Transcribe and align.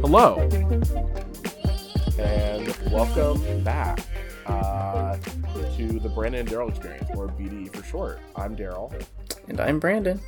Hello, 0.00 0.38
and 2.18 2.76
welcome 2.90 3.62
back 3.62 4.00
uh, 4.46 5.16
to 5.76 5.98
the 6.00 6.08
Brandon 6.12 6.40
and 6.40 6.48
Daryl 6.48 6.68
Experience, 6.68 7.08
or 7.14 7.28
BDE 7.28 7.72
for 7.74 7.84
short. 7.84 8.18
I'm 8.34 8.56
Daryl, 8.56 8.92
And 9.48 9.60
I'm 9.60 9.78
Brandon. 9.78 10.20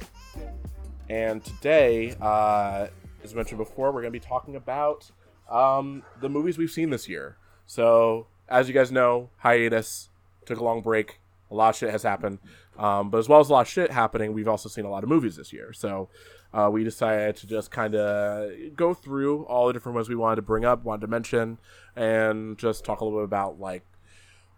and 1.09 1.45
today, 1.45 2.14
uh, 2.21 2.86
as 3.25 3.34
mentioned 3.34 3.59
before, 3.59 3.86
we're 3.93 4.02
going 4.02 4.12
to 4.12 4.18
be 4.18 4.25
talking 4.25 4.55
about 4.55 5.11
um, 5.50 6.02
the 6.21 6.29
movies 6.29 6.58
we've 6.58 6.71
seen 6.71 6.91
this 6.91 7.08
year. 7.08 7.36
So, 7.66 8.27
as 8.49 8.68
you 8.68 8.75
guys 8.75 8.93
know, 8.93 9.30
hiatus 9.39 10.11
took 10.46 10.61
a 10.61 10.64
long 10.64 10.82
break. 10.82 11.18
A 11.54 11.57
lot 11.57 11.71
of 11.71 11.76
shit 11.76 11.90
has 11.90 12.03
happened, 12.03 12.39
um, 12.79 13.11
but 13.11 13.18
as 13.18 13.29
well 13.29 13.40
as 13.40 13.49
a 13.49 13.53
lot 13.53 13.63
of 13.63 13.68
shit 13.68 13.90
happening, 13.90 14.32
we've 14.32 14.49
also 14.49 14.68
seen 14.68 14.85
a 14.85 14.90
lot 14.90 15.04
of 15.04 15.08
movies 15.08 15.36
this 15.36 15.53
year. 15.53 15.72
So, 15.72 16.08
uh, 16.53 16.68
we 16.71 16.85
decided 16.85 17.36
to 17.36 17.46
just 17.46 17.71
kind 17.71 17.94
of 17.94 18.77
go 18.77 18.94
through 18.94 19.44
all 19.44 19.67
the 19.67 19.72
different 19.72 19.94
ones 19.94 20.08
we 20.08 20.14
wanted 20.14 20.36
to 20.36 20.43
bring 20.43 20.64
up, 20.64 20.85
wanted 20.85 21.03
to 21.03 21.07
mention, 21.07 21.58
and 21.96 22.58
just 22.58 22.85
talk 22.85 23.00
a 23.00 23.04
little 23.04 23.21
bit 23.21 23.25
about 23.25 23.58
like 23.58 23.85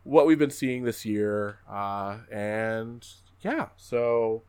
what 0.04 0.26
we've 0.26 0.38
been 0.38 0.50
seeing 0.50 0.84
this 0.84 1.04
year. 1.04 1.58
Uh, 1.70 2.18
and 2.30 3.06
yeah, 3.42 3.68
so 3.76 4.42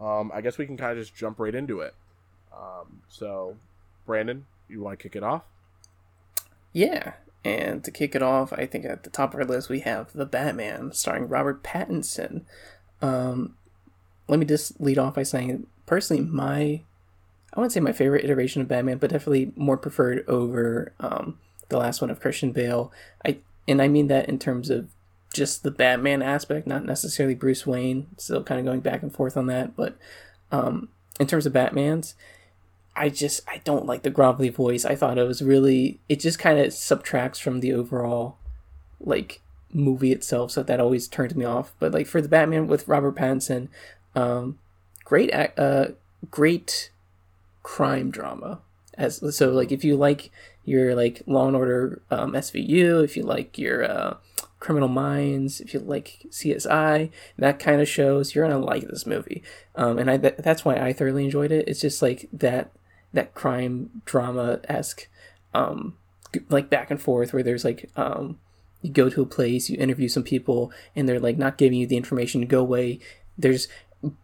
um, 0.00 0.30
I 0.34 0.40
guess 0.40 0.58
we 0.58 0.66
can 0.66 0.76
kind 0.76 0.92
of 0.92 0.98
just 1.04 1.14
jump 1.14 1.38
right 1.38 1.54
into 1.54 1.80
it. 1.80 1.94
Um, 2.52 3.02
so, 3.08 3.56
Brandon, 4.06 4.46
you 4.68 4.82
want 4.82 4.98
to 4.98 5.02
kick 5.02 5.16
it 5.16 5.22
off? 5.22 5.42
Yeah. 6.72 7.14
And 7.44 7.84
to 7.84 7.90
kick 7.90 8.14
it 8.14 8.22
off, 8.22 8.52
I 8.54 8.64
think 8.64 8.86
at 8.86 9.02
the 9.02 9.10
top 9.10 9.34
of 9.34 9.40
our 9.40 9.46
list 9.46 9.68
we 9.68 9.80
have 9.80 10.12
The 10.14 10.24
Batman, 10.24 10.92
starring 10.92 11.28
Robert 11.28 11.62
Pattinson. 11.62 12.42
Um, 13.02 13.56
let 14.28 14.38
me 14.38 14.46
just 14.46 14.80
lead 14.80 14.98
off 14.98 15.14
by 15.14 15.24
saying, 15.24 15.66
personally, 15.86 16.22
my 16.22 16.82
I 17.54 17.60
wouldn't 17.60 17.72
say 17.72 17.80
my 17.80 17.92
favorite 17.92 18.24
iteration 18.24 18.62
of 18.62 18.68
Batman, 18.68 18.98
but 18.98 19.10
definitely 19.10 19.52
more 19.54 19.76
preferred 19.76 20.24
over 20.26 20.92
um, 20.98 21.38
the 21.68 21.78
last 21.78 22.00
one 22.00 22.10
of 22.10 22.20
Christian 22.20 22.50
Bale. 22.50 22.92
I 23.24 23.38
and 23.68 23.80
I 23.80 23.88
mean 23.88 24.08
that 24.08 24.28
in 24.28 24.38
terms 24.38 24.70
of 24.70 24.88
just 25.32 25.62
the 25.62 25.70
Batman 25.70 26.22
aspect, 26.22 26.66
not 26.66 26.84
necessarily 26.84 27.34
Bruce 27.34 27.66
Wayne. 27.66 28.08
Still 28.16 28.42
kind 28.42 28.58
of 28.58 28.66
going 28.66 28.80
back 28.80 29.02
and 29.02 29.12
forth 29.12 29.36
on 29.36 29.46
that, 29.46 29.76
but 29.76 29.96
um, 30.50 30.88
in 31.20 31.26
terms 31.26 31.46
of 31.46 31.52
Batman's, 31.52 32.14
I 32.96 33.08
just 33.08 33.40
I 33.48 33.58
don't 33.64 33.86
like 33.86 34.02
the 34.02 34.10
grovelly 34.10 34.52
voice. 34.52 34.84
I 34.84 34.94
thought 34.94 35.18
it 35.18 35.26
was 35.26 35.42
really 35.42 36.00
it 36.08 36.20
just 36.20 36.38
kind 36.38 36.58
of 36.58 36.72
subtracts 36.72 37.38
from 37.38 37.60
the 37.60 37.72
overall 37.72 38.38
like 39.00 39.40
movie 39.72 40.12
itself, 40.12 40.52
so 40.52 40.62
that 40.62 40.80
always 40.80 41.08
turned 41.08 41.36
me 41.36 41.44
off. 41.44 41.72
But 41.78 41.92
like 41.92 42.06
for 42.06 42.20
the 42.20 42.28
Batman 42.28 42.66
with 42.66 42.88
Robert 42.88 43.16
Pattinson, 43.16 43.68
um, 44.14 44.58
great 45.04 45.32
uh 45.34 45.88
great 46.30 46.90
crime 47.62 48.10
drama. 48.10 48.60
As 48.96 49.36
so 49.36 49.50
like 49.50 49.72
if 49.72 49.84
you 49.84 49.96
like 49.96 50.30
your 50.64 50.94
like 50.94 51.22
Law 51.26 51.48
and 51.48 51.56
Order 51.56 52.02
um, 52.10 52.32
SVU, 52.32 53.02
if 53.04 53.16
you 53.16 53.22
like 53.22 53.58
your 53.58 53.84
uh, 53.84 54.16
Criminal 54.60 54.88
Minds, 54.88 55.60
if 55.60 55.74
you 55.74 55.80
like 55.80 56.26
CSI, 56.30 57.10
that 57.36 57.58
kind 57.58 57.80
of 57.80 57.88
shows, 57.88 58.34
you're 58.34 58.48
gonna 58.48 58.64
like 58.64 58.88
this 58.88 59.06
movie. 59.06 59.42
Um, 59.74 59.98
and 59.98 60.10
I 60.10 60.16
th- 60.16 60.36
that's 60.38 60.64
why 60.64 60.76
I 60.76 60.92
thoroughly 60.92 61.24
enjoyed 61.24 61.52
it. 61.52 61.68
It's 61.68 61.80
just 61.80 62.00
like 62.00 62.28
that 62.32 62.70
that 63.14 63.34
crime 63.34 64.02
drama 64.04 64.60
esque, 64.64 65.08
um, 65.54 65.96
like 66.48 66.68
back 66.68 66.90
and 66.90 67.00
forth 67.00 67.32
where 67.32 67.42
there's 67.42 67.64
like 67.64 67.90
um, 67.96 68.38
you 68.82 68.90
go 68.90 69.08
to 69.08 69.22
a 69.22 69.26
place, 69.26 69.70
you 69.70 69.78
interview 69.78 70.08
some 70.08 70.22
people, 70.22 70.70
and 70.94 71.08
they're 71.08 71.20
like 71.20 71.38
not 71.38 71.56
giving 71.56 71.78
you 71.78 71.86
the 71.86 71.96
information. 71.96 72.46
Go 72.46 72.60
away. 72.60 73.00
There's 73.38 73.68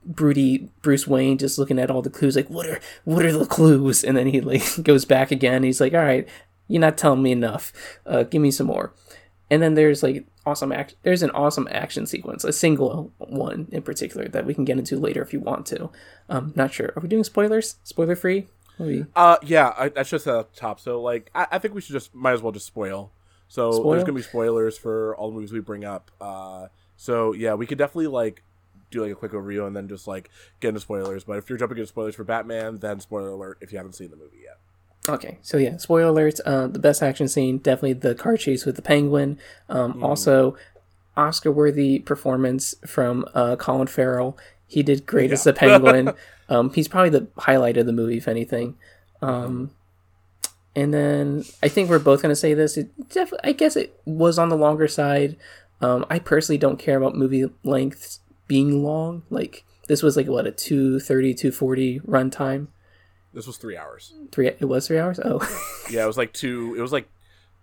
broody 0.05 0.69
Bruce 0.83 1.07
Wayne 1.07 1.39
just 1.39 1.59
looking 1.59 1.79
at 1.79 1.91
all 1.91 2.03
the 2.03 2.11
clues, 2.11 2.37
like 2.37 2.51
what 2.51 2.67
are 2.67 2.81
what 3.05 3.25
are 3.25 3.33
the 3.33 3.47
clues? 3.47 4.05
And 4.05 4.17
then 4.17 4.27
he 4.27 4.41
like 4.41 4.63
goes 4.83 5.05
back 5.05 5.31
again. 5.31 5.63
He's 5.63 5.81
like, 5.81 5.95
all 5.95 6.01
right, 6.01 6.29
you're 6.69 6.81
not 6.81 6.99
telling 6.99 7.23
me 7.23 7.33
enough. 7.33 7.73
Uh, 8.05 8.25
give 8.25 8.43
me 8.43 8.51
some 8.51 8.67
more. 8.67 8.93
And 9.51 9.61
then 9.63 9.75
there's 9.75 10.03
like 10.03 10.27
awesome 10.47 10.73
act. 10.73 10.95
There's 11.03 11.23
an 11.23 11.31
awesome 11.31 11.67
action 11.71 12.07
sequence, 12.07 12.45
a 12.45 12.53
single 12.53 13.13
one 13.19 13.67
in 13.73 13.83
particular 13.83 14.29
that 14.29 14.47
we 14.47 14.55
can 14.55 14.65
get 14.65 14.79
into 14.79 14.97
later 14.97 15.23
if 15.23 15.33
you 15.33 15.41
want 15.41 15.67
to. 15.67 15.91
Um, 16.29 16.53
not 16.55 16.73
sure. 16.73 16.93
Are 16.97 17.01
we 17.01 17.09
doing 17.09 17.25
spoilers? 17.25 17.77
Spoiler 17.83 18.15
free? 18.15 18.47
Maybe. 18.81 19.05
Uh, 19.15 19.37
yeah, 19.43 19.75
I, 19.77 19.89
that's 19.91 20.09
just 20.11 20.27
at 20.27 20.53
the 20.53 20.59
top. 20.59 20.81
So, 20.81 21.01
like, 21.03 21.31
I, 21.35 21.47
I 21.53 21.59
think 21.59 21.75
we 21.75 21.81
should 21.81 21.93
just 21.93 22.15
might 22.15 22.33
as 22.33 22.43
well 22.43 22.53
just 22.53 22.67
spoil. 22.67 23.13
So 23.49 23.73
Spoil? 23.73 23.91
there's 23.91 24.05
gonna 24.05 24.15
be 24.17 24.23
spoilers 24.23 24.79
for 24.79 25.15
all 25.17 25.29
the 25.29 25.35
movies 25.35 25.53
we 25.53 25.59
bring 25.59 25.85
up. 25.85 26.11
Uh, 26.21 26.69
so 26.97 27.33
yeah, 27.33 27.55
we 27.55 27.67
could 27.67 27.79
definitely 27.79 28.07
like 28.07 28.45
do 28.93 29.03
like 29.03 29.11
a 29.11 29.15
quick 29.17 29.33
overview 29.33 29.67
and 29.67 29.75
then 29.75 29.89
just 29.89 30.07
like 30.07 30.31
get 30.61 30.69
into 30.69 30.81
spoilers. 30.81 31.25
But 31.25 31.39
if 31.39 31.51
you're 31.51 31.59
jumping 31.59 31.77
into 31.79 31.89
spoilers 31.89 32.15
for 32.15 32.23
Batman, 32.23 32.79
then 32.79 33.01
spoiler 33.01 33.31
alert 33.31 33.59
if 33.61 33.73
you 33.73 33.79
haven't 33.79 33.95
seen 33.95 34.11
the 34.11 34.17
movie 34.17 34.39
yet. 34.45 34.59
Okay, 35.09 35.39
so 35.43 35.57
yeah, 35.57 35.79
spoiler 35.79 36.11
alert. 36.11 36.39
Uh, 36.47 36.69
the 36.69 36.79
best 36.79 37.03
action 37.03 37.27
scene, 37.27 37.59
definitely 37.59 37.95
the 37.95 38.15
car 38.15 38.37
chase 38.37 38.65
with 38.65 38.77
the 38.77 38.83
penguin. 38.83 39.39
Um, 39.69 40.05
Also, 40.05 40.57
Oscar-worthy 41.17 41.99
performance 42.01 42.75
from 42.87 43.25
uh, 43.35 43.57
Colin 43.57 43.87
Farrell. 43.89 44.39
He 44.67 44.83
did 44.83 45.07
great 45.07 45.33
as 45.33 45.43
the 45.45 45.53
penguin. 45.53 46.13
um, 46.51 46.71
he's 46.75 46.89
probably 46.89 47.09
the 47.11 47.29
highlight 47.39 47.77
of 47.79 47.87
the 47.87 47.93
movie, 47.93 48.19
if 48.19 48.29
anything. 48.29 48.77
Um, 49.23 49.71
and 50.77 50.93
then 50.93 51.45
I 51.63 51.69
think 51.69 51.89
we're 51.89 51.99
both 51.99 52.21
gonna 52.23 52.37
say 52.37 52.53
this. 52.55 52.77
It 52.77 52.91
def- 53.09 53.33
I 53.43 53.53
guess 53.53 53.75
it 53.77 53.99
was 54.05 54.39
on 54.39 54.51
the 54.51 54.57
longer 54.57 54.87
side. 54.89 55.37
Um, 55.81 56.05
I 56.11 56.19
personally 56.19 56.59
don't 56.59 56.79
care 56.79 56.99
about 56.99 57.17
movie 57.17 57.47
lengths 57.65 58.21
being 58.47 58.83
long. 58.85 59.23
Like 59.31 59.65
this 59.89 60.03
was 60.03 60.17
like 60.17 60.27
what 60.29 60.47
a 60.47 60.51
230, 60.53 61.35
240 61.35 62.01
runtime. 62.01 62.69
This 63.33 63.47
was 63.47 63.57
three 63.59 63.77
hours. 63.77 64.13
Three. 64.33 64.49
It 64.49 64.65
was 64.65 64.87
three 64.89 64.99
hours. 64.99 65.19
Oh. 65.25 65.39
Yeah, 65.91 66.05
it 66.05 66.07
was 66.07 66.17
like 66.19 66.33
two. 66.33 66.75
It 66.79 66.81
was 66.83 66.93
like 66.93 67.09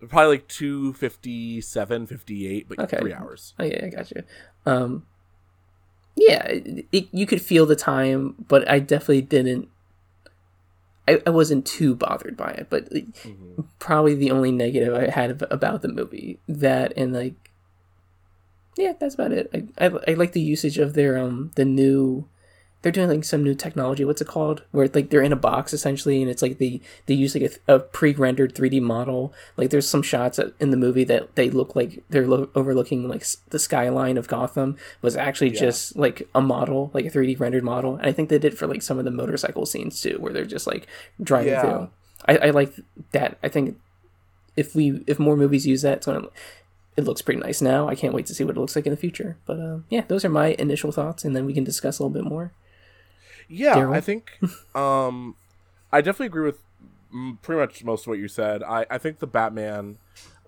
probably 0.09 0.35
like 0.35 0.47
257, 0.49 2.07
58, 2.07 2.67
but 2.69 2.79
Okay. 2.79 2.97
three 2.99 3.13
hours. 3.13 3.53
Oh 3.57 3.63
yeah, 3.63 3.85
I 3.85 3.89
got 3.89 4.11
you. 4.11 4.23
Um, 4.65 5.05
yeah, 6.17 6.43
it, 6.47 6.85
it, 6.91 7.07
you 7.11 7.25
could 7.25 7.41
feel 7.41 7.65
the 7.65 7.75
time, 7.75 8.35
but 8.47 8.67
I 8.69 8.79
definitely 8.79 9.21
didn't. 9.21 9.69
I, 11.07 11.21
I 11.25 11.29
wasn't 11.29 11.65
too 11.65 11.95
bothered 11.95 12.35
by 12.35 12.49
it, 12.51 12.67
but 12.69 12.91
like, 12.91 13.05
probably 13.79 14.15
the 14.15 14.31
only 14.31 14.51
negative 14.51 14.93
I 14.93 15.09
had 15.09 15.41
about 15.49 15.81
the 15.81 15.87
movie 15.87 16.39
that 16.49 16.91
and 16.97 17.13
like, 17.13 17.51
yeah, 18.75 18.93
that's 18.99 19.15
about 19.15 19.31
it. 19.31 19.49
I, 19.53 19.85
I 19.85 19.91
I 20.09 20.13
like 20.15 20.33
the 20.33 20.41
usage 20.41 20.77
of 20.77 20.93
their 20.93 21.17
um 21.17 21.51
the 21.55 21.65
new. 21.65 22.27
They're 22.87 23.05
doing 23.05 23.09
like 23.17 23.25
some 23.25 23.43
new 23.43 23.53
technology. 23.53 24.05
What's 24.05 24.21
it 24.21 24.29
called? 24.29 24.63
Where 24.71 24.87
like 24.93 25.09
they're 25.09 25.21
in 25.21 25.33
a 25.33 25.35
box 25.35 25.73
essentially, 25.73 26.21
and 26.21 26.31
it's 26.31 26.41
like 26.41 26.57
they 26.57 26.79
they 27.05 27.13
use 27.13 27.35
like 27.35 27.59
a, 27.67 27.73
a 27.75 27.79
pre-rendered 27.79 28.55
3D 28.55 28.81
model. 28.81 29.33
Like 29.57 29.71
there's 29.71 29.89
some 29.89 30.01
shots 30.01 30.39
in 30.61 30.71
the 30.71 30.77
movie 30.77 31.03
that 31.03 31.35
they 31.35 31.49
look 31.49 31.75
like 31.75 32.01
they're 32.09 32.25
lo- 32.25 32.49
overlooking 32.55 33.09
like 33.09 33.23
s- 33.23 33.37
the 33.49 33.59
skyline 33.59 34.15
of 34.15 34.29
Gotham 34.29 34.77
was 35.01 35.17
actually 35.17 35.49
just 35.49 35.97
like 35.97 36.29
a 36.33 36.39
model, 36.39 36.89
like 36.93 37.03
a 37.03 37.09
3D 37.09 37.37
rendered 37.37 37.65
model. 37.65 37.97
And 37.97 38.05
I 38.05 38.13
think 38.13 38.29
they 38.29 38.39
did 38.39 38.57
for 38.57 38.67
like 38.67 38.81
some 38.81 38.97
of 38.99 39.03
the 39.03 39.11
motorcycle 39.11 39.65
scenes 39.65 39.99
too, 40.01 40.15
where 40.21 40.31
they're 40.31 40.45
just 40.45 40.65
like 40.65 40.87
driving 41.21 41.51
Yeah. 41.51 41.61
through. 41.61 41.89
I, 42.25 42.37
I 42.37 42.49
like 42.51 42.73
that. 43.11 43.37
I 43.43 43.49
think 43.49 43.77
if 44.55 44.73
we 44.75 45.03
if 45.07 45.19
more 45.19 45.35
movies 45.35 45.67
use 45.67 45.81
that, 45.81 45.97
it's 45.97 46.05
gonna 46.05 46.29
it 46.95 47.03
looks 47.03 47.21
pretty 47.21 47.41
nice 47.41 47.61
now. 47.61 47.89
I 47.89 47.95
can't 47.95 48.13
wait 48.13 48.27
to 48.27 48.33
see 48.33 48.45
what 48.45 48.55
it 48.55 48.59
looks 48.61 48.77
like 48.77 48.85
in 48.87 48.91
the 48.91 48.97
future. 48.97 49.35
But 49.45 49.59
um, 49.59 49.83
yeah, 49.89 50.05
those 50.07 50.23
are 50.23 50.29
my 50.29 50.55
initial 50.57 50.93
thoughts, 50.93 51.25
and 51.25 51.35
then 51.35 51.45
we 51.45 51.53
can 51.53 51.65
discuss 51.65 51.99
a 51.99 52.03
little 52.03 52.13
bit 52.23 52.23
more. 52.29 52.53
Yeah, 53.47 53.75
Daryl? 53.75 53.95
I 53.95 54.01
think 54.01 54.39
um 54.75 55.35
I 55.91 56.01
definitely 56.01 56.27
agree 56.27 56.45
with 56.45 56.61
pretty 57.41 57.59
much 57.59 57.83
most 57.83 58.01
of 58.03 58.07
what 58.07 58.19
you 58.19 58.27
said. 58.27 58.63
I 58.63 58.85
I 58.89 58.97
think 58.97 59.19
the 59.19 59.27
Batman 59.27 59.97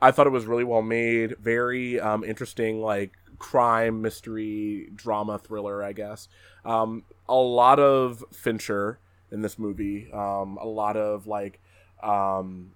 I 0.01 0.11
thought 0.11 0.27
it 0.27 0.31
was 0.31 0.45
really 0.45 0.63
well 0.63 0.81
made, 0.81 1.37
very 1.39 1.99
um 1.99 2.23
interesting 2.23 2.81
like 2.81 3.11
crime 3.37 4.01
mystery 4.01 4.89
drama 4.95 5.39
thriller, 5.39 5.83
I 5.83 5.93
guess. 5.93 6.27
Um 6.65 7.03
a 7.27 7.35
lot 7.35 7.79
of 7.79 8.23
Fincher 8.33 8.99
in 9.31 9.41
this 9.41 9.57
movie. 9.57 10.11
Um 10.11 10.57
a 10.61 10.65
lot 10.67 10.97
of 10.97 11.27
like 11.27 11.59
um 12.03 12.71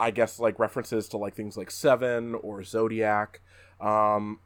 I 0.00 0.10
guess 0.10 0.40
like 0.40 0.58
references 0.58 1.08
to 1.10 1.16
like 1.16 1.34
things 1.34 1.56
like 1.56 1.70
Seven 1.70 2.34
or 2.34 2.64
Zodiac. 2.64 3.40
Um 3.80 4.40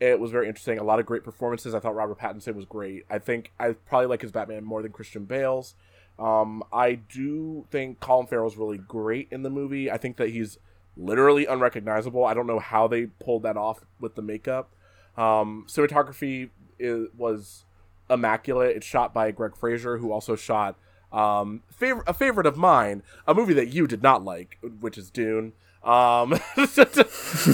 it 0.00 0.20
was 0.20 0.30
very 0.30 0.46
interesting. 0.46 0.78
A 0.78 0.84
lot 0.84 1.00
of 1.00 1.06
great 1.06 1.24
performances. 1.24 1.74
I 1.74 1.80
thought 1.80 1.94
Robert 1.94 2.18
Pattinson 2.18 2.54
was 2.54 2.64
great. 2.64 3.04
I 3.10 3.18
think 3.18 3.52
I 3.58 3.72
probably 3.72 4.06
like 4.06 4.22
his 4.22 4.32
Batman 4.32 4.64
more 4.64 4.82
than 4.82 4.92
Christian 4.92 5.24
Bale's. 5.24 5.74
Um, 6.18 6.64
I 6.72 6.94
do 6.94 7.66
think 7.70 8.00
Colin 8.00 8.26
Farrell's 8.26 8.56
really 8.56 8.78
great 8.78 9.28
in 9.30 9.42
the 9.42 9.50
movie. 9.50 9.90
I 9.90 9.98
think 9.98 10.16
that 10.16 10.30
he's 10.30 10.58
literally 10.96 11.46
unrecognizable. 11.46 12.24
I 12.24 12.34
don't 12.34 12.46
know 12.46 12.58
how 12.58 12.88
they 12.88 13.06
pulled 13.06 13.44
that 13.44 13.56
off 13.56 13.84
with 14.00 14.16
the 14.16 14.22
makeup. 14.22 14.70
Um, 15.16 15.66
cinematography 15.68 16.50
is, 16.78 17.08
was 17.16 17.64
immaculate. 18.10 18.76
It's 18.76 18.86
shot 18.86 19.14
by 19.14 19.30
Greig 19.30 19.56
Fraser, 19.56 19.98
who 19.98 20.10
also 20.12 20.34
shot 20.34 20.76
um, 21.12 21.62
a 22.06 22.12
favorite 22.14 22.46
of 22.46 22.56
mine, 22.56 23.02
a 23.26 23.34
movie 23.34 23.54
that 23.54 23.68
you 23.68 23.86
did 23.86 24.02
not 24.02 24.24
like, 24.24 24.58
which 24.80 24.98
is 24.98 25.10
Dune. 25.10 25.52
Um, 25.84 26.34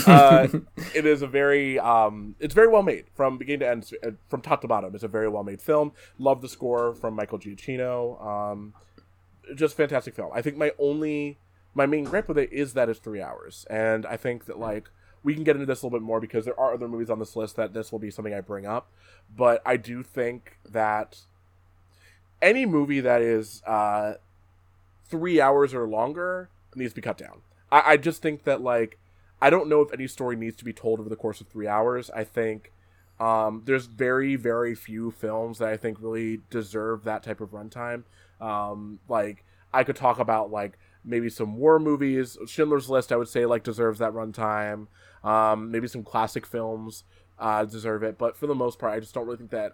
uh, 0.06 0.49
it 0.94 1.06
is 1.06 1.23
a 1.23 1.26
very, 1.26 1.79
um, 1.79 2.35
it's 2.41 2.55
very 2.55 2.69
well 2.69 2.82
made 2.82 3.05
from 3.15 3.38
beginning 3.38 3.61
to 3.61 3.69
end, 3.69 3.91
uh, 4.03 4.11
from 4.29 4.41
top 4.41 4.61
to 4.62 4.69
bottom. 4.69 4.94
It's 4.94 5.05
a 5.05 5.09
very 5.09 5.29
well 5.29 5.44
made 5.44 5.61
film. 5.61 5.93
Love 6.19 6.43
the 6.43 6.49
score 6.49 6.94
from 6.94 7.15
Michael 7.15 7.38
Giacchino. 7.38 8.25
Um, 8.25 8.75
just 9.55 9.76
fantastic 9.76 10.15
film. 10.15 10.31
I 10.35 10.43
think 10.43 10.56
my 10.56 10.73
only, 10.79 11.38
my 11.75 11.87
main 11.87 12.05
gripe 12.05 12.29
with 12.29 12.38
it 12.38 12.53
is 12.53 12.73
that 12.75 12.88
it's 12.88 12.99
three 12.99 13.21
hours, 13.21 13.67
and 13.69 14.06
I 14.06 14.17
think 14.17 14.47
that 14.47 14.59
like 14.59 14.88
we 15.23 15.35
can 15.35 15.44
get 15.44 15.56
into 15.56 15.67
this 15.67 15.82
a 15.82 15.87
little 15.87 15.99
bit 15.99 16.05
more 16.05 16.20
because 16.20 16.44
there 16.44 16.59
are 16.59 16.75
other 16.75 16.88
movies 16.88 17.11
on 17.11 17.19
this 17.19 17.35
list 17.35 17.56
that 17.56 17.73
this 17.73 17.91
will 17.91 17.99
be 17.99 18.11
something 18.11 18.35
I 18.35 18.41
bring 18.41 18.67
up. 18.67 18.91
But 19.35 19.62
I 19.65 19.77
do 19.77 20.03
think 20.03 20.59
that 20.69 21.20
any 22.43 22.67
movie 22.67 23.00
that 23.00 23.23
is 23.23 23.62
uh, 23.67 24.15
three 25.06 25.41
hours 25.41 25.73
or 25.73 25.88
longer 25.88 26.50
needs 26.75 26.93
to 26.93 26.97
be 26.97 27.03
cut 27.03 27.17
down. 27.17 27.41
I, 27.75 27.93
I 27.93 27.97
just 27.97 28.23
think 28.23 28.44
that 28.44 28.62
like 28.62 28.99
I 29.43 29.50
don't 29.50 29.69
know 29.69 29.81
if 29.81 29.93
any 29.93 30.06
story 30.06 30.37
needs 30.37 30.56
to 30.56 30.65
be 30.65 30.73
told 30.73 31.00
over 31.00 31.09
the 31.09 31.17
course 31.17 31.41
of 31.41 31.49
three 31.49 31.67
hours. 31.67 32.09
I 32.15 32.23
think 32.23 32.73
um, 33.19 33.62
there's 33.65 33.87
very 33.87 34.37
very 34.37 34.75
few 34.76 35.11
films 35.11 35.59
that 35.59 35.69
I 35.69 35.76
think 35.76 35.99
really 36.00 36.41
deserve 36.50 37.03
that 37.05 37.25
type 37.25 37.41
of 37.41 37.50
runtime. 37.50 38.05
Um, 38.41 39.00
like 39.09 39.44
I 39.73 39.82
could 39.82 39.97
talk 39.97 40.21
about 40.21 40.53
like 40.53 40.79
maybe 41.05 41.29
some 41.29 41.56
war 41.56 41.81
movies. 41.81 42.38
Schindler's 42.47 42.88
List 42.88 43.11
I 43.11 43.17
would 43.17 43.29
say 43.29 43.44
like 43.44 43.65
deserves 43.65 43.99
that 43.99 44.12
runtime. 44.12 44.87
Um, 45.25 45.73
maybe 45.73 45.88
some 45.88 46.05
classic 46.05 46.47
films 46.47 47.03
uh, 47.38 47.65
deserve 47.65 48.05
it, 48.05 48.19
but 48.19 48.37
for 48.37 48.47
the 48.47 48.55
most 48.55 48.79
part, 48.79 48.93
I 48.93 49.00
just 49.00 49.15
don't 49.15 49.27
really 49.27 49.38
think 49.38 49.50
that. 49.50 49.73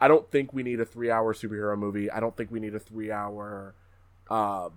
I 0.00 0.08
don't 0.08 0.28
think 0.32 0.52
we 0.52 0.64
need 0.64 0.80
a 0.80 0.84
three-hour 0.84 1.32
superhero 1.32 1.78
movie. 1.78 2.10
I 2.10 2.18
don't 2.18 2.36
think 2.36 2.50
we 2.50 2.58
need 2.58 2.74
a 2.74 2.80
three-hour 2.80 3.74
uh, 4.28 4.68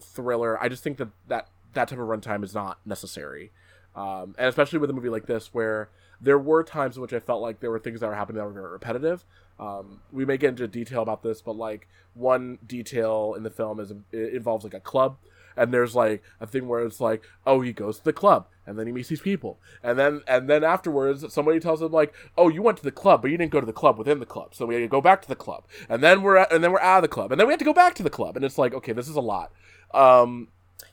thriller. 0.00 0.62
I 0.62 0.68
just 0.70 0.82
think 0.82 0.96
that 0.98 1.08
that 1.28 1.48
that 1.74 1.88
type 1.88 1.98
of 1.98 2.08
runtime 2.08 2.44
is 2.44 2.54
not 2.54 2.78
necessary, 2.84 3.52
um, 3.94 4.34
and 4.38 4.48
especially 4.48 4.78
with 4.78 4.90
a 4.90 4.92
movie 4.92 5.08
like 5.08 5.26
this, 5.26 5.52
where 5.52 5.90
there 6.20 6.38
were 6.38 6.62
times 6.62 6.96
in 6.96 7.02
which 7.02 7.12
I 7.12 7.20
felt 7.20 7.40
like 7.40 7.60
there 7.60 7.70
were 7.70 7.78
things 7.78 8.00
that 8.00 8.06
were 8.06 8.14
happening 8.14 8.38
that 8.38 8.44
were 8.44 8.52
very 8.52 8.70
repetitive. 8.70 9.24
Um, 9.58 10.00
we 10.10 10.24
may 10.24 10.36
get 10.36 10.50
into 10.50 10.66
detail 10.68 11.02
about 11.02 11.22
this, 11.22 11.40
but 11.40 11.56
like 11.56 11.86
one 12.14 12.58
detail 12.66 13.34
in 13.36 13.42
the 13.42 13.50
film 13.50 13.80
is 13.80 13.92
involves 14.12 14.64
like 14.64 14.74
a 14.74 14.80
club. 14.80 15.18
And 15.56 15.74
there's 15.74 15.94
like 15.94 16.22
a 16.40 16.46
thing 16.46 16.68
where 16.68 16.80
it's 16.80 17.00
like 17.00 17.22
oh 17.46 17.60
he 17.60 17.72
goes 17.72 17.98
to 17.98 18.04
the 18.04 18.12
club 18.12 18.46
and 18.66 18.78
then 18.78 18.86
he 18.86 18.92
meets 18.92 19.08
these 19.08 19.20
people. 19.20 19.58
And 19.82 19.98
then 19.98 20.22
and 20.26 20.48
then 20.48 20.64
afterwards 20.64 21.30
somebody 21.32 21.60
tells 21.60 21.82
him 21.82 21.92
like 21.92 22.14
oh 22.38 22.48
you 22.48 22.62
went 22.62 22.78
to 22.78 22.84
the 22.84 22.92
club 22.92 23.20
but 23.20 23.30
you 23.30 23.36
didn't 23.36 23.52
go 23.52 23.60
to 23.60 23.66
the 23.66 23.72
club 23.72 23.98
within 23.98 24.20
the 24.20 24.26
club. 24.26 24.54
So 24.54 24.64
we 24.64 24.74
had 24.74 24.80
to 24.80 24.88
go 24.88 25.00
back 25.00 25.20
to 25.22 25.28
the 25.28 25.36
club. 25.36 25.64
And 25.88 26.02
then 26.02 26.22
we're 26.22 26.36
at, 26.36 26.52
and 26.52 26.64
then 26.64 26.72
we're 26.72 26.80
out 26.80 26.98
of 26.98 27.02
the 27.02 27.08
club. 27.08 27.32
And 27.32 27.38
then 27.38 27.46
we 27.46 27.52
have 27.52 27.58
to 27.58 27.64
go 27.64 27.74
back 27.74 27.94
to 27.96 28.02
the 28.02 28.10
club. 28.10 28.36
And 28.36 28.44
it's 28.44 28.58
like 28.58 28.72
okay 28.72 28.92
this 28.92 29.08
is 29.08 29.16
a 29.16 29.20
lot. 29.20 29.52
Um 29.92 30.48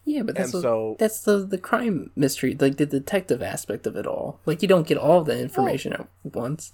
yeah, 0.10 0.24
but 0.24 0.36
that's 0.36 0.54
And 0.54 0.64
what, 0.64 0.70
so- 0.70 0.96
that's 0.98 1.20
the 1.22 1.38
the 1.46 1.58
crime 1.58 2.12
mystery, 2.16 2.56
like 2.60 2.78
the 2.78 2.86
detective 2.86 3.42
aspect 3.44 3.86
of 3.86 3.96
it 3.96 4.08
all. 4.08 4.40
Like 4.46 4.62
you 4.62 4.68
don't 4.68 4.88
get 4.88 4.98
all 4.98 5.24
the 5.24 5.38
information 5.40 5.92
at 5.94 6.08
once. 6.24 6.74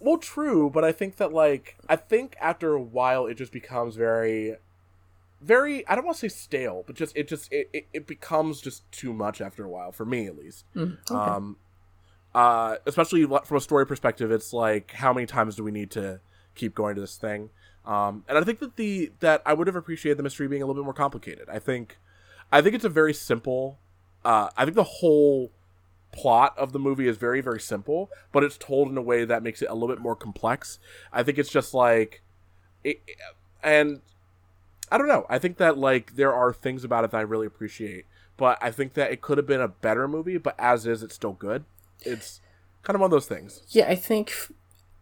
well 0.00 0.18
true 0.18 0.68
but 0.68 0.84
i 0.84 0.92
think 0.92 1.16
that 1.16 1.32
like 1.32 1.76
i 1.88 1.96
think 1.96 2.36
after 2.40 2.74
a 2.74 2.82
while 2.82 3.24
it 3.26 3.36
just 3.42 3.52
becomes 3.52 3.96
very 3.96 4.56
very 5.40 5.86
i 5.88 5.94
don't 5.94 6.04
want 6.04 6.16
to 6.18 6.28
say 6.28 6.34
stale 6.34 6.84
but 6.86 6.94
just 6.96 7.16
it 7.16 7.26
just 7.28 7.50
it, 7.52 7.70
it, 7.72 7.86
it 7.92 8.06
becomes 8.06 8.60
just 8.60 8.90
too 8.92 9.12
much 9.14 9.40
after 9.40 9.64
a 9.64 9.68
while 9.68 9.92
for 9.92 10.04
me 10.04 10.26
at 10.26 10.36
least 10.36 10.64
Mm, 10.74 10.98
okay. 11.10 11.14
um 11.14 11.56
uh 12.34 12.76
especially 12.86 13.24
from 13.24 13.56
a 13.56 13.60
story 13.60 13.86
perspective 13.86 14.30
it's 14.30 14.52
like 14.52 14.90
how 14.92 15.12
many 15.12 15.26
times 15.26 15.56
do 15.56 15.62
we 15.64 15.70
need 15.70 15.90
to 15.92 16.20
keep 16.54 16.74
going 16.74 16.94
to 16.96 17.00
this 17.00 17.16
thing 17.16 17.48
um 17.86 18.24
and 18.28 18.36
i 18.36 18.42
think 18.42 18.58
that 18.58 18.76
the 18.76 19.10
that 19.20 19.40
i 19.46 19.52
would 19.54 19.66
have 19.66 19.76
appreciated 19.76 20.18
the 20.18 20.22
mystery 20.22 20.48
being 20.48 20.62
a 20.62 20.66
little 20.66 20.82
bit 20.82 20.84
more 20.84 20.94
complicated 20.94 21.48
i 21.48 21.58
think 21.58 21.98
i 22.54 22.62
think 22.62 22.74
it's 22.74 22.84
a 22.84 22.88
very 23.00 23.12
simple 23.14 23.78
uh 24.24 24.48
i 24.56 24.64
think 24.64 24.74
the 24.76 24.90
whole 25.00 25.50
plot 26.12 26.54
of 26.56 26.72
the 26.72 26.78
movie 26.78 27.08
is 27.08 27.16
very 27.16 27.40
very 27.40 27.60
simple 27.60 28.08
but 28.32 28.44
it's 28.44 28.56
told 28.56 28.88
in 28.88 28.96
a 28.96 29.02
way 29.02 29.24
that 29.24 29.42
makes 29.42 29.60
it 29.62 29.68
a 29.68 29.74
little 29.74 29.88
bit 29.94 30.00
more 30.00 30.14
complex. 30.16 30.78
I 31.12 31.22
think 31.24 31.38
it's 31.38 31.50
just 31.50 31.74
like 31.74 32.22
it, 32.84 33.00
and 33.62 34.00
i 34.92 34.98
don't 34.98 35.08
know. 35.08 35.26
I 35.28 35.38
think 35.38 35.56
that 35.58 35.76
like 35.76 36.14
there 36.14 36.32
are 36.32 36.52
things 36.52 36.84
about 36.84 37.02
it 37.04 37.10
that 37.10 37.18
i 37.18 37.22
really 37.32 37.46
appreciate 37.48 38.04
but 38.36 38.58
i 38.62 38.70
think 38.70 38.94
that 38.94 39.10
it 39.10 39.20
could 39.22 39.38
have 39.38 39.46
been 39.46 39.60
a 39.60 39.68
better 39.86 40.06
movie 40.06 40.38
but 40.38 40.54
as 40.58 40.86
is 40.86 41.02
it's 41.02 41.14
still 41.16 41.32
good. 41.32 41.64
It's 42.02 42.40
kind 42.84 42.94
of 42.94 43.00
one 43.00 43.08
of 43.08 43.12
those 43.16 43.26
things. 43.26 43.62
Yeah, 43.70 43.86
I 43.88 43.96
think 43.96 44.32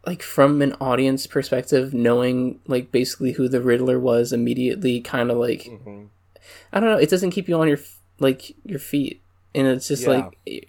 like 0.07 0.23
from 0.23 0.63
an 0.63 0.73
audience 0.81 1.27
perspective, 1.27 1.93
knowing 1.93 2.61
like 2.67 2.91
basically 2.91 3.33
who 3.33 3.49
the 3.49 3.61
Riddler 3.61 3.99
was 4.01 4.33
immediately 4.33 5.01
kind 5.01 5.31
of 5.31 5.37
like 5.37 5.65
Mhm. 5.65 6.09
I 6.73 6.81
don't 6.81 6.89
know, 6.91 6.99
it 6.99 7.11
doesn't 7.11 7.31
keep 7.31 7.49
you 7.49 7.57
on 7.61 7.69
your 7.69 7.79
like 8.19 8.55
your 8.65 8.79
feet, 8.79 9.21
and 9.55 9.67
it's 9.67 9.89
just 9.89 10.05
Yeah. 10.05 10.31
like 10.47 10.69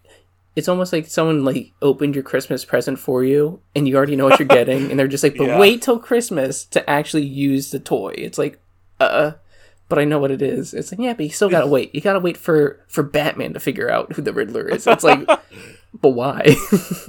it's 0.55 0.67
almost 0.67 0.93
like 0.93 1.07
someone 1.07 1.43
like 1.43 1.71
opened 1.81 2.13
your 2.15 2.23
Christmas 2.23 2.63
present 2.65 2.99
for 2.99 3.23
you, 3.23 3.59
and 3.75 3.87
you 3.87 3.95
already 3.95 4.15
know 4.15 4.25
what 4.25 4.39
you're 4.39 4.47
getting, 4.59 4.89
and 4.91 4.99
they're 4.99 5.07
just 5.07 5.23
like, 5.23 5.35
but 5.37 5.47
Yeah. 5.47 5.59
wait 5.59 5.81
till 5.81 5.97
Christmas 5.99 6.63
to 6.65 6.87
actually 6.89 7.25
use 7.25 7.71
the 7.71 7.79
toy. 7.79 8.13
It's 8.17 8.37
like, 8.37 8.59
uh. 8.99 9.33
But 9.89 9.99
I 9.99 10.05
know 10.05 10.17
what 10.17 10.31
it 10.31 10.41
is. 10.41 10.73
It's 10.73 10.91
like, 10.91 10.99
yeah, 10.99 11.13
but 11.13 11.25
you 11.25 11.29
still 11.31 11.49
gotta 11.49 11.67
wait. 11.67 11.93
You 11.93 12.01
gotta 12.01 12.19
wait 12.19 12.37
for 12.37 12.79
for 12.87 13.03
Batman 13.03 13.53
to 13.53 13.59
figure 13.59 13.91
out 13.91 14.13
who 14.13 14.21
the 14.23 14.33
Riddler 14.33 14.67
is. 14.67 14.87
It's 14.87 15.03
like, 15.03 15.27
but 16.01 16.09
why? 16.11 16.55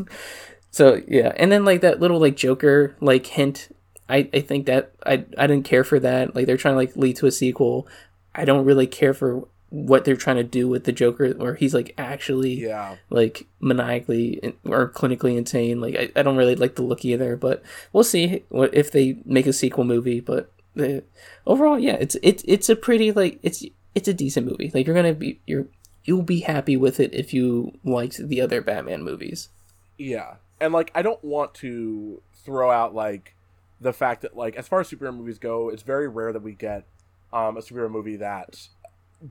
so 0.71 1.01
yeah, 1.09 1.33
and 1.37 1.51
then 1.53 1.65
like 1.65 1.81
that 1.83 2.01
little 2.01 2.19
like 2.19 2.37
Joker 2.37 2.97
like 3.01 3.27
hint. 3.27 3.75
I 4.09 4.29
I 4.35 4.41
think 4.41 4.67
that 4.67 4.93
I 5.07 5.25
I 5.39 5.47
didn't 5.47 5.65
care 5.65 5.85
for 5.85 5.99
that. 6.01 6.35
Like 6.35 6.47
they're 6.47 6.57
trying 6.59 6.75
to 6.75 6.79
like 6.79 6.97
lead 6.97 7.17
to 7.17 7.27
a 7.27 7.31
sequel. 7.31 7.87
I 8.35 8.45
don't 8.45 8.65
really 8.65 8.87
care 8.87 9.15
for 9.15 9.47
what 9.71 10.05
they're 10.05 10.17
trying 10.17 10.37
to 10.37 10.45
do 10.45 10.69
with 10.69 10.85
the 10.85 10.93
Joker, 10.93 11.35
or 11.39 11.55
he's 11.55 11.75
like 11.75 11.95
actually 11.99 12.55
yeah 12.55 12.97
like 13.11 13.47
maniacally 13.61 14.55
or 14.65 14.89
clinically 14.89 15.37
insane. 15.37 15.81
Like 15.81 15.97
I, 15.97 16.11
I 16.17 16.23
don't 16.23 16.37
really 16.37 16.57
like 16.57 16.77
the 16.77 16.83
look 16.83 17.05
either, 17.05 17.37
but 17.37 17.63
we'll 17.93 18.05
see 18.05 18.45
what 18.49 18.73
if 18.75 18.93
they 18.93 19.19
make 19.25 19.47
a 19.47 19.53
sequel 19.53 19.85
movie. 19.85 20.21
But 20.21 20.51
uh, 20.79 21.01
overall, 21.47 21.79
yeah, 21.79 21.97
it's 22.01 22.17
it's 22.23 22.45
it's 22.47 22.69
a 22.69 22.77
pretty 22.77 23.13
like 23.13 23.39
it's 23.43 23.65
it's 23.95 24.09
a 24.09 24.15
decent 24.15 24.47
movie. 24.47 24.71
Like 24.73 24.87
you're 24.87 24.97
gonna 24.97 25.15
be 25.15 25.41
you're 25.47 25.67
you'll 26.05 26.23
be 26.23 26.41
happy 26.41 26.77
with 26.77 27.01
it 27.01 27.13
if 27.15 27.35
you 27.35 27.73
liked 27.83 28.19
the 28.19 28.41
other 28.41 28.61
Batman 28.61 29.03
movies. 29.03 29.49
Yeah. 29.99 30.35
And 30.61 30.73
like 30.73 30.93
I 30.95 31.03
don't 31.03 31.23
want 31.25 31.55
to 31.55 32.23
throw 32.45 32.71
out 32.71 32.95
like 32.95 33.35
the 33.81 33.93
fact 33.93 34.23
that 34.23 34.37
like 34.37 34.57
as 34.57 34.69
far 34.69 34.81
as 34.81 34.91
superhero 34.91 35.17
movies 35.17 35.39
go, 35.39 35.69
it's 35.69 35.83
very 35.83 36.09
rare 36.09 36.33
that 36.33 36.43
we 36.43 36.53
get 36.53 36.85
um 37.35 37.57
a 37.59 37.61
superhero 37.61 37.91
movie 37.91 38.17
that 38.17 38.69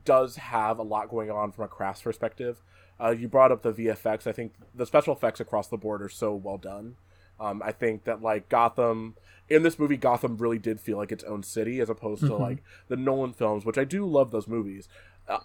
does 0.04 0.36
have 0.36 0.78
a 0.78 0.82
lot 0.82 1.08
going 1.08 1.30
on 1.30 1.50
from 1.52 1.64
a 1.64 1.68
crafts 1.68 2.02
perspective. 2.02 2.62
Uh, 3.00 3.10
you 3.10 3.26
brought 3.28 3.50
up 3.50 3.62
the 3.62 3.72
VFX. 3.72 4.26
I 4.26 4.32
think 4.32 4.52
the 4.74 4.86
special 4.86 5.14
effects 5.14 5.40
across 5.40 5.66
the 5.68 5.76
board 5.76 6.00
are 6.02 6.08
so 6.08 6.32
well 6.34 6.58
done. 6.58 6.96
Um, 7.40 7.60
I 7.64 7.72
think 7.72 8.04
that 8.04 8.22
like 8.22 8.48
Gotham 8.48 9.16
in 9.48 9.62
this 9.62 9.78
movie, 9.78 9.96
Gotham 9.96 10.36
really 10.38 10.58
did 10.58 10.80
feel 10.80 10.96
like 10.96 11.10
its 11.12 11.24
own 11.24 11.42
city 11.42 11.80
as 11.80 11.90
opposed 11.90 12.22
to 12.22 12.30
Mhm. 12.30 12.40
like 12.40 12.62
the 12.88 12.96
Nolan 12.96 13.32
films, 13.32 13.64
which 13.64 13.76
I 13.78 13.84
do 13.84 14.06
love 14.06 14.30
those 14.30 14.46
movies. 14.48 14.88
Uh, 15.28 15.40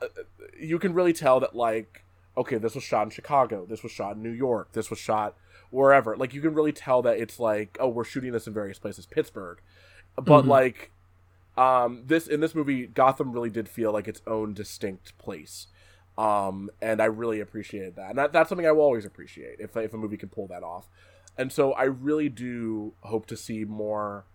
you 0.60 0.77
can 0.79 0.93
really 0.93 1.13
tell 1.13 1.39
that 1.39 1.55
like 1.55 2.03
okay, 2.38 2.57
this 2.57 2.75
was 2.75 2.83
shot 2.83 3.03
in 3.03 3.10
Chicago, 3.10 3.65
this 3.65 3.83
was 3.83 3.91
shot 3.91 4.15
in 4.15 4.24
New 4.24 4.29
York, 4.31 4.72
this 4.72 4.89
was 4.89 4.98
shot 5.00 5.36
wherever. 5.72 6.15
Like 6.15 6.33
you 6.33 6.41
can 6.41 6.53
really 6.53 6.72
tell 6.72 7.01
that 7.01 7.17
it's 7.19 7.39
like 7.39 7.77
oh, 7.79 7.89
we're 7.89 8.03
shooting 8.05 8.31
this 8.31 8.48
in 8.48 8.53
various 8.53 8.79
places, 8.79 9.05
Pittsburgh, 9.05 9.60
but 10.15 10.43
Mhm. 10.45 10.48
like 10.48 10.91
um 11.59 12.03
this 12.05 12.25
in 12.27 12.39
this 12.39 12.55
movie 12.55 12.87
gotham 12.87 13.31
really 13.33 13.49
did 13.49 13.67
feel 13.67 13.91
like 13.91 14.07
its 14.07 14.21
own 14.25 14.53
distinct 14.53 15.17
place. 15.17 15.67
Um 16.17 16.69
and 16.81 17.01
i 17.01 17.05
really 17.05 17.39
appreciated 17.41 17.95
that. 17.97 18.09
And 18.11 18.17
that, 18.17 18.31
that's 18.33 18.49
something 18.49 18.65
i 18.67 18.71
will 18.71 18.83
always 18.83 19.05
appreciate 19.05 19.59
if, 19.59 19.75
if 19.75 19.93
a 19.93 19.97
movie 19.97 20.17
can 20.17 20.29
pull 20.29 20.47
that 20.47 20.63
off. 20.63 20.87
And 21.37 21.51
so 21.51 21.73
i 21.73 21.83
really 21.83 22.29
do 22.29 22.93
hope 23.01 23.25
to 23.27 23.37
see 23.37 23.65
more 23.65 24.25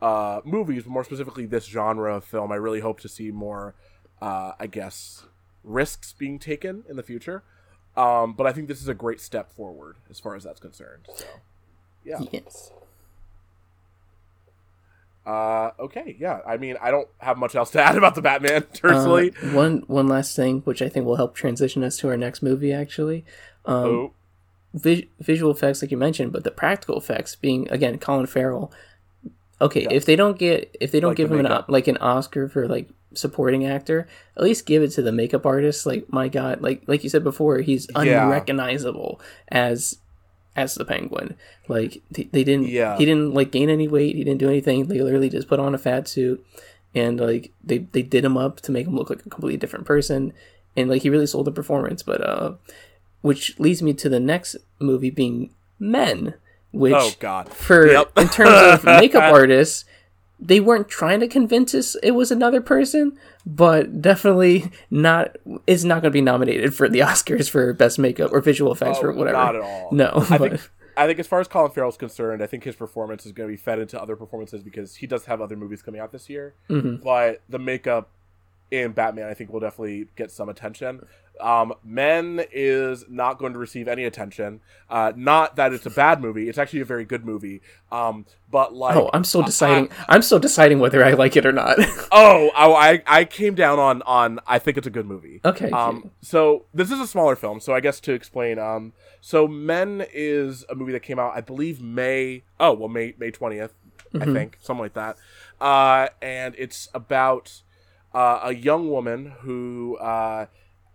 uh 0.00 0.40
movies 0.44 0.86
more 0.86 1.04
specifically 1.04 1.46
this 1.46 1.64
genre 1.66 2.16
of 2.16 2.24
film. 2.24 2.52
I 2.52 2.56
really 2.56 2.80
hope 2.80 3.00
to 3.00 3.08
see 3.08 3.30
more 3.30 3.74
uh 4.20 4.52
i 4.60 4.66
guess 4.66 5.24
risks 5.64 6.12
being 6.12 6.38
taken 6.38 6.84
in 6.88 6.96
the 6.96 7.02
future. 7.02 7.42
Um 7.96 8.34
but 8.34 8.46
i 8.46 8.52
think 8.52 8.68
this 8.68 8.80
is 8.80 8.88
a 8.88 8.94
great 8.94 9.20
step 9.20 9.52
forward 9.52 9.96
as 10.10 10.20
far 10.20 10.36
as 10.36 10.44
that's 10.44 10.60
concerned 10.60 11.06
so. 11.14 11.26
Yeah. 12.04 12.20
Yes. 12.32 12.72
Uh, 15.24 15.70
okay, 15.78 16.16
yeah. 16.18 16.40
I 16.46 16.56
mean, 16.56 16.76
I 16.82 16.90
don't 16.90 17.08
have 17.18 17.38
much 17.38 17.54
else 17.54 17.70
to 17.72 17.82
add 17.82 17.96
about 17.96 18.14
the 18.16 18.22
Batman, 18.22 18.64
personally. 18.80 19.32
Uh, 19.42 19.48
one 19.50 19.84
one 19.86 20.08
last 20.08 20.34
thing, 20.34 20.60
which 20.62 20.82
I 20.82 20.88
think 20.88 21.06
will 21.06 21.16
help 21.16 21.34
transition 21.34 21.84
us 21.84 21.96
to 21.98 22.08
our 22.08 22.16
next 22.16 22.42
movie. 22.42 22.72
Actually, 22.72 23.24
um, 23.64 23.74
oh, 23.84 24.12
vis- 24.74 25.04
visual 25.20 25.52
effects, 25.52 25.80
like 25.82 25.90
you 25.92 25.96
mentioned, 25.96 26.32
but 26.32 26.42
the 26.44 26.50
practical 26.50 26.96
effects 26.98 27.36
being 27.36 27.68
again 27.70 27.98
Colin 27.98 28.26
Farrell. 28.26 28.72
Okay, 29.60 29.82
Yeah. 29.84 29.92
if 29.92 30.04
they 30.06 30.16
don't 30.16 30.36
get 30.38 30.76
if 30.80 30.90
they 30.90 30.98
don't 30.98 31.10
Like 31.10 31.18
give 31.18 31.28
the 31.28 31.38
him 31.38 31.46
an 31.46 31.64
like 31.68 31.86
an 31.86 31.98
Oscar 31.98 32.48
for 32.48 32.66
like 32.66 32.88
supporting 33.14 33.64
actor, 33.64 34.08
at 34.36 34.42
least 34.42 34.66
give 34.66 34.82
it 34.82 34.88
to 34.92 35.02
the 35.02 35.12
makeup 35.12 35.46
artist. 35.46 35.86
Like 35.86 36.12
my 36.12 36.26
God, 36.26 36.60
like 36.62 36.82
like 36.88 37.04
you 37.04 37.10
said 37.10 37.22
before, 37.22 37.58
he's 37.58 37.86
Yeah. 37.94 38.24
unrecognizable 38.26 39.20
as 39.48 39.98
as 40.56 40.74
the 40.74 40.84
Penguin. 40.84 41.36
Like 41.68 42.02
they, 42.10 42.24
they 42.24 42.44
didn't 42.44 42.68
Yeah. 42.68 42.96
he 42.98 43.04
didn't 43.04 43.34
like 43.34 43.50
gain 43.50 43.70
any 43.70 43.88
weight. 43.88 44.16
He 44.16 44.24
didn't 44.24 44.40
do 44.40 44.48
anything. 44.48 44.86
They 44.86 45.00
literally 45.00 45.28
just 45.30 45.48
put 45.48 45.60
on 45.60 45.74
a 45.74 45.78
fat 45.78 46.08
suit 46.08 46.44
and 46.94 47.18
like 47.20 47.52
they 47.64 47.78
they 47.78 48.02
did 48.02 48.24
him 48.24 48.36
up 48.36 48.60
to 48.62 48.72
make 48.72 48.86
him 48.86 48.94
look 48.96 49.10
like 49.10 49.24
a 49.24 49.30
completely 49.30 49.56
different 49.56 49.86
person. 49.86 50.32
and 50.76 50.88
like 50.90 51.02
he 51.02 51.10
really 51.10 51.26
sold 51.26 51.46
the 51.46 51.52
performance. 51.52 52.02
But 52.02 52.20
uh, 52.26 52.52
which 53.22 53.58
leads 53.58 53.82
me 53.82 53.92
to 53.94 54.08
the 54.08 54.20
next 54.20 54.56
movie 54.78 55.10
being 55.10 55.50
Men, 55.78 56.34
which 56.72 56.94
Oh 56.96 57.10
God. 57.18 57.48
for 57.48 57.86
Yep. 57.86 58.12
in 58.18 58.28
terms 58.28 58.50
of 58.74 58.84
makeup 59.00 59.32
artists, 59.32 59.84
they 60.44 60.58
weren't 60.60 60.88
trying 60.88 61.20
to 61.20 61.28
convince 61.28 61.72
us 61.74 61.94
it 62.02 62.10
was 62.12 62.30
another 62.32 62.60
person, 62.60 63.16
but 63.46 64.02
definitely 64.02 64.70
not. 64.90 65.36
It's 65.66 65.84
not 65.84 66.02
going 66.02 66.10
to 66.10 66.10
be 66.10 66.20
nominated 66.20 66.74
for 66.74 66.88
the 66.88 66.98
Oscars 67.10 67.48
for 67.48 67.72
best 67.72 67.98
makeup 67.98 68.32
or 68.32 68.40
visual 68.40 68.72
effects 68.72 68.98
Oh, 69.00 69.06
or 69.06 69.12
whatever. 69.12 69.38
Not 69.38 69.56
at 69.56 69.62
all. 69.62 69.88
No, 69.92 70.10
I 70.30 70.38
but 70.38 70.50
think 70.50 70.70
I 70.96 71.06
think 71.06 71.18
as 71.20 71.26
far 71.26 71.40
as 71.40 71.48
Colin 71.48 71.70
Farrell's 71.70 71.96
concerned, 71.96 72.42
I 72.42 72.46
think 72.46 72.64
his 72.64 72.76
performance 72.76 73.24
is 73.24 73.32
going 73.32 73.48
to 73.48 73.52
be 73.52 73.56
fed 73.56 73.78
into 73.78 74.00
other 74.00 74.16
performances 74.16 74.62
because 74.62 74.96
he 74.96 75.06
does 75.06 75.24
have 75.26 75.40
other 75.40 75.56
movies 75.56 75.80
coming 75.80 76.00
out 76.00 76.12
this 76.12 76.28
year. 76.28 76.54
Mhm. 76.68 77.02
But 77.02 77.40
the 77.48 77.58
makeup 77.58 78.10
in 78.70 78.92
Batman, 78.92 79.28
I 79.28 79.34
think, 79.34 79.52
will 79.52 79.60
definitely 79.60 80.08
get 80.16 80.30
some 80.30 80.48
attention. 80.48 81.06
Um, 81.40 81.74
Men 81.82 82.44
is 82.52 83.04
not 83.08 83.38
going 83.38 83.52
to 83.52 83.58
receive 83.58 83.88
any 83.88 84.04
attention. 84.04 84.60
Uh, 84.88 85.12
not 85.16 85.56
that 85.56 85.72
it's 85.72 85.86
a 85.86 85.90
bad 85.90 86.20
movie; 86.20 86.48
it's 86.48 86.58
actually 86.58 86.80
a 86.80 86.84
very 86.84 87.04
good 87.04 87.24
movie. 87.24 87.60
Um, 87.90 88.26
but 88.50 88.74
like, 88.74 88.96
oh, 88.96 89.10
I'm 89.12 89.24
still 89.24 89.42
deciding. 89.42 89.90
I, 90.08 90.14
am 90.14 90.22
still 90.22 90.38
deciding 90.38 90.78
whether 90.78 91.04
I 91.04 91.12
like 91.12 91.36
it 91.36 91.46
or 91.46 91.52
not. 91.52 91.76
oh, 92.12 92.50
oh, 92.56 92.74
I 92.74 93.02
I 93.06 93.24
came 93.24 93.54
down 93.54 93.78
on 93.78 94.02
on 94.02 94.40
I 94.46 94.58
think 94.58 94.76
it's 94.76 94.86
a 94.86 94.90
good 94.90 95.06
movie. 95.06 95.40
okay. 95.44 95.70
Um, 95.70 96.10
so 96.20 96.66
this 96.72 96.90
is 96.90 97.00
a 97.00 97.06
smaller 97.06 97.36
film. 97.36 97.60
So 97.60 97.74
I 97.74 97.80
guess 97.80 97.98
to 98.00 98.12
explain, 98.12 98.58
um, 98.58 98.92
so 99.20 99.48
Men 99.48 100.04
is 100.12 100.64
a 100.68 100.74
movie 100.74 100.92
that 100.92 101.02
came 101.02 101.18
out, 101.18 101.32
I 101.34 101.40
believe 101.40 101.80
May. 101.80 102.44
Oh, 102.60 102.72
well, 102.74 102.88
May 102.88 103.14
May 103.18 103.30
20th 103.30 103.70
I 104.20 104.24
think, 104.26 104.58
something 104.60 104.82
like 104.82 104.94
that. 104.94 105.16
Uh, 105.60 106.08
and 106.20 106.54
it's 106.58 106.88
about 106.94 107.62
uh, 108.14 108.40
a 108.44 108.54
young 108.54 108.90
woman 108.90 109.34
who 109.40 109.96
uh, 109.98 110.46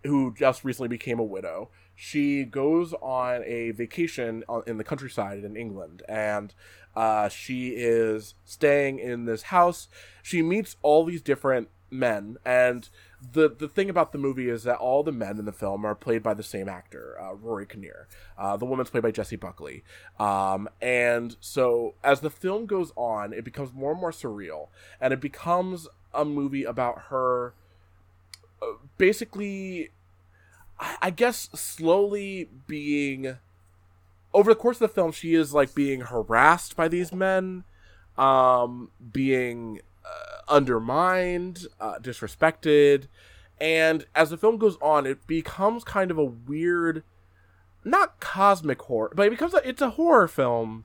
who 0.04 0.34
just 0.34 0.64
recently 0.64 0.88
became 0.90 1.20
a 1.20 1.24
widow. 1.24 1.70
She 1.96 2.44
goes 2.44 2.94
on 3.02 3.44
a 3.46 3.72
vacation 3.72 4.44
in 4.68 4.78
the 4.78 4.84
countryside 4.84 5.44
in 5.44 5.56
England, 5.56 6.04
and 6.08 6.54
uh, 6.96 7.30
she 7.30 7.70
is 7.70 8.36
staying 8.46 9.00
in 9.00 9.26
this 9.26 9.44
house. 9.44 9.88
She 10.22 10.42
meets 10.42 10.76
all 10.82 11.06
these 11.06 11.22
different 11.22 11.70
men, 11.90 12.38
and 12.46 12.90
the 13.34 13.50
the 13.50 13.68
thing 13.68 13.90
about 13.90 14.12
the 14.12 14.18
movie 14.18 14.50
is 14.50 14.64
that 14.64 14.78
all 14.78 15.04
the 15.04 15.12
men 15.12 15.40
in 15.40 15.46
the 15.46 15.52
film 15.52 15.86
are 15.86 15.96
played 15.96 16.22
by 16.22 16.34
the 16.34 16.44
same 16.44 16.70
actor, 16.70 17.18
uh, 17.20 17.34
Rory 17.34 17.66
Kinnear. 17.66 18.08
Uh, 18.38 18.58
the 18.58 18.66
woman's 18.66 18.90
played 18.90 19.04
by 19.04 19.12
Jessie 19.12 19.36
Buckley. 19.36 19.84
Um, 20.20 20.70
and 20.82 21.36
so 21.40 21.96
as 22.04 22.20
the 22.20 22.30
film 22.30 22.66
goes 22.66 22.92
on, 22.96 23.34
it 23.34 23.44
becomes 23.44 23.74
more 23.74 23.92
and 23.92 24.02
more 24.02 24.12
surreal, 24.12 24.68
and 25.02 25.14
it 25.14 25.22
becomes 25.22 25.88
a 26.14 26.26
movie 26.26 26.64
about 26.64 27.04
her 27.10 27.54
basically, 28.98 29.90
I, 30.80 30.98
I 31.04 31.10
guess, 31.10 31.50
slowly 31.54 32.50
being. 32.68 33.38
Over 34.34 34.52
the 34.52 34.60
course 34.60 34.78
of 34.78 34.82
the 34.90 34.94
film, 34.94 35.12
she 35.12 35.34
is 35.34 35.54
like 35.54 35.74
being 35.74 36.02
harassed 36.02 36.76
by 36.76 36.88
these 36.88 37.12
men, 37.12 37.64
um, 38.18 38.92
being 39.12 39.80
uh, 40.06 40.52
undermined, 40.54 41.66
uh, 41.80 41.96
disrespected, 42.00 43.08
and 43.60 44.06
as 44.14 44.30
the 44.30 44.38
film 44.38 44.58
goes 44.58 44.78
on, 44.82 45.08
it 45.08 45.26
becomes 45.26 45.84
kind 45.84 46.12
of 46.12 46.18
a 46.20 46.26
weird, 46.26 47.04
not 47.84 48.20
cosmic 48.20 48.82
horror, 48.84 49.12
but 49.16 49.26
it 49.28 49.30
becomes 49.32 49.54
a, 49.56 49.68
it's 49.68 49.82
a 49.82 49.92
horror 49.92 50.28
film. 50.28 50.84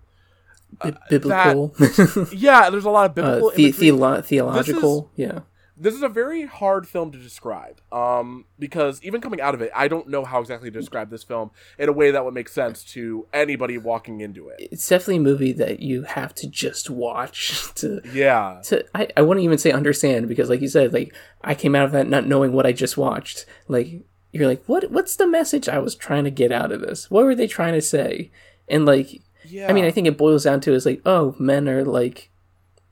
Bi- 0.83 0.97
biblical, 1.11 1.75
Yeah, 2.33 2.71
there's 2.71 2.87
a 2.87 2.91
lot 2.91 3.11
of 3.11 3.15
biblical. 3.15 3.49
uh, 3.49 3.55
the- 3.55 3.65
imagery. 3.67 3.89
theolo- 3.91 4.25
theological. 4.25 5.11
yeah. 5.17 5.41
This 5.83 5.95
is 5.95 6.03
a 6.03 6.09
very 6.09 6.47
hard 6.47 6.87
film 6.87 7.11
to 7.11 7.19
describe 7.19 7.81
um, 7.91 8.45
because 8.59 9.03
even 9.03 9.21
coming 9.21 9.41
out 9.41 9.55
of 9.55 9.61
it 9.61 9.71
i 9.75 9.89
don't 9.89 10.09
know 10.09 10.25
how 10.25 10.41
exactly 10.41 10.71
to 10.71 10.79
describe 10.79 11.11
this 11.11 11.23
film 11.23 11.51
in 11.79 11.89
a 11.89 11.93
way 11.93 12.11
that 12.11 12.25
would 12.25 12.35
make 12.35 12.49
sense 12.49 12.85
to 12.85 13.27
anybody 13.33 13.79
walking 13.79 14.21
into 14.21 14.49
it. 14.49 14.69
It's 14.71 14.89
definitely 14.89 15.17
a 15.17 15.21
movie 15.21 15.53
that 15.53 15.81
you 15.81 16.03
have 16.03 16.35
to 16.37 16.49
just 16.49 16.91
watch 16.91 17.73
to 17.77 18.01
yeah. 18.13 18.61
to 18.65 18.85
I, 18.95 19.09
I 19.17 19.23
wouldn't 19.23 19.45
even 19.45 19.59
say 19.59 19.73
understand 19.73 20.29
because 20.29 20.49
like 20.49 20.61
you 20.61 20.69
said 20.69 20.93
like 20.93 21.15
i 21.43 21.55
came 21.55 21.75
out 21.75 21.87
of 21.87 21.93
that 21.93 22.09
not 22.09 22.27
knowing 22.27 22.53
what 22.53 22.67
i 22.67 22.73
just 22.73 22.97
watched. 22.97 23.47
Like 23.69 24.05
you're 24.33 24.47
like 24.47 24.65
what 24.67 24.91
what's 24.91 25.17
the 25.17 25.27
message 25.27 25.69
i 25.69 25.79
was 25.79 25.95
trying 25.95 26.25
to 26.25 26.31
get 26.31 26.53
out 26.53 26.73
of 26.73 26.81
this? 26.81 27.11
What 27.11 27.25
were 27.25 27.35
they 27.35 27.47
trying 27.47 27.75
to 27.75 27.83
say? 27.83 28.31
And 28.69 28.87
like 28.87 29.21
yeah 29.45 29.69
i 29.69 29.73
mean 29.73 29.85
i 29.85 29.91
think 29.91 30.07
it 30.07 30.17
boils 30.17 30.45
down 30.45 30.61
to 30.61 30.73
is 30.73 30.87
like 30.87 31.03
oh 31.05 31.35
men 31.37 31.69
are 31.69 31.85
like 31.85 32.31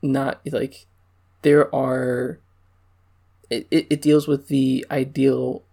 not 0.01 0.41
like 0.51 0.85
there 1.43 1.73
are 1.73 2.41
it, 3.51 3.67
it, 3.69 3.87
it 3.89 4.01
deals 4.01 4.27
with 4.27 4.47
the 4.47 4.85
ideal 4.89 5.63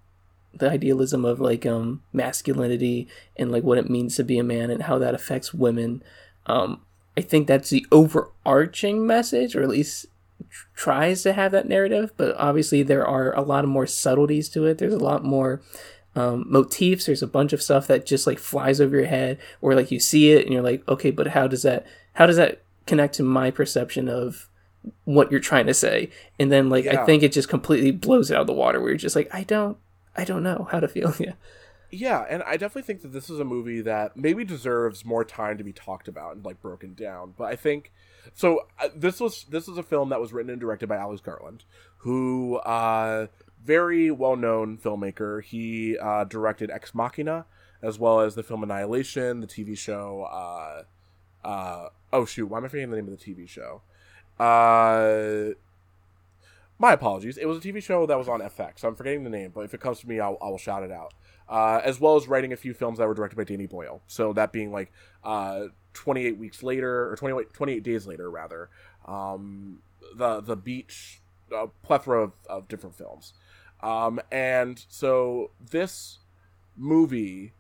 the 0.53 0.69
idealism 0.69 1.25
of 1.25 1.41
like 1.41 1.65
um 1.65 2.03
masculinity 2.13 3.07
and 3.37 3.53
like 3.53 3.63
what 3.63 3.79
it 3.79 3.89
means 3.89 4.17
to 4.17 4.25
be 4.25 4.39
a 4.39 4.45
man 4.45 4.71
and 4.71 4.83
how 4.83 4.99
that 4.99 5.15
affects 5.15 5.55
women. 5.55 6.03
Um 6.47 6.83
i 7.17 7.21
think 7.21 7.47
that's 7.47 7.71
the 7.71 7.87
overarching 7.91 9.07
message 9.07 9.57
or 9.57 9.63
at 9.63 9.69
least 9.69 10.07
tries 10.77 11.23
to 11.23 11.33
have 11.33 11.51
that 11.51 11.69
narrative 11.69 12.13
but 12.17 12.35
obviously 12.37 12.83
there 12.83 13.05
are 13.05 13.35
a 13.35 13.43
lot 13.43 13.65
of 13.65 13.71
more 13.71 13.87
subtleties 13.87 14.49
to 14.49 14.67
it. 14.67 14.79
There's 14.79 14.95
a 14.95 14.99
lot 14.99 15.25
more 15.25 15.61
um, 16.15 16.45
motifs. 16.49 17.07
There's 17.07 17.23
a 17.23 17.27
bunch 17.29 17.53
of 17.53 17.63
stuff 17.63 17.87
that 17.87 18.07
just 18.07 18.27
like 18.27 18.39
flies 18.39 18.81
over 18.81 18.97
your 18.97 19.07
head 19.07 19.39
or 19.61 19.75
like 19.75 19.91
you 19.91 20.01
see 20.01 20.33
it 20.33 20.45
and 20.45 20.53
you're 20.53 20.63
like 20.63 20.87
okay 20.89 21.11
but 21.11 21.29
how 21.29 21.47
does 21.47 21.63
that 21.63 21.87
how 22.15 22.27
does 22.27 22.37
that 22.37 22.63
connect 22.87 23.15
to 23.15 23.23
my 23.23 23.51
perception 23.51 24.09
of 24.09 24.49
what 25.05 25.31
you're 25.31 25.41
trying 25.41 25.67
to 25.67 25.75
say. 25.75 26.11
And 26.39 26.51
then 26.53 26.69
like 26.69 26.87
i 26.87 27.05
think 27.05 27.23
it 27.23 27.33
just 27.33 27.49
completely 27.49 27.91
blows 27.91 28.31
it 28.31 28.35
out 28.35 28.43
of 28.43 28.47
the 28.47 28.53
water 28.53 28.81
where 28.81 28.91
you're 28.91 28.99
just 28.99 29.17
like 29.17 29.29
i 29.35 29.45
don't 29.45 29.77
i 30.17 30.25
don't 30.25 30.43
know 30.43 30.69
how 30.71 30.81
to 30.81 30.89
feel. 30.89 31.15
Yeah. 31.21 31.33
Yeah 31.91 32.25
and 32.29 32.43
i 32.43 32.57
definitely 32.57 32.83
think 32.83 33.03
that 33.03 33.13
this 33.13 33.31
is 33.31 33.41
a 33.41 33.45
movie 33.45 33.81
that 33.81 34.17
maybe 34.17 34.45
deserves 34.45 35.05
more 35.05 35.25
time 35.25 35.57
to 35.59 35.65
be 35.65 35.73
talked 35.73 36.07
about 36.09 36.37
and 36.37 36.45
like 36.45 36.61
broken 36.61 36.95
down 36.95 37.35
but 37.37 37.45
i 37.45 37.57
think 37.57 37.93
so 38.35 38.67
uh, 38.79 38.89
this 38.95 39.21
was 39.21 39.45
this 39.45 39.67
was 39.67 39.79
a 39.79 39.83
film 39.83 40.11
that 40.11 40.21
was 40.21 40.33
written 40.33 40.51
and 40.51 40.61
directed 40.61 40.87
by 40.89 40.97
alex 40.97 41.21
garland 41.23 41.65
who 41.99 42.57
uh 42.57 43.27
very 43.65 44.11
well-known 44.11 44.79
filmmaker. 44.79 45.43
He 45.43 45.99
uh 45.99 46.25
directed 46.25 46.71
ex 46.71 46.95
machina 46.95 47.47
as 47.83 47.99
well 47.99 48.21
as 48.21 48.35
the 48.35 48.43
film 48.43 48.63
annihilation 48.63 49.41
the 49.41 49.47
tv 49.47 49.77
show 49.77 50.23
uh 50.25 50.83
uh 51.47 51.89
oh 52.13 52.25
shoot 52.25 52.47
why 52.47 52.59
am 52.59 52.65
i 52.65 52.69
forgetting 52.69 52.91
the 52.91 52.97
name 52.97 53.09
of 53.13 53.19
the 53.19 53.25
tv 53.25 53.49
show 53.49 53.83
uh 54.39 55.55
my 56.79 56.93
apologies. 56.93 57.37
It 57.39 57.47
was 57.47 57.59
a 57.59 57.61
TV 57.61 57.83
show 57.83 58.07
that 58.07 58.17
was 58.17 58.29
on 58.29 58.41
FX. 58.41 58.85
I'm 58.85 58.95
forgetting 58.95 59.25
the 59.25 59.31
name, 59.31 59.51
but 59.53 59.63
if 59.63 59.75
it 59.75 59.81
comes 59.81 60.01
to 60.01 60.09
me, 60.09 60.21
I'll, 60.21 60.39
I 60.41 60.49
will 60.49 60.59
shout 60.59 60.85
it 60.85 60.93
out. 60.93 61.13
Uh, 61.49 61.81
as 61.83 61.99
well 61.99 62.15
as 62.15 62.29
writing 62.29 62.53
a 62.53 62.57
few 62.57 62.73
films 62.73 62.99
that 62.99 63.09
were 63.09 63.15
directed 63.15 63.37
by 63.37 63.45
Danny 63.45 63.67
Boyle. 63.67 64.01
So 64.07 64.33
that 64.35 64.53
being 64.53 64.71
like 64.71 64.93
uh, 65.25 65.65
28 65.95 66.39
weeks 66.39 66.63
later, 66.63 67.11
or 67.11 67.17
28, 67.17 67.53
28 67.53 67.83
days 67.83 68.07
later, 68.07 68.31
rather. 68.31 68.69
Um, 69.07 69.81
the 70.15 70.41
the 70.41 70.57
beach, 70.57 71.21
a 71.53 71.69
plethora 71.83 72.23
of, 72.23 72.33
of 72.49 72.69
different 72.69 72.97
films. 72.97 73.33
Um, 73.83 74.21
and 74.31 74.85
so 74.89 75.51
this 75.59 76.19
movie, 76.77 77.55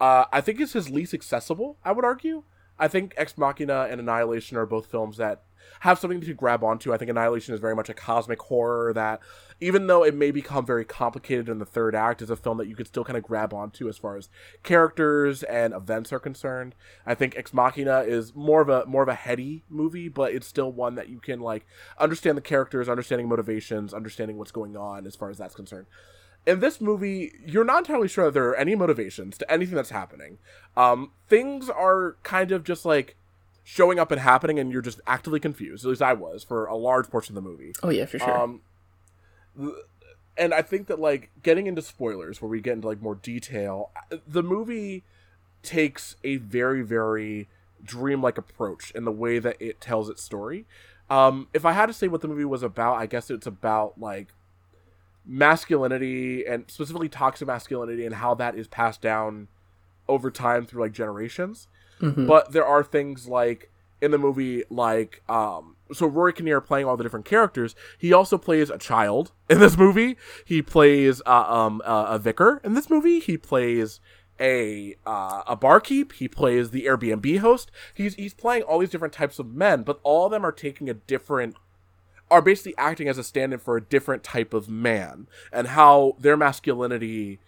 uh, 0.00 0.24
I 0.32 0.40
think 0.40 0.60
is 0.60 0.72
his 0.72 0.90
least 0.90 1.14
accessible. 1.14 1.76
I 1.84 1.92
would 1.92 2.04
argue. 2.04 2.42
I 2.78 2.88
think 2.88 3.14
Ex 3.16 3.36
Machina 3.38 3.88
and 3.90 4.00
Annihilation 4.00 4.56
are 4.56 4.66
both 4.66 4.86
films 4.86 5.16
that 5.16 5.42
have 5.80 5.98
something 5.98 6.20
to 6.20 6.34
grab 6.34 6.62
onto. 6.62 6.92
I 6.92 6.96
think 6.96 7.10
Annihilation 7.10 7.54
is 7.54 7.60
very 7.60 7.74
much 7.74 7.88
a 7.88 7.94
cosmic 7.94 8.40
horror 8.40 8.92
that, 8.92 9.20
even 9.60 9.86
though 9.86 10.04
it 10.04 10.14
may 10.14 10.30
become 10.30 10.64
very 10.64 10.84
complicated 10.84 11.48
in 11.48 11.58
the 11.58 11.64
third 11.64 11.94
act, 11.94 12.22
is 12.22 12.30
a 12.30 12.36
film 12.36 12.58
that 12.58 12.68
you 12.68 12.76
could 12.76 12.86
still 12.86 13.04
kind 13.04 13.16
of 13.16 13.24
grab 13.24 13.52
onto 13.52 13.88
as 13.88 13.98
far 13.98 14.16
as 14.16 14.28
characters 14.62 15.42
and 15.42 15.74
events 15.74 16.12
are 16.12 16.20
concerned. 16.20 16.74
I 17.04 17.14
think 17.14 17.36
Ex 17.36 17.52
Machina 17.52 18.00
is 18.00 18.34
more 18.34 18.60
of 18.60 18.68
a 18.68 18.86
more 18.86 19.02
of 19.02 19.08
a 19.08 19.14
heady 19.14 19.64
movie, 19.68 20.08
but 20.08 20.32
it's 20.32 20.46
still 20.46 20.72
one 20.72 20.94
that 20.94 21.08
you 21.08 21.20
can 21.20 21.40
like 21.40 21.66
understand 21.98 22.36
the 22.36 22.42
characters, 22.42 22.88
understanding 22.88 23.28
motivations, 23.28 23.94
understanding 23.94 24.38
what's 24.38 24.52
going 24.52 24.76
on 24.76 25.06
as 25.06 25.16
far 25.16 25.30
as 25.30 25.38
that's 25.38 25.54
concerned 25.54 25.86
in 26.46 26.60
this 26.60 26.80
movie, 26.80 27.32
you're 27.44 27.64
not 27.64 27.78
entirely 27.78 28.08
sure 28.08 28.26
that 28.26 28.34
there 28.34 28.48
are 28.48 28.56
any 28.56 28.74
motivations 28.74 29.36
to 29.38 29.50
anything 29.50 29.74
that's 29.74 29.90
happening. 29.90 30.38
Um, 30.76 31.10
things 31.28 31.68
are 31.68 32.16
kind 32.22 32.52
of 32.52 32.62
just 32.64 32.84
like 32.84 33.16
showing 33.64 33.98
up 33.98 34.12
and 34.12 34.20
happening, 34.20 34.58
and 34.58 34.70
you're 34.72 34.82
just 34.82 35.00
actively 35.06 35.40
confused. 35.40 35.84
At 35.84 35.88
least 35.88 36.02
I 36.02 36.12
was 36.12 36.44
for 36.44 36.66
a 36.66 36.76
large 36.76 37.10
portion 37.10 37.36
of 37.36 37.42
the 37.42 37.48
movie. 37.50 37.72
oh 37.82 37.90
yeah 37.90 38.06
for 38.06 38.18
sure 38.18 38.38
Um, 38.42 38.60
and 40.38 40.52
I 40.54 40.62
think 40.62 40.86
that 40.86 41.00
like 41.00 41.30
getting 41.42 41.66
into 41.66 41.82
spoilers, 41.82 42.40
where 42.40 42.48
we 42.48 42.60
get 42.60 42.74
into 42.74 42.88
like 42.88 43.00
more 43.02 43.14
detail, 43.14 43.90
the 44.26 44.42
movie 44.42 45.02
takes 45.62 46.16
a 46.22 46.36
very 46.36 46.82
very 46.82 47.48
dreamlike 47.82 48.38
approach 48.38 48.90
in 48.92 49.04
the 49.04 49.12
way 49.12 49.38
that 49.38 49.56
it 49.60 49.80
tells 49.80 50.08
its 50.08 50.22
story. 50.22 50.64
Um, 51.08 51.48
if 51.54 51.64
I 51.64 51.72
had 51.72 51.86
to 51.86 51.92
say 51.92 52.08
what 52.08 52.20
the 52.20 52.28
movie 52.28 52.44
was 52.44 52.62
about, 52.62 52.96
I 52.96 53.06
guess 53.06 53.30
it's 53.30 53.46
about 53.46 53.98
like 54.00 54.28
masculinity 55.26 56.46
and 56.46 56.64
specifically 56.68 57.08
toxic 57.08 57.46
masculinity 57.48 58.06
and 58.06 58.14
how 58.16 58.34
that 58.34 58.54
is 58.56 58.68
passed 58.68 59.00
down 59.00 59.48
over 60.08 60.30
time 60.30 60.64
through 60.66 60.82
like 60.82 60.92
generations 60.92 61.68
Mhm. 62.00 62.26
but 62.26 62.52
there 62.52 62.64
are 62.64 62.84
things 62.84 63.26
like 63.26 63.70
in 64.02 64.10
the 64.10 64.18
movie 64.18 64.62
like 64.70 65.22
um 65.28 65.76
so 65.92 66.06
Rory 66.06 66.32
Kinnear 66.32 66.60
playing 66.60 66.86
all 66.86 66.96
the 66.96 67.04
different 67.04 67.24
characters. 67.24 67.76
He 67.96 68.12
also 68.12 68.36
plays 68.38 68.70
a 68.70 68.76
child 68.78 69.30
in 69.48 69.60
this 69.60 69.78
movie. 69.78 70.16
He 70.44 70.60
plays 70.60 71.22
uh, 71.24 71.44
um 71.48 71.80
uh, 71.84 72.06
a 72.10 72.18
vicar 72.18 72.60
in 72.64 72.74
this 72.74 72.90
movie. 72.90 73.20
He 73.20 73.36
plays 73.38 74.00
a 74.40 74.96
uh, 75.06 75.42
a 75.46 75.54
barkeep. 75.56 76.12
He 76.14 76.26
plays 76.28 76.70
the 76.70 76.84
Airbnb 76.86 77.38
host. 77.38 77.70
He's 77.94 78.16
he's 78.16 78.34
playing 78.34 78.64
all 78.64 78.80
these 78.80 78.90
different 78.90 79.14
types 79.14 79.38
of 79.38 79.46
men, 79.54 79.84
but 79.84 80.00
all 80.02 80.26
of 80.26 80.32
them 80.32 80.44
are 80.44 80.50
taking 80.52 80.90
a 80.90 80.94
different 80.94 81.54
are 82.30 82.42
basically 82.42 82.74
acting 82.76 83.08
as 83.08 83.18
a 83.18 83.24
stand-in 83.24 83.58
for 83.58 83.76
a 83.76 83.80
different 83.80 84.22
type 84.22 84.52
of 84.52 84.68
man 84.68 85.28
and 85.52 85.68
how 85.68 86.16
their 86.18 86.36
masculinity 86.36 87.38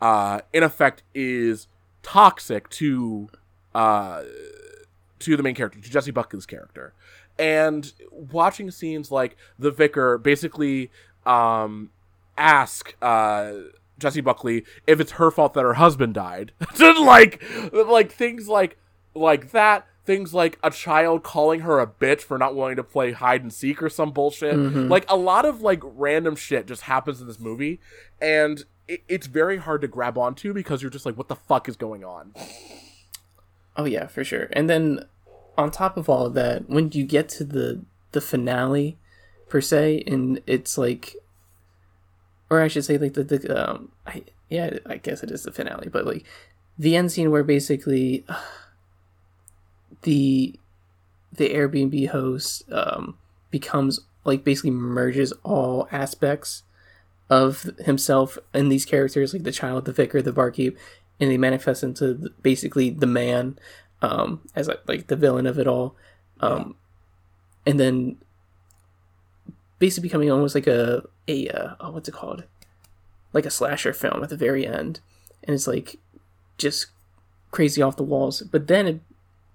uh 0.00 0.40
in 0.52 0.62
effect 0.62 1.02
is 1.14 1.66
toxic 2.02 2.68
to 2.70 3.28
uh 3.74 4.22
to 5.20 5.36
the 5.36 5.42
main 5.42 5.54
character, 5.54 5.78
to 5.78 5.90
Jessie 5.90 6.10
Buckley's 6.10 6.46
character. 6.46 6.92
And 7.38 7.92
watching 8.10 8.70
scenes 8.70 9.10
like 9.10 9.36
the 9.58 9.70
vicar 9.70 10.18
basically 10.18 10.90
um 11.24 11.90
ask 12.36 12.96
uh 13.00 13.52
Jessie 13.98 14.22
Buckley 14.22 14.64
if 14.86 14.98
it's 14.98 15.12
her 15.12 15.30
fault 15.30 15.54
that 15.54 15.62
her 15.62 15.74
husband 15.74 16.14
died. 16.14 16.52
like 16.80 17.42
like 17.72 18.10
things 18.10 18.48
like 18.48 18.78
like 19.14 19.52
that 19.52 19.86
things 20.10 20.34
like 20.34 20.58
a 20.60 20.72
child 20.72 21.22
calling 21.22 21.60
her 21.60 21.78
a 21.78 21.86
bitch 21.86 22.22
for 22.22 22.36
not 22.36 22.52
wanting 22.52 22.74
to 22.74 22.82
play 22.82 23.12
hide 23.12 23.42
and 23.42 23.52
seek 23.52 23.80
or 23.80 23.88
some 23.88 24.10
bullshit. 24.10 24.56
Mm-hmm. 24.56 24.88
Like 24.88 25.04
a 25.08 25.14
lot 25.14 25.44
of 25.44 25.62
like 25.62 25.80
random 25.84 26.34
shit 26.34 26.66
just 26.66 26.82
happens 26.82 27.20
in 27.20 27.28
this 27.28 27.38
movie 27.38 27.78
and 28.20 28.64
it, 28.88 29.04
it's 29.06 29.28
very 29.28 29.58
hard 29.58 29.82
to 29.82 29.86
grab 29.86 30.18
onto 30.18 30.52
because 30.52 30.82
you're 30.82 30.90
just 30.90 31.06
like 31.06 31.16
what 31.16 31.28
the 31.28 31.36
fuck 31.36 31.68
is 31.68 31.76
going 31.76 32.02
on. 32.02 32.34
Oh 33.76 33.84
yeah, 33.84 34.08
for 34.08 34.24
sure. 34.24 34.48
And 34.52 34.68
then 34.68 35.04
on 35.56 35.70
top 35.70 35.96
of 35.96 36.08
all 36.08 36.26
of 36.26 36.34
that, 36.34 36.68
when 36.68 36.90
you 36.90 37.04
get 37.04 37.28
to 37.28 37.44
the 37.44 37.84
the 38.10 38.20
finale 38.20 38.98
per 39.48 39.60
se 39.60 40.02
and 40.08 40.40
it's 40.48 40.76
like 40.76 41.14
or 42.50 42.60
I 42.60 42.66
should 42.66 42.84
say 42.84 42.98
like 42.98 43.14
the, 43.14 43.22
the 43.22 43.70
um 43.70 43.92
I 44.04 44.24
yeah, 44.48 44.78
I 44.86 44.96
guess 44.96 45.22
it 45.22 45.30
is 45.30 45.44
the 45.44 45.52
finale, 45.52 45.88
but 45.88 46.04
like 46.04 46.24
the 46.76 46.96
end 46.96 47.12
scene 47.12 47.30
where 47.30 47.44
basically 47.44 48.24
uh, 48.28 48.40
the 50.02 50.58
the 51.32 51.50
Airbnb 51.50 52.08
host 52.08 52.62
um 52.72 53.16
becomes 53.50 54.00
like 54.24 54.44
basically 54.44 54.70
merges 54.70 55.32
all 55.42 55.88
aspects 55.90 56.62
of 57.28 57.62
himself 57.84 58.38
and 58.52 58.70
these 58.70 58.84
characters 58.84 59.32
like 59.32 59.44
the 59.44 59.52
child, 59.52 59.84
the 59.84 59.92
vicar, 59.92 60.20
the 60.20 60.32
barkeep, 60.32 60.76
and 61.20 61.30
they 61.30 61.38
manifest 61.38 61.82
into 61.82 62.30
basically 62.42 62.90
the 62.90 63.06
man 63.06 63.58
um 64.02 64.40
as 64.54 64.68
like 64.86 65.06
the 65.06 65.16
villain 65.16 65.46
of 65.46 65.58
it 65.58 65.66
all. 65.66 65.94
Um 66.40 66.74
and 67.66 67.78
then 67.78 68.16
basically 69.80 70.08
becoming 70.08 70.30
almost 70.30 70.54
like 70.54 70.68
a 70.68 71.02
a 71.26 71.48
uh, 71.48 71.74
oh, 71.80 71.90
what's 71.90 72.08
it 72.08 72.12
called, 72.12 72.44
like 73.32 73.46
a 73.46 73.50
slasher 73.50 73.92
film 73.92 74.22
at 74.22 74.28
the 74.28 74.36
very 74.36 74.64
end, 74.64 75.00
and 75.42 75.54
it's 75.54 75.66
like 75.66 75.96
just 76.58 76.86
crazy 77.50 77.82
off 77.82 77.96
the 77.96 78.04
walls. 78.04 78.42
But 78.42 78.68
then 78.68 78.86
it 78.86 79.00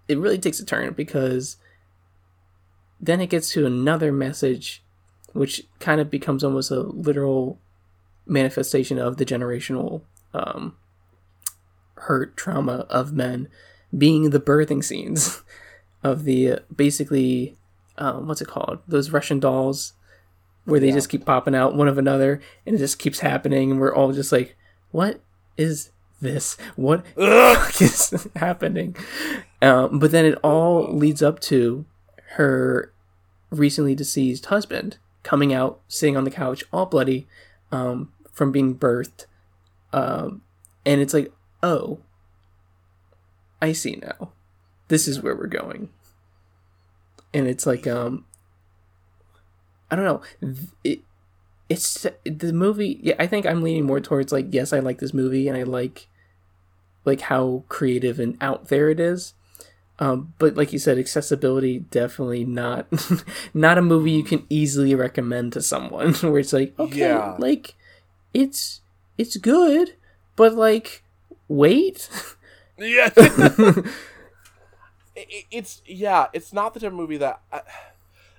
it 0.07 0.17
really 0.17 0.37
takes 0.37 0.59
a 0.59 0.65
turn 0.65 0.93
because 0.93 1.57
then 2.99 3.21
it 3.21 3.29
gets 3.29 3.51
to 3.51 3.65
another 3.65 4.11
message, 4.11 4.83
which 5.33 5.63
kind 5.79 5.99
of 5.99 6.09
becomes 6.09 6.43
almost 6.43 6.71
a 6.71 6.79
literal 6.79 7.59
manifestation 8.25 8.97
of 8.97 9.17
the 9.17 9.25
generational 9.25 10.01
um, 10.33 10.75
hurt 11.95 12.35
trauma 12.35 12.85
of 12.89 13.13
men 13.13 13.47
being 13.95 14.29
the 14.29 14.39
birthing 14.39 14.83
scenes 14.83 15.43
of 16.03 16.23
the 16.23 16.51
uh, 16.51 16.59
basically 16.75 17.55
um, 17.97 18.27
what's 18.27 18.41
it 18.41 18.47
called? 18.47 18.79
Those 18.87 19.11
russian 19.11 19.39
dolls 19.39 19.93
where 20.65 20.79
they 20.79 20.87
yeah. 20.87 20.95
just 20.95 21.09
keep 21.09 21.25
popping 21.25 21.55
out 21.55 21.75
one 21.75 21.87
of 21.87 21.97
another 21.97 22.41
and 22.65 22.75
it 22.75 22.79
just 22.79 22.99
keeps 22.99 23.19
happening 23.19 23.71
and 23.71 23.79
we're 23.79 23.93
all 23.93 24.11
just 24.11 24.31
like 24.31 24.55
what 24.91 25.21
is 25.57 25.91
this? 26.21 26.57
What 26.75 27.05
is 27.17 28.27
happening 28.35 28.95
um, 29.61 29.99
but 29.99 30.11
then 30.11 30.25
it 30.25 30.37
all 30.43 30.93
leads 30.95 31.21
up 31.21 31.39
to 31.39 31.85
her 32.31 32.91
recently 33.49 33.95
deceased 33.95 34.47
husband 34.47 34.97
coming 35.23 35.53
out 35.53 35.81
sitting 35.87 36.17
on 36.17 36.23
the 36.23 36.31
couch 36.31 36.63
all 36.73 36.85
bloody 36.85 37.27
um, 37.71 38.11
from 38.31 38.51
being 38.51 38.75
birthed 38.75 39.25
um, 39.93 40.41
and 40.85 41.01
it's 41.01 41.13
like 41.13 41.31
oh 41.63 41.99
i 43.61 43.71
see 43.71 43.95
now 44.01 44.31
this 44.87 45.07
is 45.07 45.21
where 45.21 45.35
we're 45.35 45.47
going 45.47 45.89
and 47.33 47.47
it's 47.47 47.65
like 47.65 47.87
um 47.87 48.25
I 49.89 49.95
don't 49.95 50.05
know. 50.05 50.21
It, 50.83 51.01
it's 51.69 52.05
the 52.25 52.53
movie. 52.53 52.99
Yeah, 53.01 53.15
I 53.19 53.27
think 53.27 53.45
I'm 53.45 53.61
leaning 53.61 53.85
more 53.85 53.99
towards 53.99 54.31
like 54.31 54.47
yes, 54.51 54.73
I 54.73 54.79
like 54.79 54.99
this 54.99 55.13
movie 55.13 55.47
and 55.47 55.57
I 55.57 55.63
like 55.63 56.07
like 57.05 57.21
how 57.21 57.63
creative 57.69 58.19
and 58.19 58.37
out 58.41 58.67
there 58.69 58.89
it 58.89 58.99
is. 58.99 59.33
Um, 59.97 60.33
but 60.39 60.55
like 60.55 60.73
you 60.73 60.79
said, 60.79 60.97
accessibility 60.97 61.79
definitely 61.79 62.43
not 62.43 62.87
not 63.53 63.77
a 63.77 63.81
movie 63.81 64.11
you 64.11 64.23
can 64.23 64.45
easily 64.49 64.93
recommend 64.93 65.53
to 65.53 65.61
someone. 65.61 66.13
Where 66.21 66.39
it's 66.39 66.53
like 66.53 66.77
okay, 66.77 66.99
yeah. 66.99 67.35
like 67.39 67.75
it's 68.33 68.81
it's 69.17 69.37
good, 69.37 69.95
but 70.35 70.53
like 70.53 71.03
wait. 71.47 72.09
Yeah. 72.77 73.09
it, 73.15 73.85
it's 75.49 75.81
yeah, 75.85 76.27
it's 76.33 76.51
not 76.51 76.73
the 76.73 76.79
type 76.79 76.91
of 76.91 76.97
movie 76.97 77.17
that. 77.17 77.41
I, 77.51 77.61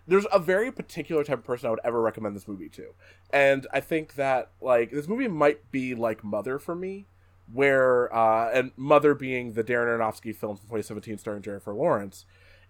there's 0.09 0.27
a 0.33 0.39
very 0.39 0.71
particular 0.71 1.25
type 1.25 1.39
of 1.39 1.45
person 1.45 1.67
I 1.67 1.71
would 1.71 1.81
ever 1.83 2.01
recommend 2.01 2.37
this 2.37 2.47
movie 2.47 2.69
to. 2.71 2.95
And 3.31 3.67
I 3.73 3.81
think 3.81 4.15
that 4.15 4.51
like 4.61 4.91
this 4.91 5.09
movie 5.09 5.27
might 5.27 5.71
be 5.73 5.95
like 5.95 6.23
Mother 6.23 6.59
for 6.59 6.75
me, 6.75 7.07
where 7.53 8.15
uh 8.15 8.51
and 8.51 8.73
Mother 8.77 9.15
being 9.15 9.53
the 9.53 9.65
Darren 9.65 9.99
Aronofsky 9.99 10.35
film 10.35 10.57
from 10.57 10.67
2017 10.67 11.19
starring 11.19 11.43
Jennifer 11.43 11.73
Lawrence. 11.73 12.25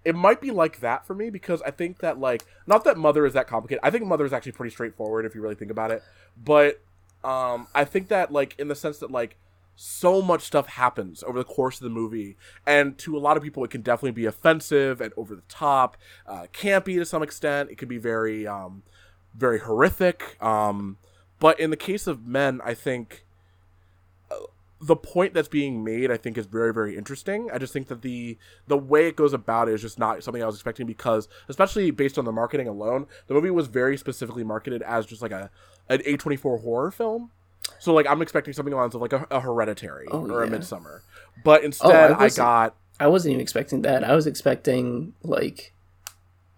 It 0.04 0.14
might 0.14 0.40
be 0.40 0.50
like 0.50 0.80
that 0.80 1.06
for 1.06 1.14
me 1.14 1.30
because 1.30 1.62
I 1.62 1.70
think 1.70 1.98
that 1.98 2.18
like 2.18 2.44
not 2.66 2.84
that 2.84 2.96
Mother 2.96 3.26
is 3.26 3.32
that 3.32 3.46
complicated. 3.46 3.80
I 3.82 3.90
think 3.90 4.04
Mother 4.04 4.24
is 4.24 4.32
actually 4.32 4.52
pretty 4.52 4.72
straightforward 4.72 5.24
if 5.24 5.34
you 5.34 5.40
really 5.40 5.54
think 5.54 5.70
about 5.70 5.90
it. 5.90 6.02
But 6.36 6.80
um 7.24 7.68
I 7.74 7.84
think 7.84 8.08
that 8.08 8.32
like 8.32 8.54
in 8.58 8.68
the 8.68 8.74
sense 8.74 8.98
that 8.98 9.10
like 9.10 9.36
so 9.76 10.22
much 10.22 10.42
stuff 10.42 10.66
happens 10.68 11.22
over 11.22 11.38
the 11.38 11.44
course 11.44 11.76
of 11.76 11.84
the 11.84 11.90
movie 11.90 12.36
and 12.66 12.96
to 12.96 13.16
a 13.16 13.20
lot 13.20 13.36
of 13.36 13.42
people 13.42 13.62
it 13.62 13.70
can 13.70 13.82
definitely 13.82 14.10
be 14.10 14.24
offensive 14.24 15.02
and 15.02 15.12
over 15.18 15.36
the 15.36 15.42
top 15.48 15.98
uh, 16.26 16.46
campy 16.52 16.96
to 16.96 17.04
some 17.04 17.22
extent 17.22 17.70
it 17.70 17.76
can 17.76 17.86
be 17.86 17.98
very 17.98 18.46
um, 18.46 18.82
very 19.34 19.58
horrific 19.60 20.42
um, 20.42 20.96
but 21.38 21.60
in 21.60 21.68
the 21.68 21.76
case 21.76 22.06
of 22.06 22.26
men 22.26 22.58
i 22.64 22.72
think 22.72 23.25
the 24.86 24.96
point 24.96 25.34
that's 25.34 25.48
being 25.48 25.82
made 25.82 26.10
i 26.10 26.16
think 26.16 26.38
is 26.38 26.46
very 26.46 26.72
very 26.72 26.96
interesting 26.96 27.50
i 27.52 27.58
just 27.58 27.72
think 27.72 27.88
that 27.88 28.02
the 28.02 28.38
the 28.66 28.76
way 28.76 29.08
it 29.08 29.16
goes 29.16 29.32
about 29.32 29.68
it 29.68 29.74
is 29.74 29.82
just 29.82 29.98
not 29.98 30.22
something 30.22 30.42
i 30.42 30.46
was 30.46 30.54
expecting 30.54 30.86
because 30.86 31.28
especially 31.48 31.90
based 31.90 32.18
on 32.18 32.24
the 32.24 32.32
marketing 32.32 32.68
alone 32.68 33.06
the 33.26 33.34
movie 33.34 33.50
was 33.50 33.66
very 33.66 33.96
specifically 33.96 34.44
marketed 34.44 34.82
as 34.82 35.04
just 35.06 35.22
like 35.22 35.32
a 35.32 35.50
an 35.88 35.98
a24 36.00 36.62
horror 36.62 36.90
film 36.90 37.30
so 37.78 37.92
like 37.92 38.06
I'm 38.06 38.22
expecting 38.22 38.54
something 38.54 38.72
along 38.72 38.90
the 38.90 38.98
lines 38.98 39.12
of 39.12 39.20
like 39.20 39.30
a, 39.30 39.36
a 39.36 39.40
Hereditary 39.40 40.06
oh, 40.10 40.26
or 40.30 40.44
yeah. 40.44 40.52
a 40.52 40.58
Midsommar, 40.58 41.00
but 41.44 41.62
oh, 41.62 41.64
instead 41.64 42.12
oh, 42.12 42.14
I, 42.14 42.24
I 42.24 42.28
got. 42.30 42.76
I 42.98 43.08
wasn't 43.08 43.32
even 43.32 43.42
expecting 43.42 43.82
that. 43.82 44.04
I 44.04 44.14
was 44.14 44.26
expecting 44.26 45.12
like 45.22 45.74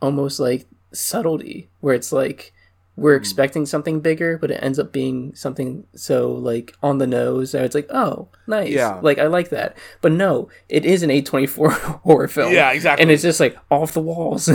almost 0.00 0.38
like 0.38 0.66
subtlety, 0.92 1.68
where 1.80 1.94
it's 1.94 2.12
like 2.12 2.52
we're 2.98 3.16
mm. 3.16 3.20
expecting 3.20 3.64
something 3.64 4.00
bigger, 4.00 4.36
but 4.36 4.50
it 4.50 4.58
ends 4.60 4.78
up 4.78 4.92
being 4.92 5.32
something 5.36 5.86
so 5.94 6.32
like 6.32 6.76
on 6.82 6.98
the 6.98 7.06
nose 7.06 7.52
that 7.52 7.64
it's 7.64 7.74
like, 7.74 7.86
oh, 7.90 8.28
nice. 8.48 8.70
Yeah. 8.70 8.98
Like 9.00 9.18
I 9.18 9.28
like 9.28 9.50
that. 9.50 9.76
But 10.00 10.12
no, 10.12 10.48
it 10.68 10.84
is 10.84 11.04
an 11.04 11.10
A24 11.10 11.72
horror 12.02 12.26
film. 12.26 12.52
Yeah, 12.52 12.72
exactly. 12.72 13.02
And 13.02 13.10
it's 13.12 13.22
just 13.22 13.38
like 13.38 13.56
off 13.70 13.92
the 13.92 14.00
walls. 14.00 14.50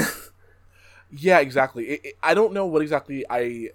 yeah, 1.12 1.40
exactly. 1.40 1.86
It, 1.86 2.02
it, 2.04 2.14
I 2.22 2.34
don't 2.34 2.54
know 2.54 2.66
what 2.66 2.82
exactly 2.82 3.26
I 3.30 3.70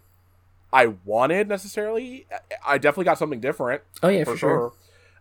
I 0.70 0.88
wanted 1.06 1.48
necessarily. 1.48 2.26
I 2.64 2.76
definitely 2.76 3.06
got 3.06 3.16
something 3.16 3.40
different. 3.40 3.80
Oh 4.02 4.08
yeah, 4.08 4.24
for, 4.24 4.32
for 4.32 4.36
sure. 4.36 4.72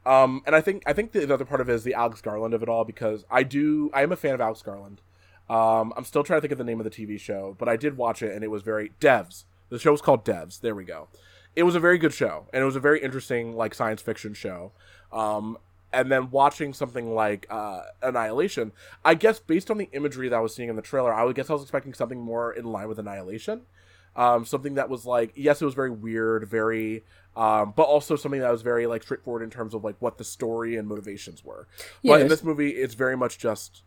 sure. 0.06 0.14
Um, 0.14 0.42
and 0.46 0.56
I 0.56 0.62
think 0.62 0.84
I 0.86 0.92
think 0.92 1.14
the 1.14 1.34
other 1.34 1.46
part 1.46 1.62
of 1.62 1.70
it 1.70 1.74
is 1.74 1.84
the 1.84 1.94
Alex 1.94 2.20
Garland 2.20 2.54
of 2.54 2.64
it 2.64 2.68
all 2.70 2.84
because 2.84 3.24
I 3.32 3.44
do 3.44 3.92
I 3.94 4.04
am 4.04 4.12
a 4.12 4.18
fan 4.18 4.34
of 4.34 4.42
Alex 4.42 4.62
Garland. 4.62 5.02
Um, 5.50 5.94
I'm 5.96 6.04
still 6.04 6.24
trying 6.24 6.38
to 6.38 6.42
think 6.42 6.52
of 6.52 6.58
the 6.58 6.64
name 6.64 6.80
of 6.80 6.84
the 6.84 6.90
TV 6.90 7.20
show, 7.20 7.56
but 7.58 7.70
I 7.70 7.78
did 7.78 7.98
watch 7.98 8.22
it 8.22 8.34
and 8.34 8.44
it 8.44 8.50
was 8.50 8.64
very 8.64 8.92
Devs. 9.00 9.46
The 9.70 9.80
show 9.80 9.92
was 9.92 10.02
called 10.02 10.26
Devs. 10.26 10.62
There 10.62 10.76
we 10.76 10.84
go. 10.84 11.08
It 11.56 11.64
was 11.64 11.76
a 11.76 11.80
very 11.80 11.98
good 11.98 12.14
show 12.14 12.48
and 12.54 12.62
it 12.62 12.66
was 12.66 12.76
a 12.76 12.82
very 12.82 13.02
interesting 13.02 13.56
like 13.56 13.74
science 13.74 14.02
fiction 14.02 14.34
show. 14.34 14.72
Um, 15.12 15.58
and 15.94 16.12
then 16.12 16.30
watching 16.32 16.74
something 16.74 17.16
like 17.16 17.48
uh, 17.50 17.82
Annihilation, 18.02 18.74
I 19.06 19.16
guess 19.16 19.40
based 19.40 19.72
on 19.72 19.78
the 19.78 19.90
imagery 19.94 20.28
that 20.30 20.36
I 20.36 20.42
was 20.42 20.54
seeing 20.54 20.70
in 20.70 20.76
the 20.76 20.82
trailer, 20.82 21.14
I 21.14 21.24
would 21.24 21.36
guess 21.36 21.50
I 21.50 21.54
was 21.54 21.62
expecting 21.62 21.94
something 21.94 22.20
more 22.20 22.52
in 22.52 22.66
line 22.66 22.90
with 22.90 23.00
Annihilation 23.00 23.62
um, 24.18 24.46
something 24.46 24.74
that 24.74 24.90
was 24.90 25.06
like 25.06 25.32
yes 25.36 25.62
it 25.62 25.66
was 25.66 25.76
very 25.76 25.92
weird 25.92 26.48
very 26.50 27.04
um, 27.36 27.72
but 27.76 27.84
also 27.84 28.16
something 28.16 28.42
that 28.42 28.52
was 28.52 28.64
very 28.64 28.88
like 28.88 29.04
straightforward 29.04 29.44
in 29.44 29.50
terms 29.50 29.74
of 29.74 29.84
like 29.84 29.96
what 30.00 30.18
the 30.18 30.24
story 30.24 30.76
and 30.76 30.88
motivations 30.88 31.46
were 31.46 31.68
yeah, 32.02 32.14
but 32.14 32.22
in 32.22 32.28
this 32.28 32.44
movie 32.44 32.72
it's 32.72 32.96
very 32.96 33.16
much 33.16 33.38
just 33.38 33.84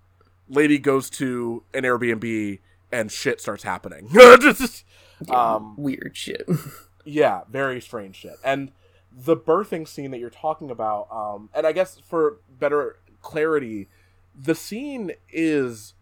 lady 0.51 0.79
goes 0.79 1.09
to 1.09 1.63
an 1.73 1.85
airbnb 1.85 2.59
and 2.93 3.11
shit 3.11 3.41
starts 3.41 3.63
happening. 3.63 4.09
um, 5.31 5.75
weird 5.77 6.13
shit. 6.15 6.49
yeah, 7.05 7.43
very 7.49 7.81
strange 7.81 8.17
shit. 8.17 8.37
And 8.45 8.73
the 9.13 9.37
birthing 9.37 9.87
scene 9.87 10.11
that 10.11 10.19
you're 10.19 10.31
talking 10.31 10.71
about, 10.71 11.09
um, 11.11 11.51
and 11.55 11.67
I 11.67 11.73
guess 11.73 11.99
for 12.05 12.39
better 12.51 12.99
clarity, 13.23 13.89
the 14.35 14.55
scene 14.55 15.13
is 15.29 15.95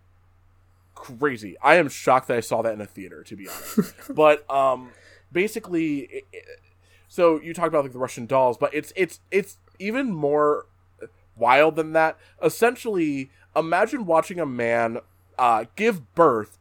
crazy. 0.94 1.56
I 1.62 1.76
am 1.76 1.88
shocked 1.88 2.28
that 2.28 2.36
I 2.36 2.40
saw 2.40 2.62
that 2.62 2.72
in 2.72 2.80
a 2.80 2.86
theater, 2.86 3.22
to 3.24 3.36
be 3.36 3.48
honest. 3.48 3.94
but 4.14 4.48
um, 4.50 4.90
basically, 5.30 6.00
it, 6.00 6.26
it, 6.32 6.44
so 7.08 7.40
you 7.40 7.54
talked 7.54 7.68
about 7.68 7.84
like 7.84 7.92
the 7.92 7.98
Russian 7.98 8.26
dolls, 8.26 8.58
but 8.58 8.72
it's 8.74 8.92
it's 8.96 9.20
it's 9.30 9.58
even 9.78 10.12
more 10.12 10.66
wild 11.36 11.76
than 11.76 11.92
that. 11.92 12.18
Essentially, 12.42 13.30
imagine 13.58 14.06
watching 14.06 14.40
a 14.40 14.46
man 14.46 14.98
uh, 15.38 15.64
give 15.76 16.14
birth 16.14 16.58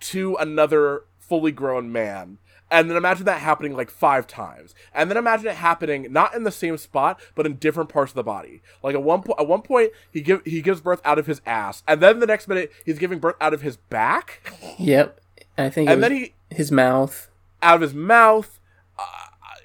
to 0.00 0.36
another 0.36 1.04
fully 1.18 1.52
grown 1.52 1.92
man 1.92 2.38
and 2.70 2.88
then 2.88 2.96
imagine 2.96 3.24
that 3.24 3.40
happening 3.40 3.74
like 3.74 3.90
five 3.90 4.26
times. 4.26 4.74
And 4.94 5.10
then 5.10 5.16
imagine 5.16 5.48
it 5.48 5.56
happening 5.56 6.06
not 6.10 6.34
in 6.34 6.44
the 6.44 6.50
same 6.52 6.76
spot 6.76 7.20
but 7.34 7.46
in 7.46 7.54
different 7.54 7.88
parts 7.88 8.12
of 8.12 8.16
the 8.16 8.22
body. 8.22 8.62
Like 8.82 8.94
at 8.94 9.02
one 9.02 9.22
point 9.22 9.40
at 9.40 9.46
one 9.46 9.62
point 9.62 9.90
he 10.10 10.20
give 10.20 10.42
he 10.44 10.62
gives 10.62 10.80
birth 10.80 11.00
out 11.04 11.18
of 11.18 11.26
his 11.26 11.40
ass 11.44 11.82
and 11.86 12.00
then 12.00 12.20
the 12.20 12.26
next 12.26 12.48
minute 12.48 12.72
he's 12.84 12.98
giving 12.98 13.18
birth 13.18 13.36
out 13.40 13.54
of 13.54 13.62
his 13.62 13.76
back? 13.76 14.52
Yep. 14.78 15.20
I 15.58 15.68
think 15.70 15.90
and 15.90 16.02
then 16.02 16.12
he 16.12 16.34
his 16.50 16.70
mouth. 16.70 17.28
Out 17.62 17.76
of 17.76 17.80
his 17.82 17.94
mouth 17.94 18.60
uh, 18.98 19.02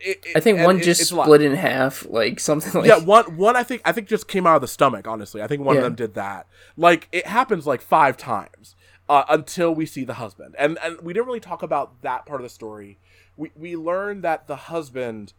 it, 0.06 0.26
I 0.36 0.40
think 0.40 0.60
one 0.60 0.82
just 0.82 1.06
split 1.06 1.42
in 1.42 1.56
half, 1.56 2.06
like 2.10 2.40
something 2.40 2.82
like 2.82 2.88
yeah. 2.88 3.00
One 3.00 3.36
one 3.38 3.56
I 3.56 3.64
think 3.64 3.82
I 3.84 3.92
think 3.92 4.08
just 4.08 4.28
came 4.28 4.46
out 4.46 4.56
of 4.56 4.62
the 4.62 4.68
stomach. 4.68 5.08
Honestly, 5.08 5.42
I 5.42 5.48
think 5.48 5.64
one 5.64 5.76
yeah. 5.76 5.80
of 5.80 5.84
them 5.86 5.96
did 5.96 6.14
that. 6.14 6.48
Like 6.78 7.08
it 7.12 7.26
happens 7.28 7.66
like 7.66 7.82
five 7.82 8.16
times, 8.16 8.76
uh, 9.10 9.24
until 9.30 9.74
we 9.74 9.86
see 9.86 10.04
the 10.04 10.16
husband. 10.16 10.56
And 10.58 10.78
and 10.84 11.02
we 11.02 11.14
didn't 11.14 11.26
really 11.28 11.40
talk 11.40 11.64
about 11.64 12.02
that 12.02 12.26
part 12.26 12.42
of 12.42 12.44
the 12.44 12.50
story. 12.50 12.98
We 13.38 13.52
we 13.56 13.76
learned 13.76 14.24
that 14.24 14.48
the 14.48 14.56
husband, 14.56 15.34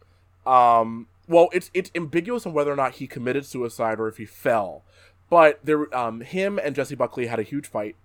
um, 0.45 1.07
well, 1.27 1.49
it's 1.53 1.71
it's 1.73 1.91
ambiguous 1.95 2.45
on 2.45 2.53
whether 2.53 2.71
or 2.71 2.75
not 2.75 2.93
he 2.95 3.07
committed 3.07 3.45
suicide 3.45 3.99
or 3.99 4.07
if 4.07 4.17
he 4.17 4.25
fell. 4.25 4.83
But 5.29 5.59
there, 5.63 5.93
um, 5.95 6.21
him 6.21 6.57
and 6.57 6.75
Jessie 6.75 6.95
Buckley 6.95 7.27
had 7.27 7.39
a 7.39 7.43
huge 7.43 7.67
fight 7.67 7.95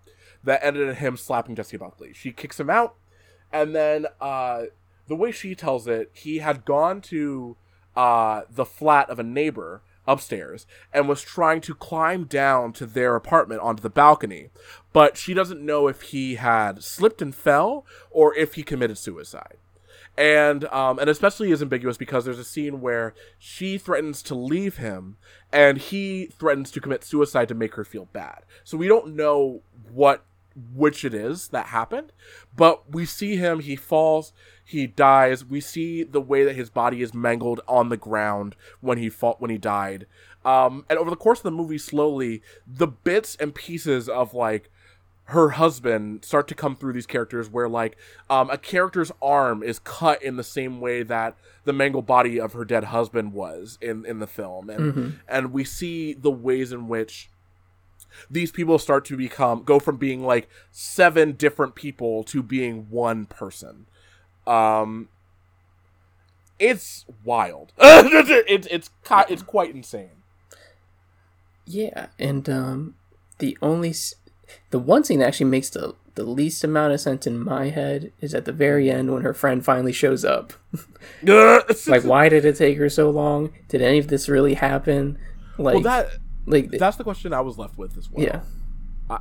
that 0.42 0.64
ended 0.64 0.88
in 0.88 0.96
him 0.96 1.16
slapping 1.16 1.55
Jessie 1.55 1.77
Buckley. 1.77 2.12
She 2.12 2.33
kicks 2.33 2.59
him 2.59 2.68
out, 2.68 2.96
and 3.53 3.75
then 3.75 4.07
uh, 4.20 4.64
the 5.08 5.16
way 5.16 5.32
she 5.32 5.54
tells 5.54 5.86
it, 5.86 6.10
he 6.12 6.38
had 6.38 6.64
gone 6.64 7.00
to 7.02 7.56
uh, 7.96 8.42
the 8.50 8.64
flat 8.64 9.10
of 9.10 9.18
a 9.18 9.24
neighbor 9.24 9.82
upstairs 10.06 10.66
and 10.92 11.08
was 11.08 11.22
trying 11.22 11.60
to 11.60 11.74
climb 11.74 12.24
down 12.24 12.72
to 12.72 12.86
their 12.86 13.14
apartment 13.14 13.60
onto 13.60 13.82
the 13.82 13.90
balcony. 13.90 14.50
But 14.92 15.16
she 15.16 15.34
doesn't 15.34 15.64
know 15.64 15.88
if 15.88 16.02
he 16.02 16.36
had 16.36 16.82
slipped 16.82 17.22
and 17.22 17.34
fell 17.34 17.86
or 18.10 18.34
if 18.34 18.54
he 18.54 18.62
committed 18.62 18.98
suicide. 18.98 19.58
And 20.16 20.66
um, 20.66 20.98
and 20.98 21.08
especially 21.08 21.52
is 21.52 21.62
ambiguous 21.62 21.96
because 21.96 22.26
there's 22.26 22.38
a 22.38 22.44
scene 22.44 22.82
where 22.82 23.14
she 23.38 23.78
threatens 23.78 24.22
to 24.24 24.34
leave 24.34 24.76
him 24.76 25.16
and 25.50 25.78
he 25.78 26.26
threatens 26.26 26.70
to 26.72 26.82
commit 26.82 27.02
suicide 27.02 27.48
to 27.48 27.54
make 27.54 27.76
her 27.76 27.84
feel 27.84 28.06
bad. 28.12 28.42
So 28.62 28.76
we 28.76 28.88
don't 28.88 29.16
know 29.16 29.62
what 29.90 30.22
which 30.74 31.04
it 31.04 31.14
is 31.14 31.48
that 31.48 31.66
happened, 31.66 32.12
but 32.56 32.90
we 32.92 33.04
see 33.04 33.36
him, 33.36 33.60
he 33.60 33.76
falls, 33.76 34.32
he 34.64 34.86
dies. 34.86 35.44
We 35.44 35.60
see 35.60 36.02
the 36.02 36.20
way 36.20 36.44
that 36.44 36.56
his 36.56 36.70
body 36.70 37.02
is 37.02 37.12
mangled 37.12 37.60
on 37.68 37.88
the 37.88 37.96
ground 37.96 38.56
when 38.80 38.98
he 38.98 39.08
fought 39.08 39.40
when 39.40 39.50
he 39.50 39.58
died. 39.58 40.06
Um, 40.44 40.84
and 40.88 40.98
over 40.98 41.10
the 41.10 41.16
course 41.16 41.40
of 41.40 41.44
the 41.44 41.50
movie, 41.50 41.78
slowly 41.78 42.42
the 42.66 42.86
bits 42.86 43.36
and 43.36 43.54
pieces 43.54 44.08
of 44.08 44.34
like 44.34 44.70
her 45.26 45.50
husband 45.50 46.24
start 46.24 46.48
to 46.48 46.54
come 46.54 46.74
through 46.74 46.92
these 46.92 47.06
characters 47.06 47.48
where 47.48 47.68
like 47.68 47.96
um, 48.28 48.50
a 48.50 48.58
character's 48.58 49.12
arm 49.22 49.62
is 49.62 49.78
cut 49.78 50.22
in 50.22 50.36
the 50.36 50.44
same 50.44 50.80
way 50.80 51.02
that 51.02 51.36
the 51.64 51.72
mangled 51.72 52.06
body 52.06 52.40
of 52.40 52.52
her 52.52 52.64
dead 52.64 52.84
husband 52.84 53.32
was 53.32 53.78
in 53.80 54.04
in 54.04 54.18
the 54.18 54.26
film 54.26 54.68
and 54.68 54.80
mm-hmm. 54.80 55.10
and 55.28 55.52
we 55.52 55.64
see 55.64 56.12
the 56.12 56.30
ways 56.30 56.72
in 56.72 56.88
which 56.88 57.30
these 58.31 58.53
people 58.53 58.79
start 58.79 59.05
to 59.05 59.16
become 59.16 59.62
go 59.62 59.79
from 59.79 59.96
being 59.96 60.25
like 60.25 60.48
seven 60.70 61.33
different 61.33 61.75
people 61.75 62.22
to 62.25 62.42
being 62.42 62.87
one 62.90 63.27
person 63.27 63.87
um, 64.46 65.09
it's 66.59 67.05
wild. 67.25 67.72
it's 67.79 68.68
it's 68.68 68.90
it's 69.29 69.42
quite 69.42 69.75
insane. 69.75 70.22
Yeah, 71.66 72.07
and 72.18 72.48
um, 72.48 72.94
the 73.38 73.57
only 73.62 73.94
the 74.70 74.79
one 74.79 75.05
scene 75.05 75.20
that 75.20 75.29
actually 75.29 75.46
makes 75.46 75.70
the 75.70 75.94
the 76.14 76.25
least 76.25 76.62
amount 76.62 76.92
of 76.92 77.01
sense 77.01 77.27
in 77.27 77.42
my 77.42 77.70
head 77.70 78.12
is 78.20 78.35
at 78.35 78.44
the 78.44 78.53
very 78.53 78.90
end 78.90 79.12
when 79.12 79.22
her 79.22 79.33
friend 79.33 79.64
finally 79.64 79.92
shows 79.92 80.25
up. 80.25 80.53
like, 81.87 82.05
why 82.05 82.29
did 82.29 82.44
it 82.44 82.57
take 82.57 82.77
her 82.79 82.90
so 82.90 83.11
long? 83.11 83.53
Did 83.68 83.81
any 83.81 83.98
of 83.98 84.09
this 84.09 84.29
really 84.29 84.55
happen? 84.55 85.18
Like, 85.57 85.75
well, 85.75 85.83
that 85.83 86.11
like 86.46 86.70
that's 86.70 86.96
the 86.96 87.05
question 87.05 87.33
I 87.33 87.40
was 87.40 87.59
left 87.59 87.78
with 87.78 87.96
as 87.96 88.11
well. 88.11 88.24
Yeah, 88.24 88.40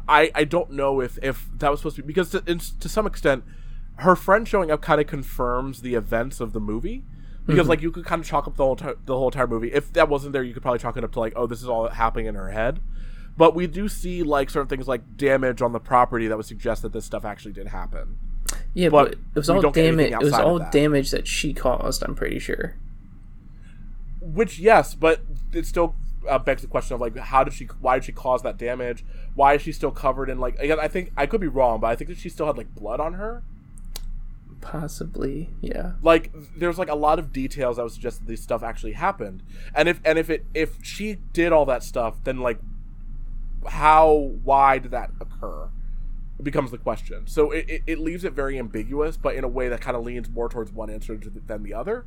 I 0.07 0.31
I 0.33 0.43
don't 0.43 0.71
know 0.71 1.01
if 1.01 1.17
if 1.21 1.47
that 1.57 1.69
was 1.69 1.79
supposed 1.79 1.97
to 1.97 2.01
be 2.01 2.07
because 2.07 2.31
to, 2.31 2.41
to 2.41 2.89
some 2.89 3.05
extent 3.05 3.43
her 3.97 4.15
friend 4.15 4.47
showing 4.47 4.71
up 4.71 4.81
kind 4.81 4.99
of 4.99 5.07
confirms 5.07 5.81
the 5.81 5.95
events 5.95 6.39
of 6.39 6.53
the 6.53 6.59
movie 6.59 7.03
because 7.45 7.61
mm-hmm. 7.61 7.69
like 7.69 7.81
you 7.81 7.91
could 7.91 8.05
kind 8.05 8.21
of 8.21 8.27
chalk 8.27 8.47
up 8.47 8.55
the 8.55 8.63
whole 8.63 8.75
t- 8.75 8.85
the 9.05 9.15
whole 9.15 9.27
entire 9.27 9.47
movie. 9.47 9.71
If 9.71 9.93
that 9.93 10.09
wasn't 10.09 10.33
there, 10.33 10.43
you 10.43 10.53
could 10.53 10.63
probably 10.63 10.79
chalk 10.79 10.97
it 10.97 11.03
up 11.03 11.11
to 11.13 11.19
like, 11.19 11.33
oh, 11.35 11.47
this 11.47 11.61
is 11.61 11.67
all 11.67 11.87
happening 11.89 12.25
in 12.25 12.35
her 12.35 12.49
head. 12.49 12.79
But 13.37 13.55
we 13.55 13.67
do 13.67 13.87
see 13.87 14.23
like 14.23 14.49
certain 14.49 14.67
things 14.67 14.87
like 14.87 15.17
damage 15.17 15.61
on 15.61 15.71
the 15.71 15.79
property 15.79 16.27
that 16.27 16.37
would 16.37 16.45
suggest 16.45 16.81
that 16.81 16.93
this 16.93 17.05
stuff 17.05 17.25
actually 17.25 17.53
did 17.53 17.67
happen. 17.67 18.17
Yeah, 18.73 18.89
but, 18.89 19.03
but 19.03 19.13
it 19.13 19.39
was 19.39 19.49
all 19.49 19.71
damage. 19.71 20.11
It 20.11 20.19
was 20.19 20.33
all 20.33 20.59
that. 20.59 20.71
damage 20.71 21.11
that 21.11 21.27
she 21.27 21.53
caused. 21.53 22.03
I'm 22.03 22.15
pretty 22.15 22.39
sure. 22.39 22.75
Which 24.19 24.59
yes, 24.59 24.93
but 24.93 25.21
it 25.51 25.65
still 25.65 25.95
uh, 26.27 26.39
begs 26.39 26.61
the 26.61 26.67
question 26.67 26.95
of 26.95 27.01
like, 27.01 27.17
how 27.17 27.43
did 27.43 27.53
she? 27.53 27.65
Why 27.79 27.95
did 27.95 28.05
she 28.05 28.11
cause 28.11 28.41
that 28.43 28.57
damage? 28.57 29.03
Why 29.35 29.55
is 29.55 29.61
she 29.61 29.71
still 29.71 29.91
covered 29.91 30.29
in 30.29 30.39
like? 30.39 30.57
Again, 30.59 30.79
I 30.79 30.87
think 30.87 31.11
I 31.17 31.25
could 31.25 31.41
be 31.41 31.47
wrong, 31.47 31.79
but 31.79 31.87
I 31.87 31.95
think 31.95 32.09
that 32.09 32.17
she 32.17 32.29
still 32.29 32.45
had 32.45 32.57
like 32.57 32.73
blood 32.75 32.99
on 32.99 33.13
her. 33.13 33.43
Possibly, 34.61 35.49
yeah. 35.59 35.93
Like 36.03 36.31
there's 36.55 36.77
like 36.77 36.89
a 36.89 36.95
lot 36.95 37.19
of 37.19 37.33
details 37.33 37.77
that 37.77 37.83
would 37.83 37.91
suggest 37.91 38.19
that 38.19 38.27
this 38.27 38.41
stuff 38.41 38.63
actually 38.63 38.93
happened. 38.93 39.43
And 39.75 39.89
if 39.89 39.99
and 40.05 40.19
if 40.19 40.29
it 40.29 40.45
if 40.53 40.77
she 40.83 41.15
did 41.33 41.51
all 41.51 41.65
that 41.65 41.83
stuff, 41.83 42.23
then 42.23 42.39
like 42.39 42.59
how 43.67 44.31
why 44.43 44.77
did 44.77 44.91
that 44.91 45.11
occur? 45.19 45.69
It 46.39 46.43
becomes 46.43 46.71
the 46.71 46.77
question. 46.77 47.27
So 47.27 47.51
it, 47.51 47.65
it, 47.69 47.81
it 47.85 47.99
leaves 47.99 48.23
it 48.23 48.33
very 48.33 48.57
ambiguous, 48.57 49.17
but 49.17 49.35
in 49.35 49.43
a 49.43 49.47
way 49.47 49.67
that 49.69 49.81
kind 49.81 49.97
of 49.97 50.03
leans 50.03 50.29
more 50.29 50.49
towards 50.49 50.71
one 50.71 50.89
answer 50.89 51.15
than 51.17 51.63
the 51.63 51.73
other. 51.73 52.05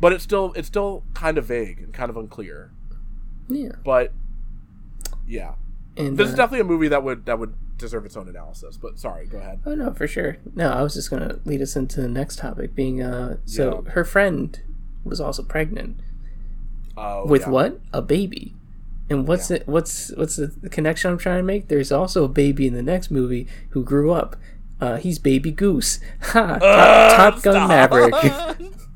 But 0.00 0.12
it's 0.12 0.24
still 0.24 0.52
it's 0.54 0.68
still 0.68 1.02
kind 1.14 1.36
of 1.36 1.46
vague 1.46 1.80
and 1.80 1.92
kind 1.92 2.10
of 2.10 2.16
unclear. 2.16 2.70
Yeah. 3.48 3.72
But 3.84 4.12
yeah. 5.26 5.54
And, 5.96 6.16
this 6.16 6.28
uh, 6.28 6.30
is 6.30 6.36
definitely 6.36 6.60
a 6.60 6.64
movie 6.64 6.88
that 6.88 7.02
would 7.02 7.26
that 7.26 7.38
would 7.38 7.54
deserve 7.76 8.04
its 8.04 8.16
own 8.16 8.28
analysis. 8.28 8.76
But 8.76 8.98
sorry, 8.98 9.26
go 9.26 9.38
ahead. 9.38 9.60
Oh 9.66 9.74
no, 9.74 9.92
for 9.92 10.06
sure. 10.06 10.38
No, 10.54 10.70
I 10.70 10.82
was 10.82 10.94
just 10.94 11.10
gonna 11.10 11.38
lead 11.44 11.60
us 11.62 11.76
into 11.76 12.00
the 12.00 12.08
next 12.08 12.38
topic, 12.38 12.74
being 12.74 13.02
uh, 13.02 13.38
so 13.44 13.82
yeah. 13.84 13.92
her 13.92 14.04
friend 14.04 14.60
was 15.04 15.20
also 15.20 15.42
pregnant. 15.42 16.00
Uh, 16.96 17.22
with 17.24 17.42
yeah. 17.42 17.50
what? 17.50 17.80
A 17.92 18.02
baby. 18.02 18.54
And 19.10 19.26
what's 19.26 19.50
yeah. 19.50 19.58
it? 19.58 19.68
What's 19.68 20.14
what's 20.16 20.36
the, 20.36 20.48
the, 20.48 20.68
connection 20.68 21.10
I'm 21.10 21.18
trying 21.18 21.38
to 21.38 21.44
make? 21.44 21.68
There's 21.68 21.90
also 21.90 22.24
a 22.24 22.28
baby 22.28 22.66
in 22.66 22.74
the 22.74 22.82
next 22.82 23.10
movie 23.10 23.46
who 23.70 23.82
grew 23.82 24.12
up. 24.12 24.36
Uh, 24.80 24.96
he's 24.96 25.18
Baby 25.18 25.50
Goose. 25.50 25.98
Ha! 26.20 26.58
Top, 26.58 26.62
uh, 26.62 27.16
Top 27.16 27.42
Gun 27.42 27.68
Maverick. 27.68 28.14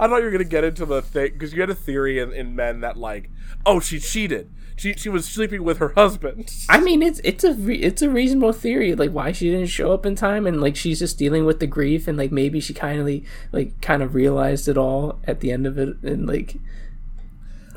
I 0.00 0.08
thought 0.08 0.18
you 0.18 0.24
were 0.24 0.30
gonna 0.30 0.44
get 0.44 0.64
into 0.64 0.86
the 0.86 1.02
thing 1.02 1.32
because 1.32 1.52
you 1.52 1.60
had 1.60 1.70
a 1.70 1.74
theory 1.74 2.18
in, 2.18 2.32
in 2.32 2.56
men 2.56 2.80
that 2.80 2.96
like, 2.96 3.30
oh, 3.64 3.78
she 3.78 4.00
cheated 4.00 4.50
she 4.80 4.94
she 4.94 5.10
was 5.10 5.26
sleeping 5.26 5.62
with 5.62 5.76
her 5.76 5.90
husband. 5.90 6.50
I 6.70 6.80
mean, 6.80 7.02
it's 7.02 7.20
it's 7.22 7.44
a 7.44 7.52
re- 7.52 7.82
it's 7.82 8.00
a 8.00 8.08
reasonable 8.08 8.54
theory, 8.54 8.94
like 8.94 9.10
why 9.10 9.30
she 9.30 9.50
didn't 9.50 9.66
show 9.66 9.92
up 9.92 10.06
in 10.06 10.14
time, 10.14 10.46
and 10.46 10.58
like 10.58 10.74
she's 10.74 11.00
just 11.00 11.18
dealing 11.18 11.44
with 11.44 11.60
the 11.60 11.66
grief, 11.66 12.08
and 12.08 12.16
like 12.16 12.32
maybe 12.32 12.60
she 12.60 12.72
kind 12.72 12.98
of 12.98 13.24
like 13.52 13.78
kind 13.82 14.02
of 14.02 14.14
realized 14.14 14.68
it 14.68 14.78
all 14.78 15.18
at 15.24 15.40
the 15.40 15.52
end 15.52 15.66
of 15.66 15.78
it, 15.78 15.96
and 16.02 16.26
like. 16.26 16.56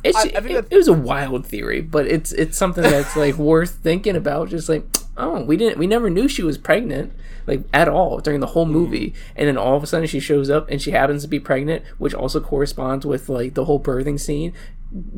I, 0.06 0.34
I 0.36 0.40
it, 0.40 0.68
it 0.70 0.76
was 0.76 0.90
a 0.90 0.94
wild 0.94 1.46
theory, 1.46 1.80
but 1.80 2.08
it's 2.08 2.34
it's 2.34 2.58
something 2.58 2.84
that's 2.84 3.16
like 3.16 3.36
worth 3.36 3.76
thinking 3.76 4.18
about. 4.18 4.50
Just 4.50 4.68
like, 4.68 4.86
oh, 5.18 5.44
we 5.44 5.58
didn't, 5.58 5.78
we 5.78 5.88
never 5.88 6.10
knew 6.10 6.28
she 6.28 6.44
was 6.44 6.58
pregnant, 6.58 7.14
like 7.46 7.64
at 7.74 7.88
all 7.88 8.20
during 8.20 8.40
the 8.40 8.48
whole 8.48 8.66
movie, 8.66 9.12
mm. 9.12 9.16
and 9.36 9.48
then 9.48 9.58
all 9.58 9.76
of 9.76 9.84
a 9.84 9.88
sudden 9.88 10.08
she 10.08 10.20
shows 10.20 10.50
up 10.50 10.70
and 10.70 10.82
she 10.82 10.92
happens 10.92 11.22
to 11.24 11.28
be 11.28 11.40
pregnant, 11.40 11.84
which 11.98 12.14
also 12.14 12.40
corresponds 12.40 13.06
with 13.06 13.30
like 13.30 13.54
the 13.54 13.66
whole 13.66 13.80
birthing 13.80 14.20
scene 14.20 14.54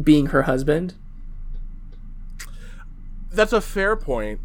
being 0.02 0.28
her 0.28 0.44
husband 0.44 0.94
that's 3.36 3.54
a 3.54 3.62
fair 3.62 3.96
point. 3.96 4.40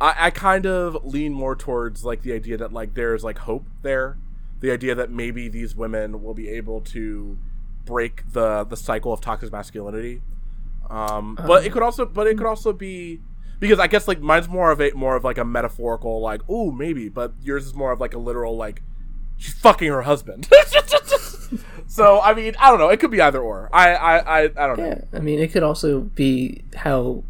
I, 0.00 0.14
I 0.18 0.30
kind 0.30 0.66
of 0.66 1.04
lean 1.04 1.32
more 1.32 1.54
towards 1.54 2.04
like 2.04 2.22
the 2.22 2.32
idea 2.32 2.56
that 2.56 2.72
like 2.72 2.94
there's 2.94 3.22
like 3.22 3.38
hope 3.38 3.66
there, 3.82 4.16
the 4.60 4.70
idea 4.70 4.94
that 4.94 5.10
maybe 5.10 5.48
these 5.48 5.76
women 5.76 6.22
will 6.22 6.34
be 6.34 6.48
able 6.48 6.80
to 6.80 7.38
break 7.84 8.32
the 8.32 8.64
the 8.64 8.76
cycle 8.76 9.12
of 9.12 9.20
toxic 9.20 9.52
masculinity. 9.52 10.22
Um, 10.88 11.38
but 11.46 11.64
it 11.64 11.70
could 11.72 11.82
also, 11.82 12.04
but 12.04 12.26
it 12.26 12.36
could 12.36 12.46
also 12.46 12.72
be 12.72 13.20
because 13.60 13.78
I 13.78 13.86
guess 13.86 14.08
like 14.08 14.20
mine's 14.20 14.48
more 14.48 14.72
of 14.72 14.80
a 14.80 14.90
more 14.92 15.14
of 15.14 15.22
like 15.22 15.38
a 15.38 15.44
metaphorical 15.44 16.20
like 16.20 16.40
oh 16.48 16.72
maybe, 16.72 17.08
but 17.08 17.34
yours 17.42 17.66
is 17.66 17.74
more 17.74 17.92
of 17.92 18.00
like 18.00 18.14
a 18.14 18.18
literal 18.18 18.56
like 18.56 18.82
she's 19.36 19.54
fucking 19.54 19.88
her 19.88 20.02
husband. 20.02 20.48
so 21.86 22.20
I 22.20 22.34
mean 22.34 22.56
I 22.58 22.70
don't 22.70 22.78
know. 22.78 22.88
It 22.88 22.98
could 22.98 23.10
be 23.10 23.20
either 23.20 23.40
or. 23.40 23.68
I 23.72 23.94
I 23.94 24.16
I, 24.18 24.42
I 24.44 24.66
don't 24.66 24.78
know. 24.78 24.86
Yeah, 24.86 25.04
I 25.12 25.20
mean, 25.20 25.38
it 25.38 25.52
could 25.52 25.62
also 25.62 26.00
be 26.00 26.64
how 26.74 27.22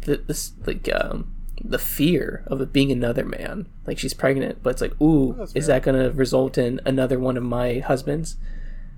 the, 0.00 0.16
this 0.16 0.52
like 0.66 0.88
um 0.92 1.32
the 1.64 1.78
fear 1.78 2.42
of 2.46 2.60
it 2.60 2.72
being 2.72 2.90
another 2.90 3.24
man. 3.24 3.66
Like 3.86 3.98
she's 3.98 4.14
pregnant, 4.14 4.62
but 4.62 4.70
it's 4.70 4.82
like, 4.82 5.00
ooh, 5.00 5.34
that's 5.38 5.54
is 5.54 5.66
that 5.66 5.82
going 5.82 6.02
to 6.02 6.10
result 6.16 6.58
in 6.58 6.80
another 6.84 7.18
one 7.18 7.36
of 7.36 7.42
my 7.42 7.78
husbands? 7.78 8.36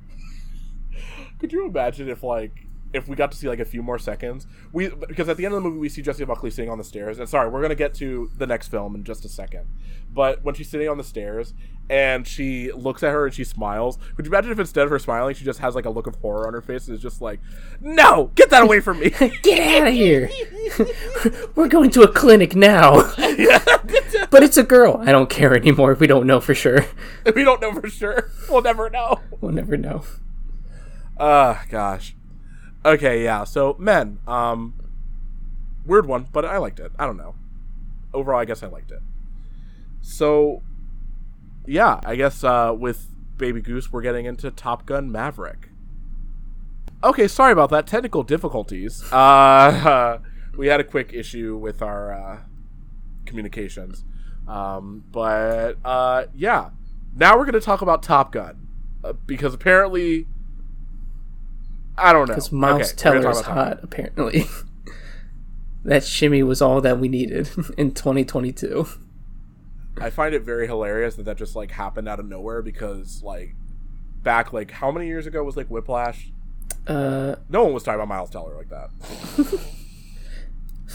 Could 1.41 1.53
you 1.53 1.67
imagine 1.67 2.09
if 2.09 2.23
like 2.23 2.64
if 2.95 3.09
we 3.09 3.17
got 3.17 3.31
to 3.33 3.37
see 3.37 3.49
like 3.49 3.61
a 3.61 3.65
few 3.65 3.83
more 3.83 3.99
seconds? 3.99 4.47
We 4.73 4.89
because 4.89 5.29
at 5.29 5.37
the 5.37 5.45
end 5.45 5.55
of 5.55 5.63
the 5.63 5.69
movie 5.69 5.81
we 5.81 5.89
see 5.89 6.01
Jessie 6.03 6.25
Buckley 6.25 6.51
sitting 6.51 6.71
on 6.71 6.79
the 6.79 6.85
stairs. 6.85 7.19
And 7.19 7.29
sorry, 7.29 7.51
we're 7.51 7.63
gonna 7.63 7.75
get 7.75 7.95
to 7.95 8.31
the 8.37 8.47
next 8.47 8.69
film 8.69 8.95
in 8.95 9.05
just 9.05 9.25
a 9.25 9.29
second. 9.29 9.67
But 10.13 10.45
when 10.45 10.55
she's 10.55 10.69
sitting 10.71 10.89
on 10.89 10.97
the 10.97 11.05
stairs 11.05 11.55
and 11.91 12.27
she 12.27 12.71
looks 12.73 13.03
at 13.03 13.11
her 13.13 13.27
and 13.27 13.35
she 13.35 13.43
smiles, 13.45 13.99
could 14.17 14.25
you 14.25 14.31
imagine 14.31 14.53
if 14.53 14.59
instead 14.61 14.85
of 14.85 14.91
her 14.91 14.99
smiling, 14.99 15.35
she 15.35 15.45
just 15.45 15.59
has 15.59 15.75
like 15.75 15.85
a 15.85 15.91
look 15.91 16.07
of 16.07 16.15
horror 16.17 16.47
on 16.47 16.55
her 16.55 16.63
face 16.63 16.87
and 16.87 16.97
is 16.97 17.03
just 17.03 17.21
like, 17.21 17.41
"No, 17.81 18.31
get 18.37 18.51
that 18.51 18.63
away 18.63 18.81
from 18.81 19.01
me!" 19.01 19.11
Get 19.43 19.83
out 19.83 19.89
of 19.89 19.95
here! 19.95 20.31
We're 21.57 21.69
going 21.69 21.91
to 21.91 22.03
a 22.03 22.09
clinic 22.09 22.55
now. 22.55 23.13
yeah, 23.19 23.63
but 24.31 24.43
it's 24.43 24.57
a 24.57 24.63
girl. 24.63 25.03
I 25.05 25.11
don't 25.13 25.29
care 25.29 25.55
anymore. 25.55 25.95
We 25.95 26.07
don't 26.07 26.27
know 26.27 26.41
for 26.41 26.55
sure. 26.55 26.87
we 27.35 27.45
don't 27.45 27.61
know 27.61 27.73
for 27.75 27.89
sure. 27.89 28.31
We'll 28.49 28.63
never 28.63 28.89
know. 28.89 29.21
We'll 29.41 29.53
never 29.53 29.77
know. 29.77 30.05
Uh 31.17 31.57
gosh. 31.69 32.15
Okay, 32.85 33.25
yeah. 33.25 33.45
So 33.45 33.77
men, 33.79 34.19
um 34.27 34.75
weird 35.87 36.07
one, 36.07 36.29
but 36.33 36.45
I 36.45 36.59
liked 36.59 36.81
it. 36.81 36.93
I 36.99 37.07
don't 37.07 37.17
know. 37.17 37.35
Overall, 38.13 38.41
I 38.41 38.45
guess 38.45 38.63
I 38.63 38.67
liked 38.67 38.91
it. 38.91 39.01
So 40.01 40.63
yeah, 41.67 42.01
I 42.05 42.17
guess 42.17 42.45
uh 42.45 42.75
with 42.77 43.07
Baby 43.37 43.61
Goose 43.61 43.93
we're 43.93 44.03
getting 44.03 44.27
into 44.27 44.51
Top 44.51 44.87
Gun 44.87 45.11
Maverick. 45.11 45.71
Okay, 47.03 47.29
sorry 47.29 47.53
about 47.53 47.71
that. 47.71 47.87
Technical 47.87 48.23
difficulties. 48.23 49.03
Uh 49.13 50.19
we 50.57 50.67
had 50.69 50.81
a 50.81 50.85
quick 50.85 51.13
issue 51.13 51.57
with 51.57 51.81
our 51.83 52.13
uh 52.13 52.39
communications. 53.25 54.05
Um 54.47 55.05
but 55.11 55.77
uh 55.85 56.27
yeah. 56.35 56.71
Now 57.17 57.39
we're 57.39 57.45
going 57.45 57.55
to 57.55 57.61
talk 57.61 57.81
about 57.81 58.03
Top 58.03 58.33
Gun. 58.33 58.67
Uh, 59.05 59.13
because 59.13 59.55
apparently 59.55 60.27
I 61.97 62.13
don't 62.13 62.29
know. 62.29 62.35
Because 62.35 62.53
Miles 62.53 62.93
Okay, 62.93 63.11
we're 63.11 63.23
gonna 63.23 63.23
Teller 63.23 63.41
is 63.41 63.47
hot, 63.47 63.81
apparently. 63.83 64.47
that 65.85 66.05
shimmy 66.05 66.43
was 66.43 66.61
all 66.61 66.81
that 66.81 66.99
we 66.99 67.09
needed 67.09 67.49
in 67.79 67.93
2022. 67.93 68.87
I 70.01 70.11
find 70.11 70.35
it 70.35 70.43
very 70.43 70.67
hilarious 70.67 71.15
that 71.17 71.25
that 71.25 71.37
just 71.37 71.55
like 71.55 71.71
happened 71.71 72.09
out 72.09 72.19
of 72.19 72.27
nowhere 72.27 72.63
because 72.63 73.23
like 73.23 73.55
back 74.23 74.53
like 74.53 74.73
how 74.73 74.91
many 74.91 75.07
years 75.07 75.27
ago 75.27 75.45
was 75.45 75.57
like 75.57 75.69
Whiplash? 75.69 76.31
Uh, 76.87 77.37
No 77.49 77.65
one 77.65 77.73
was 77.73 77.83
talking 77.85 77.97
about 78.01 78.09
Miles 78.09 78.31
Teller 78.31 78.57
like 78.57 78.71
that. 78.71 78.91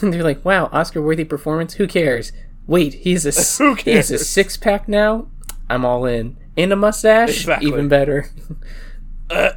they're 0.02 0.22
like, 0.22 0.44
wow, 0.44 0.68
Oscar 0.72 1.00
worthy 1.02 1.24
performance? 1.24 1.74
Who 1.74 1.86
cares? 1.86 2.32
Wait, 2.66 2.94
he's 2.94 3.26
a, 3.26 3.62
Who 3.62 3.74
he 3.74 3.92
has 3.92 4.10
a 4.10 4.18
six 4.18 4.56
pack 4.56 4.86
now? 4.86 5.28
I'm 5.68 5.84
all 5.84 6.04
in. 6.04 6.36
And 6.56 6.72
a 6.72 6.76
mustache? 6.76 7.30
Exactly. 7.30 7.68
Even 7.68 7.88
better. 7.88 8.28
Uh, 9.30 9.52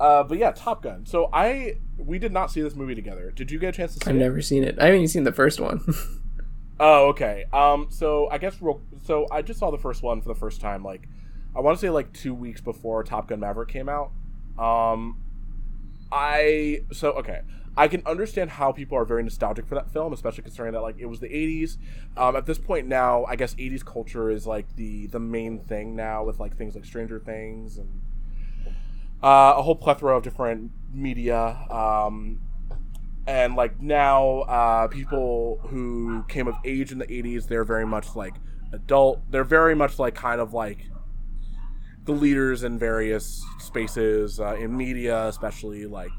but 0.00 0.38
yeah, 0.38 0.50
Top 0.52 0.82
Gun. 0.82 1.06
So 1.06 1.28
I 1.32 1.76
we 1.98 2.18
did 2.18 2.32
not 2.32 2.50
see 2.50 2.62
this 2.62 2.74
movie 2.74 2.94
together. 2.94 3.30
Did 3.30 3.50
you 3.50 3.58
get 3.58 3.68
a 3.68 3.72
chance 3.72 3.94
to 3.94 4.00
see 4.04 4.10
I've 4.10 4.16
it? 4.16 4.18
never 4.18 4.40
seen 4.40 4.64
it. 4.64 4.78
I 4.78 4.86
haven't 4.86 5.00
even 5.00 5.08
seen 5.08 5.24
the 5.24 5.32
first 5.32 5.60
one. 5.60 5.80
Oh, 6.82 7.08
okay. 7.08 7.44
Um, 7.52 7.88
so 7.90 8.26
I 8.30 8.38
guess 8.38 8.60
real. 8.62 8.80
So 9.04 9.26
I 9.30 9.42
just 9.42 9.60
saw 9.60 9.70
the 9.70 9.76
first 9.76 10.02
one 10.02 10.22
for 10.22 10.28
the 10.28 10.34
first 10.34 10.62
time. 10.62 10.82
Like, 10.82 11.08
I 11.54 11.60
want 11.60 11.78
to 11.78 11.80
say 11.80 11.90
like 11.90 12.10
two 12.14 12.32
weeks 12.32 12.62
before 12.62 13.04
Top 13.04 13.28
Gun 13.28 13.38
Maverick 13.40 13.68
came 13.68 13.86
out. 13.86 14.12
Um, 14.58 15.18
I 16.10 16.84
so 16.90 17.10
okay. 17.12 17.42
I 17.76 17.86
can 17.86 18.02
understand 18.06 18.50
how 18.50 18.72
people 18.72 18.96
are 18.96 19.04
very 19.04 19.22
nostalgic 19.22 19.66
for 19.66 19.74
that 19.74 19.92
film, 19.92 20.12
especially 20.14 20.42
considering 20.42 20.72
that 20.72 20.80
like 20.80 20.96
it 20.98 21.04
was 21.04 21.20
the 21.20 21.28
'80s. 21.28 21.76
Um, 22.16 22.34
at 22.34 22.46
this 22.46 22.56
point 22.56 22.86
now, 22.86 23.26
I 23.26 23.36
guess 23.36 23.54
'80s 23.56 23.84
culture 23.84 24.30
is 24.30 24.46
like 24.46 24.74
the 24.76 25.06
the 25.08 25.20
main 25.20 25.58
thing 25.58 25.94
now 25.94 26.24
with 26.24 26.40
like 26.40 26.56
things 26.56 26.74
like 26.74 26.86
Stranger 26.86 27.20
Things 27.20 27.76
and 27.76 28.00
uh, 29.22 29.54
a 29.56 29.62
whole 29.62 29.76
plethora 29.76 30.16
of 30.16 30.22
different 30.22 30.70
media. 30.92 31.66
Um, 31.70 32.40
and 33.26 33.54
like 33.54 33.80
now 33.80 34.40
uh, 34.40 34.88
people 34.88 35.60
who 35.68 36.24
came 36.28 36.48
of 36.48 36.56
age 36.64 36.90
in 36.90 36.98
the 36.98 37.06
80s 37.06 37.46
they're 37.46 37.64
very 37.64 37.86
much 37.86 38.16
like 38.16 38.34
adult 38.72 39.20
they're 39.30 39.44
very 39.44 39.74
much 39.74 39.98
like 39.98 40.14
kind 40.14 40.40
of 40.40 40.52
like 40.52 40.86
the 42.04 42.12
leaders 42.12 42.62
in 42.62 42.78
various 42.78 43.44
spaces 43.58 44.40
uh, 44.40 44.56
in 44.56 44.76
media 44.76 45.26
especially 45.28 45.86
like 45.86 46.10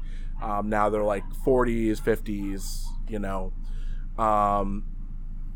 um, 0.42 0.68
now 0.68 0.88
they're 0.88 1.02
like 1.02 1.24
40s 1.44 2.00
50s 2.00 2.82
you 3.08 3.18
know 3.18 3.52
um, 4.18 4.84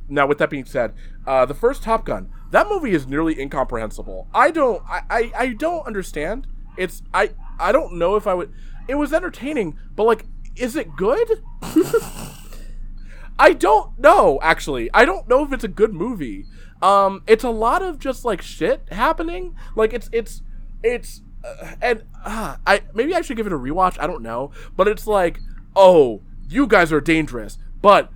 now 0.08 0.26
with 0.26 0.38
that 0.38 0.50
being 0.50 0.64
said 0.64 0.94
uh, 1.26 1.46
the 1.46 1.54
first 1.54 1.82
top 1.82 2.04
gun 2.04 2.30
that 2.50 2.68
movie 2.68 2.92
is 2.92 3.06
nearly 3.06 3.40
incomprehensible 3.40 4.28
i 4.34 4.50
don't 4.50 4.82
I, 4.86 5.00
I 5.08 5.32
i 5.36 5.48
don't 5.48 5.86
understand 5.86 6.46
it's 6.76 7.02
i 7.14 7.30
i 7.58 7.72
don't 7.72 7.94
know 7.94 8.16
if 8.16 8.26
i 8.26 8.34
would 8.34 8.52
it 8.88 8.94
was 8.94 9.12
entertaining 9.12 9.78
but 9.94 10.04
like 10.04 10.24
is 10.56 10.74
it 10.76 10.96
good? 10.96 11.42
I 13.38 13.52
don't 13.52 13.98
know 13.98 14.38
actually. 14.42 14.90
I 14.94 15.04
don't 15.04 15.28
know 15.28 15.44
if 15.44 15.52
it's 15.52 15.64
a 15.64 15.68
good 15.68 15.92
movie. 15.92 16.46
Um 16.82 17.22
it's 17.26 17.44
a 17.44 17.50
lot 17.50 17.82
of 17.82 17.98
just 17.98 18.24
like 18.24 18.42
shit 18.42 18.82
happening. 18.90 19.54
Like 19.74 19.92
it's 19.92 20.08
it's 20.12 20.42
it's 20.82 21.22
uh, 21.44 21.74
and 21.80 22.02
uh, 22.24 22.56
i 22.66 22.82
maybe 22.92 23.14
i 23.14 23.20
should 23.20 23.36
give 23.36 23.46
it 23.46 23.52
a 23.52 23.58
rewatch 23.58 23.98
i 24.00 24.06
don't 24.06 24.22
know. 24.22 24.50
But 24.76 24.88
it's 24.88 25.06
like 25.06 25.40
oh 25.74 26.22
you 26.48 26.66
guys 26.66 26.92
are 26.92 27.00
dangerous 27.00 27.58
but 27.82 28.10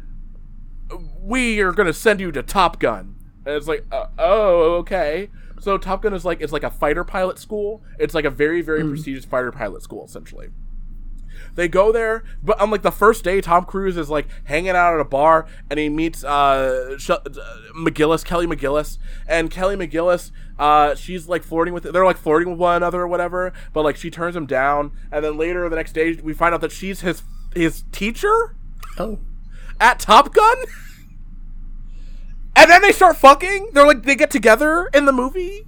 we 1.20 1.60
are 1.60 1.72
gonna 1.72 1.92
send 1.92 2.20
you 2.20 2.32
to 2.32 2.42
Top 2.42 2.80
Gun. 2.80 3.16
And 3.46 3.54
it's 3.54 3.68
like, 3.68 3.84
uh, 3.92 4.06
oh, 4.18 4.74
okay. 4.78 5.30
So 5.60 5.78
Top 5.78 6.02
Gun 6.02 6.14
is 6.14 6.24
like 6.24 6.40
it's 6.40 6.52
like 6.52 6.64
a 6.64 6.70
fighter 6.70 7.04
pilot 7.04 7.38
school. 7.38 7.82
It's 7.98 8.14
like 8.14 8.24
a 8.24 8.30
very 8.30 8.62
very 8.62 8.82
prestigious 8.82 9.24
fighter 9.24 9.52
pilot 9.52 9.82
school 9.82 10.04
essentially. 10.04 10.48
They 11.54 11.68
go 11.68 11.92
there, 11.92 12.22
but 12.42 12.60
on 12.60 12.70
like 12.70 12.82
the 12.82 12.92
first 12.92 13.24
day, 13.24 13.40
Tom 13.40 13.64
Cruise 13.64 13.96
is 13.96 14.10
like 14.10 14.28
hanging 14.44 14.70
out 14.70 14.94
at 14.94 15.00
a 15.00 15.04
bar, 15.04 15.46
and 15.68 15.78
he 15.78 15.88
meets 15.88 16.22
uh, 16.24 16.96
Sh- 16.98 17.10
uh, 17.10 17.22
McGillis, 17.76 18.24
Kelly 18.24 18.46
McGillis, 18.46 18.98
and 19.26 19.50
Kelly 19.50 19.76
McGillis. 19.76 20.30
Uh, 20.58 20.94
she's 20.94 21.28
like 21.28 21.42
flirting 21.42 21.74
with. 21.74 21.84
They're 21.84 22.04
like 22.04 22.16
flirting 22.16 22.50
with 22.50 22.58
one 22.58 22.76
another 22.76 23.02
or 23.02 23.08
whatever, 23.08 23.52
but 23.72 23.82
like 23.82 23.96
she 23.96 24.10
turns 24.10 24.36
him 24.36 24.46
down, 24.46 24.92
and 25.10 25.24
then 25.24 25.36
later 25.36 25.68
the 25.68 25.76
next 25.76 25.92
day 25.92 26.14
we 26.22 26.32
find 26.32 26.54
out 26.54 26.60
that 26.60 26.72
she's 26.72 27.00
his 27.00 27.22
his 27.54 27.84
teacher 27.92 28.54
oh. 28.98 29.18
at 29.80 29.98
Top 29.98 30.32
Gun. 30.34 30.56
And 32.60 32.70
then 32.70 32.82
they 32.82 32.92
start 32.92 33.16
fucking. 33.16 33.70
They're 33.72 33.86
like 33.86 34.02
they 34.02 34.14
get 34.14 34.30
together 34.30 34.90
in 34.92 35.06
the 35.06 35.12
movie. 35.12 35.66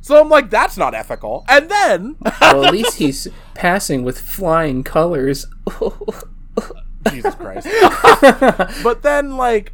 So 0.00 0.20
I'm 0.20 0.28
like, 0.28 0.50
that's 0.50 0.76
not 0.76 0.94
ethical. 0.94 1.44
And 1.48 1.68
then 1.68 2.16
Well, 2.40 2.64
at 2.64 2.72
least 2.72 2.98
he's 2.98 3.28
passing 3.54 4.04
with 4.04 4.20
flying 4.20 4.84
colors. 4.84 5.46
Jesus 7.10 7.34
Christ. 7.34 7.66
but 8.82 9.02
then 9.02 9.36
like 9.36 9.72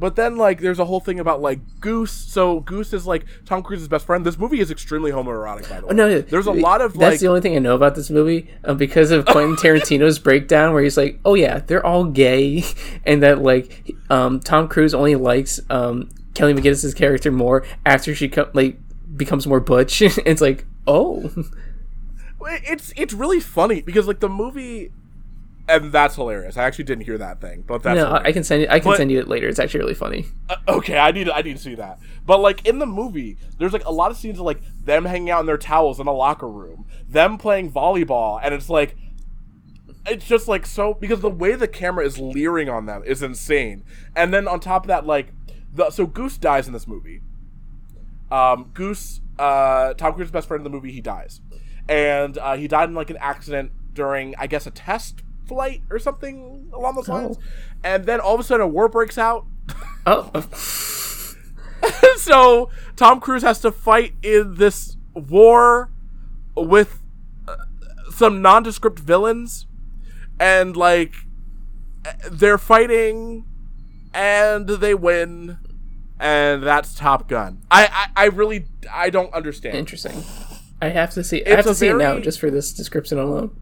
but 0.00 0.16
then 0.16 0.36
like 0.36 0.60
there's 0.60 0.78
a 0.78 0.86
whole 0.86 0.98
thing 0.98 1.20
about 1.20 1.42
like 1.42 1.60
Goose. 1.78 2.10
So 2.10 2.60
Goose 2.60 2.94
is 2.94 3.06
like 3.06 3.26
Tom 3.44 3.62
Cruise's 3.62 3.86
best 3.86 4.06
friend. 4.06 4.24
This 4.24 4.38
movie 4.38 4.58
is 4.58 4.70
extremely 4.70 5.12
homoerotic 5.12 5.68
by 5.68 5.80
the 5.80 5.86
way. 5.86 5.94
no, 5.94 6.08
no, 6.08 6.20
There's 6.22 6.46
a 6.46 6.52
lot 6.52 6.80
of 6.80 6.94
That's 6.94 7.12
like 7.12 7.20
the 7.20 7.28
only 7.28 7.42
thing 7.42 7.54
I 7.54 7.58
know 7.58 7.74
about 7.74 7.94
this 7.94 8.08
movie 8.08 8.50
uh, 8.64 8.72
because 8.72 9.10
of 9.10 9.26
Quentin 9.26 9.56
Tarantino's 9.56 10.18
breakdown, 10.18 10.72
where 10.72 10.82
he's 10.82 10.96
like, 10.96 11.20
"Oh 11.24 11.34
yeah, 11.34 11.58
they're 11.58 11.84
all 11.84 12.04
gay," 12.04 12.64
and 13.04 13.22
that 13.22 13.42
like 13.42 13.94
um, 14.08 14.40
Tom 14.40 14.68
Cruise 14.68 14.94
only 14.94 15.16
likes 15.16 15.60
um, 15.68 16.08
Kelly 16.34 16.54
McGinnis's 16.54 16.94
character 16.94 17.30
more 17.30 17.64
after 17.84 18.14
she 18.14 18.28
co- 18.30 18.50
like 18.54 18.78
becomes 19.14 19.46
more 19.46 19.60
butch. 19.60 20.00
it's 20.02 20.40
like, 20.40 20.64
oh, 20.86 21.30
it's 22.46 22.92
it's 22.96 23.12
really 23.12 23.40
funny 23.40 23.82
because 23.82 24.06
like 24.08 24.20
the 24.20 24.30
movie 24.30 24.92
and 25.70 25.92
that's 25.92 26.16
hilarious. 26.16 26.56
I 26.56 26.64
actually 26.64 26.84
didn't 26.84 27.04
hear 27.04 27.16
that 27.18 27.40
thing, 27.40 27.64
but 27.66 27.82
that's 27.82 27.96
no, 27.96 28.06
hilarious. 28.06 28.26
I 28.28 28.32
can 28.32 28.44
send 28.44 28.62
you. 28.62 28.68
I 28.68 28.80
can 28.80 28.90
But- 28.90 28.96
send 28.96 29.10
you 29.10 29.18
it 29.20 29.28
later. 29.28 29.48
It's 29.48 29.58
actually 29.58 29.80
really 29.80 29.94
funny. 29.94 30.26
Uh, 30.48 30.56
okay, 30.68 30.98
I 30.98 31.12
need 31.12 31.28
I 31.30 31.42
need 31.42 31.56
to 31.56 31.62
see 31.62 31.74
that. 31.76 31.98
But 32.26 32.40
like 32.40 32.66
in 32.66 32.78
the 32.78 32.86
movie, 32.86 33.38
there's 33.58 33.72
like 33.72 33.84
a 33.84 33.92
lot 33.92 34.10
of 34.10 34.16
scenes 34.16 34.38
of 34.38 34.44
like 34.44 34.60
them 34.84 35.04
hanging 35.04 35.30
out 35.30 35.40
in 35.40 35.46
their 35.46 35.58
towels 35.58 36.00
in 36.00 36.06
a 36.06 36.12
locker 36.12 36.48
room, 36.48 36.86
them 37.08 37.38
playing 37.38 37.72
volleyball, 37.72 38.40
and 38.42 38.52
it's 38.54 38.68
like 38.68 38.96
it's 40.06 40.26
just 40.26 40.48
like 40.48 40.66
so 40.66 40.94
because 40.94 41.20
the 41.20 41.30
way 41.30 41.54
the 41.54 41.68
camera 41.68 42.04
is 42.04 42.18
leering 42.18 42.68
on 42.68 42.86
them 42.86 43.02
is 43.04 43.22
insane. 43.22 43.84
And 44.16 44.32
then 44.34 44.48
on 44.48 44.58
top 44.60 44.84
of 44.84 44.88
that, 44.88 45.06
like 45.06 45.32
the 45.72 45.90
so 45.90 46.06
Goose 46.06 46.36
dies 46.38 46.66
in 46.66 46.72
this 46.72 46.86
movie. 46.88 47.20
Um, 48.30 48.70
Goose, 48.74 49.20
uh, 49.38 49.94
Tom 49.94 50.14
Cruise's 50.14 50.30
best 50.30 50.46
friend 50.48 50.60
in 50.60 50.64
the 50.64 50.70
movie, 50.70 50.92
he 50.92 51.00
dies, 51.00 51.40
and 51.88 52.38
uh, 52.38 52.56
he 52.56 52.68
died 52.68 52.88
in 52.88 52.94
like 52.94 53.10
an 53.10 53.16
accident 53.18 53.72
during, 53.92 54.34
I 54.38 54.46
guess, 54.46 54.66
a 54.66 54.70
test 54.70 55.22
flight 55.50 55.82
or 55.90 55.98
something 55.98 56.70
along 56.72 56.94
those 56.94 57.08
lines. 57.08 57.36
And 57.82 58.06
then 58.06 58.20
all 58.20 58.34
of 58.34 58.40
a 58.40 58.44
sudden, 58.44 58.64
a 58.64 58.68
war 58.68 58.88
breaks 58.88 59.18
out. 59.18 59.46
Oh, 60.06 60.30
so 62.16 62.70
Tom 62.94 63.18
Cruise 63.20 63.42
has 63.42 63.60
to 63.62 63.72
fight 63.72 64.14
in 64.22 64.54
this 64.54 64.96
war 65.12 65.90
with 66.56 67.00
uh, 67.48 67.56
some 68.14 68.40
nondescript 68.40 69.00
villains, 69.00 69.66
and 70.38 70.76
like 70.76 71.14
they're 72.30 72.58
fighting, 72.58 73.44
and 74.14 74.68
they 74.68 74.94
win, 74.94 75.58
and 76.20 76.62
that's 76.62 76.94
Top 76.94 77.28
Gun. 77.28 77.62
I 77.72 77.86
I, 78.16 78.24
I 78.24 78.26
really 78.26 78.66
I 78.90 79.10
don't 79.10 79.34
understand. 79.34 79.76
interesting. 79.76 80.22
I 80.80 80.88
have 80.90 81.10
to 81.14 81.24
see. 81.24 81.44
I 81.44 81.56
have 81.56 81.64
to 81.66 81.74
see 81.74 81.88
it 81.88 81.96
now 81.96 82.20
just 82.20 82.38
for 82.38 82.50
this 82.50 82.72
description 82.72 83.18
alone. 83.18 83.56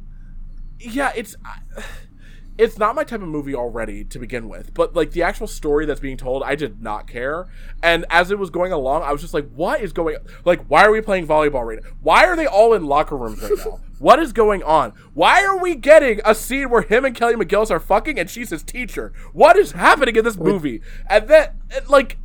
Yeah, 0.81 1.13
it's 1.17 1.37
it's 2.59 2.77
not 2.77 2.97
my 2.97 3.05
type 3.05 3.23
of 3.23 3.29
movie 3.29 3.55
already 3.55 4.03
to 4.05 4.19
begin 4.19 4.49
with, 4.49 4.75
but 4.75 4.95
like 4.95 5.13
the 5.13 5.23
actual 5.23 5.47
story 5.47 5.87
that's 5.87 6.01
being 6.01 6.17
told, 6.17 6.43
I 6.43 6.57
did 6.57 6.83
not 6.83 7.07
care. 7.07 7.47
And 7.85 8.05
as 8.11 8.33
it 8.33 8.39
was 8.39 8.51
going 8.51 8.73
along, 8.73 9.05
I 9.05 9.13
was 9.13 9.21
just 9.21 9.33
like, 9.33 9.49
what 9.51 9.81
is 9.81 9.93
going 9.93 10.17
like 10.45 10.65
why 10.67 10.85
are 10.85 10.91
we 10.91 11.01
playing 11.01 11.27
volleyball 11.27 11.65
right 11.67 11.79
now? 11.83 11.91
Why 12.03 12.25
are 12.27 12.35
they 12.37 12.47
all 12.47 12.75
in 12.75 12.87
locker 12.87 13.17
rooms 13.17 13.41
right 13.43 13.53
now? 13.59 13.81
what 13.99 14.19
is 14.19 14.33
going 14.33 14.63
on? 14.65 14.93
Why 15.15 15.45
are 15.45 15.57
we 15.57 15.77
getting 15.77 16.21
a 16.25 16.35
scene 16.35 16.69
where 16.71 16.83
him 16.83 17.05
and 17.05 17.15
Kelly 17.15 17.35
McGillis 17.35 17.71
are 17.71 17.81
fucking 17.81 18.19
and 18.19 18.29
she's 18.29 18.51
his 18.51 18.63
teacher? 18.63 19.13
What 19.33 19.57
is 19.57 19.73
happening 19.73 20.17
in 20.17 20.25
this 20.25 20.37
movie? 20.37 20.83
And 21.09 21.29
then 21.29 21.51
like 21.89 22.19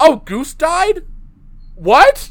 oh, 0.00 0.16
Goose 0.16 0.54
died? 0.54 1.02
What? 1.74 2.30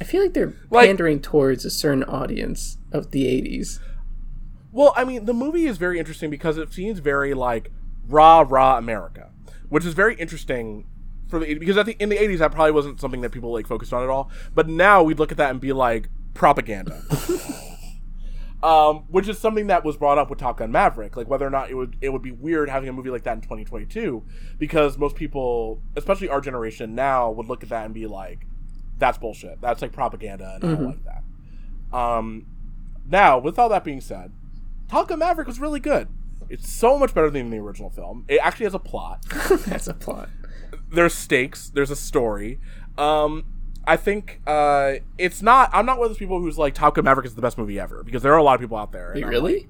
I 0.00 0.04
feel 0.04 0.22
like 0.22 0.34
they're 0.34 0.54
Like- 0.70 0.86
pandering 0.86 1.20
towards 1.20 1.64
a 1.64 1.70
certain 1.70 2.04
audience 2.04 2.78
of 2.92 3.10
the 3.10 3.24
'80s. 3.24 3.78
Well, 4.72 4.94
I 4.96 5.04
mean, 5.04 5.26
the 5.26 5.34
movie 5.34 5.66
is 5.66 5.76
very 5.76 5.98
interesting 5.98 6.30
because 6.30 6.56
it 6.56 6.72
seems 6.72 6.98
very 6.98 7.34
like 7.34 7.70
rah 8.08 8.44
rah 8.46 8.78
America, 8.78 9.30
which 9.68 9.84
is 9.84 9.92
very 9.92 10.14
interesting 10.16 10.86
for 11.28 11.38
the 11.38 11.54
because 11.54 11.76
I 11.76 11.84
think 11.84 12.00
in 12.00 12.08
the 12.08 12.16
'80s 12.16 12.38
that 12.38 12.52
probably 12.52 12.72
wasn't 12.72 13.00
something 13.00 13.20
that 13.20 13.30
people 13.30 13.52
like 13.52 13.66
focused 13.66 13.92
on 13.92 14.02
at 14.02 14.08
all. 14.08 14.30
But 14.54 14.68
now 14.68 15.02
we'd 15.02 15.18
look 15.18 15.30
at 15.30 15.38
that 15.38 15.50
and 15.50 15.60
be 15.60 15.74
like 15.74 16.08
propaganda, 16.32 17.02
um, 18.62 19.04
which 19.08 19.28
is 19.28 19.38
something 19.38 19.66
that 19.66 19.84
was 19.84 19.98
brought 19.98 20.16
up 20.16 20.30
with 20.30 20.38
Top 20.38 20.56
Gun 20.56 20.72
Maverick, 20.72 21.18
like 21.18 21.28
whether 21.28 21.46
or 21.46 21.50
not 21.50 21.70
it 21.70 21.74
would 21.74 21.96
it 22.00 22.08
would 22.08 22.22
be 22.22 22.32
weird 22.32 22.70
having 22.70 22.88
a 22.88 22.92
movie 22.94 23.10
like 23.10 23.24
that 23.24 23.34
in 23.34 23.40
2022 23.42 24.24
because 24.58 24.96
most 24.96 25.16
people, 25.16 25.82
especially 25.96 26.30
our 26.30 26.40
generation 26.40 26.94
now, 26.94 27.30
would 27.30 27.46
look 27.46 27.62
at 27.62 27.68
that 27.68 27.84
and 27.84 27.92
be 27.92 28.06
like, 28.06 28.46
"That's 28.96 29.18
bullshit. 29.18 29.60
That's 29.60 29.82
like 29.82 29.92
propaganda," 29.92 30.58
and 30.62 30.64
I 30.64 30.74
don't 30.74 30.86
like 30.86 31.04
that. 31.04 31.22
Um, 31.96 32.46
now, 33.06 33.38
with 33.38 33.58
all 33.58 33.68
that 33.68 33.84
being 33.84 34.00
said, 34.00 34.32
Top 34.92 35.08
Gun 35.08 35.20
Maverick 35.20 35.48
was 35.48 35.58
really 35.58 35.80
good. 35.80 36.06
It's 36.50 36.70
so 36.70 36.98
much 36.98 37.14
better 37.14 37.30
than 37.30 37.48
the 37.48 37.56
original 37.56 37.88
film. 37.88 38.26
It 38.28 38.38
actually 38.42 38.64
has 38.64 38.74
a 38.74 38.78
plot. 38.78 39.24
That's 39.66 39.88
a 39.88 39.94
plot. 39.94 40.28
There's 40.92 41.14
stakes. 41.14 41.70
There's 41.70 41.90
a 41.90 41.96
story. 41.96 42.60
Um, 42.98 43.46
I 43.86 43.96
think 43.96 44.42
uh, 44.46 44.96
it's 45.16 45.40
not. 45.40 45.70
I'm 45.72 45.86
not 45.86 45.96
one 45.96 46.04
of 46.04 46.10
those 46.10 46.18
people 46.18 46.40
who's 46.40 46.58
like 46.58 46.74
Top 46.74 46.94
Gun 46.94 47.06
Maverick 47.06 47.24
is 47.24 47.34
the 47.34 47.40
best 47.40 47.56
movie 47.56 47.80
ever 47.80 48.02
because 48.04 48.22
there 48.22 48.34
are 48.34 48.36
a 48.36 48.42
lot 48.42 48.54
of 48.56 48.60
people 48.60 48.76
out 48.76 48.92
there. 48.92 49.12
Wait, 49.14 49.24
really? 49.24 49.54
like, 49.60 49.68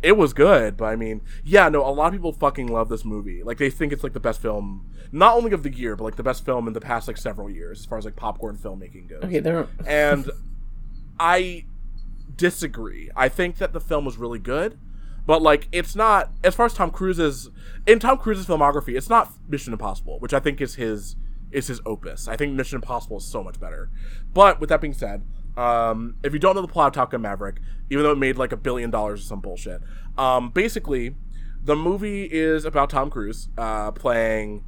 it 0.00 0.16
was 0.16 0.32
good, 0.32 0.78
but 0.78 0.86
I 0.86 0.96
mean, 0.96 1.20
yeah, 1.44 1.68
no, 1.68 1.86
a 1.86 1.90
lot 1.90 2.06
of 2.06 2.12
people 2.14 2.32
fucking 2.32 2.68
love 2.68 2.88
this 2.88 3.04
movie. 3.04 3.42
Like 3.42 3.58
they 3.58 3.68
think 3.68 3.92
it's 3.92 4.02
like 4.02 4.14
the 4.14 4.20
best 4.20 4.40
film, 4.40 4.86
not 5.12 5.36
only 5.36 5.52
of 5.52 5.62
the 5.62 5.70
year, 5.70 5.94
but 5.94 6.04
like 6.04 6.16
the 6.16 6.22
best 6.22 6.46
film 6.46 6.66
in 6.66 6.72
the 6.72 6.80
past 6.80 7.06
like 7.06 7.18
several 7.18 7.50
years, 7.50 7.80
as 7.80 7.84
far 7.84 7.98
as 7.98 8.06
like 8.06 8.16
popcorn 8.16 8.56
filmmaking 8.56 9.10
goes 9.10 9.24
Okay, 9.24 9.40
there. 9.40 9.68
and 9.86 10.30
I 11.20 11.66
disagree. 12.38 13.10
I 13.14 13.28
think 13.28 13.58
that 13.58 13.74
the 13.74 13.80
film 13.80 14.06
was 14.06 14.16
really 14.16 14.38
good, 14.38 14.78
but 15.26 15.42
like 15.42 15.68
it's 15.70 15.94
not 15.94 16.30
as 16.42 16.54
far 16.54 16.64
as 16.64 16.72
Tom 16.72 16.90
Cruise's 16.90 17.50
in 17.86 17.98
Tom 17.98 18.16
Cruise's 18.16 18.46
filmography, 18.46 18.96
it's 18.96 19.10
not 19.10 19.30
Mission 19.46 19.74
Impossible, 19.74 20.18
which 20.20 20.32
I 20.32 20.40
think 20.40 20.62
is 20.62 20.76
his 20.76 21.16
is 21.50 21.66
his 21.66 21.82
opus. 21.84 22.28
I 22.28 22.36
think 22.36 22.54
Mission 22.54 22.76
Impossible 22.76 23.18
is 23.18 23.24
so 23.24 23.42
much 23.42 23.60
better. 23.60 23.90
But 24.32 24.60
with 24.60 24.70
that 24.70 24.80
being 24.80 24.94
said, 24.94 25.24
um, 25.58 26.16
if 26.22 26.32
you 26.32 26.38
don't 26.38 26.54
know 26.54 26.62
the 26.62 26.68
plot 26.68 26.88
of 26.88 26.92
Top 26.94 27.10
Gun 27.10 27.20
Maverick, 27.20 27.60
even 27.90 28.04
though 28.04 28.12
it 28.12 28.18
made 28.18 28.38
like 28.38 28.52
a 28.52 28.56
billion 28.56 28.90
dollars 28.90 29.20
or 29.20 29.24
some 29.24 29.40
bullshit, 29.40 29.82
um, 30.16 30.50
basically 30.50 31.14
the 31.62 31.76
movie 31.76 32.24
is 32.24 32.64
about 32.64 32.90
Tom 32.90 33.10
Cruise 33.10 33.48
uh, 33.58 33.90
playing 33.90 34.64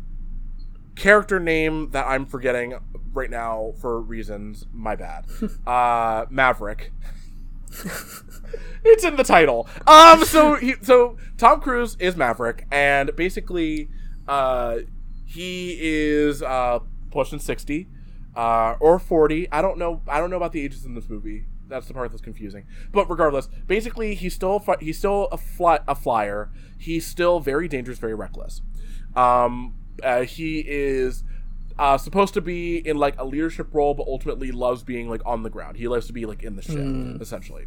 character 0.97 1.41
name 1.41 1.91
that 1.93 2.07
I'm 2.07 2.27
forgetting 2.27 2.75
right 3.13 3.31
now 3.31 3.73
for 3.81 4.01
reasons. 4.01 4.67
My 4.73 4.97
bad. 4.97 5.27
uh, 5.67 6.27
Maverick. 6.29 6.93
it's 8.85 9.05
in 9.05 9.17
the 9.17 9.25
title. 9.25 9.69
Um, 9.87 10.25
so 10.25 10.57
he, 10.57 10.75
so 10.83 11.17
Tom 11.39 11.61
Cruise 11.61 11.97
is 11.99 12.17
Maverick, 12.17 12.67
and 12.71 13.15
basically, 13.17 13.89
uh, 14.29 14.79
he 15.25 15.77
is 15.81 16.43
uh 16.43 16.81
pushing 17.11 17.39
sixty, 17.39 17.89
uh, 18.37 18.77
or 18.81 18.99
forty. 18.99 19.51
I 19.51 19.63
don't 19.63 19.79
know. 19.79 20.03
I 20.09 20.19
don't 20.19 20.31
know 20.31 20.37
about 20.37 20.53
the 20.53 20.63
ages 20.63 20.85
in 20.85 20.95
this 20.95 21.09
movie. 21.09 21.47
That's 21.69 21.87
the 21.87 21.95
part 21.95 22.11
that's 22.11 22.23
confusing. 22.23 22.67
But 22.93 23.09
regardless, 23.09 23.49
basically, 23.67 24.15
he's 24.15 24.35
still 24.35 24.63
he's 24.81 24.99
still 24.99 25.29
a 25.31 25.37
fly- 25.37 25.81
a 25.87 25.95
flyer. 25.95 26.51
He's 26.79 27.07
still 27.07 27.41
very 27.41 27.69
dangerous, 27.69 27.99
very 27.99 28.15
reckless. 28.15 28.63
Um, 29.15 29.77
uh, 30.03 30.23
he 30.23 30.65
is 30.67 31.23
uh, 31.81 31.97
supposed 31.97 32.35
to 32.35 32.43
be 32.43 32.77
in 32.77 32.99
like 32.99 33.19
a 33.19 33.25
leadership 33.25 33.69
role, 33.73 33.95
but 33.95 34.07
ultimately 34.07 34.53
loves 34.53 34.83
being 34.83 35.09
like 35.09 35.23
on 35.25 35.43
the 35.43 35.49
ground. 35.49 35.79
He 35.79 35.89
loves 35.89 36.07
to 36.09 36.13
be 36.13 36.27
like 36.27 36.43
in 36.43 36.55
the 36.55 36.63
ship, 36.63 36.77
essentially. 37.23 37.67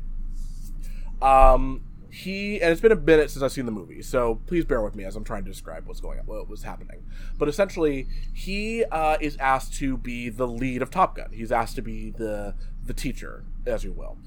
Um, 1.19 1.81
he 2.11 2.61
and 2.61 2.71
it's 2.71 2.79
been 2.79 2.91
a 2.91 2.95
minute 2.95 3.31
since 3.31 3.41
I've 3.41 3.51
seen 3.51 3.65
the 3.65 3.71
movie, 3.71 4.03
so 4.03 4.39
please 4.45 4.65
bear 4.65 4.83
with 4.83 4.95
me 4.95 5.03
as 5.03 5.15
I'm 5.15 5.23
trying 5.23 5.45
to 5.45 5.49
describe 5.49 5.87
what's 5.87 5.99
going 5.99 6.19
on, 6.19 6.27
what 6.27 6.47
was 6.47 6.61
happening. 6.61 7.03
But 7.39 7.49
essentially, 7.49 8.07
he 8.31 8.85
uh, 8.85 9.17
is 9.19 9.35
asked 9.37 9.73
to 9.75 9.97
be 9.97 10.29
the 10.29 10.47
lead 10.47 10.83
of 10.83 10.91
Top 10.91 11.15
Gun. 11.15 11.31
He's 11.33 11.51
asked 11.51 11.75
to 11.77 11.81
be 11.81 12.11
the 12.11 12.53
the 12.85 12.93
teacher, 12.93 13.45
as 13.65 13.83
you 13.83 13.93
will, 13.93 14.19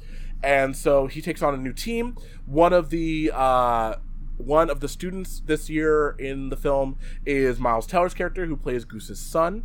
and 0.42 0.76
so 0.76 1.06
he 1.06 1.22
takes 1.22 1.42
on 1.42 1.54
a 1.54 1.58
new 1.58 1.72
team. 1.72 2.16
One 2.44 2.72
of 2.72 2.90
the 2.90 3.30
uh, 3.32 3.96
one 4.36 4.68
of 4.68 4.80
the 4.80 4.88
students 4.88 5.40
this 5.46 5.70
year 5.70 6.16
in 6.18 6.48
the 6.48 6.56
film 6.56 6.98
is 7.24 7.60
Miles 7.60 7.86
Teller's 7.86 8.14
character, 8.14 8.46
who 8.46 8.56
plays 8.56 8.84
Goose's 8.84 9.20
son. 9.20 9.64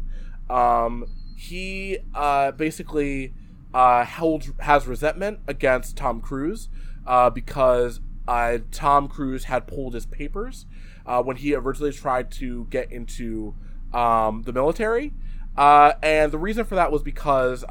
Um, 0.52 1.08
he 1.38 1.98
uh, 2.14 2.52
basically 2.52 3.34
uh, 3.74 4.04
held 4.04 4.54
has 4.60 4.86
resentment 4.86 5.40
against 5.48 5.96
Tom 5.96 6.22
Cruise 6.22 6.70
uh, 7.08 7.30
because 7.30 8.02
uh, 8.28 8.60
Tom 8.72 9.08
Cruise 9.08 9.46
had 9.46 9.66
pulled 9.66 9.94
his 9.94 10.06
papers 10.06 10.66
uh, 11.06 11.24
when 11.24 11.38
he 11.38 11.56
originally 11.56 11.94
tried 11.94 12.32
to 12.32 12.68
get 12.70 12.92
into 12.92 13.56
um, 13.94 14.44
the 14.44 14.54
military. 14.54 15.14
Uh, 15.58 15.94
and 16.04 16.32
the 16.32 16.38
reason 16.38 16.66
for 16.66 16.76
that 16.76 16.92
was 16.92 17.02
because 17.02 17.66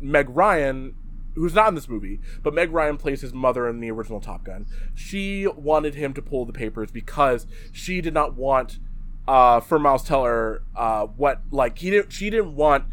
Meg 0.00 0.28
Ryan, 0.30 0.94
who's 1.34 1.54
not 1.54 1.68
in 1.68 1.74
this 1.74 1.88
movie, 1.88 2.20
but 2.42 2.54
Meg 2.54 2.70
Ryan 2.70 2.96
plays 2.96 3.22
his 3.22 3.32
mother 3.32 3.68
in 3.68 3.80
the 3.80 3.90
original 3.90 4.20
Top 4.20 4.44
Gun. 4.44 4.66
She 4.94 5.46
wanted 5.46 5.94
him 5.94 6.14
to 6.14 6.22
pull 6.22 6.44
the 6.44 6.52
papers 6.52 6.90
because 6.90 7.46
she 7.72 8.00
did 8.00 8.14
not 8.14 8.34
want 8.34 8.78
uh, 9.26 9.60
for 9.60 9.78
Miles 9.78 10.04
Teller 10.04 10.62
uh, 10.76 11.06
what 11.06 11.40
like 11.50 11.78
he 11.78 11.90
didn't 11.90 12.12
she 12.12 12.30
didn't 12.30 12.54
want 12.56 12.84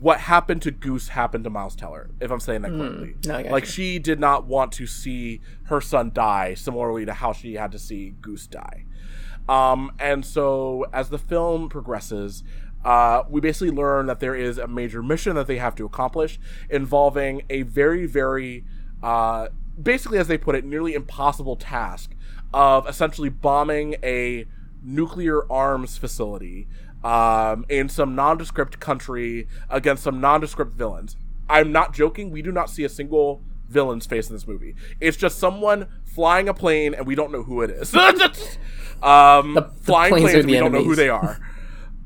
what 0.00 0.20
happened 0.20 0.60
to 0.62 0.70
Goose 0.70 1.08
happened 1.08 1.44
to 1.44 1.50
Miles 1.50 1.74
Teller. 1.74 2.10
If 2.20 2.30
I'm 2.30 2.40
saying 2.40 2.62
that 2.62 2.72
correctly, 2.72 3.14
no, 3.26 3.40
like 3.50 3.64
she 3.64 3.98
did 3.98 4.20
not 4.20 4.46
want 4.46 4.72
to 4.72 4.86
see 4.86 5.40
her 5.64 5.80
son 5.80 6.10
die, 6.12 6.54
similarly 6.54 7.06
to 7.06 7.14
how 7.14 7.32
she 7.32 7.54
had 7.54 7.72
to 7.72 7.78
see 7.78 8.14
Goose 8.20 8.46
die. 8.46 8.84
Um, 9.48 9.92
and 9.98 10.24
so 10.24 10.86
as 10.92 11.08
the 11.10 11.18
film 11.18 11.68
progresses, 11.68 12.42
uh, 12.84 13.22
we 13.30 13.40
basically 13.40 13.70
learn 13.70 14.06
that 14.06 14.20
there 14.20 14.34
is 14.34 14.58
a 14.58 14.66
major 14.66 15.02
mission 15.02 15.36
that 15.36 15.46
they 15.46 15.56
have 15.56 15.74
to 15.76 15.86
accomplish 15.86 16.38
involving 16.68 17.42
a 17.48 17.62
very, 17.62 18.06
very, 18.06 18.64
uh, 19.02 19.48
basically, 19.80 20.18
as 20.18 20.28
they 20.28 20.36
put 20.36 20.54
it, 20.54 20.64
nearly 20.64 20.94
impossible 20.94 21.56
task 21.56 22.14
of 22.52 22.86
essentially 22.88 23.30
bombing 23.30 23.96
a 24.02 24.46
nuclear 24.84 25.50
arms 25.50 25.96
facility 25.96 26.68
um, 27.02 27.64
in 27.68 27.88
some 27.88 28.14
nondescript 28.14 28.78
country 28.80 29.48
against 29.68 30.02
some 30.02 30.20
nondescript 30.20 30.74
villains. 30.74 31.16
I'm 31.48 31.72
not 31.72 31.92
joking. 31.92 32.30
We 32.30 32.42
do 32.42 32.52
not 32.52 32.70
see 32.70 32.84
a 32.84 32.88
single 32.88 33.42
villain's 33.68 34.06
face 34.06 34.28
in 34.28 34.34
this 34.34 34.46
movie. 34.46 34.74
It's 35.00 35.16
just 35.16 35.38
someone 35.38 35.88
flying 36.04 36.48
a 36.48 36.54
plane, 36.54 36.94
and 36.94 37.06
we 37.06 37.14
don't 37.14 37.32
know 37.32 37.42
who 37.42 37.62
it 37.62 37.70
is. 37.70 37.94
um, 39.02 39.54
the 39.54 39.70
flying 39.82 40.12
planes 40.12 40.24
planes, 40.24 40.34
are 40.34 40.38
and 40.38 40.46
we 40.46 40.52
the 40.52 40.58
don't 40.60 40.72
know 40.72 40.84
who 40.84 40.94
they 40.94 41.08
are. 41.08 41.38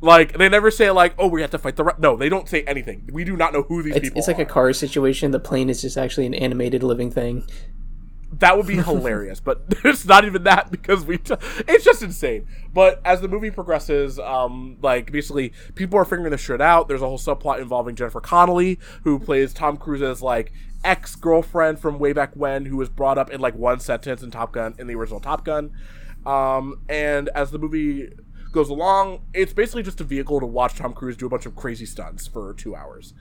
Like 0.01 0.39
they 0.39 0.49
never 0.49 0.71
say 0.71 0.91
like, 0.91 1.15
"Oh, 1.19 1.27
we 1.27 1.41
have 1.41 1.51
to 1.51 1.59
fight 1.59 1.77
the." 1.77 1.85
Ru-. 1.85 1.93
No, 1.99 2.17
they 2.17 2.29
don't 2.29 2.49
say 2.49 2.63
anything. 2.63 3.09
We 3.13 3.25
do 3.25 3.37
not 3.37 3.53
know 3.53 3.63
who 3.63 3.83
these 3.83 3.97
It's, 3.97 4.05
people. 4.05 4.19
it's 4.19 4.29
like 4.29 4.39
a 4.39 4.45
car 4.45 4.73
situation. 4.73 5.33
The 5.33 5.41
plane 5.41 5.69
is 5.69 5.83
just 5.83 5.97
actually 5.97 6.27
an 6.27 6.35
animated 6.35 6.85
living 6.85 7.11
thing. 7.11 7.45
That 8.33 8.57
would 8.57 8.67
be 8.67 8.77
hilarious, 8.83 9.41
but 9.41 9.63
it's 9.85 10.05
not 10.05 10.25
even 10.25 10.45
that 10.45 10.71
because 10.71 11.05
we. 11.05 11.19
T- 11.19 11.35
it's 11.67 11.85
just 11.85 12.03
insane. 12.03 12.47
But 12.73 13.01
as 13.05 13.21
the 13.21 13.29
movie 13.29 13.51
progresses, 13.51 14.19
um, 14.19 14.77
like 14.83 15.11
basically 15.11 15.53
people 15.75 15.99
are 15.99 16.05
figuring 16.05 16.31
this 16.31 16.41
shit 16.41 16.61
out. 16.61 16.89
There's 16.89 17.03
a 17.03 17.07
whole 17.07 17.19
subplot 17.19 17.61
involving 17.61 17.97
Jennifer 17.97 18.21
Connelly, 18.21 18.79
who 19.05 19.19
plays 19.19 19.53
Tom 19.53 19.77
Cruise's 19.77 20.23
like 20.23 20.53
ex 20.85 21.17
girlfriend 21.17 21.81
from 21.81 21.99
way 21.99 22.13
back 22.13 22.35
when, 22.35 22.67
who 22.67 22.77
was 22.77 22.89
brought 22.89 23.19
up 23.19 23.31
in 23.31 23.41
like 23.41 23.55
one 23.55 23.81
sentence 23.81 24.23
in 24.23 24.31
Top 24.31 24.53
Gun 24.53 24.75
in 24.79 24.87
the 24.87 24.95
original 24.95 25.21
Top 25.21 25.45
Gun. 25.45 25.73
Um, 26.27 26.83
and 26.89 27.31
as 27.35 27.51
the 27.51 27.59
movie 27.59 28.09
goes 28.53 28.69
along, 28.69 29.23
it's 29.35 29.53
basically 29.53 29.83
just 29.83 30.01
a 30.01 30.05
vehicle 30.05 30.41
to 30.41 30.47
watch 30.47 30.75
Tom 30.75 30.93
Cruise 30.93 31.17
do 31.17 31.27
a 31.27 31.29
bunch 31.29 31.47
of 31.47 31.57
crazy 31.57 31.87
stunts 31.87 32.27
for 32.27 32.55
two 32.55 32.75
hours. 32.75 33.15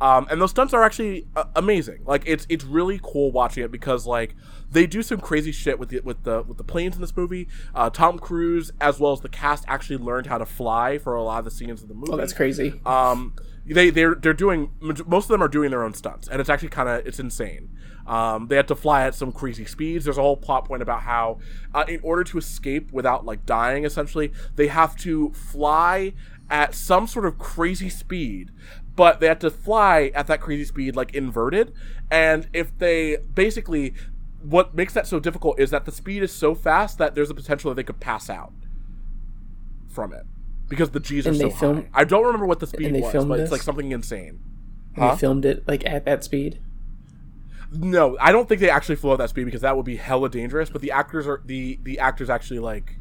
Um, 0.00 0.26
and 0.30 0.40
those 0.40 0.50
stunts 0.50 0.74
are 0.74 0.82
actually 0.82 1.26
uh, 1.36 1.44
amazing. 1.54 2.02
Like 2.04 2.24
it's 2.26 2.46
it's 2.48 2.64
really 2.64 3.00
cool 3.02 3.30
watching 3.30 3.64
it 3.64 3.70
because 3.70 4.06
like 4.06 4.34
they 4.70 4.86
do 4.86 5.02
some 5.02 5.20
crazy 5.20 5.52
shit 5.52 5.78
with 5.78 5.90
the 5.90 6.00
with 6.00 6.24
the 6.24 6.42
with 6.42 6.58
the 6.58 6.64
planes 6.64 6.96
in 6.96 7.00
this 7.00 7.16
movie. 7.16 7.48
Uh, 7.74 7.90
Tom 7.90 8.18
Cruise 8.18 8.72
as 8.80 8.98
well 8.98 9.12
as 9.12 9.20
the 9.20 9.28
cast 9.28 9.64
actually 9.68 9.98
learned 9.98 10.26
how 10.26 10.38
to 10.38 10.46
fly 10.46 10.98
for 10.98 11.14
a 11.14 11.22
lot 11.22 11.38
of 11.38 11.44
the 11.44 11.50
scenes 11.50 11.82
of 11.82 11.88
the 11.88 11.94
movie. 11.94 12.12
Oh, 12.12 12.16
that's 12.16 12.32
crazy. 12.32 12.80
Um, 12.84 13.34
they 13.66 13.90
they're 13.90 14.14
they're 14.14 14.34
doing 14.34 14.72
most 14.80 15.24
of 15.24 15.28
them 15.28 15.42
are 15.42 15.48
doing 15.48 15.70
their 15.70 15.84
own 15.84 15.94
stunts, 15.94 16.28
and 16.28 16.40
it's 16.40 16.50
actually 16.50 16.68
kind 16.68 16.88
of 16.88 17.06
it's 17.06 17.18
insane. 17.18 17.70
Um, 18.06 18.48
they 18.48 18.56
had 18.56 18.68
to 18.68 18.74
fly 18.74 19.02
at 19.02 19.14
some 19.14 19.32
crazy 19.32 19.64
speeds. 19.64 20.04
There's 20.04 20.18
a 20.18 20.22
whole 20.22 20.36
plot 20.36 20.66
point 20.66 20.82
about 20.82 21.02
how, 21.02 21.38
uh, 21.72 21.84
in 21.88 22.00
order 22.02 22.22
to 22.24 22.38
escape 22.38 22.92
without 22.92 23.24
like 23.24 23.46
dying, 23.46 23.86
essentially, 23.86 24.30
they 24.56 24.66
have 24.66 24.94
to 24.98 25.30
fly 25.30 26.12
at 26.50 26.74
some 26.74 27.06
sort 27.06 27.24
of 27.24 27.38
crazy 27.38 27.88
speed 27.88 28.50
but 28.96 29.20
they 29.20 29.26
have 29.26 29.38
to 29.40 29.50
fly 29.50 30.10
at 30.14 30.26
that 30.26 30.40
crazy 30.40 30.64
speed 30.64 30.94
like 30.96 31.14
inverted 31.14 31.72
and 32.10 32.48
if 32.52 32.76
they 32.78 33.16
basically 33.34 33.94
what 34.42 34.74
makes 34.74 34.92
that 34.92 35.06
so 35.06 35.18
difficult 35.18 35.58
is 35.58 35.70
that 35.70 35.84
the 35.84 35.92
speed 35.92 36.22
is 36.22 36.32
so 36.32 36.54
fast 36.54 36.98
that 36.98 37.14
there's 37.14 37.30
a 37.30 37.34
potential 37.34 37.70
that 37.70 37.76
they 37.76 37.82
could 37.82 37.98
pass 38.00 38.28
out 38.28 38.52
from 39.88 40.12
it 40.12 40.24
because 40.68 40.90
the 40.90 41.00
G's 41.00 41.26
are 41.26 41.30
And 41.30 41.38
so 41.38 41.48
they 41.48 41.54
film- 41.54 41.76
high. 41.76 41.88
I 41.94 42.04
don't 42.04 42.24
remember 42.24 42.46
what 42.46 42.60
the 42.60 42.66
speed 42.66 42.92
was, 43.00 43.12
but 43.24 43.36
this? 43.36 43.44
it's 43.44 43.52
like 43.52 43.62
something 43.62 43.92
insane. 43.92 44.40
Huh? 44.96 45.12
They 45.12 45.18
filmed 45.20 45.44
it 45.44 45.66
like 45.66 45.84
at 45.86 46.04
that 46.04 46.24
speed. 46.24 46.60
No, 47.72 48.16
I 48.20 48.30
don't 48.32 48.48
think 48.48 48.60
they 48.60 48.70
actually 48.70 48.96
flew 48.96 49.12
at 49.12 49.18
that 49.18 49.30
speed 49.30 49.44
because 49.44 49.62
that 49.62 49.76
would 49.76 49.84
be 49.86 49.96
hella 49.96 50.28
dangerous. 50.28 50.70
But 50.70 50.80
the 50.80 50.92
actors 50.92 51.26
are 51.26 51.42
the 51.44 51.78
the 51.82 51.98
actors 51.98 52.30
actually 52.30 52.60
like 52.60 52.96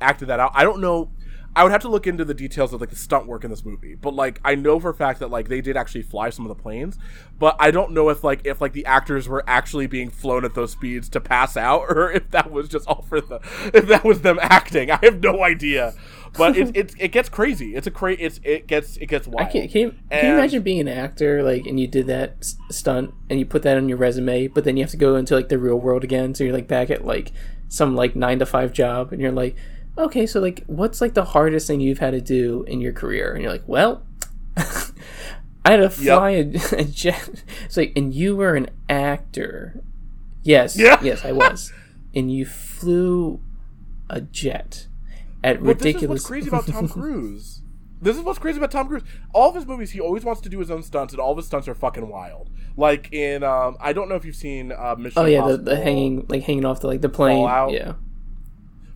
acted 0.00 0.28
that 0.28 0.40
out. 0.40 0.52
I 0.54 0.64
don't 0.64 0.80
know. 0.80 1.10
I 1.54 1.62
would 1.62 1.72
have 1.72 1.82
to 1.82 1.88
look 1.88 2.06
into 2.06 2.24
the 2.24 2.32
details 2.34 2.72
of 2.72 2.80
like 2.80 2.88
the 2.90 2.96
stunt 2.96 3.26
work 3.26 3.44
in 3.44 3.50
this 3.50 3.64
movie, 3.64 3.94
but 3.94 4.14
like 4.14 4.40
I 4.42 4.54
know 4.54 4.80
for 4.80 4.88
a 4.90 4.94
fact 4.94 5.20
that 5.20 5.30
like 5.30 5.48
they 5.48 5.60
did 5.60 5.76
actually 5.76 6.02
fly 6.02 6.30
some 6.30 6.46
of 6.46 6.56
the 6.56 6.60
planes, 6.62 6.96
but 7.38 7.56
I 7.58 7.70
don't 7.70 7.92
know 7.92 8.08
if 8.08 8.24
like 8.24 8.40
if 8.44 8.60
like 8.62 8.72
the 8.72 8.86
actors 8.86 9.28
were 9.28 9.44
actually 9.46 9.86
being 9.86 10.08
flown 10.08 10.44
at 10.46 10.54
those 10.54 10.72
speeds 10.72 11.08
to 11.10 11.20
pass 11.20 11.56
out 11.56 11.82
or 11.90 12.10
if 12.10 12.30
that 12.30 12.50
was 12.50 12.68
just 12.68 12.88
all 12.88 13.02
for 13.02 13.20
the 13.20 13.40
if 13.74 13.86
that 13.88 14.02
was 14.04 14.22
them 14.22 14.38
acting. 14.40 14.90
I 14.90 14.98
have 15.02 15.22
no 15.22 15.42
idea, 15.44 15.92
but 16.38 16.56
it 16.56 16.74
it, 16.76 16.94
it 16.98 17.08
gets 17.08 17.28
crazy. 17.28 17.74
It's 17.74 17.86
a 17.86 17.90
cra- 17.90 18.16
It's 18.18 18.40
it 18.42 18.66
gets 18.66 18.96
it 18.96 19.06
gets 19.06 19.26
wild. 19.26 19.40
I 19.40 19.42
wild. 19.42 19.52
can, 19.52 19.62
you, 19.62 19.94
can 20.10 20.26
you 20.26 20.32
imagine 20.34 20.62
being 20.62 20.80
an 20.80 20.88
actor 20.88 21.42
like 21.42 21.66
and 21.66 21.78
you 21.78 21.86
did 21.86 22.06
that 22.06 22.36
s- 22.40 22.56
stunt 22.70 23.12
and 23.28 23.38
you 23.38 23.44
put 23.44 23.62
that 23.64 23.76
on 23.76 23.90
your 23.90 23.98
resume, 23.98 24.46
but 24.46 24.64
then 24.64 24.78
you 24.78 24.84
have 24.84 24.90
to 24.92 24.96
go 24.96 25.16
into 25.16 25.34
like 25.34 25.50
the 25.50 25.58
real 25.58 25.78
world 25.78 26.02
again, 26.02 26.34
so 26.34 26.44
you're 26.44 26.54
like 26.54 26.66
back 26.68 26.88
at 26.88 27.04
like 27.04 27.32
some 27.68 27.94
like 27.94 28.16
nine 28.16 28.38
to 28.38 28.46
five 28.46 28.72
job, 28.72 29.12
and 29.12 29.20
you're 29.20 29.32
like, 29.32 29.54
okay, 29.98 30.26
so 30.26 30.40
like 30.40 30.64
what's 30.66 31.00
like 31.00 31.14
the 31.14 31.24
hardest 31.24 31.66
thing 31.66 31.80
you've 31.80 31.98
had 31.98 32.12
to 32.12 32.20
do 32.20 32.64
in 32.68 32.80
your 32.80 32.92
career? 32.92 33.32
And 33.32 33.42
you're 33.42 33.52
like, 33.52 33.66
well, 33.66 34.02
I 34.56 35.72
had 35.72 35.76
to 35.78 35.90
fly 35.90 36.30
a, 36.30 36.40
a 36.78 36.84
jet. 36.84 37.42
It's 37.64 37.76
like, 37.76 37.92
and 37.96 38.12
you 38.12 38.36
were 38.36 38.54
an 38.54 38.68
actor. 38.88 39.82
Yes, 40.42 40.76
Yeah. 40.76 40.98
yes, 41.02 41.24
I 41.24 41.32
was, 41.32 41.72
and 42.14 42.32
you 42.32 42.44
flew 42.44 43.40
a 44.10 44.20
jet 44.20 44.88
at 45.44 45.62
But 45.62 45.78
this 45.78 45.86
is 45.88 45.94
ridiculous. 45.94 46.08
what's 46.08 46.26
crazy 46.26 46.48
about 46.48 46.66
Tom 46.66 46.88
Cruise. 46.88 47.60
This 48.00 48.16
is 48.16 48.22
what's 48.24 48.40
crazy 48.40 48.58
about 48.58 48.72
Tom 48.72 48.88
Cruise. 48.88 49.04
All 49.32 49.50
of 49.50 49.54
his 49.54 49.64
movies, 49.64 49.92
he 49.92 50.00
always 50.00 50.24
wants 50.24 50.40
to 50.40 50.48
do 50.48 50.58
his 50.58 50.72
own 50.72 50.82
stunts, 50.82 51.12
and 51.14 51.20
all 51.20 51.30
of 51.30 51.36
his 51.36 51.46
stunts 51.46 51.68
are 51.68 51.74
fucking 51.74 52.08
wild. 52.08 52.50
Like 52.76 53.12
in, 53.12 53.44
um, 53.44 53.76
I 53.80 53.92
don't 53.92 54.08
know 54.08 54.16
if 54.16 54.24
you've 54.24 54.34
seen 54.34 54.72
uh, 54.72 54.96
Mission 54.98 55.22
Oh 55.22 55.26
yeah, 55.26 55.46
the, 55.46 55.56
the 55.58 55.76
hanging 55.76 56.26
like 56.28 56.42
hanging 56.42 56.64
off 56.64 56.80
the 56.80 56.88
like 56.88 57.00
the 57.02 57.08
plane. 57.08 57.44
Yeah. 57.70 57.92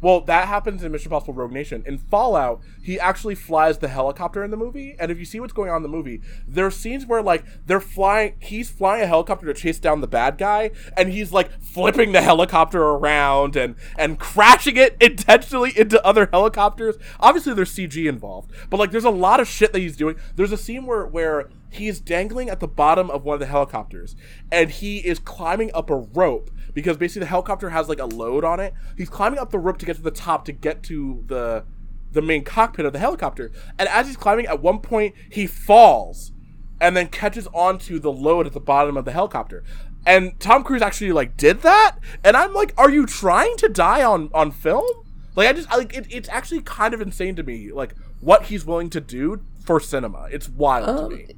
Well, 0.00 0.20
that 0.22 0.48
happens 0.48 0.82
in 0.82 0.92
Mission 0.92 1.08
Impossible: 1.08 1.34
Rogue 1.34 1.52
Nation. 1.52 1.82
In 1.86 1.98
Fallout, 1.98 2.60
he 2.82 3.00
actually 3.00 3.34
flies 3.34 3.78
the 3.78 3.88
helicopter 3.88 4.44
in 4.44 4.50
the 4.50 4.56
movie, 4.56 4.96
and 4.98 5.10
if 5.10 5.18
you 5.18 5.24
see 5.24 5.40
what's 5.40 5.52
going 5.52 5.70
on 5.70 5.76
in 5.76 5.82
the 5.82 5.88
movie, 5.88 6.20
there 6.46 6.66
are 6.66 6.70
scenes 6.70 7.06
where 7.06 7.22
like 7.22 7.44
they're 7.66 7.80
flying. 7.80 8.34
He's 8.40 8.70
flying 8.70 9.02
a 9.02 9.06
helicopter 9.06 9.46
to 9.46 9.54
chase 9.54 9.78
down 9.78 10.00
the 10.00 10.06
bad 10.06 10.38
guy, 10.38 10.70
and 10.96 11.10
he's 11.10 11.32
like 11.32 11.50
flipping 11.60 12.12
the 12.12 12.20
helicopter 12.22 12.82
around 12.82 13.56
and 13.56 13.74
and 13.98 14.18
crashing 14.18 14.76
it 14.76 14.96
intentionally 15.00 15.72
into 15.76 16.04
other 16.04 16.28
helicopters. 16.32 16.96
Obviously, 17.20 17.54
there's 17.54 17.74
CG 17.74 18.08
involved, 18.08 18.50
but 18.70 18.78
like 18.78 18.90
there's 18.90 19.04
a 19.04 19.10
lot 19.10 19.40
of 19.40 19.48
shit 19.48 19.72
that 19.72 19.80
he's 19.80 19.96
doing. 19.96 20.16
There's 20.36 20.52
a 20.52 20.58
scene 20.58 20.86
where 20.86 21.06
where 21.06 21.48
he's 21.70 22.00
dangling 22.00 22.48
at 22.48 22.60
the 22.60 22.68
bottom 22.68 23.10
of 23.10 23.24
one 23.24 23.34
of 23.34 23.40
the 23.40 23.46
helicopters, 23.46 24.16
and 24.50 24.70
he 24.70 24.98
is 24.98 25.18
climbing 25.18 25.70
up 25.74 25.90
a 25.90 25.96
rope 25.96 26.50
because 26.76 26.98
basically 26.98 27.20
the 27.20 27.26
helicopter 27.26 27.70
has 27.70 27.88
like 27.88 27.98
a 28.00 28.04
load 28.04 28.44
on 28.44 28.60
it. 28.60 28.74
He's 28.98 29.08
climbing 29.08 29.38
up 29.38 29.50
the 29.50 29.58
rope 29.58 29.78
to 29.78 29.86
get 29.86 29.96
to 29.96 30.02
the 30.02 30.10
top 30.10 30.44
to 30.44 30.52
get 30.52 30.82
to 30.84 31.24
the 31.26 31.64
the 32.12 32.20
main 32.20 32.44
cockpit 32.44 32.84
of 32.84 32.92
the 32.92 32.98
helicopter. 32.98 33.50
And 33.78 33.88
as 33.88 34.06
he's 34.06 34.16
climbing, 34.18 34.46
at 34.46 34.60
one 34.60 34.80
point 34.80 35.14
he 35.30 35.46
falls 35.46 36.32
and 36.78 36.94
then 36.94 37.08
catches 37.08 37.46
onto 37.54 37.98
the 37.98 38.12
load 38.12 38.46
at 38.46 38.52
the 38.52 38.60
bottom 38.60 38.98
of 38.98 39.06
the 39.06 39.12
helicopter. 39.12 39.64
And 40.04 40.38
Tom 40.38 40.62
Cruise 40.64 40.82
actually 40.82 41.12
like 41.12 41.38
did 41.38 41.62
that, 41.62 41.96
and 42.22 42.36
I'm 42.36 42.52
like, 42.52 42.74
are 42.76 42.90
you 42.90 43.06
trying 43.06 43.56
to 43.56 43.70
die 43.70 44.04
on 44.04 44.28
on 44.34 44.50
film? 44.50 44.86
Like 45.34 45.48
I 45.48 45.54
just 45.54 45.72
I, 45.72 45.78
like 45.78 45.96
it, 45.96 46.06
it's 46.10 46.28
actually 46.28 46.60
kind 46.60 46.92
of 46.92 47.00
insane 47.00 47.36
to 47.36 47.42
me, 47.42 47.72
like 47.72 47.94
what 48.20 48.44
he's 48.44 48.66
willing 48.66 48.90
to 48.90 49.00
do 49.00 49.42
for 49.64 49.80
cinema. 49.80 50.28
It's 50.30 50.46
wild 50.50 50.88
Um, 50.90 51.10
to 51.10 51.16
me. 51.16 51.28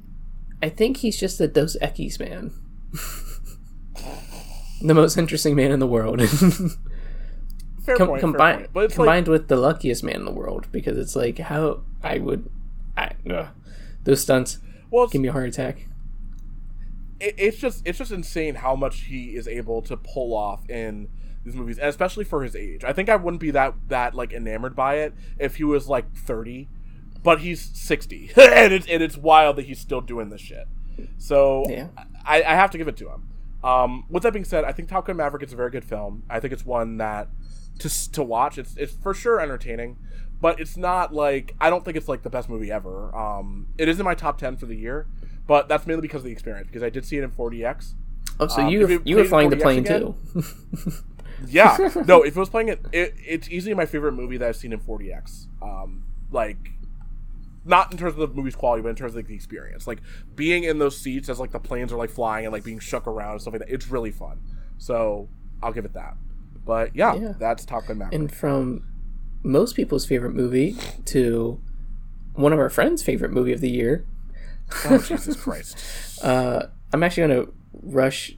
I 0.61 0.67
think 0.67 0.97
he's 0.97 1.17
just 1.17 1.39
a 1.39 1.47
Dos 1.47 1.77
Equis 1.81 2.19
man. 2.19 2.51
the 4.81 4.93
most 4.93 5.17
interesting 5.17 5.55
man 5.55 5.71
in 5.71 5.79
the 5.79 5.87
world. 5.87 6.21
Fair 7.85 7.95
Com- 7.97 8.07
point, 8.09 8.21
fair 8.21 8.29
combined 8.29 8.57
point. 8.59 8.73
But 8.73 8.83
it's 8.85 8.91
like, 8.91 9.05
combined 9.05 9.27
with 9.27 9.47
the 9.47 9.55
luckiest 9.55 10.03
man 10.03 10.15
in 10.17 10.25
the 10.25 10.31
world 10.31 10.67
because 10.71 10.97
it's 10.97 11.15
like 11.15 11.39
how 11.39 11.81
I 12.03 12.19
would 12.19 12.47
I 12.95 13.11
ugh. 13.31 13.47
those 14.03 14.21
stunts 14.21 14.59
well, 14.91 15.07
give 15.07 15.21
me 15.21 15.29
a 15.29 15.31
heart 15.31 15.47
attack. 15.49 15.87
it, 17.19 17.35
it's 17.37 17.57
just 17.57 17.81
it's 17.85 17.97
just 17.97 18.11
insane 18.11 18.55
how 18.55 18.75
much 18.75 19.01
he 19.05 19.35
is 19.35 19.47
able 19.47 19.81
to 19.83 19.97
pull 19.97 20.35
off 20.35 20.69
in 20.69 21.07
these 21.43 21.55
movies, 21.55 21.79
and 21.79 21.87
especially 21.87 22.25
for 22.25 22.43
his 22.43 22.55
age. 22.55 22.83
I 22.83 22.91
think 22.93 23.07
I 23.09 23.15
wouldn't 23.15 23.41
be 23.41 23.51
that 23.51 23.73
that 23.87 24.13
like 24.13 24.33
enamored 24.33 24.75
by 24.75 24.95
it 24.95 25.13
if 25.39 25.55
he 25.55 25.63
was 25.63 25.87
like 25.87 26.13
thirty, 26.13 26.67
but 27.23 27.39
he's 27.39 27.61
sixty, 27.73 28.29
and 28.37 28.73
it's 28.73 28.87
and 28.87 29.01
it's 29.01 29.17
wild 29.17 29.55
that 29.55 29.65
he's 29.65 29.79
still 29.79 30.01
doing 30.01 30.29
this 30.29 30.41
shit. 30.41 30.67
So 31.17 31.63
Yeah. 31.69 31.87
I, 32.25 32.43
I 32.43 32.55
have 32.55 32.69
to 32.71 32.77
give 32.77 32.87
it 32.89 32.97
to 32.97 33.09
him. 33.09 33.28
Um, 33.63 34.05
with 34.09 34.23
that 34.23 34.33
being 34.33 34.45
said, 34.45 34.63
I 34.63 34.71
think 34.71 34.89
Top 34.89 35.05
Gun 35.07 35.17
Maverick 35.17 35.43
is 35.43 35.51
a 35.53 35.55
very 35.55 35.69
good 35.71 35.83
film. 35.83 36.23
I 36.29 36.39
think 36.39 36.53
it's 36.53 36.65
one 36.65 36.97
that 36.97 37.27
to 37.79 38.11
to 38.11 38.23
watch. 38.23 38.57
It's 38.57 38.75
it's 38.77 38.93
for 38.93 39.13
sure 39.13 39.39
entertaining, 39.41 39.97
but 40.41 40.59
it's 40.59 40.77
not 40.77 41.13
like 41.13 41.55
I 41.59 41.69
don't 41.69 41.83
think 41.83 41.97
it's 41.97 42.07
like 42.07 42.23
the 42.23 42.29
best 42.29 42.49
movie 42.49 42.71
ever. 42.71 43.15
Um, 43.15 43.67
it 43.77 43.89
is 43.89 43.99
in 43.99 44.05
my 44.05 44.15
top 44.15 44.37
ten 44.37 44.55
for 44.57 44.65
the 44.65 44.75
year, 44.75 45.07
but 45.47 45.67
that's 45.67 45.85
mainly 45.87 46.01
because 46.01 46.19
of 46.21 46.25
the 46.25 46.31
experience. 46.31 46.67
Because 46.67 46.83
I 46.83 46.89
did 46.89 47.05
see 47.05 47.17
it 47.17 47.23
in 47.23 47.31
4DX. 47.31 47.93
Oh, 48.39 48.47
so 48.47 48.61
Um, 48.61 48.69
you 48.69 48.79
were, 48.87 49.01
you 49.03 49.15
were 49.17 49.25
flying 49.25 49.49
the 49.49 49.57
plane 49.57 49.79
again- 49.85 49.99
too. 50.01 50.15
Yeah, 51.47 51.77
no, 52.05 52.21
if 52.25 52.35
it 52.35 52.39
was 52.39 52.49
playing 52.49 52.67
it, 52.67 52.85
it, 52.91 53.13
it's 53.25 53.47
easily 53.49 53.73
my 53.73 53.85
favorite 53.85 54.11
movie 54.11 54.35
that 54.37 54.49
I've 54.49 54.55
seen 54.57 54.73
in 54.73 54.79
4DX. 54.79 55.47
Um, 55.61 56.03
like, 56.31 56.57
not 57.65 57.91
in 57.91 57.97
terms 57.97 58.13
of 58.17 58.19
the 58.19 58.27
movie's 58.35 58.55
quality, 58.55 58.81
but 58.81 58.89
in 58.89 58.95
terms 58.95 59.11
of 59.13 59.17
like 59.17 59.27
the 59.27 59.35
experience. 59.35 59.85
Like 59.87 59.99
being 60.35 60.63
in 60.63 60.79
those 60.79 60.97
seats 60.97 61.29
as 61.29 61.39
like 61.39 61.51
the 61.51 61.59
planes 61.59 61.91
are 61.91 61.97
like 61.97 62.09
flying 62.09 62.45
and 62.45 62.53
like 62.53 62.63
being 62.63 62.79
shook 62.79 63.05
around 63.07 63.33
and 63.33 63.41
stuff 63.41 63.53
like 63.53 63.61
that. 63.61 63.69
It's 63.73 63.87
really 63.89 64.11
fun. 64.11 64.39
So 64.77 65.27
I'll 65.61 65.73
give 65.73 65.85
it 65.85 65.93
that. 65.93 66.15
But 66.65 66.95
yeah, 66.95 67.15
Yeah. 67.15 67.33
that's 67.37 67.65
Top 67.65 67.85
Gun 67.87 67.97
Maverick. 67.99 68.13
and 68.15 68.31
from 68.33 68.83
most 69.43 69.75
people's 69.75 70.05
favorite 70.05 70.33
movie 70.33 70.75
to 71.05 71.59
one 72.33 72.53
of 72.53 72.59
our 72.59 72.69
friends' 72.69 73.01
favorite 73.03 73.31
movie 73.31 73.51
of 73.53 73.61
the 73.61 73.69
year, 73.69 74.05
oh 74.85 74.99
Jesus 74.99 75.35
Christ! 75.41 76.23
uh, 76.23 76.67
I'm 76.93 77.03
actually 77.03 77.27
gonna 77.27 77.45
rush. 77.83 78.35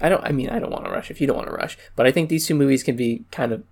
I 0.00 0.08
don't. 0.08 0.24
I 0.24 0.32
mean, 0.32 0.50
I 0.50 0.58
don't 0.58 0.70
want 0.70 0.84
to 0.86 0.90
rush. 0.90 1.10
If 1.10 1.20
you 1.20 1.26
don't 1.26 1.36
want 1.36 1.48
to 1.48 1.54
rush, 1.54 1.76
but 1.96 2.06
I 2.06 2.10
think 2.10 2.28
these 2.28 2.46
two 2.46 2.54
movies 2.54 2.82
can 2.82 2.96
be 2.96 3.24
kind 3.30 3.52
of. 3.52 3.62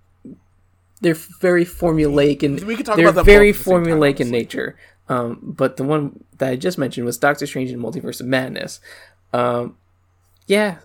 They're 1.01 1.15
very 1.15 1.65
formulaic 1.65 2.43
and 2.43 2.61
We 2.63 2.77
could 2.77 2.85
talk 2.85 2.95
they're 2.95 3.09
about 3.09 3.25
very 3.25 3.51
same 3.51 3.83
time, 3.83 3.85
formulaic 3.85 4.19
in 4.21 4.29
nature. 4.29 4.77
Um, 5.13 5.39
but 5.41 5.77
the 5.77 5.83
one 5.83 6.23
that 6.37 6.49
I 6.49 6.55
just 6.55 6.77
mentioned 6.77 7.05
was 7.05 7.17
Doctor 7.17 7.45
Strange 7.45 7.71
and 7.71 7.81
Multiverse 7.81 8.19
of 8.19 8.25
Madness. 8.27 8.79
Um, 9.31 9.77
yeah, 10.47 10.77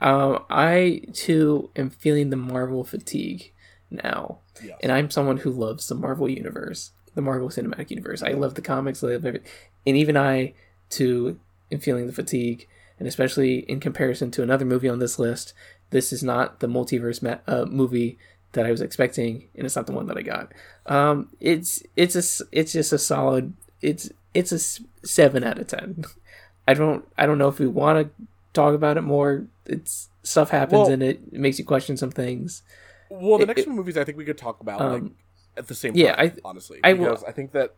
um, 0.00 0.44
I 0.50 1.02
too 1.12 1.70
am 1.76 1.90
feeling 1.90 2.30
the 2.30 2.36
Marvel 2.36 2.84
fatigue 2.84 3.52
now, 3.90 4.38
Yes. 4.62 4.78
and 4.82 4.90
I'm 4.92 5.10
someone 5.10 5.38
who 5.38 5.50
loves 5.50 5.88
the 5.88 5.94
Marvel 5.94 6.28
universe, 6.28 6.90
the 7.14 7.22
Marvel 7.22 7.48
Cinematic 7.48 7.90
Universe. 7.90 8.22
I 8.22 8.32
love 8.32 8.54
the 8.54 8.62
comics, 8.62 9.02
I 9.02 9.08
love 9.08 9.24
everything, 9.24 9.48
and 9.86 9.96
even 9.96 10.16
I 10.16 10.54
too 10.90 11.38
am 11.72 11.80
feeling 11.80 12.06
the 12.06 12.12
fatigue 12.12 12.66
and 12.98 13.08
especially 13.08 13.58
in 13.70 13.80
comparison 13.80 14.30
to 14.32 14.42
another 14.42 14.64
movie 14.64 14.88
on 14.88 14.98
this 15.00 15.18
list, 15.18 15.52
this 15.90 16.12
is 16.12 16.22
not 16.22 16.60
the 16.60 16.68
multiverse 16.68 17.22
ma- 17.22 17.38
uh, 17.46 17.64
movie 17.66 18.18
that 18.52 18.66
I 18.66 18.70
was 18.70 18.80
expecting, 18.80 19.48
and 19.56 19.66
it's 19.66 19.74
not 19.74 19.86
the 19.86 19.92
one 19.92 20.06
that 20.06 20.16
I 20.16 20.22
got. 20.22 20.52
Um, 20.86 21.30
it's 21.40 21.82
it's 21.96 22.14
a 22.14 22.44
it's 22.52 22.72
just 22.72 22.92
a 22.92 22.98
solid. 22.98 23.54
It's 23.84 24.10
it's 24.32 24.52
a 24.52 24.58
seven 25.06 25.44
out 25.44 25.58
of 25.58 25.66
ten. 25.66 26.04
I 26.68 26.74
don't 26.74 27.06
I 27.18 27.26
don't 27.26 27.38
know 27.38 27.48
if 27.48 27.58
we 27.58 27.66
want 27.66 28.06
to 28.18 28.24
talk 28.52 28.74
about 28.74 28.96
it 28.96 29.02
more. 29.02 29.46
It's 29.66 30.08
stuff 30.22 30.50
happens 30.50 30.80
Well- 30.80 30.90
in 30.90 31.02
it. 31.02 31.20
It 31.32 31.40
makes 31.40 31.58
you 31.58 31.64
question 31.64 31.96
some 31.96 32.10
things. 32.10 32.62
Well, 33.10 33.38
the 33.38 33.44
It- 33.44 33.46
next 33.48 33.60
it- 33.62 33.64
two 33.66 33.72
movies 33.72 33.96
I 33.98 34.04
think 34.04 34.16
we 34.18 34.24
could 34.24 34.38
talk 34.38 34.60
about 34.60 34.80
Um, 34.80 34.92
like 35.02 35.12
at 35.56 35.66
the 35.68 35.74
same 35.74 35.94
yeah, 35.94 36.16
time. 36.16 36.32
I- 36.36 36.40
honestly, 36.48 36.80
I 36.82 36.94
will- 36.94 37.10
because 37.10 37.24
I 37.24 37.32
think 37.32 37.52
that. 37.52 37.74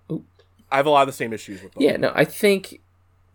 I 0.70 0.76
have 0.78 0.86
a 0.86 0.90
lot 0.90 1.02
of 1.02 1.06
the 1.08 1.12
same 1.12 1.32
issues 1.32 1.62
with 1.62 1.72
them. 1.74 1.82
Yeah, 1.82 1.96
no, 1.96 2.10
I 2.14 2.24
think 2.24 2.80